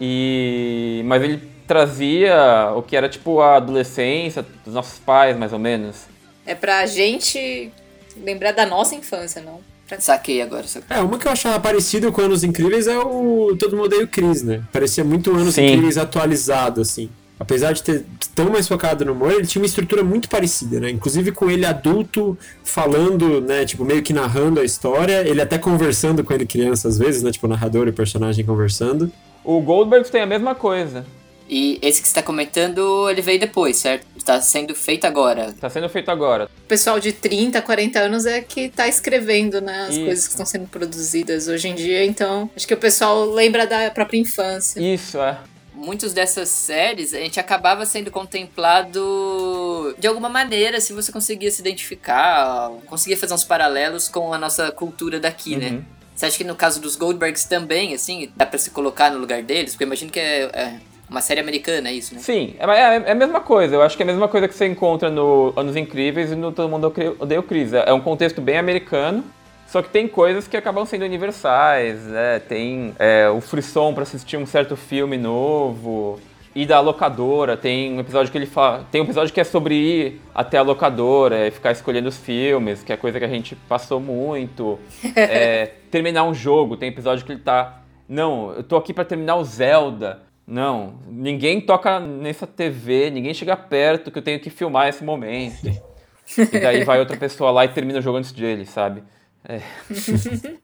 E. 0.00 1.02
Mas 1.04 1.22
ele 1.22 1.38
trazia 1.66 2.72
o 2.74 2.82
que 2.82 2.96
era, 2.96 3.08
tipo, 3.08 3.40
a 3.40 3.56
adolescência 3.56 4.44
dos 4.64 4.74
nossos 4.74 4.98
pais, 4.98 5.36
mais 5.36 5.52
ou 5.52 5.58
menos. 5.58 6.06
É 6.44 6.54
pra 6.54 6.84
gente 6.86 7.70
lembrar 8.16 8.52
da 8.52 8.66
nossa 8.66 8.94
infância, 8.94 9.40
não. 9.42 9.60
Saquei 9.98 10.42
agora. 10.42 10.66
Saquei. 10.66 10.96
É, 10.96 11.00
uma 11.00 11.18
que 11.18 11.26
eu 11.26 11.32
achava 11.32 11.58
parecido 11.58 12.12
com 12.12 12.20
Anos 12.20 12.44
Incríveis 12.44 12.86
é 12.86 12.98
o 12.98 13.56
Todo 13.58 13.76
Mundo 13.76 13.86
Odeia 13.86 14.04
o 14.04 14.08
Chris, 14.08 14.42
né? 14.42 14.62
Parecia 14.72 15.02
muito 15.04 15.34
Anos 15.34 15.54
Sim. 15.54 15.66
Incríveis 15.66 15.98
atualizado, 15.98 16.80
assim. 16.80 17.08
Apesar 17.38 17.72
de 17.72 17.82
ter 17.82 18.04
tão 18.34 18.50
mais 18.50 18.68
focado 18.68 19.02
no 19.02 19.12
humor, 19.12 19.32
ele 19.32 19.46
tinha 19.46 19.62
uma 19.62 19.66
estrutura 19.66 20.04
muito 20.04 20.28
parecida, 20.28 20.78
né? 20.78 20.90
Inclusive 20.90 21.32
com 21.32 21.50
ele 21.50 21.64
adulto 21.64 22.36
falando, 22.62 23.40
né? 23.40 23.64
Tipo, 23.64 23.82
meio 23.82 24.02
que 24.02 24.12
narrando 24.12 24.60
a 24.60 24.64
história, 24.64 25.26
ele 25.26 25.40
até 25.40 25.56
conversando 25.56 26.22
com 26.22 26.34
ele 26.34 26.44
criança 26.44 26.86
às 26.86 26.98
vezes, 26.98 27.22
né? 27.22 27.32
Tipo, 27.32 27.46
o 27.46 27.50
narrador 27.50 27.86
e 27.86 27.90
o 27.90 27.94
personagem 27.94 28.44
conversando. 28.44 29.10
O 29.42 29.58
Goldberg 29.62 30.10
tem 30.10 30.20
a 30.20 30.26
mesma 30.26 30.54
coisa. 30.54 31.06
E 31.50 31.80
esse 31.82 32.00
que 32.00 32.06
você 32.06 32.14
tá 32.14 32.22
comentando, 32.22 33.10
ele 33.10 33.20
veio 33.20 33.40
depois, 33.40 33.76
certo? 33.76 34.06
Está 34.16 34.40
sendo 34.40 34.72
feito 34.72 35.04
agora. 35.04 35.52
Tá 35.60 35.68
sendo 35.68 35.88
feito 35.88 36.08
agora. 36.08 36.44
O 36.44 36.68
pessoal 36.68 37.00
de 37.00 37.12
30, 37.12 37.60
40 37.60 37.98
anos 37.98 38.24
é 38.24 38.40
que 38.40 38.68
tá 38.68 38.86
escrevendo, 38.86 39.60
né? 39.60 39.86
As 39.88 39.96
Isso. 39.96 40.04
coisas 40.04 40.26
que 40.28 40.30
estão 40.30 40.46
sendo 40.46 40.68
produzidas 40.68 41.48
hoje 41.48 41.66
em 41.66 41.74
dia. 41.74 42.04
Então, 42.04 42.48
acho 42.54 42.68
que 42.68 42.72
o 42.74 42.76
pessoal 42.76 43.24
lembra 43.24 43.66
da 43.66 43.90
própria 43.90 44.18
infância. 44.18 44.78
Isso, 44.80 45.18
é. 45.18 45.38
Muitas 45.74 46.12
dessas 46.12 46.48
séries, 46.50 47.12
a 47.12 47.18
gente 47.18 47.40
acabava 47.40 47.84
sendo 47.84 48.12
contemplado 48.12 49.96
de 49.98 50.06
alguma 50.06 50.28
maneira, 50.28 50.80
se 50.80 50.92
você 50.92 51.10
conseguia 51.10 51.50
se 51.50 51.60
identificar, 51.60 52.70
conseguia 52.86 53.16
fazer 53.16 53.34
uns 53.34 53.42
paralelos 53.42 54.08
com 54.08 54.32
a 54.32 54.38
nossa 54.38 54.70
cultura 54.70 55.18
daqui, 55.18 55.56
né? 55.56 55.70
Uhum. 55.70 55.84
Você 56.14 56.26
acha 56.26 56.36
que 56.36 56.44
no 56.44 56.54
caso 56.54 56.80
dos 56.80 56.94
Goldbergs 56.94 57.48
também, 57.48 57.94
assim, 57.94 58.30
dá 58.36 58.46
pra 58.46 58.58
se 58.58 58.70
colocar 58.70 59.10
no 59.10 59.18
lugar 59.18 59.42
deles? 59.42 59.72
Porque 59.72 59.82
eu 59.82 59.86
imagino 59.86 60.12
que 60.12 60.20
é, 60.20 60.42
é 60.52 60.89
uma 61.10 61.20
série 61.20 61.40
americana, 61.40 61.88
é 61.88 61.92
isso, 61.92 62.14
né? 62.14 62.20
Sim, 62.20 62.54
é, 62.58 62.64
é- 62.64 63.02
é 63.06 63.10
a 63.10 63.14
mesma 63.14 63.40
coisa. 63.40 63.74
Eu 63.74 63.82
acho 63.82 63.96
que 63.96 64.02
é 64.02 64.04
a 64.04 64.06
mesma 64.06 64.28
coisa 64.28 64.46
que 64.48 64.54
você 64.54 64.66
encontra 64.66 65.10
no 65.10 65.52
Anos 65.56 65.76
Incríveis 65.76 66.30
e 66.32 66.36
no 66.36 66.52
Todo 66.52 66.68
Mundo 66.68 66.92
Odeia 67.18 67.40
o 67.40 67.42
Chris. 67.42 67.72
É 67.72 67.92
um 67.92 68.00
contexto 68.00 68.40
bem 68.40 68.56
americano, 68.58 69.24
só 69.66 69.82
que 69.82 69.88
tem 69.90 70.06
coisas 70.08 70.46
que 70.48 70.56
acabam 70.56 70.84
sendo 70.86 71.04
universais, 71.04 72.02
né? 72.04 72.38
Tem 72.40 72.94
é, 72.98 73.28
o 73.28 73.40
frisson 73.40 73.92
pra 73.92 74.04
assistir 74.04 74.36
um 74.36 74.46
certo 74.46 74.76
filme 74.76 75.16
novo. 75.16 76.18
Ir 76.52 76.66
da 76.66 76.80
locadora, 76.80 77.56
tem 77.56 77.92
um 77.92 78.00
episódio 78.00 78.32
que 78.32 78.36
ele 78.36 78.46
fala. 78.46 78.84
Tem 78.90 79.00
um 79.00 79.04
episódio 79.04 79.32
que 79.32 79.40
é 79.40 79.44
sobre 79.44 79.74
ir 79.76 80.20
até 80.34 80.58
a 80.58 80.62
locadora 80.62 81.46
e 81.46 81.50
ficar 81.52 81.70
escolhendo 81.70 82.08
os 82.08 82.16
filmes, 82.16 82.82
que 82.82 82.92
é 82.92 82.96
coisa 82.96 83.20
que 83.20 83.24
a 83.24 83.28
gente 83.28 83.54
passou 83.68 84.00
muito. 84.00 84.78
É, 85.14 85.70
terminar 85.92 86.24
um 86.24 86.34
jogo, 86.34 86.76
tem 86.76 86.88
episódio 86.88 87.24
que 87.24 87.30
ele 87.30 87.40
tá. 87.40 87.82
Não, 88.08 88.52
eu 88.56 88.64
tô 88.64 88.76
aqui 88.76 88.92
pra 88.92 89.04
terminar 89.04 89.36
o 89.36 89.44
Zelda. 89.44 90.22
Não, 90.50 90.98
ninguém 91.06 91.60
toca 91.60 92.00
nessa 92.00 92.44
TV, 92.44 93.08
ninguém 93.10 93.32
chega 93.32 93.56
perto 93.56 94.10
que 94.10 94.18
eu 94.18 94.22
tenho 94.22 94.40
que 94.40 94.50
filmar 94.50 94.88
esse 94.88 95.04
momento. 95.04 95.64
E 96.36 96.58
daí 96.58 96.82
vai 96.82 96.98
outra 96.98 97.16
pessoa 97.16 97.52
lá 97.52 97.64
e 97.64 97.68
termina 97.68 98.00
o 98.00 98.02
jogo 98.02 98.18
antes 98.18 98.32
dele, 98.32 98.66
sabe? 98.66 99.04
É. 99.48 99.60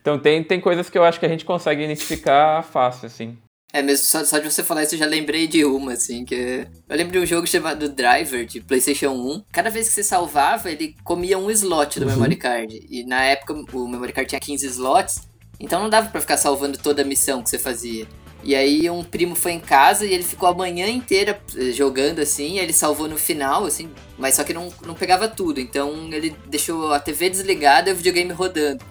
Então 0.00 0.20
tem, 0.20 0.40
tem 0.44 0.60
coisas 0.60 0.88
que 0.88 0.96
eu 0.96 1.02
acho 1.02 1.18
que 1.18 1.26
a 1.26 1.28
gente 1.28 1.44
consegue 1.44 1.82
identificar 1.82 2.62
fácil, 2.62 3.06
assim. 3.06 3.36
É 3.72 3.82
mesmo, 3.82 4.04
só, 4.06 4.22
só 4.24 4.38
de 4.38 4.48
você 4.48 4.62
falar 4.62 4.84
isso 4.84 4.94
eu 4.94 5.00
já 5.00 5.04
lembrei 5.06 5.48
de 5.48 5.64
uma, 5.64 5.94
assim, 5.94 6.24
que 6.24 6.32
é- 6.36 6.68
Eu 6.88 6.96
lembro 6.96 7.12
de 7.14 7.18
um 7.18 7.26
jogo 7.26 7.44
chamado 7.44 7.88
Driver, 7.88 8.46
de 8.46 8.60
Playstation 8.60 9.10
1. 9.10 9.42
Cada 9.50 9.68
vez 9.68 9.88
que 9.88 9.94
você 9.94 10.04
salvava, 10.04 10.70
ele 10.70 10.94
comia 11.02 11.36
um 11.36 11.50
slot 11.50 11.98
do 11.98 12.06
Uhum. 12.06 12.12
memory 12.12 12.36
card. 12.36 12.86
E 12.88 13.04
na 13.04 13.24
época, 13.24 13.52
o 13.72 13.88
memory 13.88 14.12
card 14.12 14.28
tinha 14.28 14.38
15 14.40 14.64
slots, 14.68 15.28
então 15.58 15.82
não 15.82 15.90
dava 15.90 16.08
pra 16.08 16.20
ficar 16.20 16.36
salvando 16.36 16.78
toda 16.78 17.02
a 17.02 17.04
missão 17.04 17.42
que 17.42 17.50
você 17.50 17.58
fazia. 17.58 18.06
E 18.46 18.54
aí 18.54 18.88
um 18.88 19.02
primo 19.02 19.34
foi 19.34 19.52
em 19.52 19.58
casa 19.58 20.06
e 20.06 20.14
ele 20.14 20.22
ficou 20.22 20.48
a 20.48 20.54
manhã 20.54 20.86
inteira 20.86 21.36
eh, 21.56 21.72
jogando, 21.72 22.20
assim, 22.20 22.54
e 22.54 22.58
ele 22.60 22.72
salvou 22.72 23.08
no 23.08 23.18
final, 23.18 23.64
assim, 23.64 23.90
mas 24.16 24.36
só 24.36 24.44
que 24.44 24.54
não, 24.54 24.72
não 24.86 24.94
pegava 24.94 25.26
tudo. 25.26 25.58
Então 25.58 26.08
ele 26.12 26.32
deixou 26.46 26.92
a 26.92 27.00
TV 27.00 27.28
desligada 27.28 27.90
e 27.90 27.92
o 27.92 27.96
videogame 27.96 28.32
rodando. 28.32 28.84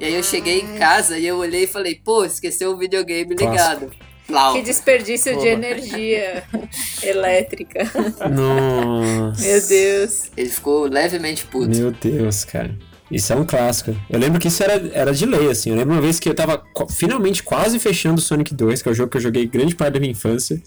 E 0.00 0.04
aí 0.06 0.14
eu 0.14 0.22
cheguei 0.22 0.60
em 0.60 0.78
casa 0.78 1.18
e 1.18 1.26
eu 1.26 1.36
olhei 1.36 1.64
e 1.64 1.66
falei, 1.66 2.00
pô, 2.02 2.24
esqueceu 2.24 2.70
o 2.70 2.78
videogame 2.78 3.34
ligado. 3.34 3.90
Flau. 4.24 4.54
Que 4.54 4.62
desperdício 4.62 5.38
de 5.38 5.46
energia 5.46 6.42
elétrica. 7.04 7.84
Nossa. 8.30 9.46
Meu 9.46 9.60
Deus. 9.60 10.30
Ele 10.34 10.48
ficou 10.48 10.86
levemente 10.86 11.44
puto. 11.44 11.68
Meu 11.68 11.92
Deus, 11.92 12.46
cara. 12.46 12.74
Isso 13.10 13.32
é 13.32 13.36
um 13.36 13.44
clássico. 13.44 13.94
Eu 14.10 14.18
lembro 14.18 14.40
que 14.40 14.48
isso 14.48 14.62
era, 14.62 14.90
era 14.92 15.12
de 15.12 15.26
lei, 15.26 15.50
assim. 15.50 15.70
Eu 15.70 15.76
lembro 15.76 15.94
uma 15.94 16.00
vez 16.00 16.18
que 16.18 16.28
eu 16.28 16.34
tava 16.34 16.62
finalmente 16.90 17.42
quase 17.42 17.78
fechando 17.78 18.18
o 18.18 18.22
Sonic 18.22 18.54
2, 18.54 18.82
que 18.82 18.88
é 18.88 18.92
o 18.92 18.94
jogo 18.94 19.10
que 19.10 19.16
eu 19.16 19.20
joguei 19.20 19.46
grande 19.46 19.74
parte 19.74 19.94
da 19.94 20.00
minha 20.00 20.12
infância. 20.12 20.60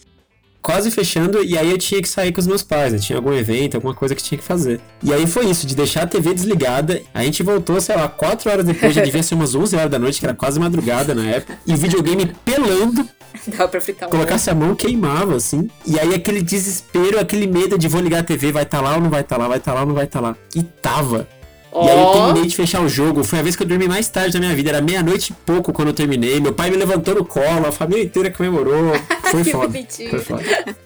Quase 0.62 0.92
fechando, 0.92 1.42
e 1.42 1.58
aí 1.58 1.72
eu 1.72 1.78
tinha 1.78 2.02
que 2.02 2.10
sair 2.10 2.34
com 2.34 2.42
os 2.42 2.48
meus 2.48 2.62
pais, 2.62 2.92
né? 2.92 3.00
Tinha 3.00 3.18
algum 3.18 3.34
evento, 3.34 3.76
alguma 3.76 3.94
coisa 3.94 4.14
que 4.14 4.22
tinha 4.22 4.38
que 4.38 4.44
fazer. 4.44 4.82
E 5.02 5.14
aí 5.14 5.26
foi 5.26 5.46
isso, 5.46 5.66
de 5.66 5.74
deixar 5.74 6.04
a 6.04 6.08
TV 6.08 6.34
desligada. 6.34 7.02
A 7.14 7.24
gente 7.24 7.42
voltou, 7.44 7.80
sei 7.80 7.96
lá, 7.96 8.10
4 8.10 8.50
horas 8.50 8.66
depois, 8.66 8.94
já 8.94 9.02
devia 9.02 9.24
ser 9.24 9.36
umas 9.36 9.56
11 9.56 9.76
horas 9.78 9.90
da 9.90 9.98
noite, 9.98 10.20
que 10.20 10.26
era 10.26 10.36
quase 10.36 10.60
madrugada 10.60 11.16
na 11.16 11.26
época. 11.26 11.58
E 11.66 11.74
o 11.74 11.78
videogame 11.78 12.34
pelando, 12.44 13.08
Dá 13.48 13.68
pra 13.68 13.80
ficar 13.80 14.08
colocasse 14.08 14.50
a 14.50 14.56
mão, 14.56 14.76
queimava, 14.76 15.36
assim. 15.36 15.70
E 15.86 16.00
aí 16.00 16.14
aquele 16.14 16.42
desespero, 16.42 17.20
aquele 17.20 17.48
medo 17.48 17.78
de 17.78 17.88
vou 17.88 18.02
ligar 18.02 18.20
a 18.20 18.24
TV, 18.24 18.52
vai 18.52 18.64
estar 18.64 18.82
lá 18.82 18.96
ou 18.96 19.02
não 19.02 19.10
vai 19.10 19.22
estar 19.22 19.38
lá, 19.38 19.48
vai 19.48 19.58
estar 19.58 19.74
lá 19.74 19.82
ou 19.82 19.88
não 19.88 19.96
vai 19.96 20.06
estar 20.06 20.20
lá. 20.20 20.36
E 20.56 20.64
tava. 20.64 21.28
E 21.72 21.88
aí 21.90 22.00
eu 22.00 22.12
terminei 22.14 22.48
de 22.48 22.56
fechar 22.56 22.82
o 22.82 22.90
jogo. 22.90 23.24
Foi 23.24 23.40
a 23.40 23.42
vez 23.44 23.56
que 23.56 23.62
eu 23.64 23.68
dormi 23.68 23.88
mais 23.88 24.08
tarde 24.10 24.34
da 24.34 24.40
minha 24.40 24.56
vida. 24.56 24.70
Era 24.70 24.82
meia-noite 24.82 25.32
e 25.32 25.36
pouco 25.46 25.72
quando 25.72 25.90
eu 25.90 25.94
terminei. 25.94 26.40
Meu 26.40 26.54
pai 26.54 26.70
me 26.72 26.78
levantou 26.78 27.14
no 27.16 27.24
colo, 27.26 27.68
a 27.68 27.72
família 27.72 28.04
inteira 28.04 28.32
comemorou. 28.32 28.94
Foi 29.30 29.44
Que 29.44 29.52
foda. 29.52 29.68
bonitinho. 29.68 30.10
Foi 30.10 30.20
foda. 30.20 30.44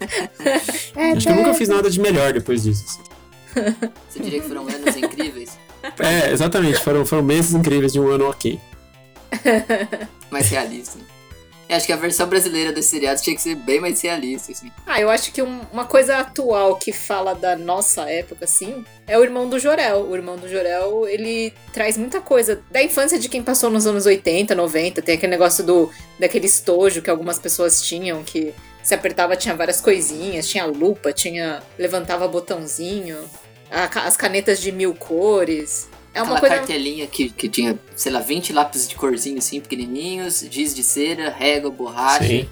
É, 0.96 1.10
Acho 1.12 1.26
que 1.26 1.32
eu 1.32 1.36
nunca 1.36 1.54
fiz 1.54 1.68
nada 1.68 1.90
de 1.90 1.98
melhor 2.00 2.32
depois 2.32 2.62
disso. 2.62 2.84
Você 4.08 4.20
diria 4.20 4.40
que 4.40 4.48
foram 4.48 4.62
anos 4.68 4.96
incríveis? 4.96 5.58
É, 5.98 6.30
exatamente. 6.32 6.78
Foram, 6.80 7.04
foram 7.06 7.22
meses 7.22 7.54
incríveis 7.54 7.92
de 7.92 8.00
um 8.00 8.08
ano 8.08 8.28
ok. 8.28 8.60
Mais 10.30 10.48
realista. 10.50 10.98
Eu 11.68 11.76
acho 11.76 11.86
que 11.86 11.92
a 11.92 11.96
versão 11.96 12.26
brasileira 12.28 12.72
desse 12.72 12.90
seriado 12.90 13.20
tinha 13.22 13.34
que 13.34 13.40
ser 13.42 13.54
bem 13.54 13.80
mais 13.80 14.00
realista, 14.02 14.52
assim. 14.52 14.70
Ah, 14.86 15.00
eu 15.00 15.08
acho 15.08 15.32
que 15.32 15.40
um- 15.42 15.60
uma 15.72 15.86
coisa 15.86 16.18
atual 16.18 16.76
que 16.76 16.92
fala 16.92 17.34
da 17.34 17.56
nossa 17.56 18.02
época, 18.10 18.44
assim, 18.44 18.84
é 19.06 19.18
o 19.18 19.22
irmão 19.22 19.48
do 19.48 19.58
Jorel. 19.58 20.06
O 20.08 20.14
irmão 20.14 20.36
do 20.36 20.48
Jorel, 20.48 21.06
ele 21.08 21.54
traz 21.72 21.96
muita 21.96 22.20
coisa 22.20 22.62
da 22.70 22.82
infância 22.82 23.18
de 23.18 23.28
quem 23.28 23.42
passou 23.42 23.70
nos 23.70 23.86
anos 23.86 24.04
80, 24.06 24.54
90. 24.54 25.00
Tem 25.00 25.14
aquele 25.14 25.30
negócio 25.32 25.64
do 25.64 25.90
daquele 26.18 26.46
estojo 26.46 27.00
que 27.00 27.08
algumas 27.10 27.38
pessoas 27.38 27.80
tinham, 27.80 28.22
que 28.22 28.52
se 28.82 28.94
apertava 28.94 29.34
tinha 29.34 29.54
várias 29.56 29.80
coisinhas, 29.80 30.46
tinha 30.46 30.66
lupa, 30.66 31.12
tinha. 31.12 31.62
levantava 31.78 32.28
botãozinho, 32.28 33.16
a 33.70 33.84
as 34.06 34.16
canetas 34.16 34.60
de 34.60 34.70
mil 34.70 34.94
cores. 34.94 35.88
É 36.14 36.22
uma 36.22 36.36
Aquela 36.36 36.40
coisa. 36.40 36.54
cartelinha 36.56 37.06
que, 37.06 37.28
que 37.28 37.48
tinha, 37.48 37.78
sei 37.96 38.12
lá, 38.12 38.20
20 38.20 38.52
lápis 38.52 38.88
de 38.88 38.94
corzinho, 38.94 39.38
assim, 39.38 39.60
pequenininhos, 39.60 40.46
giz 40.48 40.74
de 40.74 40.82
cera, 40.82 41.28
régua, 41.28 41.70
borracha. 41.70 42.24
Sim. 42.26 42.48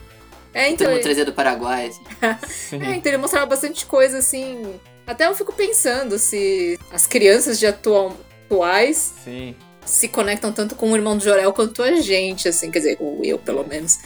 É, 0.53 0.65
Todo 0.65 0.73
então. 0.75 0.91
mundo 0.91 1.03
trazia 1.03 1.25
do 1.25 1.33
Paraguai, 1.33 1.87
assim. 1.87 2.03
É, 2.83 2.95
então 2.97 3.11
ele 3.13 3.19
mostrava 3.19 3.47
bastante 3.47 3.87
coisa, 3.87 4.19
assim. 4.19 4.75
Até 5.07 5.27
eu 5.27 5.35
fico 5.35 5.53
pensando 5.53 6.19
se 6.19 6.79
as 6.93 7.07
crianças 7.07 7.59
de 7.59 7.67
atual, 7.67 8.17
atuais 8.53 9.15
Sim. 9.25 9.55
se 9.85 10.09
conectam 10.09 10.53
tanto 10.53 10.75
com 10.75 10.93
o 10.93 10.97
irmão 10.97 11.17
do 11.17 11.25
Jorel 11.25 11.53
quanto 11.53 11.83
a 11.83 12.01
gente, 12.01 12.49
assim, 12.49 12.71
quer 12.71 12.81
dizer, 12.81 12.97
ou 13.01 13.25
eu, 13.25 13.39
pelo 13.39 13.65
menos. 13.67 13.99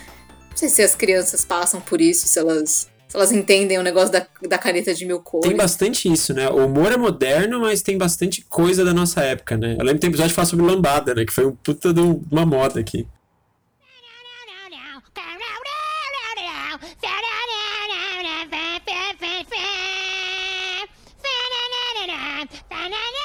Não 0.50 0.56
sei 0.56 0.68
se 0.68 0.82
as 0.82 0.94
crianças 0.94 1.44
passam 1.44 1.80
por 1.80 2.00
isso, 2.00 2.26
se 2.28 2.38
elas, 2.38 2.88
elas 3.16 3.32
entendem 3.32 3.78
o 3.78 3.82
negócio 3.82 4.12
da, 4.12 4.26
da 4.48 4.58
caneta 4.58 4.92
de 4.94 5.04
mil 5.06 5.20
cores. 5.20 5.48
Tem 5.48 5.56
bastante 5.56 6.12
isso, 6.12 6.34
né? 6.34 6.48
O 6.48 6.66
humor 6.66 6.92
é 6.92 6.96
moderno, 6.96 7.60
mas 7.60 7.80
tem 7.82 7.96
bastante 7.96 8.42
coisa 8.42 8.84
da 8.84 8.92
nossa 8.92 9.22
época, 9.22 9.56
né? 9.56 9.72
Eu 9.72 9.78
lembro 9.84 9.94
que 9.94 10.00
tem 10.00 10.08
episódio 10.10 10.30
que 10.30 10.36
fala 10.36 10.46
sobre 10.46 10.66
lambada, 10.66 11.14
né? 11.14 11.24
Que 11.24 11.32
foi 11.32 11.46
um 11.46 11.52
puta 11.52 11.92
de 11.94 12.00
um- 12.00 12.22
uma 12.30 12.44
moda 12.44 12.78
aqui. 12.78 13.06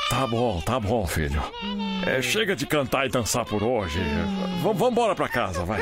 Tá 0.09 0.27
bom, 0.27 0.61
tá 0.61 0.79
bom, 0.79 1.07
filho. 1.07 1.41
É, 2.05 2.21
chega 2.21 2.55
de 2.55 2.65
cantar 2.65 3.05
e 3.05 3.09
dançar 3.09 3.45
por 3.45 3.63
hoje. 3.63 3.99
Vamos 4.61 4.77
vambora 4.77 5.15
pra 5.15 5.29
casa, 5.29 5.63
vai. 5.63 5.79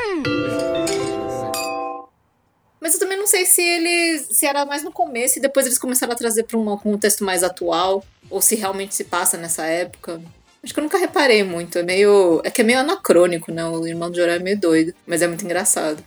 Mas 2.79 2.93
eu 2.93 2.99
também 2.99 3.17
não 3.17 3.27
sei 3.27 3.45
se 3.45 3.61
eles. 3.61 4.27
se 4.31 4.45
era 4.45 4.65
mais 4.65 4.83
no 4.83 4.91
começo 4.91 5.37
e 5.37 5.41
depois 5.41 5.65
eles 5.65 5.77
começaram 5.77 6.13
a 6.13 6.15
trazer 6.15 6.43
pra 6.43 6.57
um 6.57 6.77
contexto 6.77 7.23
mais 7.23 7.43
atual. 7.43 8.03
Ou 8.29 8.41
se 8.41 8.55
realmente 8.55 8.95
se 8.95 9.03
passa 9.03 9.37
nessa 9.37 9.65
época. 9.65 10.21
Acho 10.63 10.73
que 10.73 10.79
eu 10.79 10.83
nunca 10.83 10.97
reparei 10.97 11.43
muito. 11.43 11.77
É 11.77 11.83
meio. 11.83 12.41
É 12.43 12.49
que 12.49 12.61
é 12.61 12.63
meio 12.63 12.79
anacrônico, 12.79 13.51
né? 13.51 13.65
O 13.65 13.85
irmão 13.87 14.09
do 14.09 14.17
Jorel 14.17 14.35
é 14.35 14.39
meio 14.39 14.59
doido. 14.59 14.93
Mas 15.05 15.21
é 15.21 15.27
muito 15.27 15.43
engraçado. 15.43 16.03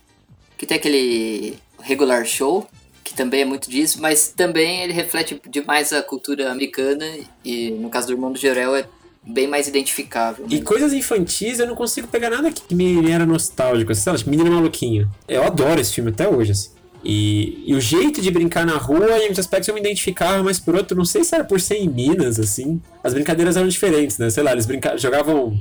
Que 0.56 0.66
tem 0.66 0.76
aquele 0.76 1.58
regular 1.80 2.24
show, 2.24 2.66
que 3.02 3.12
também 3.12 3.42
é 3.42 3.44
muito 3.44 3.68
disso, 3.70 4.00
mas 4.00 4.28
também 4.28 4.82
ele 4.82 4.92
reflete 4.92 5.40
demais 5.48 5.92
a 5.92 6.02
cultura 6.02 6.50
americana 6.50 7.04
e 7.44 7.70
no 7.72 7.90
caso 7.90 8.06
do 8.06 8.12
Irmão 8.12 8.32
do 8.32 8.38
Jorel 8.38 8.76
é 8.76 8.86
bem 9.26 9.46
mais 9.46 9.68
identificável. 9.68 10.46
E 10.48 10.60
coisas 10.60 10.92
infantis 10.92 11.58
eu 11.58 11.66
não 11.66 11.74
consigo 11.74 12.08
pegar 12.08 12.30
nada 12.30 12.50
que 12.50 12.74
me 12.74 13.10
era 13.10 13.24
nostálgico, 13.24 13.92
assim, 13.92 14.02
sabe? 14.02 14.18
Tipo, 14.18 14.30
Menino 14.30 14.50
Maluquinho. 14.50 15.10
Eu 15.28 15.44
adoro 15.44 15.80
esse 15.80 15.94
filme 15.94 16.10
até 16.10 16.28
hoje, 16.28 16.52
assim. 16.52 16.70
E, 17.04 17.64
e 17.66 17.74
o 17.74 17.80
jeito 17.80 18.20
de 18.20 18.30
brincar 18.30 18.64
na 18.64 18.76
rua, 18.76 19.18
em 19.18 19.22
muitos 19.22 19.40
aspectos 19.40 19.68
eu 19.68 19.74
me 19.74 19.80
identificava, 19.80 20.42
mas 20.42 20.60
por 20.60 20.76
outro, 20.76 20.96
não 20.96 21.04
sei 21.04 21.24
se 21.24 21.34
era 21.34 21.44
por 21.44 21.60
ser 21.60 21.76
em 21.76 21.88
Minas, 21.88 22.38
assim. 22.38 22.80
As 23.02 23.12
brincadeiras 23.12 23.56
eram 23.56 23.68
diferentes, 23.68 24.18
né? 24.18 24.30
Sei 24.30 24.42
lá, 24.42 24.52
eles 24.52 24.66
brinca... 24.66 24.96
jogavam 24.96 25.60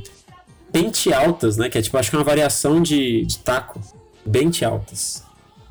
pente 0.72 1.12
altas, 1.12 1.58
né? 1.58 1.70
Que 1.70 1.80
é 1.80 1.82
tipo, 1.82 1.98
acho 1.98 2.10
que 2.10 2.16
é 2.16 2.20
uma 2.20 2.26
variação 2.26 2.82
de, 2.82 3.26
de 3.26 3.40
taco. 3.40 3.82
Bente 4.26 4.64
altas. 4.64 5.24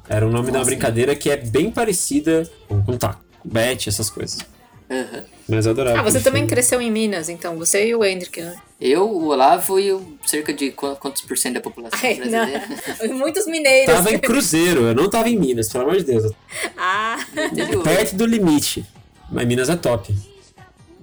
Era 0.08 0.26
o 0.26 0.30
nome 0.30 0.46
de 0.46 0.50
uma 0.50 0.58
Nossa. 0.58 0.70
brincadeira 0.70 1.14
que 1.14 1.30
é 1.30 1.36
bem 1.36 1.70
parecida 1.70 2.50
com, 2.68 2.82
com 2.82 2.96
taco. 2.96 3.24
Bet, 3.44 3.88
essas 3.88 4.10
coisas. 4.10 4.40
Aham. 4.90 5.24
Mas 5.48 5.66
eu 5.66 5.72
adorava. 5.72 6.00
Ah, 6.00 6.02
você 6.02 6.18
também 6.20 6.42
filme. 6.42 6.50
cresceu 6.52 6.80
em 6.80 6.90
Minas, 6.90 7.28
então. 7.28 7.56
Você 7.58 7.86
e 7.86 7.94
o 7.94 8.04
Hendrick, 8.04 8.40
né? 8.40 8.56
Eu, 8.80 9.08
o 9.08 9.26
Olavo 9.28 9.78
e 9.78 9.92
o 9.92 10.18
cerca 10.26 10.52
de 10.52 10.70
qu- 10.72 10.96
quantos 10.96 11.22
por 11.22 11.36
cento 11.38 11.54
da 11.54 11.60
população 11.60 11.98
Ai, 12.02 12.14
brasileira? 12.16 12.62
não. 13.02 13.14
Muitos 13.18 13.46
mineiros. 13.46 13.94
Tava 13.94 14.12
em 14.12 14.18
Cruzeiro, 14.18 14.82
eu 14.82 14.94
não 14.94 15.08
tava 15.08 15.28
em 15.28 15.36
Minas, 15.38 15.68
pelo 15.68 15.84
amor 15.84 15.96
de 15.96 16.04
Deus. 16.04 16.32
Ah. 16.76 17.18
Perto 17.84 18.16
do 18.16 18.26
limite. 18.26 18.84
Mas 19.30 19.46
Minas 19.46 19.68
é 19.68 19.76
top. 19.76 20.12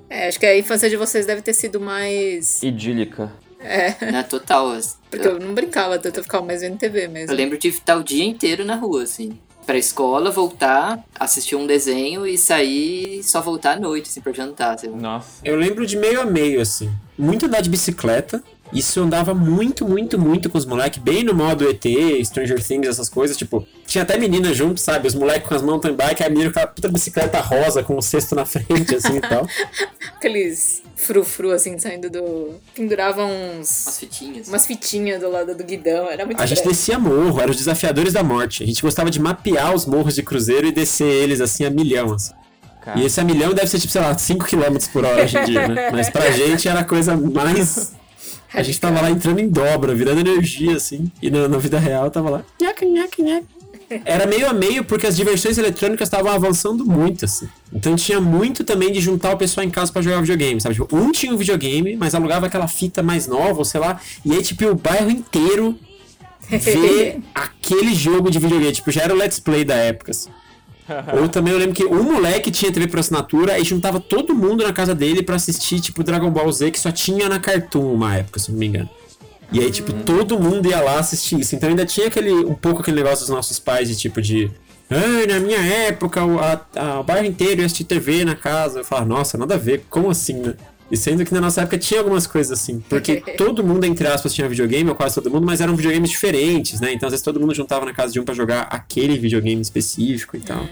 é, 0.10 0.28
acho 0.28 0.40
que 0.40 0.46
a 0.46 0.58
infância 0.58 0.90
de 0.90 0.98
vocês 0.98 1.26
deve 1.26 1.42
ter 1.42 1.54
sido 1.54 1.80
mais. 1.80 2.62
Idílica. 2.64 3.32
É, 3.60 4.12
Na 4.12 4.24
total. 4.24 4.78
porque 5.10 5.28
Eu, 5.28 5.32
eu 5.34 5.40
não 5.40 5.54
brincava 5.54 5.98
tanto, 5.98 6.20
eu 6.20 6.24
ficava 6.24 6.46
mais 6.46 6.62
vendo 6.62 6.78
TV 6.78 7.08
mesmo. 7.08 7.32
eu 7.32 7.36
lembro 7.38 7.58
de 7.58 7.70
estar 7.70 7.96
o 7.98 8.04
dia 8.04 8.24
inteiro 8.24 8.64
na 8.66 8.76
rua, 8.76 9.04
assim. 9.04 9.40
Pra 9.68 9.78
escola, 9.78 10.32
voltar, 10.32 11.04
assistir 11.20 11.58
um 11.58 11.68
desenho 11.68 12.26
e 12.26 12.38
sair 12.38 13.22
só 13.22 13.42
voltar 13.42 13.76
à 13.76 13.80
noite, 13.80 14.10
assim, 14.10 14.22
pra 14.22 14.32
jantar. 14.32 14.78
Lá. 14.82 14.96
Nossa. 14.96 15.42
Eu 15.44 15.58
lembro 15.58 15.86
de 15.86 15.98
meio 15.98 16.22
a 16.22 16.26
meio, 16.26 16.62
assim. 16.62 16.90
Muito 17.18 17.48
andar 17.48 17.60
de 17.60 17.70
bicicleta. 17.70 18.42
Isso 18.74 19.02
andava 19.02 19.34
muito, 19.34 19.88
muito, 19.88 20.20
muito 20.20 20.50
com 20.50 20.58
os 20.58 20.66
moleques, 20.66 21.00
bem 21.00 21.24
no 21.24 21.34
modo 21.34 21.68
ET, 21.70 21.84
Stranger 22.26 22.62
Things, 22.62 22.88
essas 22.88 23.10
coisas. 23.10 23.38
Tipo, 23.38 23.66
tinha 23.86 24.04
até 24.04 24.18
menina 24.18 24.54
junto, 24.54 24.80
sabe? 24.80 25.08
Os 25.08 25.16
moleques 25.16 25.48
com 25.48 25.56
as 25.56 25.62
mountain 25.62 25.94
bike, 25.94 26.24
a 26.24 26.30
menina 26.30 26.52
com 26.52 26.60
a 26.60 26.68
puta 26.68 26.90
bicicleta 26.90 27.40
rosa 27.40 27.82
com 27.84 27.98
o 27.98 28.02
cesto 28.02 28.36
na 28.36 28.46
frente, 28.46 28.96
assim 28.96 29.18
e 29.18 29.22
tal. 29.22 29.48
Aqueles 30.16 30.84
frufru, 30.96 31.52
assim, 31.52 31.78
saindo 31.78 32.10
do. 32.10 32.56
Penduravam 32.76 33.30
uns. 33.30 33.86
Umas 33.86 34.00
fitinhas. 34.00 34.48
Umas 34.48 34.66
fitinhas 34.66 35.22
do 35.22 35.30
lado 35.30 35.56
do 35.56 35.64
guidão. 35.64 36.10
Era 36.10 36.26
muito 36.26 36.42
A 36.42 36.46
gente 36.46 36.64
descia 36.64 37.00
morro, 37.00 37.40
eram 37.40 37.52
os 37.52 37.58
desafiadores 37.58 38.14
da 38.14 38.24
morte. 38.24 38.64
A 38.64 38.66
gente 38.66 38.82
gostava 38.82 39.10
de 39.10 39.20
mapear 39.20 39.74
os 39.74 39.86
morros 39.86 40.16
de 40.16 40.24
cruzeiro 40.24 40.68
e 40.68 40.72
descer 40.72 41.08
eles 41.08 41.40
assim 41.40 41.64
a 41.64 41.70
milhão, 41.70 42.14
assim. 42.14 42.34
E 42.96 43.04
esse 43.04 43.20
a 43.20 43.24
milhão 43.24 43.54
deve 43.54 43.68
ser 43.68 43.80
tipo, 43.80 43.92
sei 43.92 44.02
lá, 44.02 44.18
5 44.18 44.46
km 44.46 44.78
por 44.94 45.04
hora 45.04 45.24
hoje 45.24 45.38
em 45.38 45.44
dia, 45.44 45.68
né? 45.68 45.92
Mas 45.92 46.10
pra 46.10 46.32
gente 46.32 46.70
era 46.70 46.80
a 46.80 46.84
coisa 46.86 47.18
mais. 47.18 47.94
A 48.54 48.64
gente 48.64 48.80
tava 48.80 49.02
lá 49.02 49.12
entrando 49.12 49.40
em 49.40 49.50
dobra, 49.50 49.94
virando 49.94 50.20
energia, 50.20 50.76
assim. 50.76 51.12
E 51.22 51.30
na, 51.30 51.48
na 51.48 51.58
vida 51.58 51.78
real 51.80 52.10
tava 52.10 52.30
lá. 52.30 52.44
Nhaca, 52.62 52.86
nhaca, 52.86 53.22
nhaca. 53.22 53.58
Era 54.04 54.26
meio 54.26 54.50
a 54.50 54.54
meio 54.54 54.84
porque 54.84 55.08
as 55.08 55.16
diversões 55.16 55.58
eletrônicas 55.58 56.08
estavam 56.08 56.32
avançando 56.32 56.86
muito, 56.86 57.24
assim. 57.24 57.48
Então 57.72 57.96
tinha 57.96 58.20
muito 58.20 58.64
também 58.64 58.92
de 58.92 59.00
juntar 59.00 59.34
o 59.34 59.38
pessoal 59.38 59.66
em 59.66 59.70
casa 59.70 59.92
pra 59.94 60.02
jogar 60.02 60.20
videogame, 60.20 60.60
sabe? 60.60 60.76
Tipo, 60.76 60.94
um 60.96 61.12
tinha 61.12 61.34
um 61.34 61.38
videogame, 61.38 61.96
mas 61.96 62.14
alugava 62.14 62.48
aquela 62.48 62.68
fita 62.68 63.02
mais 63.02 63.28
nova, 63.28 63.60
ou 63.60 63.66
sei 63.66 63.80
lá. 63.80 64.00
E 64.26 64.34
aí, 64.34 64.44
tipo, 64.44 64.66
o 64.66 64.76
bairro 64.76 65.10
inteiro 65.10 65.78
ver 66.50 67.22
aquele 67.34 67.94
jogo 67.96 68.30
de 68.30 68.40
videogame. 68.40 68.74
Tipo, 68.74 68.92
já 68.92 69.04
era 69.04 69.14
o 69.14 69.18
let's 69.18 69.40
play 69.40 69.64
da 69.64 69.76
época, 69.76 70.12
assim. 70.12 70.30
Ou 71.22 71.28
também 71.28 71.54
eu 71.54 71.60
lembro 71.60 71.76
que 71.76 71.86
um 71.86 72.04
moleque 72.04 72.50
tinha 72.52 72.72
TV 72.72 72.88
por 72.88 73.00
assinatura 73.00 73.58
e 73.60 73.64
juntava 73.64 74.00
todo 74.00 74.34
mundo 74.34 74.64
na 74.64 74.72
casa 74.74 74.94
dele 74.96 75.22
pra 75.22 75.36
assistir, 75.36 75.80
tipo, 75.80 76.04
Dragon 76.04 76.30
Ball 76.32 76.52
Z, 76.52 76.72
que 76.72 76.80
só 76.80 76.92
tinha 76.92 77.28
na 77.30 77.40
Cartoon 77.40 77.94
uma 77.94 78.16
época, 78.16 78.40
se 78.40 78.52
não 78.52 78.58
me 78.60 78.68
engano. 78.68 78.90
E 79.52 79.60
aí, 79.60 79.72
tipo, 79.72 79.94
todo 79.94 80.38
mundo 80.40 80.68
ia 80.70 80.82
lá 80.82 81.00
assistir 81.00 81.40
isso. 81.40 81.56
Então 81.56 81.70
ainda 81.70 81.86
tinha 81.86 82.08
aquele, 82.08 82.32
um 82.32 82.54
pouco 82.54 82.82
aquele 82.82 82.98
negócio 82.98 83.20
dos 83.26 83.30
nossos 83.34 83.60
pais 83.60 83.88
de 83.88 83.96
tipo 83.96 84.22
de. 84.22 84.52
Ah, 84.90 85.28
na 85.28 85.40
minha 85.40 85.60
época, 85.60 86.24
o, 86.24 86.40
a, 86.40 86.62
a- 86.76 87.00
o 87.00 87.04
bairro 87.04 87.26
inteiro 87.26 87.62
ia 87.62 87.66
assistir 87.66 87.84
TV 87.86 88.24
na 88.26 88.36
casa. 88.36 88.80
Eu 88.80 88.86
falava, 88.86 89.08
nossa, 89.08 89.38
nada 89.38 89.56
a 89.56 89.58
ver, 89.58 89.86
como 89.90 90.10
assim, 90.10 90.34
né? 90.34 90.54
E 90.90 90.96
sendo 90.96 91.26
que 91.26 91.34
na 91.34 91.42
nossa 91.42 91.62
época 91.62 91.78
tinha 91.78 92.00
algumas 92.00 92.26
coisas 92.26 92.60
assim. 92.60 92.80
Porque 92.88 93.18
todo 93.38 93.64
mundo, 93.64 93.86
entre 93.86 94.08
aspas, 94.08 94.34
tinha 94.34 94.48
videogame, 94.48 94.90
ou 94.90 94.96
quase 94.96 95.16
todo 95.16 95.30
mundo, 95.30 95.46
mas 95.46 95.60
eram 95.60 95.76
videogames 95.76 96.10
diferentes, 96.10 96.80
né? 96.80 96.94
Então 96.94 97.08
às 97.08 97.12
vezes 97.12 97.24
todo 97.24 97.40
mundo 97.40 97.54
juntava 97.54 97.86
na 97.86 97.94
casa 97.94 98.14
de 98.14 98.20
um 98.20 98.24
pra 98.24 98.34
jogar 98.34 98.62
aquele 98.64 99.18
videogame 99.18 99.62
específico 99.62 100.38
e 100.38 100.40
tal. 100.40 100.66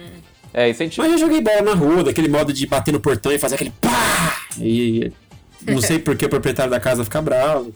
É, 0.54 0.70
isso 0.70 0.82
a 0.82 0.86
gente. 0.86 0.98
Mas 0.98 1.12
eu 1.12 1.18
joguei 1.18 1.42
bola 1.42 1.62
na 1.62 1.74
rua, 1.74 2.04
daquele 2.04 2.30
modo 2.30 2.54
de 2.54 2.66
bater 2.66 2.92
no 2.94 3.00
portão 3.00 3.32
e 3.32 3.38
fazer 3.38 3.56
aquele 3.56 3.74
pá! 3.82 4.38
E 4.58 5.12
não 5.68 5.82
sei 5.82 6.00
por 6.00 6.16
que 6.16 6.26
o 6.26 6.30
proprietário 6.30 6.72
da 6.72 6.80
casa 6.80 7.04
fica 7.04 7.22
bravo. 7.22 7.74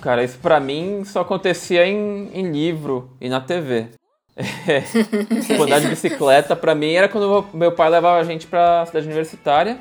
Cara, 0.00 0.22
isso 0.22 0.38
pra 0.38 0.60
mim 0.60 1.02
só 1.04 1.22
acontecia 1.22 1.84
em, 1.84 2.30
em 2.32 2.52
livro 2.52 3.10
e 3.20 3.28
na 3.28 3.40
TV. 3.40 3.86
É. 4.68 4.82
Tipo, 5.40 5.64
andar 5.64 5.80
de 5.80 5.88
bicicleta 5.88 6.54
pra 6.54 6.72
mim 6.72 6.92
era 6.92 7.08
quando 7.08 7.46
meu 7.52 7.72
pai 7.72 7.90
levava 7.90 8.20
a 8.20 8.22
gente 8.22 8.46
pra 8.46 8.86
cidade 8.86 9.06
universitária 9.06 9.80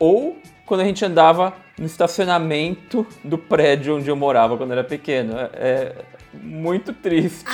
ou 0.00 0.36
quando 0.66 0.80
a 0.80 0.84
gente 0.84 1.04
andava 1.04 1.54
no 1.78 1.86
estacionamento 1.86 3.06
do 3.22 3.36
prédio 3.38 3.96
onde 3.96 4.08
eu 4.08 4.16
morava 4.16 4.56
quando 4.56 4.72
era 4.72 4.84
pequeno. 4.84 5.34
É, 5.38 5.48
é 5.54 5.92
muito 6.34 6.92
triste. 6.92 7.44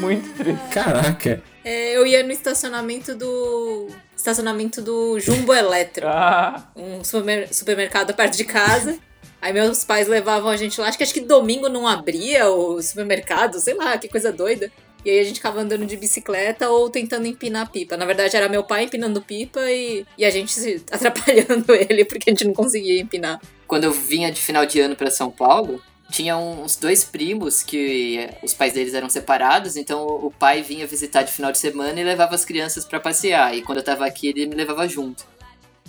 Muito 0.00 0.28
triste. 0.36 0.68
Caraca. 0.72 1.42
É, 1.64 1.96
eu 1.96 2.06
ia 2.06 2.22
no 2.22 2.30
estacionamento 2.32 3.14
do. 3.14 3.88
Estacionamento 4.16 4.80
do 4.82 5.18
Jumbo 5.20 5.52
Eletro. 5.54 6.06
Ah, 6.08 6.68
Um 6.76 7.04
supermer- 7.04 7.52
supermercado 7.54 8.12
perto 8.14 8.36
de 8.36 8.44
casa. 8.44 8.98
Aí 9.40 9.52
meus 9.52 9.84
pais 9.84 10.08
levavam 10.08 10.50
a 10.50 10.56
gente 10.56 10.80
lá. 10.80 10.88
Acho 10.88 10.96
que 10.98 11.04
acho 11.04 11.14
que 11.14 11.20
domingo 11.20 11.68
não 11.68 11.86
abria 11.86 12.48
o 12.50 12.80
supermercado, 12.82 13.60
sei 13.60 13.74
lá, 13.74 13.96
que 13.98 14.08
coisa 14.08 14.32
doida. 14.32 14.70
E 15.06 15.10
aí 15.10 15.20
a 15.20 15.22
gente 15.22 15.36
ficava 15.36 15.60
andando 15.60 15.86
de 15.86 15.96
bicicleta 15.96 16.68
ou 16.68 16.90
tentando 16.90 17.28
empinar 17.28 17.70
pipa. 17.70 17.96
Na 17.96 18.04
verdade, 18.04 18.36
era 18.36 18.48
meu 18.48 18.64
pai 18.64 18.82
empinando 18.82 19.22
pipa 19.22 19.60
e, 19.70 20.04
e 20.18 20.24
a 20.24 20.30
gente 20.30 20.82
atrapalhando 20.90 21.72
ele, 21.72 22.04
porque 22.04 22.28
a 22.28 22.32
gente 22.32 22.44
não 22.44 22.52
conseguia 22.52 23.00
empinar. 23.00 23.40
Quando 23.68 23.84
eu 23.84 23.92
vinha 23.92 24.32
de 24.32 24.40
final 24.40 24.66
de 24.66 24.80
ano 24.80 24.96
pra 24.96 25.08
São 25.08 25.30
Paulo, 25.30 25.80
tinha 26.10 26.36
uns 26.36 26.74
dois 26.74 27.04
primos 27.04 27.62
que 27.62 28.18
eh, 28.18 28.36
os 28.42 28.52
pais 28.52 28.72
deles 28.72 28.94
eram 28.94 29.08
separados, 29.08 29.76
então 29.76 30.04
o 30.04 30.28
pai 30.28 30.60
vinha 30.62 30.84
visitar 30.88 31.22
de 31.22 31.30
final 31.30 31.52
de 31.52 31.58
semana 31.58 32.00
e 32.00 32.02
levava 32.02 32.34
as 32.34 32.44
crianças 32.44 32.84
pra 32.84 32.98
passear. 32.98 33.56
E 33.56 33.62
quando 33.62 33.78
eu 33.78 33.84
tava 33.84 34.04
aqui, 34.04 34.30
ele 34.30 34.46
me 34.46 34.56
levava 34.56 34.88
junto. 34.88 35.24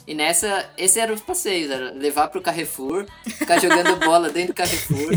E 0.08 0.14
nessa, 0.16 0.66
esse 0.78 0.99
eram 1.01 1.14
os 1.14 1.20
passeios, 1.22 1.70
era 1.70 1.91
levar 1.91 2.30
pro 2.30 2.41
Carrefour, 2.41 3.05
ficar 3.26 3.60
jogando 3.60 3.97
bola 3.99 4.30
dentro 4.30 4.53
do 4.53 4.55
Carrefour, 4.55 5.10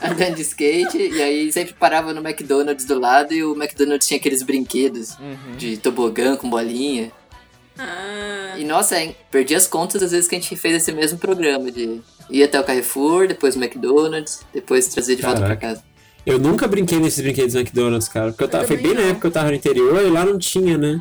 andando 0.00 0.36
de 0.36 0.42
skate, 0.42 0.96
e 0.96 1.20
aí 1.20 1.52
sempre 1.52 1.74
parava 1.74 2.12
no 2.14 2.20
McDonald's 2.26 2.84
do 2.86 2.98
lado 2.98 3.34
e 3.34 3.42
o 3.42 3.54
McDonald's 3.56 4.06
tinha 4.06 4.18
aqueles 4.18 4.42
brinquedos 4.42 5.16
de 5.56 5.76
tobogã 5.78 6.36
com 6.36 6.48
bolinha. 6.48 7.10
Ah, 7.78 8.54
E 8.56 8.64
nossa, 8.64 8.98
hein, 9.00 9.16
perdi 9.30 9.54
as 9.54 9.66
contas 9.66 10.00
das 10.00 10.12
vezes 10.12 10.28
que 10.28 10.36
a 10.36 10.40
gente 10.40 10.54
fez 10.56 10.76
esse 10.76 10.92
mesmo 10.92 11.18
programa 11.18 11.70
de 11.70 12.00
ir 12.30 12.42
até 12.44 12.58
o 12.60 12.64
Carrefour, 12.64 13.26
depois 13.26 13.56
o 13.56 13.58
McDonald's, 13.62 14.40
depois 14.54 14.86
trazer 14.86 15.16
de 15.16 15.22
volta 15.22 15.38
pra 15.40 15.56
Caraca. 15.56 15.66
casa. 15.74 15.82
Eu 16.24 16.38
nunca 16.38 16.66
brinquei 16.66 16.98
nesses 16.98 17.20
brinquedos 17.22 17.52
do 17.52 17.60
McDonald's, 17.60 18.08
cara. 18.08 18.30
Porque 18.30 18.44
eu 18.44 18.48
tava, 18.48 18.64
foi 18.66 18.76
também 18.76 18.92
bem 18.92 18.96
na 18.98 19.02
não. 19.02 19.10
época 19.10 19.20
que 19.22 19.26
eu 19.28 19.30
tava 19.32 19.48
no 19.50 19.54
interior 19.56 20.04
e 20.04 20.10
lá 20.10 20.24
não 20.24 20.38
tinha, 20.38 20.76
né? 20.78 21.00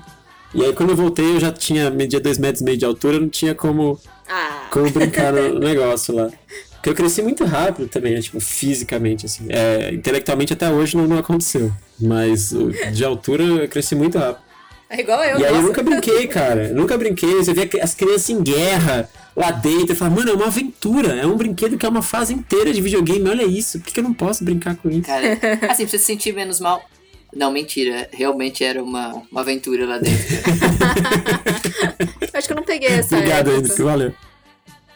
E 0.56 0.64
aí 0.64 0.74
quando 0.74 0.92
eu 0.92 0.96
voltei 0.96 1.36
eu 1.36 1.40
já 1.40 1.52
tinha, 1.52 1.90
media 1.90 2.20
dois 2.20 2.38
metros 2.38 2.62
e 2.62 2.64
meio 2.64 2.78
de 2.78 2.86
altura, 2.86 3.20
não 3.20 3.28
tinha 3.28 3.54
como, 3.54 4.00
ah. 4.28 4.68
como 4.72 4.90
brincar 4.90 5.34
no 5.34 5.60
negócio 5.60 6.16
lá. 6.16 6.30
Porque 6.76 6.90
eu 6.90 6.96
cresci 6.96 7.22
muito 7.22 7.44
rápido 7.44 7.90
também, 7.90 8.14
né? 8.14 8.22
Tipo, 8.22 8.40
fisicamente, 8.40 9.26
assim. 9.26 9.48
É, 9.50 9.92
intelectualmente 9.92 10.54
até 10.54 10.72
hoje 10.72 10.96
não, 10.96 11.08
não 11.08 11.18
aconteceu. 11.18 11.72
Mas 12.00 12.54
de 12.94 13.04
altura 13.04 13.44
eu 13.44 13.68
cresci 13.68 13.96
muito 13.96 14.18
rápido. 14.18 14.46
É 14.90 15.02
igual 15.02 15.24
eu, 15.24 15.40
E 15.40 15.44
aí 15.44 15.50
eu 15.50 15.56
nossa. 15.56 15.68
nunca 15.68 15.84
brinquei, 15.84 16.28
cara. 16.28 16.70
Nunca 16.70 16.98
brinquei. 16.98 17.36
Você 17.36 17.54
vê 17.54 17.70
as 17.82 17.96
crianças 17.96 18.30
em 18.30 18.42
guerra 18.42 19.10
lá 19.36 19.50
dentro 19.52 19.94
e 19.94 19.96
fala, 19.96 20.12
mano, 20.12 20.30
é 20.30 20.34
uma 20.34 20.46
aventura. 20.46 21.16
É 21.16 21.26
um 21.26 21.36
brinquedo 21.36 21.78
que 21.78 21.86
é 21.86 21.90
uma 21.90 22.04
fase 22.04 22.34
inteira 22.34 22.72
de 22.72 22.80
videogame. 22.82 23.28
Olha 23.28 23.44
isso. 23.44 23.80
Por 23.80 23.88
que 23.88 23.94
que 23.94 24.00
eu 24.00 24.04
não 24.04 24.14
posso 24.14 24.44
brincar 24.44 24.76
com 24.76 24.90
isso? 24.90 25.02
Cara, 25.08 25.34
assim, 25.68 25.84
pra 25.84 25.92
você 25.92 25.98
se 25.98 26.06
sentir 26.06 26.34
menos 26.34 26.60
mal. 26.60 26.88
Não, 27.36 27.52
mentira. 27.52 28.08
Realmente 28.14 28.64
era 28.64 28.82
uma, 28.82 29.22
uma 29.30 29.42
aventura 29.42 29.86
lá 29.86 29.98
dentro. 29.98 30.24
Acho 32.34 32.48
que 32.48 32.54
eu 32.54 32.58
não 32.58 32.64
peguei 32.64 32.90
essa 32.90 33.16
Obrigado. 33.16 33.52
Henrique. 33.52 33.82
Valeu. 33.82 34.14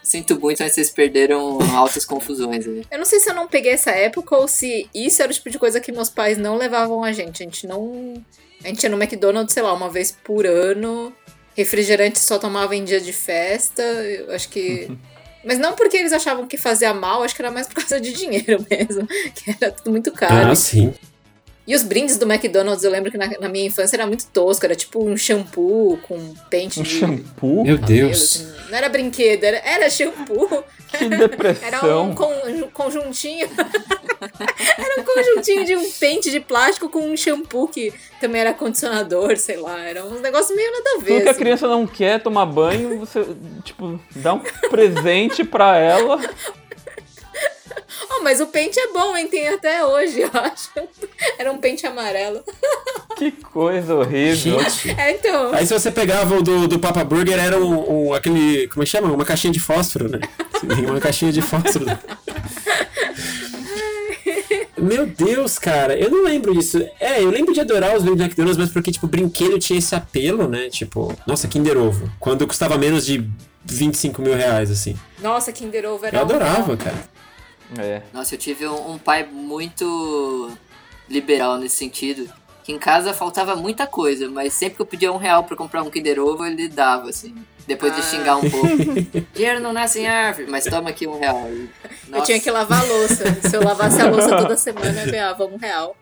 Sinto 0.02 0.40
muito, 0.40 0.62
mas 0.62 0.72
vocês 0.72 0.90
perderam 0.90 1.58
altas 1.76 2.04
confusões 2.04 2.66
aí. 2.66 2.84
Eu 2.90 2.98
não 2.98 3.04
sei 3.04 3.20
se 3.20 3.30
eu 3.30 3.34
não 3.34 3.46
peguei 3.46 3.72
essa 3.72 3.90
época 3.90 4.36
ou 4.36 4.48
se 4.48 4.88
isso 4.94 5.22
era 5.22 5.30
o 5.30 5.34
tipo 5.34 5.50
de 5.50 5.58
coisa 5.58 5.80
que 5.80 5.92
meus 5.92 6.08
pais 6.08 6.38
não 6.38 6.56
levavam 6.56 7.04
a 7.04 7.12
gente. 7.12 7.42
A 7.42 7.46
gente 7.46 7.66
não. 7.66 8.14
A 8.64 8.68
gente 8.68 8.82
ia 8.82 8.88
no 8.88 9.00
McDonald's, 9.00 9.52
sei 9.52 9.62
lá, 9.62 9.72
uma 9.72 9.90
vez 9.90 10.16
por 10.24 10.46
ano. 10.46 11.12
Refrigerante 11.54 12.18
só 12.18 12.38
tomava 12.38 12.74
em 12.74 12.84
dia 12.84 13.00
de 13.00 13.12
festa. 13.12 13.82
Eu 13.82 14.32
acho 14.32 14.48
que. 14.48 14.90
Mas 15.44 15.58
não 15.58 15.74
porque 15.74 15.96
eles 15.96 16.12
achavam 16.12 16.46
que 16.46 16.58
fazia 16.58 16.92
mal, 16.92 17.22
acho 17.22 17.34
que 17.34 17.40
era 17.40 17.50
mais 17.50 17.66
por 17.66 17.76
causa 17.76 18.00
de 18.00 18.12
dinheiro 18.12 18.64
mesmo. 18.68 19.06
Que 19.34 19.50
era 19.50 19.70
tudo 19.70 19.90
muito 19.90 20.10
caro. 20.12 20.50
Ah, 20.50 20.54
sim. 20.54 20.92
E 21.70 21.74
os 21.76 21.84
brindes 21.84 22.16
do 22.18 22.24
McDonald's, 22.28 22.82
eu 22.82 22.90
lembro 22.90 23.12
que 23.12 23.16
na, 23.16 23.28
na 23.38 23.48
minha 23.48 23.66
infância 23.66 23.94
era 23.94 24.04
muito 24.04 24.26
tosco. 24.26 24.66
Era 24.66 24.74
tipo 24.74 25.04
um 25.04 25.16
shampoo 25.16 25.98
com 26.02 26.34
pente 26.50 26.80
um 26.80 26.82
de. 26.82 26.88
shampoo? 26.98 27.62
Meu 27.62 27.78
cabelo, 27.78 28.08
Deus. 28.08 28.22
assim. 28.40 28.70
Não 28.70 28.76
era 28.76 28.88
brinquedo, 28.88 29.44
era, 29.44 29.58
era 29.58 29.88
shampoo. 29.88 30.64
Que 30.90 31.04
Era 31.04 31.16
depressão. 31.28 32.10
um 32.10 32.14
con- 32.16 32.68
conjuntinho. 32.72 33.46
era 34.76 35.00
um 35.00 35.04
conjuntinho 35.04 35.64
de 35.64 35.76
um 35.76 35.88
pente 35.92 36.32
de 36.32 36.40
plástico 36.40 36.88
com 36.88 36.98
um 37.08 37.16
shampoo 37.16 37.68
que 37.68 37.94
também 38.20 38.40
era 38.40 38.52
condicionador, 38.52 39.36
sei 39.36 39.56
lá. 39.56 39.78
Era 39.84 40.04
um 40.04 40.18
negócio 40.18 40.56
meio 40.56 40.68
nada 40.72 40.90
a 40.96 40.98
ver. 40.98 41.12
Tudo 41.12 41.22
que 41.22 41.28
a 41.28 41.30
assim. 41.30 41.38
criança 41.40 41.68
não 41.68 41.86
quer 41.86 42.20
tomar 42.20 42.44
banho, 42.46 42.98
você, 42.98 43.24
tipo, 43.62 44.00
dá 44.16 44.34
um 44.34 44.40
presente 44.68 45.44
pra 45.44 45.76
ela. 45.76 46.18
Oh, 48.08 48.22
mas 48.22 48.40
o 48.40 48.46
pente 48.46 48.78
é 48.78 48.88
bom, 48.92 49.16
hein? 49.16 49.28
Tem 49.28 49.48
até 49.48 49.84
hoje, 49.84 50.20
eu 50.20 50.30
acho. 50.32 50.70
Era 51.38 51.52
um 51.52 51.58
pente 51.58 51.86
amarelo. 51.86 52.42
Que 53.16 53.30
coisa 53.32 53.94
horrível. 53.94 54.58
Gente. 54.60 54.90
É, 54.98 55.12
então. 55.12 55.52
Aí 55.52 55.66
se 55.66 55.72
você 55.74 55.90
pegava 55.90 56.34
o 56.36 56.42
do, 56.42 56.66
do 56.66 56.78
Papa 56.78 57.04
Burger, 57.04 57.38
era 57.38 57.58
um, 57.58 58.08
um- 58.08 58.14
aquele. 58.14 58.66
Como 58.68 58.82
é 58.82 58.86
que 58.86 58.90
chama? 58.92 59.12
Uma 59.12 59.24
caixinha 59.24 59.52
de 59.52 59.60
fósforo, 59.60 60.08
né? 60.08 60.20
Uma 60.88 61.00
caixinha 61.00 61.30
de 61.32 61.42
fósforo. 61.42 61.84
Meu 64.78 65.06
Deus, 65.06 65.58
cara, 65.58 65.94
eu 65.96 66.10
não 66.10 66.24
lembro 66.24 66.54
disso. 66.54 66.82
É, 66.98 67.22
eu 67.22 67.28
lembro 67.30 67.52
de 67.52 67.60
adorar 67.60 67.94
os 67.94 68.02
brinquedos 68.02 68.24
McDonald's, 68.26 68.56
mas 68.58 68.70
porque, 68.70 68.90
tipo, 68.90 69.06
brinquedo 69.06 69.58
tinha 69.58 69.78
esse 69.78 69.94
apelo, 69.94 70.48
né? 70.48 70.68
Tipo, 70.70 71.14
nossa, 71.26 71.46
Kinder 71.46 71.76
Ovo. 71.76 72.10
Quando 72.18 72.46
custava 72.46 72.78
menos 72.78 73.04
de 73.04 73.28
25 73.64 74.22
mil 74.22 74.34
reais, 74.34 74.70
assim. 74.70 74.96
Nossa, 75.18 75.52
Kinder 75.52 75.84
Ovo 75.86 76.06
era 76.06 76.16
Eu 76.16 76.22
adorava, 76.22 76.76
cara. 76.78 76.96
É. 77.78 78.02
Nossa, 78.12 78.34
eu 78.34 78.38
tive 78.38 78.66
um, 78.66 78.92
um 78.92 78.98
pai 78.98 79.24
muito 79.24 80.50
liberal 81.08 81.58
nesse 81.58 81.76
sentido. 81.76 82.32
Que 82.62 82.72
em 82.72 82.78
casa 82.78 83.14
faltava 83.14 83.56
muita 83.56 83.86
coisa, 83.86 84.28
mas 84.28 84.52
sempre 84.52 84.76
que 84.76 84.82
eu 84.82 84.86
pedia 84.86 85.10
um 85.12 85.16
real 85.16 85.44
pra 85.44 85.56
comprar 85.56 85.82
um 85.82 85.90
Kinder 85.90 86.18
Ovo, 86.20 86.44
ele 86.44 86.68
dava, 86.68 87.08
assim. 87.08 87.34
Depois 87.66 87.94
de 87.94 88.00
Ah. 88.00 88.04
xingar 88.04 88.36
um 88.36 88.50
pouco. 88.50 88.68
Dinheiro 89.32 89.60
não 89.60 89.72
nasce 89.72 90.00
em 90.00 90.06
árvore, 90.06 90.46
mas 90.50 90.64
toma 90.64 90.90
aqui 90.90 91.06
um 91.06 91.18
real. 91.18 91.48
E, 91.50 91.60
Eu 91.62 91.70
nossa, 92.08 92.26
tinha 92.26 92.40
que 92.40 92.50
lavar 92.50 92.82
a 92.82 92.84
louça. 92.84 93.24
Se 93.48 93.56
eu 93.56 93.62
lavasse 93.64 94.00
a 94.00 94.10
louça 94.10 94.28
toda 94.36 94.56
semana, 94.58 95.02
eu 95.04 95.10
ganhava 95.10 95.44
um 95.46 95.56
real. 95.56 95.96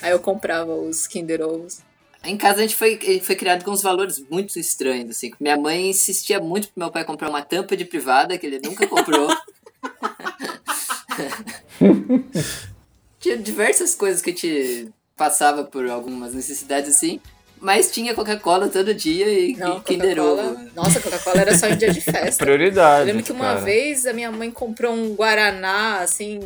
Aí 0.00 0.10
eu 0.12 0.20
comprava 0.20 0.72
os 0.72 1.06
Kinder 1.06 1.40
Ovos. 1.42 1.78
Em 2.22 2.36
casa 2.38 2.58
a 2.58 2.62
gente 2.62 2.76
foi, 2.76 2.98
foi 3.22 3.34
criado 3.36 3.64
com 3.64 3.70
uns 3.70 3.82
valores 3.82 4.22
muito 4.30 4.58
estranhos, 4.58 5.10
assim. 5.10 5.30
Minha 5.40 5.56
mãe 5.56 5.90
insistia 5.90 6.38
muito 6.40 6.68
pro 6.68 6.80
meu 6.80 6.90
pai 6.90 7.04
comprar 7.04 7.28
uma 7.28 7.42
tampa 7.42 7.76
de 7.76 7.84
privada, 7.84 8.38
que 8.38 8.46
ele 8.46 8.60
nunca 8.64 8.86
comprou. 8.86 9.28
tinha 13.20 13.36
diversas 13.36 13.94
coisas 13.94 14.20
que 14.20 14.30
a 14.30 14.32
gente 14.32 14.88
passava 15.16 15.64
por 15.64 15.88
algumas 15.88 16.34
necessidades, 16.34 16.94
assim. 16.94 17.20
Mas 17.60 17.90
tinha 17.90 18.14
Coca-Cola 18.14 18.68
todo 18.68 18.92
dia 18.92 19.26
e, 19.26 19.56
Não, 19.56 19.78
e 19.78 19.80
Kinder 19.80 20.20
Ovo. 20.20 20.58
Nossa, 20.74 21.00
Coca-Cola 21.00 21.40
era 21.40 21.56
só 21.56 21.66
em 21.68 21.76
dia 21.76 21.90
de 21.90 22.00
festa. 22.02 22.44
Prioridade. 22.44 23.00
Eu 23.00 23.06
lembro 23.06 23.22
que 23.22 23.32
uma 23.32 23.54
cara. 23.54 23.60
vez 23.60 24.06
a 24.06 24.12
minha 24.12 24.30
mãe 24.30 24.50
comprou 24.50 24.92
um 24.92 25.14
Guaraná, 25.14 26.00
assim, 26.00 26.40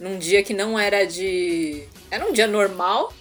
num 0.00 0.18
dia 0.18 0.42
que 0.42 0.52
não 0.52 0.78
era 0.78 1.06
de. 1.06 1.84
Era 2.10 2.26
um 2.26 2.32
dia 2.32 2.46
normal. 2.48 3.12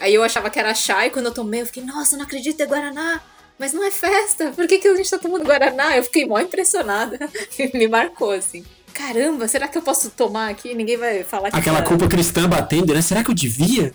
Aí 0.00 0.14
eu 0.14 0.22
achava 0.22 0.48
que 0.50 0.58
era 0.58 0.74
chá 0.74 1.06
e 1.06 1.10
quando 1.10 1.26
eu 1.26 1.34
tomei, 1.34 1.60
eu 1.60 1.66
fiquei, 1.66 1.84
nossa, 1.84 2.16
não 2.16 2.24
acredito, 2.24 2.60
é 2.60 2.66
Guaraná. 2.66 3.20
Mas 3.58 3.72
não 3.72 3.84
é 3.84 3.90
festa, 3.90 4.50
por 4.50 4.66
que, 4.66 4.78
que 4.78 4.88
a 4.88 4.96
gente 4.96 5.08
tá 5.08 5.18
tomando 5.18 5.44
Guaraná? 5.44 5.96
Eu 5.96 6.02
fiquei 6.02 6.26
mó 6.26 6.40
impressionada. 6.40 7.18
Me 7.72 7.86
marcou, 7.86 8.32
assim. 8.32 8.64
Caramba, 8.94 9.46
será 9.48 9.68
que 9.68 9.76
eu 9.76 9.82
posso 9.82 10.08
tomar 10.10 10.48
aqui? 10.50 10.72
Ninguém 10.74 10.96
vai 10.96 11.24
falar 11.24 11.50
que. 11.50 11.56
Aquela 11.58 11.82
tá- 11.82 11.88
culpa 11.88 12.08
cristã 12.08 12.48
batendo, 12.48 12.94
né? 12.94 13.02
Será 13.02 13.22
que 13.22 13.30
eu 13.30 13.34
devia? 13.34 13.92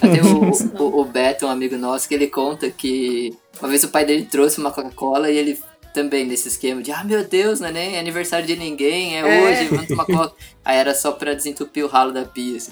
Até 0.00 0.22
o, 0.22 0.50
o, 0.82 1.00
o 1.00 1.04
Beto, 1.04 1.46
um 1.46 1.50
amigo 1.50 1.76
nosso, 1.76 2.08
que 2.08 2.14
ele 2.14 2.26
conta 2.28 2.70
que 2.70 3.36
uma 3.60 3.68
vez 3.68 3.82
o 3.84 3.88
pai 3.88 4.04
dele 4.04 4.24
trouxe 4.30 4.58
uma 4.58 4.70
Coca-Cola 4.70 5.30
e 5.30 5.36
ele 5.36 5.58
também 5.92 6.24
nesse 6.24 6.48
esquema 6.48 6.80
de 6.82 6.92
ah 6.92 7.02
meu 7.02 7.24
Deus, 7.24 7.58
não 7.60 7.68
é 7.68 7.72
nem 7.72 7.98
aniversário 7.98 8.46
de 8.46 8.54
ninguém, 8.56 9.16
é, 9.16 9.20
É. 9.20 9.42
hoje, 9.42 9.68
vamos 9.68 9.88
tomar 9.88 10.04
Coca. 10.06 10.32
Aí 10.64 10.76
era 10.78 10.94
só 10.94 11.12
pra 11.12 11.34
desentupir 11.34 11.84
o 11.84 11.88
ralo 11.88 12.12
da 12.12 12.24
pia, 12.24 12.56
assim. 12.58 12.70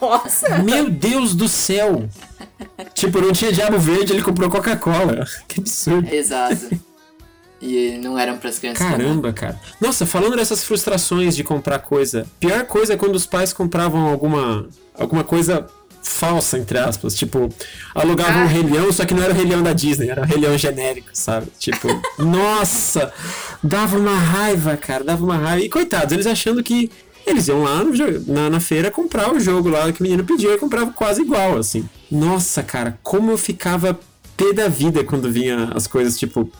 Nossa! 0.00 0.58
Meu 0.58 0.90
Deus 0.90 1.34
do 1.34 1.48
céu! 1.48 2.08
tipo, 2.94 3.20
não 3.20 3.32
tinha 3.32 3.50
diabo 3.52 3.78
verde, 3.78 4.12
ele 4.12 4.22
comprou 4.22 4.50
Coca-Cola. 4.50 5.24
Que 5.48 5.60
absurdo. 5.60 6.12
Exato. 6.12 6.68
E 7.60 7.98
não 7.98 8.18
eram 8.18 8.38
pras 8.38 8.58
crianças. 8.58 8.86
Caramba, 8.86 9.32
cara. 9.32 9.60
Nossa, 9.80 10.06
falando 10.06 10.36
dessas 10.36 10.64
frustrações 10.64 11.36
de 11.36 11.44
comprar 11.44 11.78
coisa, 11.80 12.26
pior 12.38 12.64
coisa 12.64 12.94
é 12.94 12.96
quando 12.96 13.14
os 13.14 13.26
pais 13.26 13.52
compravam 13.52 14.08
alguma, 14.08 14.66
alguma 14.94 15.22
coisa 15.22 15.66
falsa, 16.02 16.58
entre 16.58 16.78
aspas. 16.78 17.14
Tipo, 17.14 17.48
alugavam 17.94 18.44
um 18.44 18.46
Rei 18.46 18.62
Leão, 18.62 18.90
só 18.92 19.04
que 19.04 19.12
não 19.12 19.22
era 19.22 19.32
o 19.32 19.36
Rei 19.36 19.44
Leão 19.44 19.62
da 19.62 19.72
Disney, 19.72 20.08
era 20.08 20.22
o 20.22 20.24
Rei 20.24 20.38
Leão 20.38 20.56
genérico, 20.56 21.10
sabe? 21.12 21.48
Tipo, 21.58 21.88
nossa! 22.18 23.12
Dava 23.62 23.98
uma 23.98 24.16
raiva, 24.16 24.76
cara, 24.76 25.04
dava 25.04 25.22
uma 25.22 25.36
raiva. 25.36 25.64
E 25.64 25.68
coitados, 25.68 26.12
eles 26.12 26.26
achando 26.26 26.62
que 26.62 26.90
eles 27.26 27.48
iam 27.48 27.62
lá 27.62 27.84
no 27.84 27.92
na, 28.26 28.48
na 28.48 28.60
feira 28.60 28.90
comprar 28.90 29.32
o 29.32 29.38
jogo 29.38 29.68
lá 29.68 29.92
que 29.92 30.00
o 30.00 30.02
menino 30.02 30.24
pediu 30.24 30.54
e 30.54 30.58
comprava 30.58 30.90
quase 30.92 31.20
igual, 31.20 31.58
assim. 31.58 31.88
Nossa, 32.10 32.62
cara, 32.62 32.98
como 33.02 33.30
eu 33.30 33.38
ficava 33.38 33.98
pé 34.36 34.52
da 34.54 34.68
vida 34.68 35.04
quando 35.04 35.30
vinha 35.30 35.70
as 35.74 35.86
coisas, 35.86 36.18
tipo, 36.18 36.50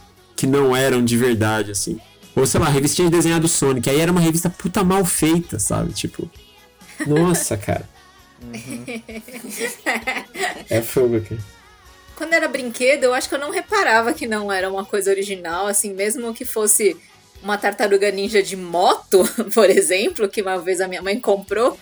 que 0.41 0.47
não 0.47 0.75
eram 0.75 1.05
de 1.05 1.19
verdade, 1.19 1.71
assim. 1.71 2.01
Ou 2.35 2.47
sei 2.47 2.59
lá, 2.59 2.71
revistinha 2.71 3.11
de 3.11 3.17
desenhar 3.17 3.39
do 3.39 3.47
Sonic. 3.47 3.91
Aí 3.91 4.01
era 4.01 4.11
uma 4.11 4.23
revista 4.23 4.49
puta 4.49 4.83
mal 4.83 5.05
feita, 5.05 5.59
sabe? 5.59 5.93
Tipo. 5.93 6.31
Nossa, 7.07 7.59
cara. 7.59 7.87
É 10.71 10.81
fogo 10.81 11.19
aqui. 11.19 11.39
Quando 12.17 12.33
era 12.33 12.49
brinquedo, 12.49 13.05
eu 13.05 13.13
acho 13.13 13.29
que 13.29 13.35
eu 13.35 13.39
não 13.39 13.51
reparava 13.51 14.15
que 14.15 14.27
não 14.27 14.51
era 14.51 14.71
uma 14.71 14.85
coisa 14.85 15.11
original, 15.11 15.67
assim, 15.67 15.93
mesmo 15.93 16.33
que 16.33 16.47
fosse 16.47 16.97
uma 17.43 17.57
tartaruga 17.57 18.11
ninja 18.11 18.43
de 18.43 18.57
moto, 18.57 19.23
por 19.55 19.69
exemplo, 19.71 20.29
que 20.29 20.43
uma 20.43 20.59
vez 20.59 20.81
a 20.81 20.89
minha 20.89 21.03
mãe 21.03 21.19
comprou, 21.19 21.79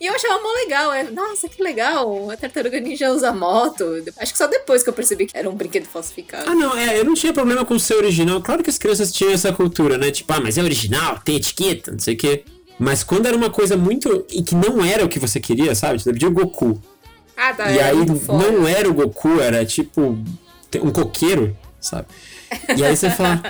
e 0.00 0.06
eu 0.06 0.14
achava 0.14 0.40
mó 0.40 0.52
legal. 0.52 0.92
É, 0.92 1.04
Nossa, 1.04 1.48
que 1.48 1.62
legal, 1.62 2.30
a 2.30 2.36
tartaruga 2.36 2.78
ninja 2.80 3.10
usa 3.10 3.32
moto. 3.32 3.84
Acho 4.18 4.32
que 4.32 4.38
só 4.38 4.46
depois 4.46 4.82
que 4.82 4.88
eu 4.88 4.92
percebi 4.92 5.26
que 5.26 5.36
era 5.36 5.48
um 5.48 5.54
brinquedo 5.54 5.86
falsificado. 5.86 6.48
Ah, 6.48 6.54
não, 6.54 6.76
é, 6.76 6.98
eu 6.98 7.04
não 7.04 7.14
tinha 7.14 7.32
problema 7.32 7.64
com 7.64 7.78
ser 7.78 7.94
original. 7.94 8.40
Claro 8.40 8.62
que 8.62 8.70
as 8.70 8.78
crianças 8.78 9.12
tinham 9.12 9.32
essa 9.32 9.52
cultura, 9.52 9.98
né? 9.98 10.10
Tipo, 10.10 10.32
ah, 10.32 10.40
mas 10.40 10.56
é 10.56 10.62
original, 10.62 11.18
tem 11.24 11.36
etiqueta, 11.36 11.92
não 11.92 11.98
sei 11.98 12.14
o 12.14 12.16
quê. 12.16 12.44
Mas 12.78 13.04
quando 13.04 13.26
era 13.26 13.36
uma 13.36 13.50
coisa 13.50 13.76
muito. 13.76 14.24
e 14.30 14.42
que 14.42 14.54
não 14.54 14.82
era 14.82 15.04
o 15.04 15.08
que 15.08 15.18
você 15.18 15.38
queria, 15.38 15.74
sabe? 15.74 15.98
Tipo, 15.98 16.12
pedia 16.12 16.28
o 16.28 16.32
Goku. 16.32 16.80
Ah, 17.36 17.52
tá, 17.52 17.70
e 17.70 17.78
era 17.78 17.88
aí 17.88 18.06
não 18.28 18.66
era 18.66 18.88
o 18.88 18.94
Goku, 18.94 19.40
era 19.40 19.64
tipo 19.64 20.18
um 20.82 20.90
coqueiro, 20.90 21.56
sabe? 21.80 22.06
E 22.76 22.84
aí 22.84 22.96
você 22.96 23.10
fala. 23.10 23.42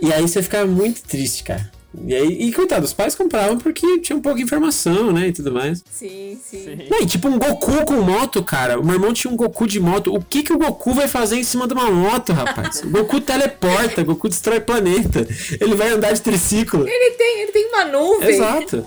E 0.00 0.12
aí 0.12 0.22
você 0.22 0.42
ficava 0.42 0.66
muito 0.66 1.02
triste, 1.02 1.42
cara. 1.44 1.72
E 2.06 2.14
aí, 2.14 2.48
e 2.48 2.52
coitado, 2.52 2.84
os 2.84 2.92
pais 2.92 3.14
compravam 3.14 3.56
porque 3.56 4.00
tinha 4.00 4.16
um 4.16 4.20
pouco 4.20 4.38
de 4.38 4.44
informação, 4.44 5.12
né? 5.12 5.28
E 5.28 5.32
tudo 5.32 5.52
mais. 5.52 5.82
Sim, 5.90 6.38
sim. 6.42 6.78
Não, 6.90 7.00
e 7.00 7.06
tipo 7.06 7.28
um 7.28 7.38
Goku 7.38 7.84
com 7.84 7.94
moto, 8.00 8.42
cara. 8.42 8.80
O 8.80 8.84
meu 8.84 8.94
irmão 8.94 9.12
tinha 9.12 9.32
um 9.32 9.36
Goku 9.36 9.66
de 9.66 9.78
moto. 9.78 10.12
O 10.12 10.20
que 10.20 10.42
que 10.42 10.52
o 10.52 10.58
Goku 10.58 10.92
vai 10.92 11.06
fazer 11.06 11.36
em 11.36 11.44
cima 11.44 11.68
de 11.68 11.74
uma 11.74 11.90
moto, 11.90 12.32
rapaz? 12.32 12.82
O 12.82 12.88
Goku 12.88 13.20
teleporta, 13.20 14.02
o 14.02 14.04
Goku 14.04 14.28
destrói 14.28 14.60
planeta. 14.60 15.26
Ele 15.60 15.76
vai 15.76 15.90
andar 15.90 16.12
de 16.12 16.20
triciclo. 16.20 16.86
Ele 16.86 17.10
tem, 17.12 17.42
ele 17.42 17.52
tem 17.52 17.68
uma 17.68 17.84
nuvem. 17.84 18.28
Exato. 18.28 18.84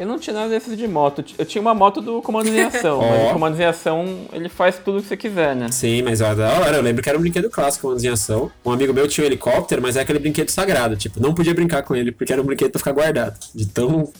Eu 0.00 0.06
não 0.06 0.18
tinha 0.18 0.32
nada 0.32 0.48
desses 0.48 0.78
de 0.78 0.88
moto. 0.88 1.22
Eu 1.36 1.44
tinha 1.44 1.60
uma 1.60 1.74
moto 1.74 2.00
do 2.00 2.22
Comando 2.22 2.48
em 2.48 2.58
Ação, 2.64 3.02
mas 3.02 3.20
Ó. 3.20 3.28
o 3.28 3.32
Comando 3.34 3.60
em 3.60 3.64
Ação 3.66 4.26
ele 4.32 4.48
faz 4.48 4.78
tudo 4.78 4.98
o 4.98 5.02
que 5.02 5.08
você 5.08 5.16
quiser, 5.16 5.54
né? 5.54 5.70
Sim, 5.70 6.00
mas 6.00 6.22
ó, 6.22 6.34
da 6.34 6.48
hora. 6.54 6.78
Eu 6.78 6.82
lembro 6.82 7.02
que 7.02 7.08
era 7.10 7.18
um 7.18 7.20
brinquedo 7.20 7.50
clássico, 7.50 7.86
uma 7.86 8.00
em 8.00 8.08
ação. 8.08 8.50
Um 8.64 8.72
amigo 8.72 8.94
meu 8.94 9.06
tinha 9.06 9.24
um 9.24 9.26
helicóptero, 9.26 9.82
mas 9.82 9.96
é 9.96 10.00
aquele 10.00 10.18
brinquedo 10.18 10.48
sagrado. 10.48 10.96
Tipo, 10.96 11.20
não 11.20 11.34
podia 11.34 11.52
brincar 11.52 11.82
com 11.82 11.94
ele, 11.94 12.10
porque 12.12 12.32
era 12.32 12.40
um 12.40 12.46
brinquedo 12.46 12.70
pra 12.70 12.78
ficar 12.78 12.92
guardado. 12.92 13.38
De 13.54 13.66
tão. 13.66 14.10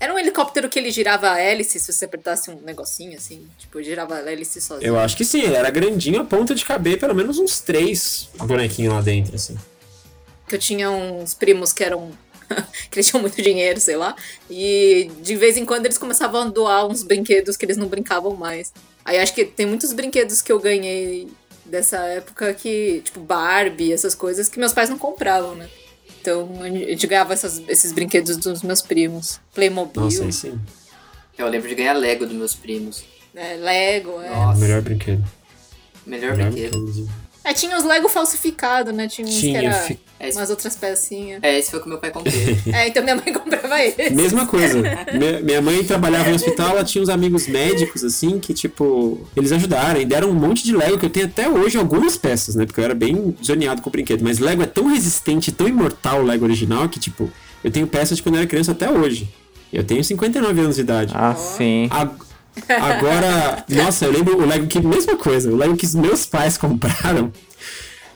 Era 0.00 0.14
um 0.14 0.18
helicóptero 0.18 0.70
que 0.70 0.78
ele 0.78 0.90
girava 0.90 1.30
a 1.30 1.38
hélice 1.38 1.78
se 1.80 1.92
você 1.92 2.06
apertasse 2.06 2.50
um 2.50 2.58
negocinho 2.64 3.16
assim, 3.18 3.46
tipo, 3.58 3.82
girava 3.82 4.14
a 4.14 4.32
hélice 4.32 4.58
sozinho. 4.60 4.88
Eu 4.88 4.98
acho 4.98 5.16
que 5.18 5.24
sim, 5.24 5.42
ele 5.42 5.54
era 5.54 5.68
grandinho 5.70 6.20
a 6.20 6.24
ponto 6.24 6.54
de 6.54 6.64
caber 6.64 6.98
pelo 6.98 7.14
menos 7.14 7.38
uns 7.38 7.60
três 7.60 8.30
bonequinhos 8.38 8.94
lá 8.94 9.02
dentro, 9.02 9.34
assim. 9.36 9.56
que 10.48 10.54
eu 10.54 10.58
tinha 10.58 10.90
uns 10.90 11.34
primos 11.34 11.72
que 11.74 11.82
eram. 11.84 12.10
Que 12.90 12.98
eles 12.98 13.08
tinham 13.08 13.20
muito 13.20 13.40
dinheiro, 13.42 13.80
sei 13.80 13.96
lá. 13.96 14.14
E 14.50 15.10
de 15.20 15.36
vez 15.36 15.56
em 15.56 15.64
quando 15.64 15.86
eles 15.86 15.98
começavam 15.98 16.42
a 16.42 16.44
doar 16.46 16.86
uns 16.86 17.02
brinquedos 17.02 17.56
que 17.56 17.64
eles 17.64 17.76
não 17.76 17.86
brincavam 17.88 18.34
mais. 18.36 18.72
Aí 19.04 19.18
acho 19.18 19.34
que 19.34 19.44
tem 19.44 19.66
muitos 19.66 19.92
brinquedos 19.92 20.42
que 20.42 20.50
eu 20.50 20.58
ganhei 20.58 21.28
dessa 21.64 21.98
época 21.98 22.52
que, 22.54 23.00
tipo, 23.04 23.20
Barbie, 23.20 23.92
essas 23.92 24.14
coisas 24.14 24.48
que 24.48 24.58
meus 24.58 24.72
pais 24.72 24.88
não 24.90 24.98
compravam, 24.98 25.54
né? 25.54 25.68
Então 26.20 26.60
a 26.60 26.68
gente 26.68 27.06
ganhava 27.06 27.32
essas- 27.32 27.62
esses 27.68 27.92
brinquedos 27.92 28.36
dos 28.36 28.62
meus 28.62 28.82
primos. 28.82 29.40
Playmobil, 29.54 30.02
Nossa, 30.02 30.30
sim. 30.32 30.58
Eu 31.38 31.48
lembro 31.48 31.68
de 31.68 31.74
ganhar 31.74 31.92
Lego 31.92 32.24
dos 32.26 32.34
meus 32.36 32.54
primos. 32.54 33.04
né, 33.34 33.56
Lego, 33.56 34.20
é. 34.22 34.30
Nossa. 34.30 34.58
Melhor 34.60 34.80
brinquedo. 34.80 35.22
Melhor 36.06 36.34
Melhor 36.36 36.50
brinquedo. 36.50 36.82
brinquedo. 36.82 37.10
É, 37.48 37.54
tinha 37.54 37.76
os 37.78 37.84
Lego 37.84 38.08
falsificados, 38.08 38.92
né? 38.92 39.06
Tinha 39.06 39.26
uns 39.26 39.38
Tinha, 39.38 39.60
que 39.60 39.66
era 39.66 39.74
fi- 39.76 39.98
É, 40.18 40.28
esse, 40.28 40.36
umas 40.38 40.50
outras 40.50 40.74
pecinhas. 40.74 41.38
é, 41.42 41.58
esse 41.58 41.70
foi 41.70 41.78
o 41.78 41.82
que 41.82 41.88
meu 41.88 41.98
pai 41.98 42.10
comprou. 42.10 42.34
É, 42.74 42.88
então 42.88 43.02
minha 43.04 43.14
mãe 43.14 43.32
comprava 43.32 43.80
esse. 43.84 44.10
Mesma 44.10 44.46
coisa. 44.46 44.82
Minha 45.44 45.62
mãe 45.62 45.84
trabalhava 45.84 46.28
em 46.30 46.34
hospital, 46.34 46.70
ela 46.70 46.84
tinha 46.84 47.00
uns 47.02 47.08
amigos 47.08 47.46
médicos, 47.46 48.02
assim, 48.02 48.38
que, 48.40 48.52
tipo, 48.52 49.20
eles 49.36 49.52
ajudaram 49.52 50.00
e 50.00 50.04
deram 50.04 50.30
um 50.30 50.34
monte 50.34 50.64
de 50.64 50.74
Lego, 50.76 50.98
que 50.98 51.06
eu 51.06 51.10
tenho 51.10 51.26
até 51.26 51.48
hoje 51.48 51.78
algumas 51.78 52.16
peças, 52.16 52.54
né? 52.56 52.66
Porque 52.66 52.80
eu 52.80 52.84
era 52.84 52.94
bem 52.94 53.36
zoneado 53.44 53.80
com 53.80 53.88
o 53.88 53.92
brinquedo. 53.92 54.22
Mas 54.22 54.38
Lego 54.40 54.62
é 54.62 54.66
tão 54.66 54.86
resistente, 54.88 55.52
tão 55.52 55.68
imortal, 55.68 56.20
o 56.22 56.24
Lego 56.24 56.44
original, 56.44 56.88
que, 56.88 56.98
tipo, 56.98 57.30
eu 57.62 57.70
tenho 57.70 57.86
peças 57.86 58.16
de 58.16 58.22
quando 58.22 58.34
eu 58.34 58.40
era 58.40 58.48
criança 58.48 58.72
até 58.72 58.90
hoje. 58.90 59.28
Eu 59.72 59.84
tenho 59.84 60.02
59 60.02 60.60
anos 60.60 60.76
de 60.76 60.80
idade. 60.82 61.12
Ah, 61.16 61.34
sim. 61.34 61.86
Ag- 61.90 62.24
Agora, 62.68 63.64
nossa, 63.68 64.04
eu 64.06 64.12
lembro 64.12 64.38
o 64.38 64.46
Lego 64.46 64.66
que, 64.66 64.80
mesma 64.80 65.16
coisa, 65.16 65.50
o 65.50 65.56
Lego 65.56 65.76
que 65.76 65.84
os 65.84 65.94
meus 65.94 66.26
pais 66.26 66.56
compraram 66.58 67.32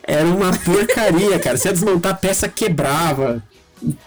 era 0.03 0.27
uma 0.27 0.57
porcaria, 0.59 1.39
cara. 1.39 1.57
Se 1.57 1.69
ia 1.69 1.73
desmontar 1.73 2.13
a 2.13 2.15
peça, 2.15 2.49
quebrava. 2.49 3.43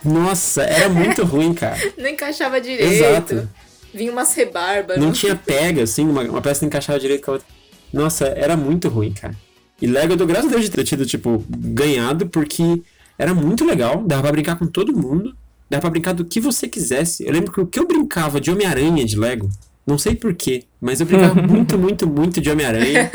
Nossa, 0.03 0.64
era 0.64 0.89
muito 0.89 1.23
ruim, 1.26 1.53
cara. 1.53 1.77
Não 1.97 2.10
encaixava 2.10 2.60
direito. 2.60 2.91
Exato. 2.91 3.49
Vinha 3.93 4.11
umas 4.11 4.34
rebarbas. 4.34 4.97
Não 4.97 5.11
tinha 5.11 5.35
pega, 5.35 5.84
assim, 5.84 6.07
uma, 6.07 6.23
uma 6.23 6.41
peça 6.41 6.61
não 6.61 6.68
encaixava 6.68 6.99
direito 6.99 7.23
com 7.23 7.31
a 7.31 7.34
outra. 7.35 7.47
Nossa, 7.91 8.26
era 8.26 8.57
muito 8.57 8.89
ruim, 8.89 9.14
cara. 9.14 9.35
E 9.81 9.88
Lego 9.88 10.14
eu 10.14 10.18
dou 10.18 10.26
graças 10.26 10.47
a 10.47 10.49
Deus 10.49 10.64
de 10.64 10.72
ter 10.72 10.84
tido, 10.84 11.05
tipo, 11.05 11.43
ganhado, 11.47 12.27
porque 12.27 12.81
era 13.18 13.34
muito 13.34 13.65
legal, 13.65 14.03
dava 14.05 14.23
pra 14.23 14.31
brincar 14.31 14.57
com 14.57 14.65
todo 14.65 14.95
mundo, 14.95 15.35
dava 15.69 15.81
pra 15.81 15.89
brincar 15.91 16.14
do 16.14 16.26
que 16.26 16.39
você 16.39 16.68
quisesse. 16.68 17.26
Eu 17.26 17.31
lembro 17.31 17.51
que 17.51 17.61
o 17.61 17.68
que 17.68 17.80
eu 17.80 17.88
brincava 17.88 18.41
de 18.41 18.49
Homem-Aranha 18.49 19.05
de 19.05 19.18
Lego, 19.18 19.49
não 19.85 19.97
sei 19.97 20.15
porquê, 20.15 20.64
mas 20.80 20.99
eu 20.99 21.05
brincava 21.05 21.35
muito, 21.41 21.77
muito, 21.77 22.07
muito 22.07 22.41
de 22.41 22.49
Homem-Aranha 22.49 23.11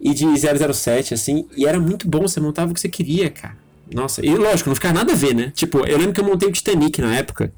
e 0.00 0.14
de 0.14 0.24
007, 0.26 1.14
assim, 1.14 1.46
e 1.56 1.66
era 1.66 1.78
muito 1.78 2.08
bom, 2.08 2.22
você 2.22 2.40
montava 2.40 2.70
o 2.70 2.74
que 2.74 2.80
você 2.80 2.88
queria, 2.88 3.30
cara. 3.30 3.56
Nossa, 3.92 4.24
e 4.24 4.34
lógico, 4.34 4.68
não 4.68 4.74
ficava 4.74 4.94
nada 4.94 5.12
a 5.12 5.16
ver, 5.16 5.34
né? 5.34 5.50
Tipo, 5.54 5.78
eu 5.86 5.96
lembro 5.96 6.12
que 6.12 6.20
eu 6.20 6.24
montei 6.24 6.48
o 6.48 6.52
Titanic 6.52 7.00
na 7.00 7.16
época. 7.16 7.50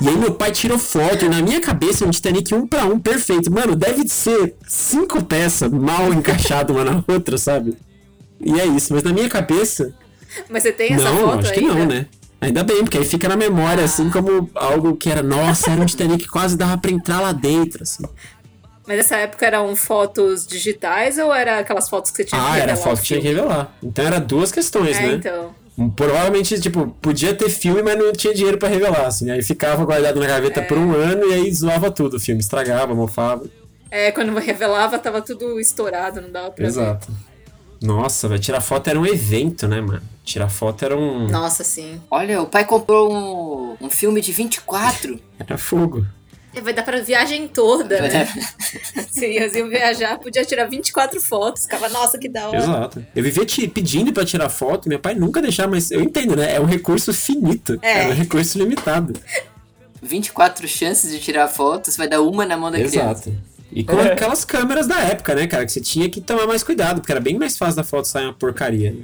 E 0.00 0.08
aí 0.08 0.16
meu 0.16 0.32
pai 0.32 0.52
tirou 0.52 0.78
foto, 0.78 1.24
e 1.24 1.28
na 1.28 1.42
minha 1.42 1.60
cabeça 1.60 2.06
um 2.06 2.10
Titanic 2.10 2.54
um 2.54 2.66
pra 2.66 2.84
um, 2.84 2.98
perfeito. 2.98 3.50
Mano, 3.50 3.74
deve 3.74 4.08
ser 4.08 4.54
cinco 4.66 5.22
peças 5.24 5.70
mal 5.70 6.12
encaixadas 6.12 6.74
uma 6.74 6.84
na 6.84 7.04
outra, 7.08 7.36
sabe? 7.36 7.76
E 8.40 8.60
é 8.60 8.66
isso, 8.66 8.92
mas 8.92 9.02
na 9.02 9.12
minha 9.12 9.28
cabeça. 9.28 9.94
Mas 10.48 10.62
você 10.62 10.72
tem 10.72 10.92
essa 10.92 11.04
não, 11.04 11.20
foto 11.20 11.40
acho 11.40 11.52
que 11.52 11.60
ainda? 11.60 11.74
não, 11.74 11.86
né? 11.86 12.06
Ainda 12.42 12.64
bem, 12.64 12.82
porque 12.82 12.98
aí 12.98 13.04
fica 13.04 13.28
na 13.28 13.36
memória, 13.36 13.84
assim, 13.84 14.10
como 14.10 14.50
algo 14.54 14.96
que 14.96 15.08
era, 15.08 15.22
nossa, 15.22 15.70
era 15.70 15.80
um 15.80 15.86
Titanic 15.86 16.24
que 16.24 16.28
quase 16.30 16.56
dava 16.56 16.76
pra 16.76 16.90
entrar 16.90 17.20
lá 17.20 17.32
dentro, 17.32 17.82
assim. 17.82 18.04
Mas 18.86 18.96
nessa 18.96 19.16
época 19.16 19.46
eram 19.46 19.74
fotos 19.76 20.44
digitais 20.44 21.16
ou 21.18 21.32
era 21.32 21.60
aquelas 21.60 21.88
fotos 21.88 22.10
que 22.10 22.16
você 22.16 22.24
tinha 22.24 22.40
que 22.40 22.46
Ah, 22.46 22.58
era 22.58 22.72
revelar 22.72 22.76
foto 22.84 23.00
que 23.00 23.06
tinha 23.06 23.20
que 23.20 23.28
revelar. 23.28 23.76
Então 23.80 24.04
era 24.04 24.18
duas 24.18 24.50
questões, 24.50 24.96
É, 24.98 25.02
né? 25.06 25.12
então. 25.14 25.54
Provavelmente, 25.96 26.60
tipo, 26.60 26.88
podia 27.00 27.32
ter 27.32 27.48
filme, 27.48 27.80
mas 27.80 27.96
não 27.96 28.12
tinha 28.12 28.34
dinheiro 28.34 28.58
pra 28.58 28.68
revelar, 28.68 29.06
assim. 29.06 29.30
Aí 29.30 29.40
ficava 29.42 29.84
guardado 29.84 30.18
na 30.20 30.26
gaveta 30.26 30.62
por 30.62 30.76
um 30.76 30.92
ano 30.94 31.24
e 31.26 31.32
aí 31.32 31.54
zoava 31.54 31.90
tudo 31.92 32.16
o 32.16 32.20
filme. 32.20 32.40
Estragava, 32.40 32.92
mofava. 32.94 33.44
É, 33.90 34.10
quando 34.10 34.36
revelava 34.40 34.98
tava 34.98 35.22
tudo 35.22 35.60
estourado, 35.60 36.20
não 36.20 36.30
dava 36.30 36.50
pra 36.50 36.66
Exato. 36.66 37.06
Nossa, 37.82 38.28
velho, 38.28 38.40
tirar 38.40 38.60
foto 38.60 38.88
era 38.88 38.98
um 38.98 39.06
evento, 39.06 39.66
né, 39.66 39.80
mano? 39.80 40.02
Tirar 40.24 40.48
foto 40.48 40.84
era 40.84 40.96
um. 40.96 41.26
Nossa, 41.28 41.64
sim. 41.64 42.00
Olha, 42.10 42.40
o 42.40 42.46
pai 42.46 42.64
comprou 42.64 43.12
um, 43.12 43.76
um 43.86 43.90
filme 43.90 44.20
de 44.20 44.32
24. 44.32 45.18
Era 45.38 45.58
fogo. 45.58 46.06
É, 46.54 46.60
Vai 46.60 46.72
dar 46.74 46.82
pra 46.82 47.00
viagem 47.00 47.48
toda, 47.48 47.98
Vai 47.98 48.08
né? 48.10 48.28
Se 49.10 49.24
eles 49.24 49.54
iam 49.54 49.68
viajar, 49.68 50.18
podia 50.18 50.44
tirar 50.44 50.66
24 50.66 51.20
fotos. 51.20 51.62
Ficava, 51.62 51.88
nossa, 51.88 52.18
que 52.18 52.28
da 52.28 52.48
hora. 52.48 52.58
Exato. 52.58 53.06
Eu 53.16 53.22
vivia 53.22 53.44
te 53.46 53.66
pedindo 53.66 54.12
pra 54.12 54.24
tirar 54.24 54.48
foto, 54.50 54.88
meu 54.88 54.98
pai 54.98 55.14
nunca 55.14 55.40
deixava, 55.40 55.70
mas 55.70 55.90
eu 55.90 56.00
entendo, 56.00 56.36
né? 56.36 56.54
É 56.54 56.60
um 56.60 56.66
recurso 56.66 57.12
finito. 57.12 57.78
É. 57.82 58.04
É, 58.04 58.08
um 58.08 58.12
recurso 58.12 58.58
limitado. 58.58 59.14
24 60.02 60.66
chances 60.68 61.10
de 61.10 61.20
tirar 61.20 61.48
foto, 61.48 61.90
você 61.90 61.96
vai 61.96 62.08
dar 62.08 62.20
uma 62.20 62.44
na 62.44 62.56
mão 62.56 62.70
da 62.70 62.76
criança. 62.78 62.96
Exato. 62.96 63.32
E 63.72 63.82
com 63.82 63.98
aquelas 63.98 64.44
câmeras 64.44 64.86
da 64.86 65.00
época, 65.00 65.34
né, 65.34 65.46
cara? 65.46 65.64
Que 65.64 65.72
você 65.72 65.80
tinha 65.80 66.08
que 66.08 66.20
tomar 66.20 66.46
mais 66.46 66.62
cuidado, 66.62 67.00
porque 67.00 67.10
era 67.12 67.20
bem 67.20 67.38
mais 67.38 67.56
fácil 67.56 67.76
da 67.76 67.84
foto 67.84 68.06
sair 68.06 68.24
uma 68.24 68.34
porcaria. 68.34 68.92
Né? 68.92 69.00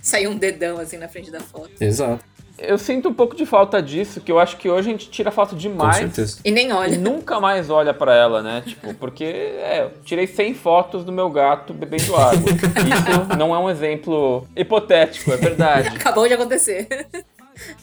Saiu 0.00 0.30
um 0.30 0.36
dedão 0.36 0.78
assim 0.78 0.96
na 0.96 1.08
frente 1.08 1.30
da 1.30 1.40
foto. 1.40 1.70
Exato. 1.80 2.24
Eu 2.58 2.78
sinto 2.78 3.10
um 3.10 3.12
pouco 3.12 3.36
de 3.36 3.44
falta 3.44 3.82
disso, 3.82 4.18
que 4.20 4.32
eu 4.32 4.38
acho 4.38 4.56
que 4.56 4.66
hoje 4.68 4.88
a 4.88 4.92
gente 4.92 5.10
tira 5.10 5.30
foto 5.30 5.50
Com 5.50 5.56
demais. 5.56 5.96
certeza. 5.96 6.38
E 6.42 6.50
nem 6.50 6.68
E 6.68 6.72
olha. 6.72 6.96
nunca 6.96 7.38
mais 7.38 7.68
olha 7.68 7.92
pra 7.92 8.14
ela, 8.14 8.42
né? 8.42 8.62
Tipo, 8.64 8.94
porque 8.94 9.24
é, 9.24 9.82
eu 9.82 9.90
tirei 10.04 10.26
100 10.26 10.54
fotos 10.54 11.04
do 11.04 11.12
meu 11.12 11.28
gato 11.28 11.74
bebendo 11.74 12.16
água. 12.16 12.50
Isso 12.50 13.36
não 13.36 13.54
é 13.54 13.58
um 13.58 13.68
exemplo 13.68 14.46
hipotético, 14.56 15.32
é 15.32 15.36
verdade. 15.36 15.88
Acabou 15.98 16.26
de 16.26 16.32
acontecer. 16.32 16.86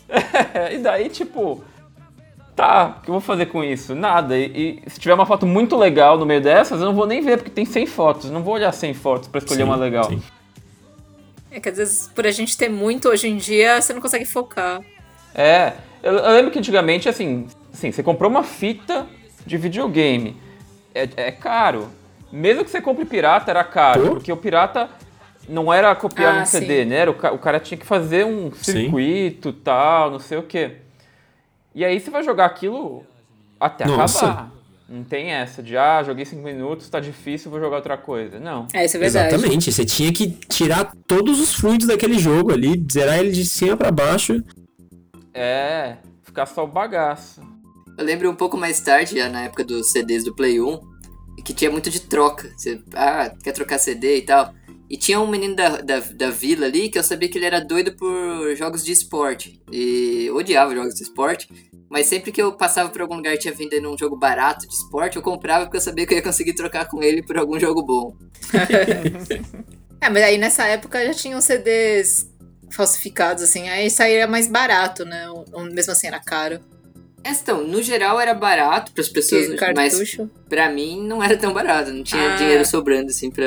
É, 0.09 0.73
e 0.73 0.79
daí, 0.79 1.07
tipo, 1.09 1.63
tá, 2.55 2.97
o 2.99 3.01
que 3.03 3.09
eu 3.09 3.13
vou 3.13 3.21
fazer 3.21 3.47
com 3.47 3.63
isso? 3.63 3.93
Nada. 3.95 4.37
E, 4.37 4.81
e 4.85 4.89
se 4.89 4.99
tiver 4.99 5.13
uma 5.13 5.25
foto 5.25 5.45
muito 5.45 5.75
legal 5.77 6.17
no 6.17 6.25
meio 6.25 6.41
dessas, 6.41 6.79
eu 6.79 6.85
não 6.87 6.93
vou 6.95 7.05
nem 7.07 7.21
ver, 7.21 7.37
porque 7.37 7.51
tem 7.51 7.65
100 7.65 7.85
fotos. 7.87 8.29
Não 8.31 8.41
vou 8.43 8.53
olhar 8.55 8.71
100 8.71 8.93
fotos 8.93 9.27
pra 9.27 9.39
escolher 9.39 9.61
Sim, 9.63 9.67
uma 9.67 9.75
legal. 9.75 10.05
sim. 10.05 10.21
É 11.51 11.59
que 11.59 11.69
às 11.69 11.77
vezes, 11.77 12.07
por 12.13 12.25
a 12.25 12.31
gente 12.31 12.57
ter 12.57 12.69
muito 12.69 13.09
hoje 13.09 13.27
em 13.27 13.37
dia, 13.37 13.79
você 13.81 13.93
não 13.93 14.01
consegue 14.01 14.25
focar. 14.25 14.81
É, 15.35 15.73
eu, 16.01 16.13
eu 16.13 16.31
lembro 16.31 16.51
que 16.51 16.57
antigamente, 16.59 17.07
assim, 17.07 17.45
assim, 17.71 17.91
você 17.91 18.01
comprou 18.01 18.29
uma 18.29 18.43
fita 18.43 19.05
de 19.45 19.57
videogame. 19.57 20.35
É, 20.95 21.07
é 21.15 21.31
caro. 21.31 21.89
Mesmo 22.31 22.63
que 22.63 22.71
você 22.71 22.81
compre 22.81 23.05
pirata, 23.05 23.51
era 23.51 23.63
caro. 23.63 24.09
Porque 24.09 24.31
o 24.31 24.37
pirata 24.37 24.89
não 25.47 25.71
era 25.71 25.93
copiar 25.93 26.35
Ah, 26.35 26.39
no 26.39 26.45
CD, 26.47 26.83
sim. 26.83 26.85
né? 26.89 27.07
O, 27.07 27.11
o 27.11 27.37
cara 27.37 27.59
tinha 27.59 27.77
que 27.77 27.85
fazer 27.85 28.25
um 28.25 28.51
circuito 28.51 29.53
tal, 29.53 30.09
não 30.11 30.19
sei 30.19 30.37
o 30.39 30.43
quê. 30.43 30.77
E 31.75 31.83
aí 31.83 31.99
você 31.99 32.09
vai 32.09 32.23
jogar 32.23 32.45
aquilo 32.45 33.03
até 33.59 33.85
Nossa. 33.85 34.25
acabar. 34.25 34.51
Não 34.87 35.03
tem 35.03 35.31
essa 35.31 35.63
de, 35.63 35.75
ah, 35.77 36.03
joguei 36.03 36.25
5 36.25 36.41
minutos, 36.43 36.89
tá 36.89 36.99
difícil, 36.99 37.49
vou 37.49 37.59
jogar 37.59 37.77
outra 37.77 37.97
coisa. 37.97 38.39
Não. 38.39 38.67
É, 38.73 38.85
isso 38.85 38.97
é 38.97 38.99
verdade. 38.99 39.33
Exatamente. 39.33 39.71
Você 39.71 39.85
tinha 39.85 40.11
que 40.13 40.27
tirar 40.29 40.93
todos 41.07 41.39
os 41.39 41.55
fluidos 41.55 41.87
daquele 41.87 42.19
jogo 42.19 42.51
ali, 42.51 42.85
zerar 42.91 43.17
ele 43.19 43.31
de 43.31 43.45
cima 43.45 43.75
pra 43.77 43.91
baixo. 43.91 44.43
É, 45.33 45.97
ficar 46.21 46.45
só 46.45 46.63
o 46.63 46.67
bagaço. 46.67 47.41
Eu 47.97 48.05
lembro 48.05 48.29
um 48.29 48.35
pouco 48.35 48.57
mais 48.57 48.79
tarde, 48.81 49.17
já 49.17 49.29
na 49.29 49.43
época 49.43 49.63
dos 49.63 49.91
CDs 49.91 50.23
do 50.23 50.35
Play 50.35 50.61
1, 50.61 50.79
que 51.43 51.53
tinha 51.53 51.71
muito 51.71 51.89
de 51.89 52.01
troca. 52.01 52.51
Você, 52.55 52.81
ah, 52.93 53.31
quer 53.43 53.53
trocar 53.53 53.79
CD 53.79 54.17
e 54.17 54.21
tal. 54.21 54.53
E 54.93 54.97
tinha 54.97 55.19
um 55.19 55.25
menino 55.25 55.55
da, 55.55 55.81
da, 55.81 55.99
da 55.99 56.29
vila 56.29 56.67
ali 56.67 56.87
que 56.87 56.99
eu 56.99 57.03
sabia 57.03 57.27
que 57.27 57.35
ele 57.35 57.45
era 57.47 57.59
doido 57.59 57.95
por 57.95 58.55
jogos 58.55 58.85
de 58.85 58.91
esporte. 58.91 59.59
E 59.71 60.29
odiava 60.31 60.75
jogos 60.75 60.93
de 60.93 61.01
esporte. 61.01 61.47
Mas 61.89 62.05
sempre 62.05 62.31
que 62.31 62.39
eu 62.39 62.53
passava 62.53 62.89
por 62.89 63.01
algum 63.01 63.15
lugar 63.15 63.33
e 63.33 63.39
tinha 63.39 63.51
vendendo 63.53 63.91
um 63.91 63.97
jogo 63.97 64.15
barato 64.15 64.67
de 64.67 64.73
esporte, 64.75 65.15
eu 65.17 65.23
comprava 65.23 65.65
porque 65.65 65.77
eu 65.77 65.81
sabia 65.81 66.05
que 66.05 66.13
eu 66.13 66.17
ia 66.17 66.23
conseguir 66.23 66.53
trocar 66.53 66.87
com 66.87 67.01
ele 67.01 67.23
por 67.23 67.35
algum 67.39 67.59
jogo 67.59 67.81
bom. 67.83 68.15
É, 69.99 70.09
mas 70.09 70.21
aí 70.23 70.37
nessa 70.37 70.65
época 70.65 71.03
já 71.05 71.13
tinham 71.13 71.39
CDs 71.39 72.29
falsificados, 72.69 73.41
assim, 73.41 73.69
aí 73.69 73.89
saía 73.89 74.27
mais 74.27 74.47
barato, 74.49 75.05
né? 75.05 75.29
Ou- 75.29 75.45
mesmo 75.71 75.93
assim 75.93 76.07
era 76.07 76.19
caro. 76.19 76.59
Então, 77.23 77.65
no 77.65 77.81
geral 77.81 78.19
era 78.19 78.33
barato 78.33 78.91
para 78.91 79.01
as 79.01 79.07
pessoas, 79.07 79.47
Porque 79.47 79.73
mas 79.73 80.17
pra 80.49 80.69
mim 80.69 81.01
não 81.07 81.23
era 81.23 81.37
tão 81.37 81.53
barato. 81.53 81.91
Não 81.93 82.03
tinha 82.03 82.33
Ah. 82.33 82.35
dinheiro 82.35 82.65
sobrando 82.65 83.11
assim 83.11 83.31
pra, 83.31 83.45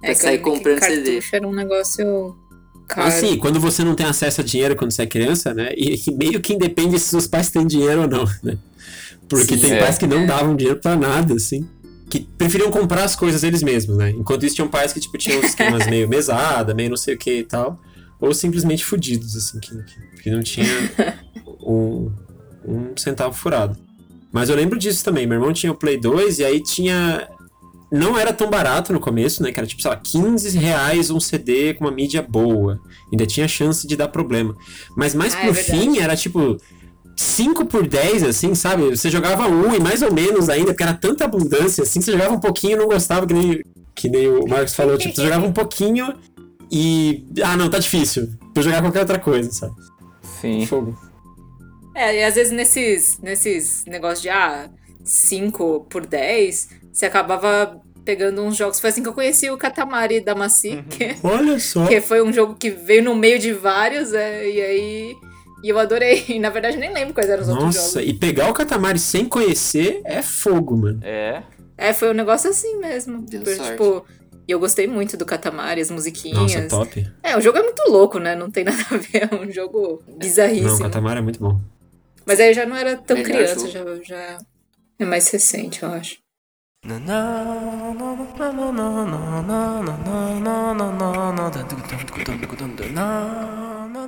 pra 0.00 0.10
É, 0.10 0.14
sair 0.14 0.38
comprando 0.38 0.80
CD. 0.82 1.20
era 1.32 1.46
um 1.46 1.52
negócio 1.52 2.36
caro. 2.88 3.08
Assim, 3.08 3.36
quando 3.36 3.60
você 3.60 3.84
não 3.84 3.94
tem 3.94 4.06
acesso 4.06 4.40
a 4.40 4.44
dinheiro 4.44 4.76
quando 4.76 4.90
você 4.92 5.02
é 5.02 5.06
criança, 5.06 5.54
né? 5.54 5.72
E, 5.76 5.94
e 6.06 6.10
meio 6.14 6.40
que 6.40 6.54
independe 6.54 6.98
se 6.98 7.08
seus 7.08 7.26
pais 7.26 7.50
têm 7.50 7.66
dinheiro 7.66 8.02
ou 8.02 8.08
não, 8.08 8.24
né? 8.42 8.58
Porque 9.28 9.54
Sim, 9.56 9.60
tem 9.60 9.72
é. 9.74 9.78
pais 9.80 9.96
que 9.96 10.06
não 10.06 10.26
davam 10.26 10.56
dinheiro 10.56 10.80
pra 10.80 10.96
nada, 10.96 11.34
assim. 11.34 11.68
Que 12.08 12.20
preferiam 12.36 12.70
comprar 12.72 13.04
as 13.04 13.14
coisas 13.14 13.44
eles 13.44 13.62
mesmos, 13.62 13.96
né? 13.96 14.10
Enquanto 14.10 14.44
isso, 14.44 14.56
tinham 14.56 14.66
pais 14.68 14.92
que, 14.92 14.98
tipo, 14.98 15.16
tinham 15.16 15.40
esquemas 15.40 15.86
meio 15.86 16.08
mesada, 16.08 16.74
meio 16.74 16.90
não 16.90 16.96
sei 16.96 17.14
o 17.14 17.18
que 17.18 17.38
e 17.38 17.44
tal. 17.44 17.80
Ou 18.20 18.34
simplesmente 18.34 18.84
fudidos, 18.84 19.36
assim, 19.36 19.60
que, 19.60 19.70
que, 19.84 20.22
que 20.24 20.30
não 20.30 20.42
tinha 20.42 20.66
um, 21.62 22.10
um 22.66 22.96
centavo 22.96 23.32
furado. 23.34 23.78
Mas 24.32 24.48
eu 24.48 24.56
lembro 24.56 24.76
disso 24.78 25.04
também. 25.04 25.26
Meu 25.26 25.36
irmão 25.38 25.52
tinha 25.52 25.70
o 25.70 25.76
Play 25.76 25.96
2 25.98 26.40
e 26.40 26.44
aí 26.44 26.60
tinha. 26.62 27.28
Não 27.92 28.16
era 28.18 28.32
tão 28.32 28.48
barato 28.48 28.92
no 28.92 29.00
começo, 29.00 29.42
né? 29.42 29.50
Que 29.50 29.58
era 29.58 29.66
tipo, 29.66 29.82
sei 29.82 29.90
lá, 29.90 29.96
15 29.96 30.56
reais 30.58 31.10
um 31.10 31.18
CD 31.18 31.74
com 31.74 31.84
uma 31.84 31.90
mídia 31.90 32.22
boa. 32.22 32.80
Ainda 33.10 33.26
tinha 33.26 33.48
chance 33.48 33.86
de 33.86 33.96
dar 33.96 34.08
problema. 34.08 34.54
Mas 34.96 35.14
mais 35.14 35.34
Ah, 35.34 35.38
é 35.40 35.44
pro 35.44 35.52
verdade. 35.52 35.78
fim 35.80 35.98
era 35.98 36.16
tipo 36.16 36.56
5 37.16 37.66
por 37.66 37.86
10, 37.86 38.22
assim, 38.22 38.54
sabe? 38.54 38.90
Você 38.90 39.10
jogava 39.10 39.48
um 39.48 39.74
e 39.74 39.80
mais 39.80 40.02
ou 40.02 40.12
menos 40.12 40.48
ainda, 40.48 40.66
porque 40.68 40.82
era 40.82 40.94
tanta 40.94 41.24
abundância, 41.24 41.82
assim, 41.82 42.00
você 42.00 42.12
jogava 42.12 42.34
um 42.34 42.40
pouquinho 42.40 42.74
e 42.74 42.76
não 42.76 42.86
gostava, 42.86 43.26
que 43.26 43.34
nem, 43.34 43.60
que 43.94 44.08
nem 44.08 44.28
o 44.28 44.46
Marcos 44.48 44.74
falou. 44.74 44.96
Tipo, 44.96 45.14
você 45.16 45.22
jogava 45.22 45.44
um 45.46 45.52
pouquinho 45.52 46.14
e. 46.70 47.26
Ah, 47.42 47.56
não, 47.56 47.68
tá 47.68 47.78
difícil. 47.78 48.28
Vou 48.54 48.62
jogar 48.62 48.80
qualquer 48.82 49.00
outra 49.00 49.18
coisa, 49.18 49.50
sabe? 49.50 49.74
Sim. 50.40 50.64
Fogo. 50.64 50.96
É, 51.94 52.20
e 52.20 52.24
às 52.24 52.36
vezes 52.36 52.52
nesses, 52.52 53.18
nesses 53.20 53.84
negócios 53.84 54.22
de, 54.22 54.28
ah, 54.28 54.70
5 55.04 55.86
por 55.90 56.06
10, 56.06 56.68
você 56.92 57.06
acabava 57.06 57.80
pegando 58.04 58.42
uns 58.42 58.56
jogos. 58.56 58.80
Foi 58.80 58.90
assim 58.90 59.02
que 59.02 59.08
eu 59.08 59.12
conheci 59.12 59.50
o 59.50 59.56
Katamari 59.56 60.20
da 60.20 60.34
Maci, 60.34 60.84
que, 60.88 61.16
Olha 61.22 61.58
só. 61.58 61.86
que 61.86 62.00
foi 62.00 62.22
um 62.22 62.32
jogo 62.32 62.54
que 62.54 62.70
veio 62.70 63.02
no 63.02 63.14
meio 63.14 63.38
de 63.38 63.52
vários, 63.52 64.12
é, 64.12 64.48
e 64.48 64.60
aí... 64.60 65.16
E 65.62 65.68
eu 65.68 65.78
adorei. 65.78 66.24
E, 66.30 66.38
na 66.38 66.48
verdade, 66.48 66.78
nem 66.78 66.92
lembro 66.92 67.12
quais 67.12 67.28
eram 67.28 67.42
os 67.42 67.48
outros 67.48 67.74
jogos. 67.74 67.94
Nossa, 67.94 68.02
e 68.02 68.14
pegar 68.14 68.48
o 68.48 68.54
Katamari 68.54 68.98
sem 68.98 69.26
conhecer 69.26 70.00
é 70.04 70.22
fogo, 70.22 70.76
mano. 70.76 71.00
É. 71.02 71.42
É, 71.76 71.92
foi 71.92 72.10
um 72.10 72.14
negócio 72.14 72.48
assim 72.48 72.78
mesmo. 72.78 73.22
Deu 73.22 73.42
tipo, 73.42 74.06
e 74.48 74.52
eu 74.52 74.58
gostei 74.58 74.86
muito 74.86 75.16
do 75.16 75.24
Katamari, 75.24 75.80
as 75.80 75.90
musiquinhas. 75.90 76.54
Nossa, 76.54 76.68
top. 76.68 77.06
É, 77.22 77.36
o 77.36 77.40
jogo 77.40 77.58
é 77.58 77.62
muito 77.62 77.82
louco, 77.90 78.18
né? 78.18 78.34
Não 78.34 78.50
tem 78.50 78.64
nada 78.68 78.82
a 78.90 78.96
ver, 78.96 79.28
é 79.30 79.34
um 79.34 79.50
jogo 79.50 80.02
bizarríssimo. 80.18 80.68
Não, 80.68 80.76
o 80.76 80.80
Katamari 80.80 81.18
é 81.20 81.22
muito 81.22 81.38
bom. 81.40 81.60
Mas 82.26 82.40
aí 82.40 82.48
eu 82.48 82.54
já 82.54 82.66
não 82.66 82.76
era 82.76 82.96
tão 82.96 83.16
Melhor 83.16 83.32
criança, 83.32 83.68
jogo. 83.68 84.02
já, 84.02 84.16
já 84.16 84.38
é 84.98 85.04
mais 85.04 85.28
recente, 85.30 85.82
eu 85.82 85.90
acho. 85.90 86.18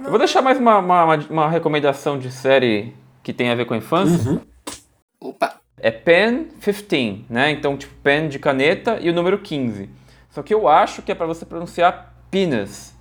Eu 0.05 0.11
vou 0.11 0.19
deixar 0.19 0.41
mais 0.41 0.59
uma, 0.59 0.79
uma, 0.79 1.17
uma- 1.29 1.51
recomendação 1.51 2.19
de 2.19 2.33
série 2.33 2.95
que 3.23 3.35
tem 3.35 3.51
a 3.51 3.55
ver 3.55 3.67
com 3.67 3.75
a 3.75 3.77
infância. 3.77 4.31
Uhum. 4.31 4.41
Opa! 5.21 5.61
é 5.77 5.91
pen 5.91 6.49
15, 6.61 7.27
né? 7.29 7.51
Então, 7.51 7.77
tipo, 7.77 7.93
pen 8.03 8.29
de 8.29 8.39
caneta 8.39 8.99
e 9.03 9.11
o 9.11 9.13
número 9.13 9.39
15. 9.39 9.91
Só 10.31 10.43
que 10.43 10.55
eu 10.55 10.67
acho 10.67 11.03
que 11.03 11.13
é 11.13 11.15
para 11.15 11.27
você 11.27 11.45
pronunciar 11.45 12.15
penis, 12.31 12.95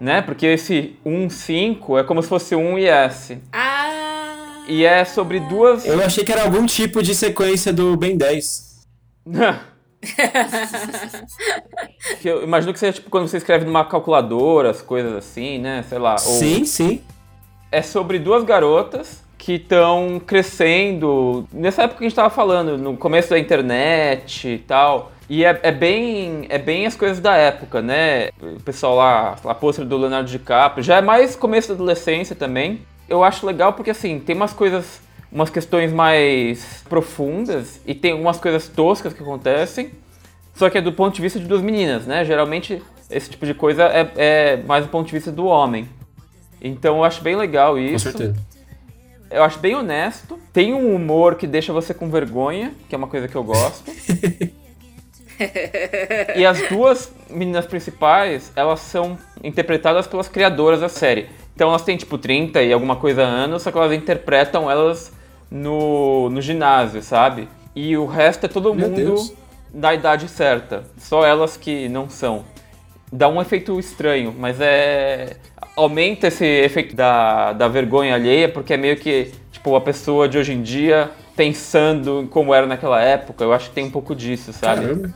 né? 0.00 0.22
Porque 0.22 0.46
esse 0.46 0.96
1, 1.04 1.28
5 1.28 1.98
é 1.98 2.04
como 2.04 2.22
se 2.22 2.28
fosse 2.30 2.56
um 2.56 2.78
e 2.78 2.86
S. 2.86 3.38
Ah! 3.52 4.64
E 4.68 4.84
é 4.86 5.04
sobre 5.04 5.38
duas. 5.40 5.84
Eu 5.84 6.02
achei 6.02 6.24
que 6.24 6.32
era 6.32 6.44
algum 6.44 6.64
tipo 6.64 7.02
de 7.02 7.14
sequência 7.14 7.72
do 7.74 7.94
Ben 7.94 8.16
10. 8.16 8.71
Eu 12.24 12.42
imagino 12.42 12.72
que 12.72 12.78
seja 12.78 12.94
tipo 12.94 13.10
quando 13.10 13.28
você 13.28 13.36
escreve 13.36 13.64
numa 13.64 13.84
calculadora, 13.84 14.70
as 14.70 14.82
coisas 14.82 15.12
assim, 15.14 15.58
né? 15.58 15.84
Sei 15.88 15.98
lá. 15.98 16.12
ou- 16.12 16.18
Sim, 16.18 16.64
sim. 16.64 17.00
é 17.70 17.82
sobre 17.82 18.18
duas 18.18 18.44
garotas 18.44 19.22
que 19.38 19.54
estão 19.54 20.20
crescendo 20.24 21.46
nessa 21.52 21.82
época 21.82 21.98
que 21.98 22.04
a 22.04 22.08
gente 22.08 22.16
tava 22.16 22.30
falando, 22.30 22.78
no 22.78 22.96
começo 22.96 23.30
da 23.30 23.38
internet 23.38 24.48
e 24.48 24.58
tal. 24.58 25.10
E 25.28 25.44
é, 25.44 25.58
é 25.62 25.72
bem 25.72 26.46
é 26.48 26.58
bem 26.58 26.84
as 26.86 26.94
coisas 26.94 27.18
da 27.20 27.36
época, 27.36 27.80
né? 27.80 28.30
O 28.40 28.60
pessoal 28.62 28.96
lá, 28.96 29.36
a 29.44 29.54
pôster 29.54 29.84
do 29.84 29.96
Leonardo 29.96 30.28
DiCaprio, 30.28 30.82
já 30.84 30.96
é 30.98 31.00
mais 31.00 31.34
começo 31.34 31.68
da 31.68 31.74
adolescência 31.74 32.36
também. 32.36 32.82
Eu 33.08 33.24
acho 33.24 33.46
legal 33.46 33.72
porque 33.72 33.90
assim, 33.90 34.18
tem 34.20 34.34
umas 34.36 34.52
coisas, 34.52 35.00
umas 35.32 35.48
questões 35.48 35.92
mais 35.92 36.84
profundas 36.88 37.80
e 37.86 37.94
tem 37.94 38.12
algumas 38.12 38.38
coisas 38.38 38.68
toscas 38.68 39.12
que 39.12 39.22
acontecem. 39.22 39.90
Só 40.54 40.68
que 40.68 40.76
é 40.76 40.82
do 40.82 40.92
ponto 40.92 41.14
de 41.14 41.22
vista 41.22 41.40
de 41.40 41.46
duas 41.46 41.62
meninas, 41.62 42.06
né? 42.06 42.24
Geralmente 42.24 42.82
esse 43.10 43.30
tipo 43.30 43.46
de 43.46 43.54
coisa 43.54 43.84
é, 43.84 44.12
é 44.16 44.56
mais 44.58 44.84
do 44.84 44.90
ponto 44.90 45.06
de 45.06 45.12
vista 45.12 45.32
do 45.32 45.46
homem. 45.46 45.88
Então 46.60 46.98
eu 46.98 47.04
acho 47.04 47.22
bem 47.22 47.34
legal 47.34 47.74
Com 47.74 47.80
isso. 47.80 48.10
certeza. 48.10 48.36
Eu 49.30 49.42
acho 49.42 49.58
bem 49.58 49.74
honesto. 49.74 50.38
Tem 50.52 50.74
um 50.74 50.94
humor 50.94 51.36
que 51.36 51.46
deixa 51.46 51.72
você 51.72 51.94
com 51.94 52.10
vergonha, 52.10 52.74
que 52.86 52.94
é 52.94 52.98
uma 52.98 53.08
coisa 53.08 53.26
que 53.26 53.34
eu 53.34 53.42
gosto. 53.42 53.90
e 56.36 56.44
as 56.44 56.60
duas 56.68 57.10
meninas 57.30 57.64
principais, 57.64 58.52
elas 58.54 58.80
são 58.80 59.16
interpretadas 59.42 60.06
pelas 60.06 60.28
criadoras 60.28 60.80
da 60.80 60.90
série. 60.90 61.28
Então 61.54 61.70
elas 61.70 61.82
têm 61.82 61.96
tipo 61.96 62.18
30 62.18 62.62
e 62.62 62.72
alguma 62.72 62.96
coisa 62.96 63.22
anos, 63.22 63.62
só 63.62 63.72
que 63.72 63.78
elas 63.78 63.92
interpretam 63.92 64.70
elas 64.70 65.10
no, 65.52 66.30
no 66.30 66.40
ginásio, 66.40 67.02
sabe? 67.02 67.48
E 67.76 67.96
o 67.96 68.06
resto 68.06 68.46
é 68.46 68.48
todo 68.48 68.74
Meu 68.74 68.88
mundo 68.88 68.96
Deus. 68.96 69.34
da 69.72 69.92
idade 69.92 70.28
certa. 70.28 70.84
Só 70.96 71.26
elas 71.26 71.56
que 71.56 71.88
não 71.88 72.08
são. 72.08 72.44
Dá 73.12 73.28
um 73.28 73.40
efeito 73.40 73.78
estranho, 73.78 74.34
mas 74.36 74.58
é. 74.60 75.36
Aumenta 75.74 76.26
esse 76.26 76.44
efeito 76.44 76.94
da, 76.94 77.54
da 77.54 77.66
vergonha 77.66 78.14
alheia, 78.14 78.46
porque 78.46 78.74
é 78.74 78.76
meio 78.76 78.96
que, 78.96 79.32
tipo, 79.50 79.74
a 79.74 79.80
pessoa 79.80 80.28
de 80.28 80.36
hoje 80.36 80.52
em 80.52 80.62
dia 80.62 81.10
pensando 81.34 82.28
como 82.30 82.52
era 82.52 82.66
naquela 82.66 83.00
época. 83.00 83.42
Eu 83.42 83.54
acho 83.54 83.70
que 83.70 83.74
tem 83.74 83.84
um 83.86 83.90
pouco 83.90 84.14
disso, 84.14 84.52
sabe? 84.52 84.82
Caramba. 84.82 85.14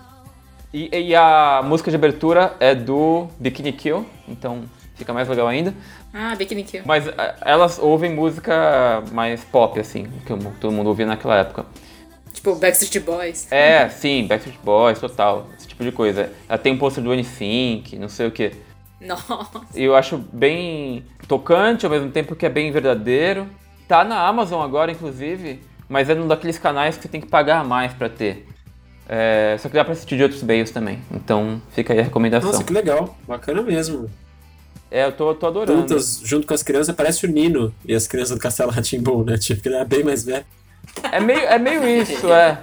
E, 0.72 0.88
e 0.92 1.14
a 1.14 1.62
música 1.64 1.90
de 1.90 1.96
abertura 1.96 2.54
é 2.58 2.74
do 2.74 3.28
Bikini 3.38 3.72
Kill, 3.72 4.06
então 4.26 4.62
fica 4.94 5.12
mais 5.12 5.28
legal 5.28 5.46
ainda. 5.46 5.74
Ah, 6.18 6.34
Bikini 6.34 6.62
Kill. 6.64 6.82
Mas 6.86 7.06
a- 7.08 7.34
elas 7.42 7.78
ouvem 7.78 8.14
música 8.14 9.02
mais 9.12 9.44
pop, 9.44 9.78
assim, 9.78 10.04
que 10.24 10.32
todo 10.60 10.72
mundo 10.72 10.86
ouvia 10.86 11.04
naquela 11.04 11.36
época. 11.36 11.66
Tipo, 12.32 12.54
Backstreet 12.54 13.04
Boys. 13.04 13.50
É, 13.52 13.88
sim, 13.90 14.26
Backstreet 14.26 14.58
Boys, 14.64 14.98
total, 14.98 15.46
esse 15.58 15.68
tipo 15.68 15.84
de 15.84 15.92
coisa. 15.92 16.30
Ela 16.48 16.56
tem 16.58 16.72
um 16.72 16.78
pôster 16.78 17.02
do 17.04 17.12
N-Sync, 17.12 17.98
não 17.98 18.08
sei 18.08 18.26
o 18.26 18.30
que. 18.30 18.52
Nossa. 19.00 19.60
E 19.74 19.82
eu 19.84 19.94
acho 19.94 20.16
bem 20.32 21.04
tocante, 21.28 21.84
ao 21.84 21.92
mesmo 21.92 22.10
tempo 22.10 22.34
que 22.34 22.46
é 22.46 22.48
bem 22.48 22.70
verdadeiro. 22.72 23.46
Tá 23.86 24.02
na 24.02 24.26
Amazon 24.26 24.62
agora, 24.62 24.90
inclusive, 24.90 25.60
mas 25.88 26.08
é 26.08 26.14
um 26.14 26.26
daqueles 26.26 26.58
canais 26.58 26.96
que 26.96 27.02
você 27.02 27.08
tem 27.08 27.20
que 27.20 27.26
pagar 27.28 27.62
mais 27.64 27.92
pra 27.92 28.08
ter. 28.08 28.46
É, 29.08 29.56
só 29.58 29.68
que 29.68 29.74
dá 29.74 29.84
pra 29.84 29.92
assistir 29.92 30.16
de 30.16 30.22
outros 30.22 30.42
meios 30.42 30.70
também, 30.70 30.98
então 31.12 31.60
fica 31.70 31.92
aí 31.92 32.00
a 32.00 32.02
recomendação. 32.02 32.50
Nossa, 32.50 32.64
que 32.64 32.72
legal. 32.72 33.16
Bacana 33.28 33.62
mesmo. 33.62 34.10
É, 34.96 35.04
eu 35.04 35.12
tô, 35.12 35.34
tô 35.34 35.48
adorando. 35.48 35.80
Juntas, 35.80 36.22
junto 36.24 36.46
com 36.46 36.54
as 36.54 36.62
crianças, 36.62 36.94
parece 36.94 37.26
o 37.26 37.28
Nino 37.28 37.70
e 37.84 37.94
as 37.94 38.06
crianças 38.06 38.34
do 38.34 38.40
Castelo 38.40 38.70
Ratimbum, 38.70 39.24
né? 39.24 39.36
Tipo, 39.36 39.60
que 39.60 39.68
ele 39.68 39.74
era 39.74 39.84
bem 39.84 40.02
mais 40.02 40.24
velho. 40.24 40.46
É 41.12 41.20
meio, 41.20 41.40
é 41.40 41.58
meio 41.58 41.86
isso, 41.86 42.32
é. 42.32 42.58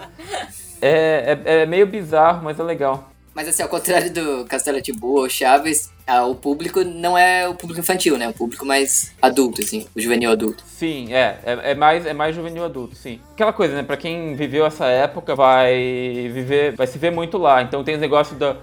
É, 0.81 1.37
é. 1.45 1.61
é 1.61 1.65
meio 1.67 1.85
bizarro, 1.85 2.43
mas 2.43 2.59
é 2.59 2.63
legal. 2.63 3.11
Mas 3.35 3.47
assim, 3.47 3.61
ao 3.61 3.69
contrário 3.69 4.11
do 4.11 4.45
Castelo 4.45 4.81
Timbu 4.81 5.19
ou 5.19 5.29
Chaves, 5.29 5.91
ah, 6.07 6.25
o 6.25 6.33
público 6.33 6.83
não 6.83 7.15
é 7.15 7.47
o 7.47 7.53
público 7.53 7.79
infantil, 7.79 8.17
né? 8.17 8.27
O 8.27 8.33
público 8.33 8.65
mais 8.65 9.11
adulto, 9.21 9.61
assim, 9.61 9.85
o 9.95 10.01
juvenil 10.01 10.31
adulto. 10.31 10.63
Sim, 10.65 11.13
é, 11.13 11.37
é, 11.43 11.71
é 11.71 11.75
mais, 11.75 12.03
é 12.03 12.13
mais 12.13 12.35
juvenil 12.35 12.65
adulto, 12.65 12.95
sim. 12.95 13.19
Aquela 13.33 13.53
coisa, 13.53 13.75
né, 13.75 13.83
pra 13.83 13.95
quem 13.95 14.35
viveu 14.35 14.65
essa 14.65 14.85
época 14.87 15.35
vai 15.35 16.31
viver, 16.33 16.75
vai 16.75 16.87
se 16.87 16.97
ver 16.97 17.11
muito 17.11 17.37
lá. 17.37 17.61
Então 17.61 17.83
tem 17.83 17.93
os 17.93 18.01
negócios 18.01 18.37
da 18.39 18.57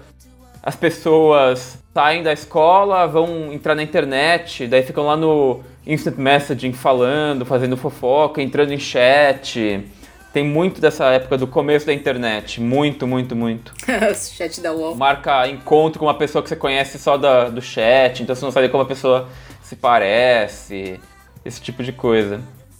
as 0.63 0.75
pessoas 0.75 1.77
saem 1.93 2.23
da 2.23 2.31
escola, 2.31 3.07
vão 3.07 3.51
entrar 3.51 3.75
na 3.75 3.83
internet, 3.83 4.67
daí 4.67 4.83
ficam 4.83 5.05
lá 5.05 5.17
no 5.17 5.61
instant 5.85 6.17
messaging 6.17 6.73
falando, 6.73 7.45
fazendo 7.45 7.75
fofoca, 7.75 8.41
entrando 8.41 8.71
em 8.71 8.79
chat. 8.79 9.83
Tem 10.31 10.45
muito 10.45 10.79
dessa 10.79 11.05
época 11.07 11.37
do 11.37 11.45
começo 11.45 11.85
da 11.85 11.93
internet, 11.93 12.61
muito, 12.61 13.05
muito, 13.05 13.35
muito. 13.35 13.73
Chat 14.15 14.61
da 14.61 14.71
UOL. 14.71 14.95
Marca 14.95 15.45
encontro 15.49 15.99
com 15.99 16.05
uma 16.05 16.13
pessoa 16.13 16.41
que 16.41 16.47
você 16.47 16.55
conhece 16.55 16.97
só 16.97 17.17
da, 17.17 17.49
do 17.49 17.61
chat, 17.61 18.23
então 18.23 18.33
você 18.33 18.45
não 18.45 18.51
sabe 18.51 18.69
como 18.69 18.83
a 18.83 18.85
pessoa 18.85 19.27
se 19.61 19.75
parece, 19.75 21.01
esse 21.43 21.59
tipo 21.61 21.83
de 21.83 21.91
coisa. 21.91 22.39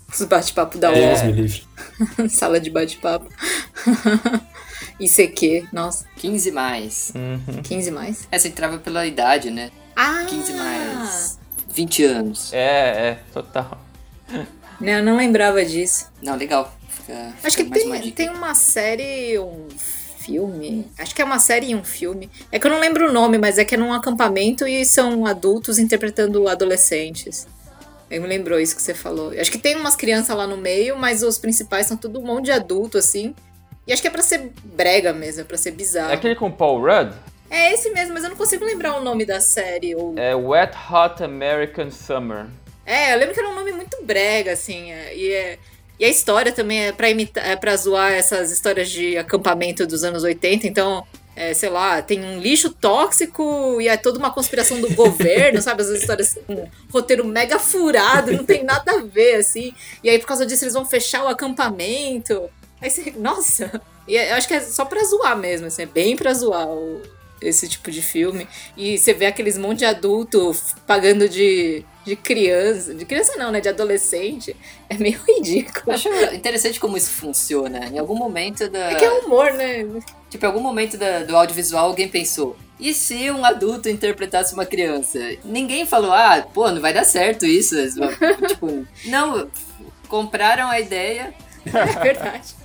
Os 0.10 0.24
bate-papo 0.24 0.78
da 0.78 0.92
UOL. 0.92 1.26
me 1.26 1.32
livre. 1.34 1.64
Sala 2.30 2.58
de 2.58 2.70
bate-papo. 2.70 3.28
ICQ, 5.02 5.68
nossa. 5.74 6.06
15 6.18 6.52
mais. 6.52 7.12
15 7.64 7.92
mais? 7.92 8.28
Essa 8.32 8.48
entrava 8.48 8.78
pela 8.78 9.06
idade, 9.06 9.50
né? 9.50 9.72
Ah! 9.96 10.26
15 10.28 10.54
mais. 10.54 11.40
20 11.70 12.04
anos. 12.04 12.54
É, 12.54 12.60
é, 13.10 13.20
total. 13.34 13.82
Não, 14.80 14.94
eu 14.94 15.04
não 15.04 15.18
lembrava 15.18 15.64
disso. 15.66 16.08
Não, 16.22 16.36
legal. 16.36 16.74
Fica, 16.88 17.34
Acho 17.44 17.58
que 17.58 17.64
fica 17.64 17.70
mais 17.70 17.82
tem, 17.82 17.92
uma 17.92 18.00
dica. 18.00 18.16
tem 18.18 18.30
uma 18.30 18.56
série, 18.56 19.40
um 19.40 19.68
filme. 20.20 20.88
Acho 20.98 21.16
que 21.16 21.22
é 21.22 21.26
uma 21.26 21.40
série 21.40 21.68
e 21.72 21.76
um 21.76 21.84
filme. 21.84 22.30
É 22.52 22.60
que 22.60 22.68
eu 22.68 22.72
não 22.72 22.80
lembro 22.80 23.10
o 23.10 23.14
nome, 23.14 23.38
mas 23.38 23.58
é 23.58 23.66
que 23.66 23.76
é 23.76 23.78
num 23.78 23.94
acampamento 23.94 24.68
e 24.68 24.86
são 24.86 25.26
adultos 25.26 25.80
interpretando 25.80 26.48
adolescentes. 26.48 27.48
Eu 28.10 28.22
me 28.22 28.28
lembrou 28.28 28.60
isso 28.60 28.76
que 28.76 28.82
você 28.82 28.94
falou. 28.94 29.32
Acho 29.40 29.50
que 29.52 29.58
tem 29.58 29.76
umas 29.76 29.96
crianças 29.96 30.36
lá 30.36 30.46
no 30.46 30.58
meio, 30.58 30.98
mas 30.98 31.24
os 31.24 31.38
principais 31.38 31.88
são 31.88 31.96
tudo 31.96 32.20
um 32.20 32.26
monte 32.26 32.46
de 32.46 32.52
adulto, 32.52 32.98
assim. 32.98 33.34
E 33.88 33.94
acho 33.94 34.02
que 34.02 34.08
é 34.08 34.12
pra 34.12 34.22
ser 34.22 34.52
brega 34.64 35.12
mesmo, 35.14 35.42
é 35.42 35.44
pra 35.44 35.58
ser 35.58 35.72
bizarro. 35.72 36.12
É 36.12 36.16
aquele 36.16 36.36
com 36.36 36.52
Paul 36.52 36.80
Rudd? 36.82 37.14
É 37.50 37.74
esse 37.74 37.90
mesmo, 37.92 38.14
mas 38.14 38.24
eu 38.24 38.30
não 38.30 38.38
consigo 38.38 38.64
lembrar 38.64 38.96
o 38.98 39.04
nome 39.04 39.26
da 39.26 39.42
série. 39.42 39.96
Ou... 39.96 40.18
É 40.18 40.34
Wet 40.36 40.74
Hot 40.90 41.22
American 41.24 41.92
Summer. 41.92 42.46
É, 42.86 43.14
eu 43.14 43.18
lembro 43.20 43.34
que 43.34 43.40
era 43.40 43.50
um 43.50 43.56
nome 43.56 43.72
muito 43.72 43.98
brega, 44.04 44.54
assim. 44.54 44.92
é, 44.92 45.16
e, 45.16 45.32
é- 45.32 45.58
e 46.00 46.06
a 46.06 46.10
história 46.10 46.52
também 46.52 46.86
é 46.88 46.92
pra 46.92 47.10
imitar, 47.10 47.46
é 47.48 47.56
pra 47.56 47.76
zoar 47.76 48.12
essas 48.12 48.52
histórias 48.52 48.90
de 48.90 49.18
acampamento 49.18 49.86
dos 49.86 50.04
anos 50.04 50.24
80. 50.24 50.66
Então, 50.66 51.06
é, 51.36 51.54
sei 51.54 51.70
lá, 51.70 52.02
tem 52.02 52.24
um 52.24 52.40
lixo 52.40 52.70
tóxico 52.72 53.80
e 53.82 53.88
é 53.88 53.98
toda 53.98 54.18
uma 54.18 54.32
conspiração 54.34 54.80
do 54.82 54.94
governo, 54.96 55.60
sabe? 55.62 55.82
As 55.82 55.90
histórias 55.90 56.38
com 56.48 56.54
um 56.54 56.68
roteiro 56.92 57.26
mega 57.26 57.60
furado, 57.60 58.32
não 58.32 58.46
tem 58.46 58.64
nada 58.64 58.94
a 58.94 59.02
ver, 59.04 59.36
assim. 59.36 59.74
E 60.04 60.10
aí, 60.10 60.18
por 60.20 60.28
causa 60.28 60.46
disso, 60.46 60.64
eles 60.64 60.74
vão 60.74 60.86
fechar 60.86 61.24
o 61.24 61.28
acampamento. 61.28 62.50
Aí 62.82 62.90
você, 62.90 63.14
nossa. 63.18 63.82
E 64.08 64.16
eu 64.16 64.36
acho 64.36 64.48
que 64.48 64.54
é 64.56 64.60
só 64.60 64.84
pra 64.86 65.04
zoar 65.04 65.38
mesmo, 65.38 65.68
assim, 65.68 65.84
é 65.84 65.86
bem 65.86 66.16
pra 66.16 66.34
zoar 66.34 66.68
o- 66.68 67.02
esse 67.42 67.68
tipo 67.68 67.90
de 67.92 68.02
filme. 68.02 68.48
E 68.78 68.98
você 68.98 69.14
vê 69.14 69.26
aqueles 69.26 69.58
monte 69.58 69.80
de 69.80 69.86
adulto 69.86 70.56
pagando 70.86 71.28
de, 71.30 71.84
de 72.06 72.16
criança. 72.16 72.94
De 72.94 73.04
criança 73.06 73.36
não, 73.38 73.52
né? 73.52 73.60
De 73.60 73.68
adolescente. 73.70 74.56
É 74.90 74.96
meio 74.98 75.20
ridículo. 75.28 75.84
Eu 75.88 75.94
acho 75.94 76.10
interessante 76.36 76.80
como 76.80 76.98
isso 76.98 77.10
funciona. 77.12 77.86
Em 77.88 77.98
algum 77.98 78.16
momento 78.16 78.70
da. 78.70 78.92
É 78.92 78.96
que 78.96 79.06
é 79.06 79.12
humor, 79.12 79.52
né? 79.54 79.86
Tipo, 80.30 80.46
em 80.46 80.48
algum 80.48 80.60
momento 80.62 80.98
da- 80.98 81.24
do 81.24 81.36
audiovisual 81.36 81.88
alguém 81.88 82.08
pensou. 82.08 82.56
E 82.80 82.94
se 82.96 83.30
um 83.30 83.46
adulto 83.46 83.88
interpretasse 83.90 84.54
uma 84.56 84.66
criança? 84.66 85.20
Ninguém 85.46 85.86
falou, 85.86 86.12
ah, 86.12 86.46
pô, 86.54 86.70
não 86.72 86.82
vai 86.82 86.92
dar 86.94 87.04
certo 87.06 87.46
isso. 87.46 87.76
tipo, 88.48 88.86
não, 89.06 89.48
compraram 90.08 90.68
a 90.70 90.80
ideia. 90.80 91.34
É 91.66 92.00
verdade. 92.04 92.56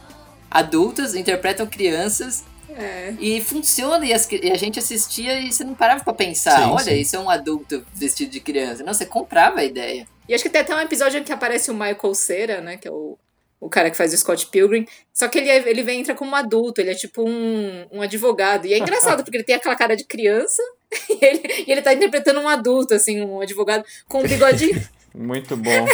Adultos 0.56 1.14
interpretam 1.14 1.66
crianças 1.66 2.44
É. 2.70 3.14
e 3.20 3.40
funciona. 3.40 4.04
E, 4.06 4.12
as- 4.12 4.28
e 4.30 4.50
a 4.50 4.56
gente 4.56 4.78
assistia 4.78 5.38
e 5.40 5.52
você 5.52 5.64
não 5.64 5.74
parava 5.74 6.02
pra 6.04 6.12
pensar, 6.12 6.62
Sim, 6.62 6.70
olha, 6.70 6.84
sim. 6.84 7.00
isso 7.00 7.16
é 7.16 7.18
um 7.18 7.28
adulto 7.30 7.84
vestido 7.94 8.30
de 8.30 8.40
criança. 8.40 8.82
Não, 8.82 8.92
você 8.94 9.06
comprava 9.06 9.60
a 9.60 9.64
ideia. 9.64 10.06
E 10.28 10.34
acho 10.34 10.42
que 10.42 10.50
tem 10.50 10.60
até 10.60 10.74
um 10.74 10.80
episódio 10.80 11.18
em 11.20 11.24
que 11.24 11.32
aparece 11.32 11.70
o 11.70 11.74
Michael 11.74 12.14
Cera, 12.14 12.60
né? 12.60 12.76
Que 12.76 12.88
é 12.88 12.90
o, 12.90 13.16
o 13.60 13.68
cara 13.68 13.90
que 13.90 13.96
faz 13.96 14.12
o 14.12 14.16
Scott 14.18 14.46
Pilgrim. 14.46 14.86
Só 15.12 15.28
que 15.28 15.38
ele, 15.38 15.48
é- 15.48 15.68
ele 15.70 15.82
vem 15.82 16.00
entra 16.00 16.14
como 16.14 16.34
adulto, 16.34 16.80
ele 16.80 16.90
é 16.90 16.94
tipo 16.94 17.22
um, 17.28 17.86
um 17.92 18.02
advogado. 18.02 18.66
E 18.66 18.72
é 18.74 18.78
engraçado, 18.78 19.22
porque 19.24 19.36
ele 19.36 19.44
tem 19.44 19.54
aquela 19.54 19.76
cara 19.76 19.94
de 19.96 20.04
criança 20.04 20.62
e 21.10 21.24
ele, 21.24 21.64
e 21.66 21.70
ele 21.72 21.82
tá 21.82 21.92
interpretando 21.94 22.40
um 22.40 22.48
adulto, 22.48 22.94
assim, 22.94 23.20
um 23.22 23.40
advogado 23.40 23.84
com 24.08 24.20
um 24.20 24.22
bigodinho. 24.26 24.82
Muito 25.14 25.56
bom. 25.56 25.86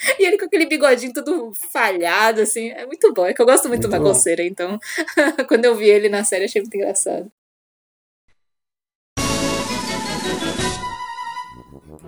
E 0.18 0.26
ele 0.26 0.38
com 0.38 0.46
aquele 0.46 0.66
bigodinho 0.66 1.12
todo 1.12 1.52
falhado, 1.72 2.40
assim. 2.40 2.70
É 2.70 2.86
muito 2.86 3.12
bom. 3.12 3.26
É 3.26 3.34
que 3.34 3.40
eu 3.40 3.46
gosto 3.46 3.68
muito, 3.68 3.88
Muito 3.88 3.90
da 3.90 4.00
coceira, 4.00 4.42
então 4.42 4.78
quando 5.48 5.64
eu 5.64 5.74
vi 5.74 5.88
ele 5.88 6.08
na 6.08 6.24
série, 6.24 6.44
achei 6.44 6.62
muito 6.62 6.74
engraçado. 6.74 7.30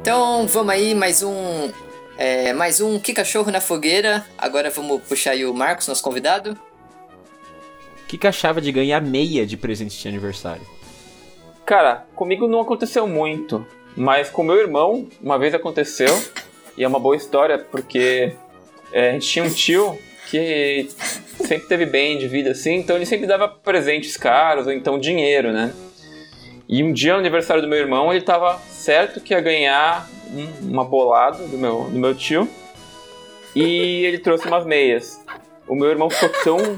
Então 0.01 0.47
vamos 0.49 0.73
aí, 0.73 0.95
mais 0.95 1.23
um. 1.23 1.71
é, 2.19 2.53
mais 2.53 2.81
um 2.81 2.99
Que 2.99 3.13
Cachorro 3.13 3.51
na 3.51 3.61
Fogueira. 3.61 4.27
Agora 4.37 4.69
vamos 4.71 5.03
puxar 5.03 5.33
aí 5.33 5.47
o 5.47 5.55
Marcos, 5.55 5.87
nosso 5.87 6.03
convidado. 6.03 6.59
O 8.03 8.07
que, 8.09 8.19
que 8.19 8.27
achava 8.27 8.61
de 8.61 8.73
ganhar 8.73 9.01
meia 9.01 9.47
de 9.47 9.57
presente 9.57 9.99
de 10.01 10.09
aniversário? 10.09 10.67
Cara, 11.65 12.05
comigo 12.15 12.49
não 12.49 12.61
aconteceu 12.61 13.07
muito, 13.07 13.65
mas 13.97 14.29
com 14.29 14.43
meu 14.43 14.57
irmão, 14.59 15.09
uma 15.23 15.39
vez 15.39 15.55
aconteceu, 15.55 16.13
e 16.77 16.85
é 16.85 16.89
uma 16.89 16.99
boa 17.01 17.17
história, 17.17 17.59
porque 17.59 18.33
é, 18.93 19.11
a 19.11 19.13
gente 19.13 19.27
tinha 19.29 19.45
um 19.45 19.51
tio 19.51 19.99
que 20.31 20.89
sempre 21.47 21.69
teve 21.69 21.85
bem 21.87 22.17
de 22.19 22.27
vida 22.29 22.51
assim, 22.53 22.75
então 22.77 22.97
ele 22.97 23.05
sempre 23.07 23.27
dava 23.27 23.49
presentes 23.49 24.17
caros, 24.17 24.67
ou 24.67 24.73
então 24.73 24.99
dinheiro, 24.99 25.53
né? 25.53 25.73
E 26.69 26.83
um 26.83 26.93
dia, 26.93 27.13
no 27.13 27.19
aniversário 27.19 27.63
do 27.63 27.69
meu 27.69 27.79
irmão, 27.79 28.13
ele 28.13 28.23
tava 28.23 28.59
certo 28.71 29.21
que 29.21 29.35
ia 29.35 29.41
ganhar 29.41 30.09
um- 30.33 30.71
uma 30.71 30.85
bolada 30.85 31.47
do 31.47 31.59
meu, 31.59 31.85
do 31.85 31.99
meu 31.99 32.15
tio, 32.15 32.49
e 33.55 34.05
ele 34.07 34.19
trouxe 34.19 34.47
umas 34.47 34.65
meias. 34.65 35.21
O 35.69 35.75
meu 35.75 35.91
irmão 35.91 36.09
ficou 36.11 36.29
tão 36.43 36.77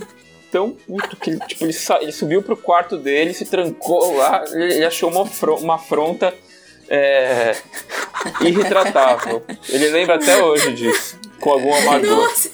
tão 0.50 0.70
puto 0.70 1.16
que 1.16 1.30
ele, 1.30 1.40
tipo, 1.48 1.64
ele, 1.64 1.74
ele 2.00 2.12
subiu 2.12 2.40
pro 2.40 2.56
quarto 2.56 2.96
dele, 2.96 3.34
se 3.34 3.44
trancou 3.44 4.16
lá, 4.16 4.44
ele, 4.52 4.84
achou 4.84 5.10
uma, 5.10 5.28
uma 5.58 5.74
afronta 5.74 6.32
é, 6.88 7.56
irretratável. 8.40 9.42
Ele 9.68 9.88
lembra 9.90 10.16
até 10.16 10.42
hoje 10.42 10.72
disso, 10.72 11.18
com 11.40 11.50
algum 11.50 11.74
amargor. 11.74 12.16
Nossa! 12.16 12.50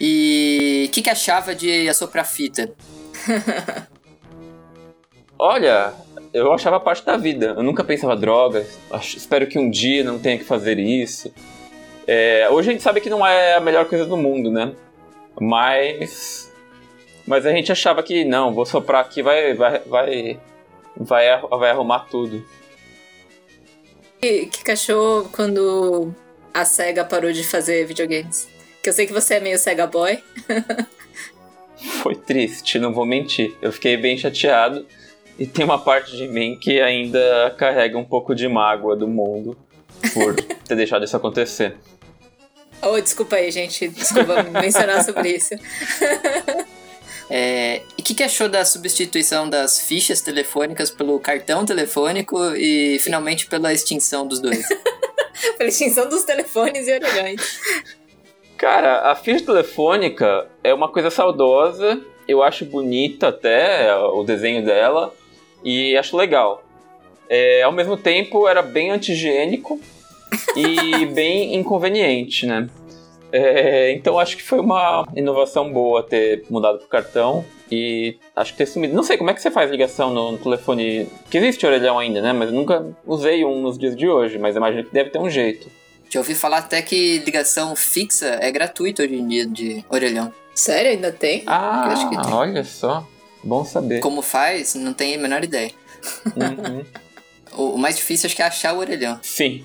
E 0.00 0.86
o 0.88 0.92
que, 0.92 1.02
que 1.02 1.10
achava 1.10 1.54
de 1.54 1.88
assoprar 1.88 2.26
fita? 2.26 2.72
Olha, 5.38 5.92
eu 6.32 6.52
achava 6.52 6.80
parte 6.80 7.04
da 7.04 7.16
vida. 7.16 7.54
Eu 7.56 7.62
nunca 7.62 7.84
pensava 7.84 8.16
drogas. 8.16 8.78
Acho- 8.90 9.16
espero 9.16 9.46
que 9.46 9.58
um 9.58 9.70
dia 9.70 10.02
não 10.04 10.18
tenha 10.18 10.38
que 10.38 10.44
fazer 10.44 10.78
isso. 10.78 11.32
É, 12.06 12.48
hoje 12.50 12.68
a 12.68 12.72
gente 12.72 12.82
sabe 12.82 13.00
que 13.00 13.08
não 13.08 13.26
é 13.26 13.54
a 13.54 13.60
melhor 13.60 13.86
coisa 13.86 14.04
do 14.04 14.16
mundo, 14.16 14.50
né? 14.50 14.72
Mas. 15.40 16.43
Mas 17.26 17.46
a 17.46 17.52
gente 17.52 17.72
achava 17.72 18.02
que 18.02 18.24
não, 18.24 18.52
vou 18.52 18.66
soprar 18.66 19.00
aqui, 19.02 19.22
vai, 19.22 19.54
vai, 19.54 19.80
vai, 19.80 20.40
vai, 20.96 21.40
vai 21.40 21.70
arrumar 21.70 22.00
tudo. 22.10 22.44
Que, 24.20 24.46
que 24.46 24.62
cachorro 24.62 25.28
quando 25.32 26.14
a 26.52 26.64
SEGA 26.64 27.04
parou 27.04 27.32
de 27.32 27.42
fazer 27.42 27.86
videogames? 27.86 28.48
Que 28.82 28.90
eu 28.90 28.92
sei 28.92 29.06
que 29.06 29.12
você 29.12 29.34
é 29.34 29.40
meio 29.40 29.58
SEGA 29.58 29.86
boy. 29.86 30.22
Foi 32.02 32.14
triste, 32.14 32.78
não 32.78 32.92
vou 32.92 33.04
mentir. 33.04 33.54
Eu 33.60 33.72
fiquei 33.72 33.96
bem 33.96 34.16
chateado. 34.16 34.86
E 35.38 35.46
tem 35.46 35.64
uma 35.64 35.78
parte 35.78 36.16
de 36.16 36.28
mim 36.28 36.56
que 36.60 36.80
ainda 36.80 37.54
carrega 37.58 37.98
um 37.98 38.04
pouco 38.04 38.34
de 38.34 38.46
mágoa 38.46 38.94
do 38.94 39.08
mundo 39.08 39.56
por 40.12 40.34
ter 40.64 40.76
deixado 40.76 41.04
isso 41.04 41.16
acontecer. 41.16 41.76
Oh, 42.80 43.00
desculpa 43.00 43.36
aí, 43.36 43.50
gente. 43.50 43.88
Desculpa 43.88 44.42
mencionar 44.44 45.02
sobre 45.02 45.30
isso. 45.30 45.54
É, 47.30 47.82
e 47.96 48.02
o 48.02 48.04
que, 48.04 48.14
que 48.14 48.22
achou 48.22 48.48
da 48.48 48.64
substituição 48.64 49.48
das 49.48 49.78
fichas 49.80 50.20
telefônicas 50.20 50.90
pelo 50.90 51.18
cartão 51.18 51.64
telefônico 51.64 52.38
e 52.54 52.98
finalmente 52.98 53.46
pela 53.46 53.72
extinção 53.72 54.26
dos 54.26 54.40
dois? 54.40 54.66
Pela 55.58 55.68
extinção 55.68 56.08
dos 56.08 56.22
telefones 56.22 56.86
e 56.86 56.92
orelhões. 56.92 57.60
Cara, 58.56 59.10
a 59.10 59.16
ficha 59.16 59.44
telefônica 59.44 60.48
é 60.62 60.72
uma 60.72 60.88
coisa 60.88 61.10
saudosa. 61.10 62.00
Eu 62.26 62.42
acho 62.42 62.64
bonita 62.64 63.28
até 63.28 63.94
o 63.94 64.22
desenho 64.22 64.64
dela 64.64 65.12
e 65.62 65.96
acho 65.96 66.16
legal. 66.16 66.64
É, 67.28 67.62
ao 67.62 67.72
mesmo 67.72 67.96
tempo, 67.96 68.46
era 68.46 68.62
bem 68.62 68.90
anti-higiênico 68.90 69.80
e 70.56 71.04
bem 71.12 71.54
inconveniente, 71.56 72.46
né? 72.46 72.68
É, 73.36 73.90
então 73.90 74.16
acho 74.16 74.36
que 74.36 74.42
foi 74.44 74.60
uma 74.60 75.08
inovação 75.16 75.72
boa 75.72 76.04
ter 76.04 76.44
mudado 76.48 76.78
pro 76.78 76.86
cartão 76.86 77.44
e 77.68 78.16
acho 78.36 78.52
que 78.52 78.58
ter 78.58 78.66
sumido. 78.66 78.94
Não 78.94 79.02
sei 79.02 79.16
como 79.16 79.28
é 79.30 79.34
que 79.34 79.42
você 79.42 79.50
faz 79.50 79.68
ligação 79.70 80.14
no, 80.14 80.32
no 80.32 80.38
telefone. 80.38 81.08
Que 81.28 81.38
existe 81.38 81.66
orelhão 81.66 81.98
ainda, 81.98 82.22
né? 82.22 82.32
Mas 82.32 82.50
eu 82.50 82.54
nunca 82.54 82.86
usei 83.04 83.44
um 83.44 83.60
nos 83.60 83.76
dias 83.76 83.96
de 83.96 84.08
hoje, 84.08 84.38
mas 84.38 84.54
imagino 84.54 84.84
que 84.84 84.92
deve 84.94 85.10
ter 85.10 85.18
um 85.18 85.28
jeito. 85.28 85.68
Já 86.08 86.20
ouvi 86.20 86.32
falar 86.36 86.58
até 86.58 86.80
que 86.80 87.18
ligação 87.18 87.74
fixa 87.74 88.38
é 88.40 88.52
gratuita 88.52 89.02
hoje 89.02 89.16
em 89.16 89.26
dia 89.26 89.46
de 89.46 89.84
orelhão. 89.88 90.32
Sério, 90.54 90.92
ainda 90.92 91.10
tem? 91.10 91.42
Ah, 91.44 91.86
Eu 91.86 91.92
acho 91.92 92.08
que 92.10 92.16
tem. 92.22 92.32
olha 92.32 92.62
só. 92.62 93.04
Bom 93.42 93.64
saber. 93.64 93.98
Como 93.98 94.22
faz, 94.22 94.76
não 94.76 94.92
tenho 94.94 95.18
a 95.18 95.22
menor 95.22 95.42
ideia. 95.42 95.72
Uhum. 96.36 96.84
O, 97.56 97.74
o 97.74 97.78
mais 97.78 97.94
difícil 97.94 98.26
acho 98.26 98.34
que 98.34 98.42
é 98.42 98.46
achar 98.46 98.74
o 98.74 98.78
orelhão. 98.78 99.16
Sim. 99.22 99.64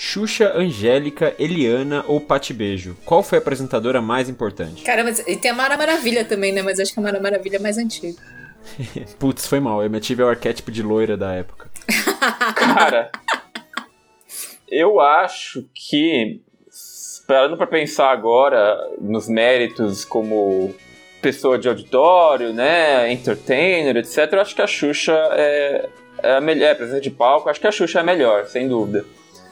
Xuxa, 0.00 0.52
Angélica, 0.54 1.34
Eliana 1.40 2.04
ou 2.06 2.20
Pati 2.20 2.54
Beijo? 2.54 2.96
Qual 3.04 3.20
foi 3.20 3.36
a 3.36 3.40
apresentadora 3.40 4.00
mais 4.00 4.28
importante? 4.28 4.84
Cara, 4.84 5.02
mas 5.02 5.18
e 5.26 5.36
tem 5.36 5.50
a 5.50 5.54
Mara 5.54 5.76
Maravilha 5.76 6.24
também, 6.24 6.52
né? 6.52 6.62
Mas 6.62 6.78
acho 6.78 6.94
que 6.94 7.00
a 7.00 7.02
Mara 7.02 7.18
Maravilha 7.18 7.56
é 7.56 7.58
mais 7.58 7.78
antiga. 7.78 8.16
Putz, 9.18 9.48
foi 9.48 9.58
mal. 9.58 9.82
Eu 9.82 10.00
tive 10.00 10.22
o 10.22 10.28
arquétipo 10.28 10.70
de 10.70 10.84
loira 10.84 11.16
da 11.16 11.32
época. 11.32 11.68
Cara, 12.54 13.10
eu 14.68 15.00
acho 15.00 15.68
que, 15.74 16.42
parando 17.26 17.56
pra 17.56 17.66
pensar 17.66 18.12
agora 18.12 18.78
nos 19.00 19.28
méritos 19.28 20.04
como 20.04 20.72
pessoa 21.20 21.58
de 21.58 21.68
auditório, 21.68 22.52
né, 22.52 23.10
entertainer, 23.10 23.96
etc., 23.96 24.32
eu 24.32 24.40
acho 24.40 24.54
que 24.54 24.62
a 24.62 24.66
Xuxa 24.68 25.18
é, 25.32 25.88
é 26.22 26.36
a 26.36 26.40
melhor, 26.40 26.68
é, 26.68 26.74
presença 26.76 27.00
de 27.00 27.10
palco, 27.10 27.48
acho 27.48 27.60
que 27.60 27.66
a 27.66 27.72
Xuxa 27.72 27.98
é 27.98 28.02
a 28.02 28.04
melhor, 28.04 28.46
sem 28.46 28.68
dúvida. 28.68 29.04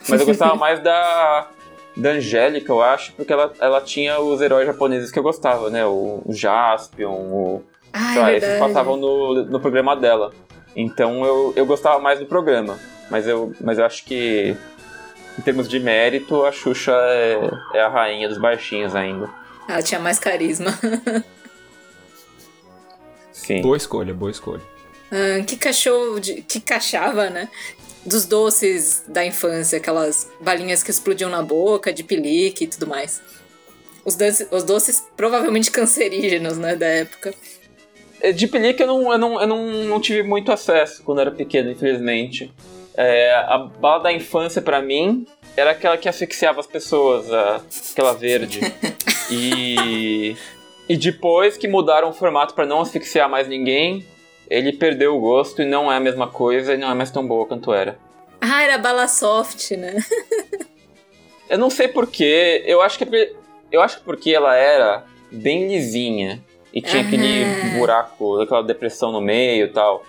Mas 0.09 0.21
eu 0.21 0.27
gostava 0.27 0.55
mais 0.57 0.81
da, 0.81 1.49
da 1.97 2.11
Angélica, 2.11 2.73
eu 2.73 2.83
acho, 2.83 3.13
porque 3.13 3.33
ela, 3.33 3.53
ela 3.61 3.81
tinha 3.81 4.21
os 4.21 4.41
heróis 4.41 4.67
japoneses 4.67 5.11
que 5.11 5.19
eu 5.19 5.23
gostava, 5.23 5.71
né, 5.71 5.85
o, 5.87 6.23
o 6.25 6.33
Jaspion, 6.33 7.13
o... 7.13 7.63
Ah, 7.93 8.13
sei 8.13 8.23
lá, 8.23 8.31
é 8.31 8.37
esses 8.37 8.49
verdade. 8.49 8.73
passavam 8.73 8.97
no, 8.97 9.45
no 9.45 9.61
programa 9.61 9.97
dela. 9.97 10.33
Então 10.75 11.25
eu, 11.25 11.55
eu 11.57 11.65
gostava 11.65 11.99
mais 11.99 12.19
do 12.19 12.27
programa. 12.27 12.79
Mas 13.11 13.27
eu, 13.27 13.55
mas 13.61 13.79
eu 13.79 13.87
acho 13.87 14.05
que, 14.05 14.55
em 15.39 15.43
termos 15.43 15.69
de 15.69 15.79
mérito, 15.81 16.45
a 16.45 16.53
Xuxa 16.53 16.93
é, 16.93 17.51
é 17.75 17.81
a 17.81 17.89
rainha 17.89 18.29
dos 18.29 18.37
baixinhos 18.37 18.95
ainda. 18.95 19.31
Ela 19.69 19.83
tinha 19.83 20.01
mais 20.01 20.19
carisma. 20.19 20.79
Sim. 23.33 23.63
Boa 23.63 23.77
escolha, 23.77 24.13
boa 24.13 24.31
escolha. 24.31 24.63
Ah, 25.11 25.43
que 25.45 25.57
cachorro, 25.57 26.19
de, 26.19 26.43
que 26.43 26.61
cachava, 26.61 27.31
né? 27.31 27.49
Dos 28.07 28.25
doces 28.25 29.03
da 29.09 29.25
infância, 29.27 29.79
aquelas 29.79 30.31
balinhas 30.41 30.83
que 30.83 30.91
explodiam 30.91 31.29
na 31.29 31.43
boca, 31.43 31.93
de 31.93 32.05
pelique 32.05 32.65
e 32.65 32.67
tudo 32.69 32.87
mais. 32.87 33.21
Os 34.05 34.15
doces, 34.15 34.47
os 34.51 34.63
doces 34.63 35.05
provavelmente 35.17 35.71
cancerígenos, 35.73 36.57
né, 36.57 36.77
da 36.77 36.87
época. 36.87 37.35
É, 38.21 38.31
De 38.33 38.47
pelique 38.47 38.81
eu 38.83 38.87
não, 38.87 39.13
eu, 39.13 39.19
não, 39.19 39.41
eu 39.41 39.47
não, 39.47 39.67
não 39.85 40.01
tive 40.01 40.23
muito 40.23 40.53
acesso 40.53 41.03
quando 41.03 41.21
era 41.21 41.31
pequeno, 41.33 41.71
infelizmente. 41.71 42.53
É, 42.97 43.35
a 43.35 43.59
bala 43.59 44.05
da 44.05 44.13
infância, 44.13 44.63
pra 44.63 44.81
mim, 44.81 45.27
era 45.57 45.73
aquela 45.73 45.99
que 45.99 46.09
asfixiava 46.09 46.61
as 46.61 46.67
pessoas, 46.67 47.31
a- 47.33 47.61
aquela 47.93 48.13
verde. 48.15 48.61
E, 49.29 50.37
e 50.89 50.97
depois 50.97 51.57
que 51.57 51.67
mudaram 51.67 52.11
o 52.11 52.13
formato 52.13 52.55
pra 52.55 52.65
não 52.65 52.81
asfixiar 52.81 53.29
mais 53.29 53.49
ninguém, 53.49 54.07
ele 54.49 54.73
perdeu 54.73 55.17
o 55.17 55.21
gosto 55.21 55.63
e 55.63 55.65
não 55.65 55.91
é 55.93 55.97
a 55.97 56.01
mesma 56.01 56.27
coisa 56.29 56.75
e 56.75 56.77
não 56.77 56.91
é 56.91 56.95
mais 56.95 57.11
tão 57.11 57.27
boa 57.27 57.47
quanto 57.47 57.73
era. 57.73 57.99
Ah, 58.41 58.63
era 58.63 58.79
bala 58.79 59.09
soft, 59.09 59.71
né? 59.73 59.97
Eu 61.49 61.59
não 61.59 61.71
sei 61.71 61.87
porquê, 61.87 62.65
eu 62.67 62.83
acho 62.83 62.99
que 62.99 63.05
é 63.05 63.07
porque- 63.07 63.35
eu 63.71 63.81
acho 63.81 63.99
que 63.99 64.05
porque 64.05 64.31
ela 64.35 64.57
era 64.57 65.05
bem 65.31 65.69
lisinha 65.69 66.43
e 66.75 66.81
tinha 66.83 67.03
aquele 67.03 67.45
Ah. 67.45 67.79
buraco, 67.79 68.41
aquela 68.41 68.63
depressão 68.65 69.13
no 69.13 69.21
meio 69.21 69.67
e 69.67 69.69
tal. 69.69 70.05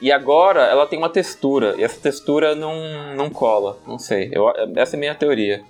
E 0.00 0.10
agora 0.10 0.62
ela 0.64 0.84
tem 0.86 0.98
uma 0.98 1.08
textura, 1.08 1.76
e 1.78 1.84
essa 1.84 2.00
textura 2.00 2.56
não, 2.56 3.14
não 3.14 3.30
cola, 3.30 3.78
não 3.86 3.96
sei. 3.96 4.28
Eu, 4.32 4.48
essa 4.76 4.96
é 4.96 4.98
a 4.98 5.00
minha 5.00 5.14
teoria. 5.14 5.62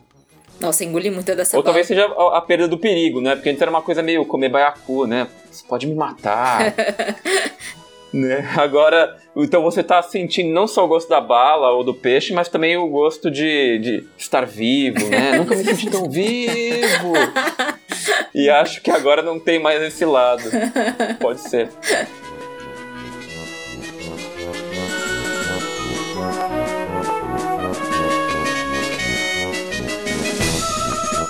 Nossa, 0.58 0.82
engoli 0.84 1.10
muita 1.10 1.36
dessa 1.36 1.56
Ou 1.58 1.62
bala. 1.62 1.74
talvez 1.74 1.86
seja 1.86 2.06
a, 2.06 2.38
a 2.38 2.40
perda 2.40 2.66
do 2.66 2.78
perigo, 2.78 3.20
né? 3.20 3.34
Porque 3.34 3.50
antes 3.50 3.60
era 3.60 3.70
uma 3.70 3.82
coisa 3.82 4.02
meio 4.02 4.24
comer 4.24 4.48
baiacu, 4.48 5.06
né? 5.06 5.28
Você 5.50 5.62
pode 5.68 5.86
me 5.86 5.94
matar. 5.94 6.72
né? 8.12 8.48
Agora, 8.56 9.16
então 9.34 9.62
você 9.62 9.82
tá 9.82 10.02
sentindo 10.02 10.52
não 10.52 10.66
só 10.66 10.84
o 10.84 10.88
gosto 10.88 11.08
da 11.08 11.20
bala 11.20 11.70
ou 11.70 11.82
do 11.82 11.94
peixe, 11.94 12.32
mas 12.32 12.48
também 12.48 12.76
o 12.76 12.88
gosto 12.88 13.30
de, 13.30 13.78
de 13.78 14.04
estar 14.18 14.44
vivo, 14.44 15.08
né? 15.08 15.36
Nunca 15.38 15.56
me 15.56 15.64
senti 15.64 15.90
tão 15.90 16.08
vivo. 16.10 17.12
E 18.34 18.48
acho 18.48 18.82
que 18.82 18.90
agora 18.90 19.22
não 19.22 19.38
tem 19.38 19.58
mais 19.58 19.82
esse 19.82 20.04
lado. 20.04 20.42
Pode 21.20 21.40
ser. 21.40 21.68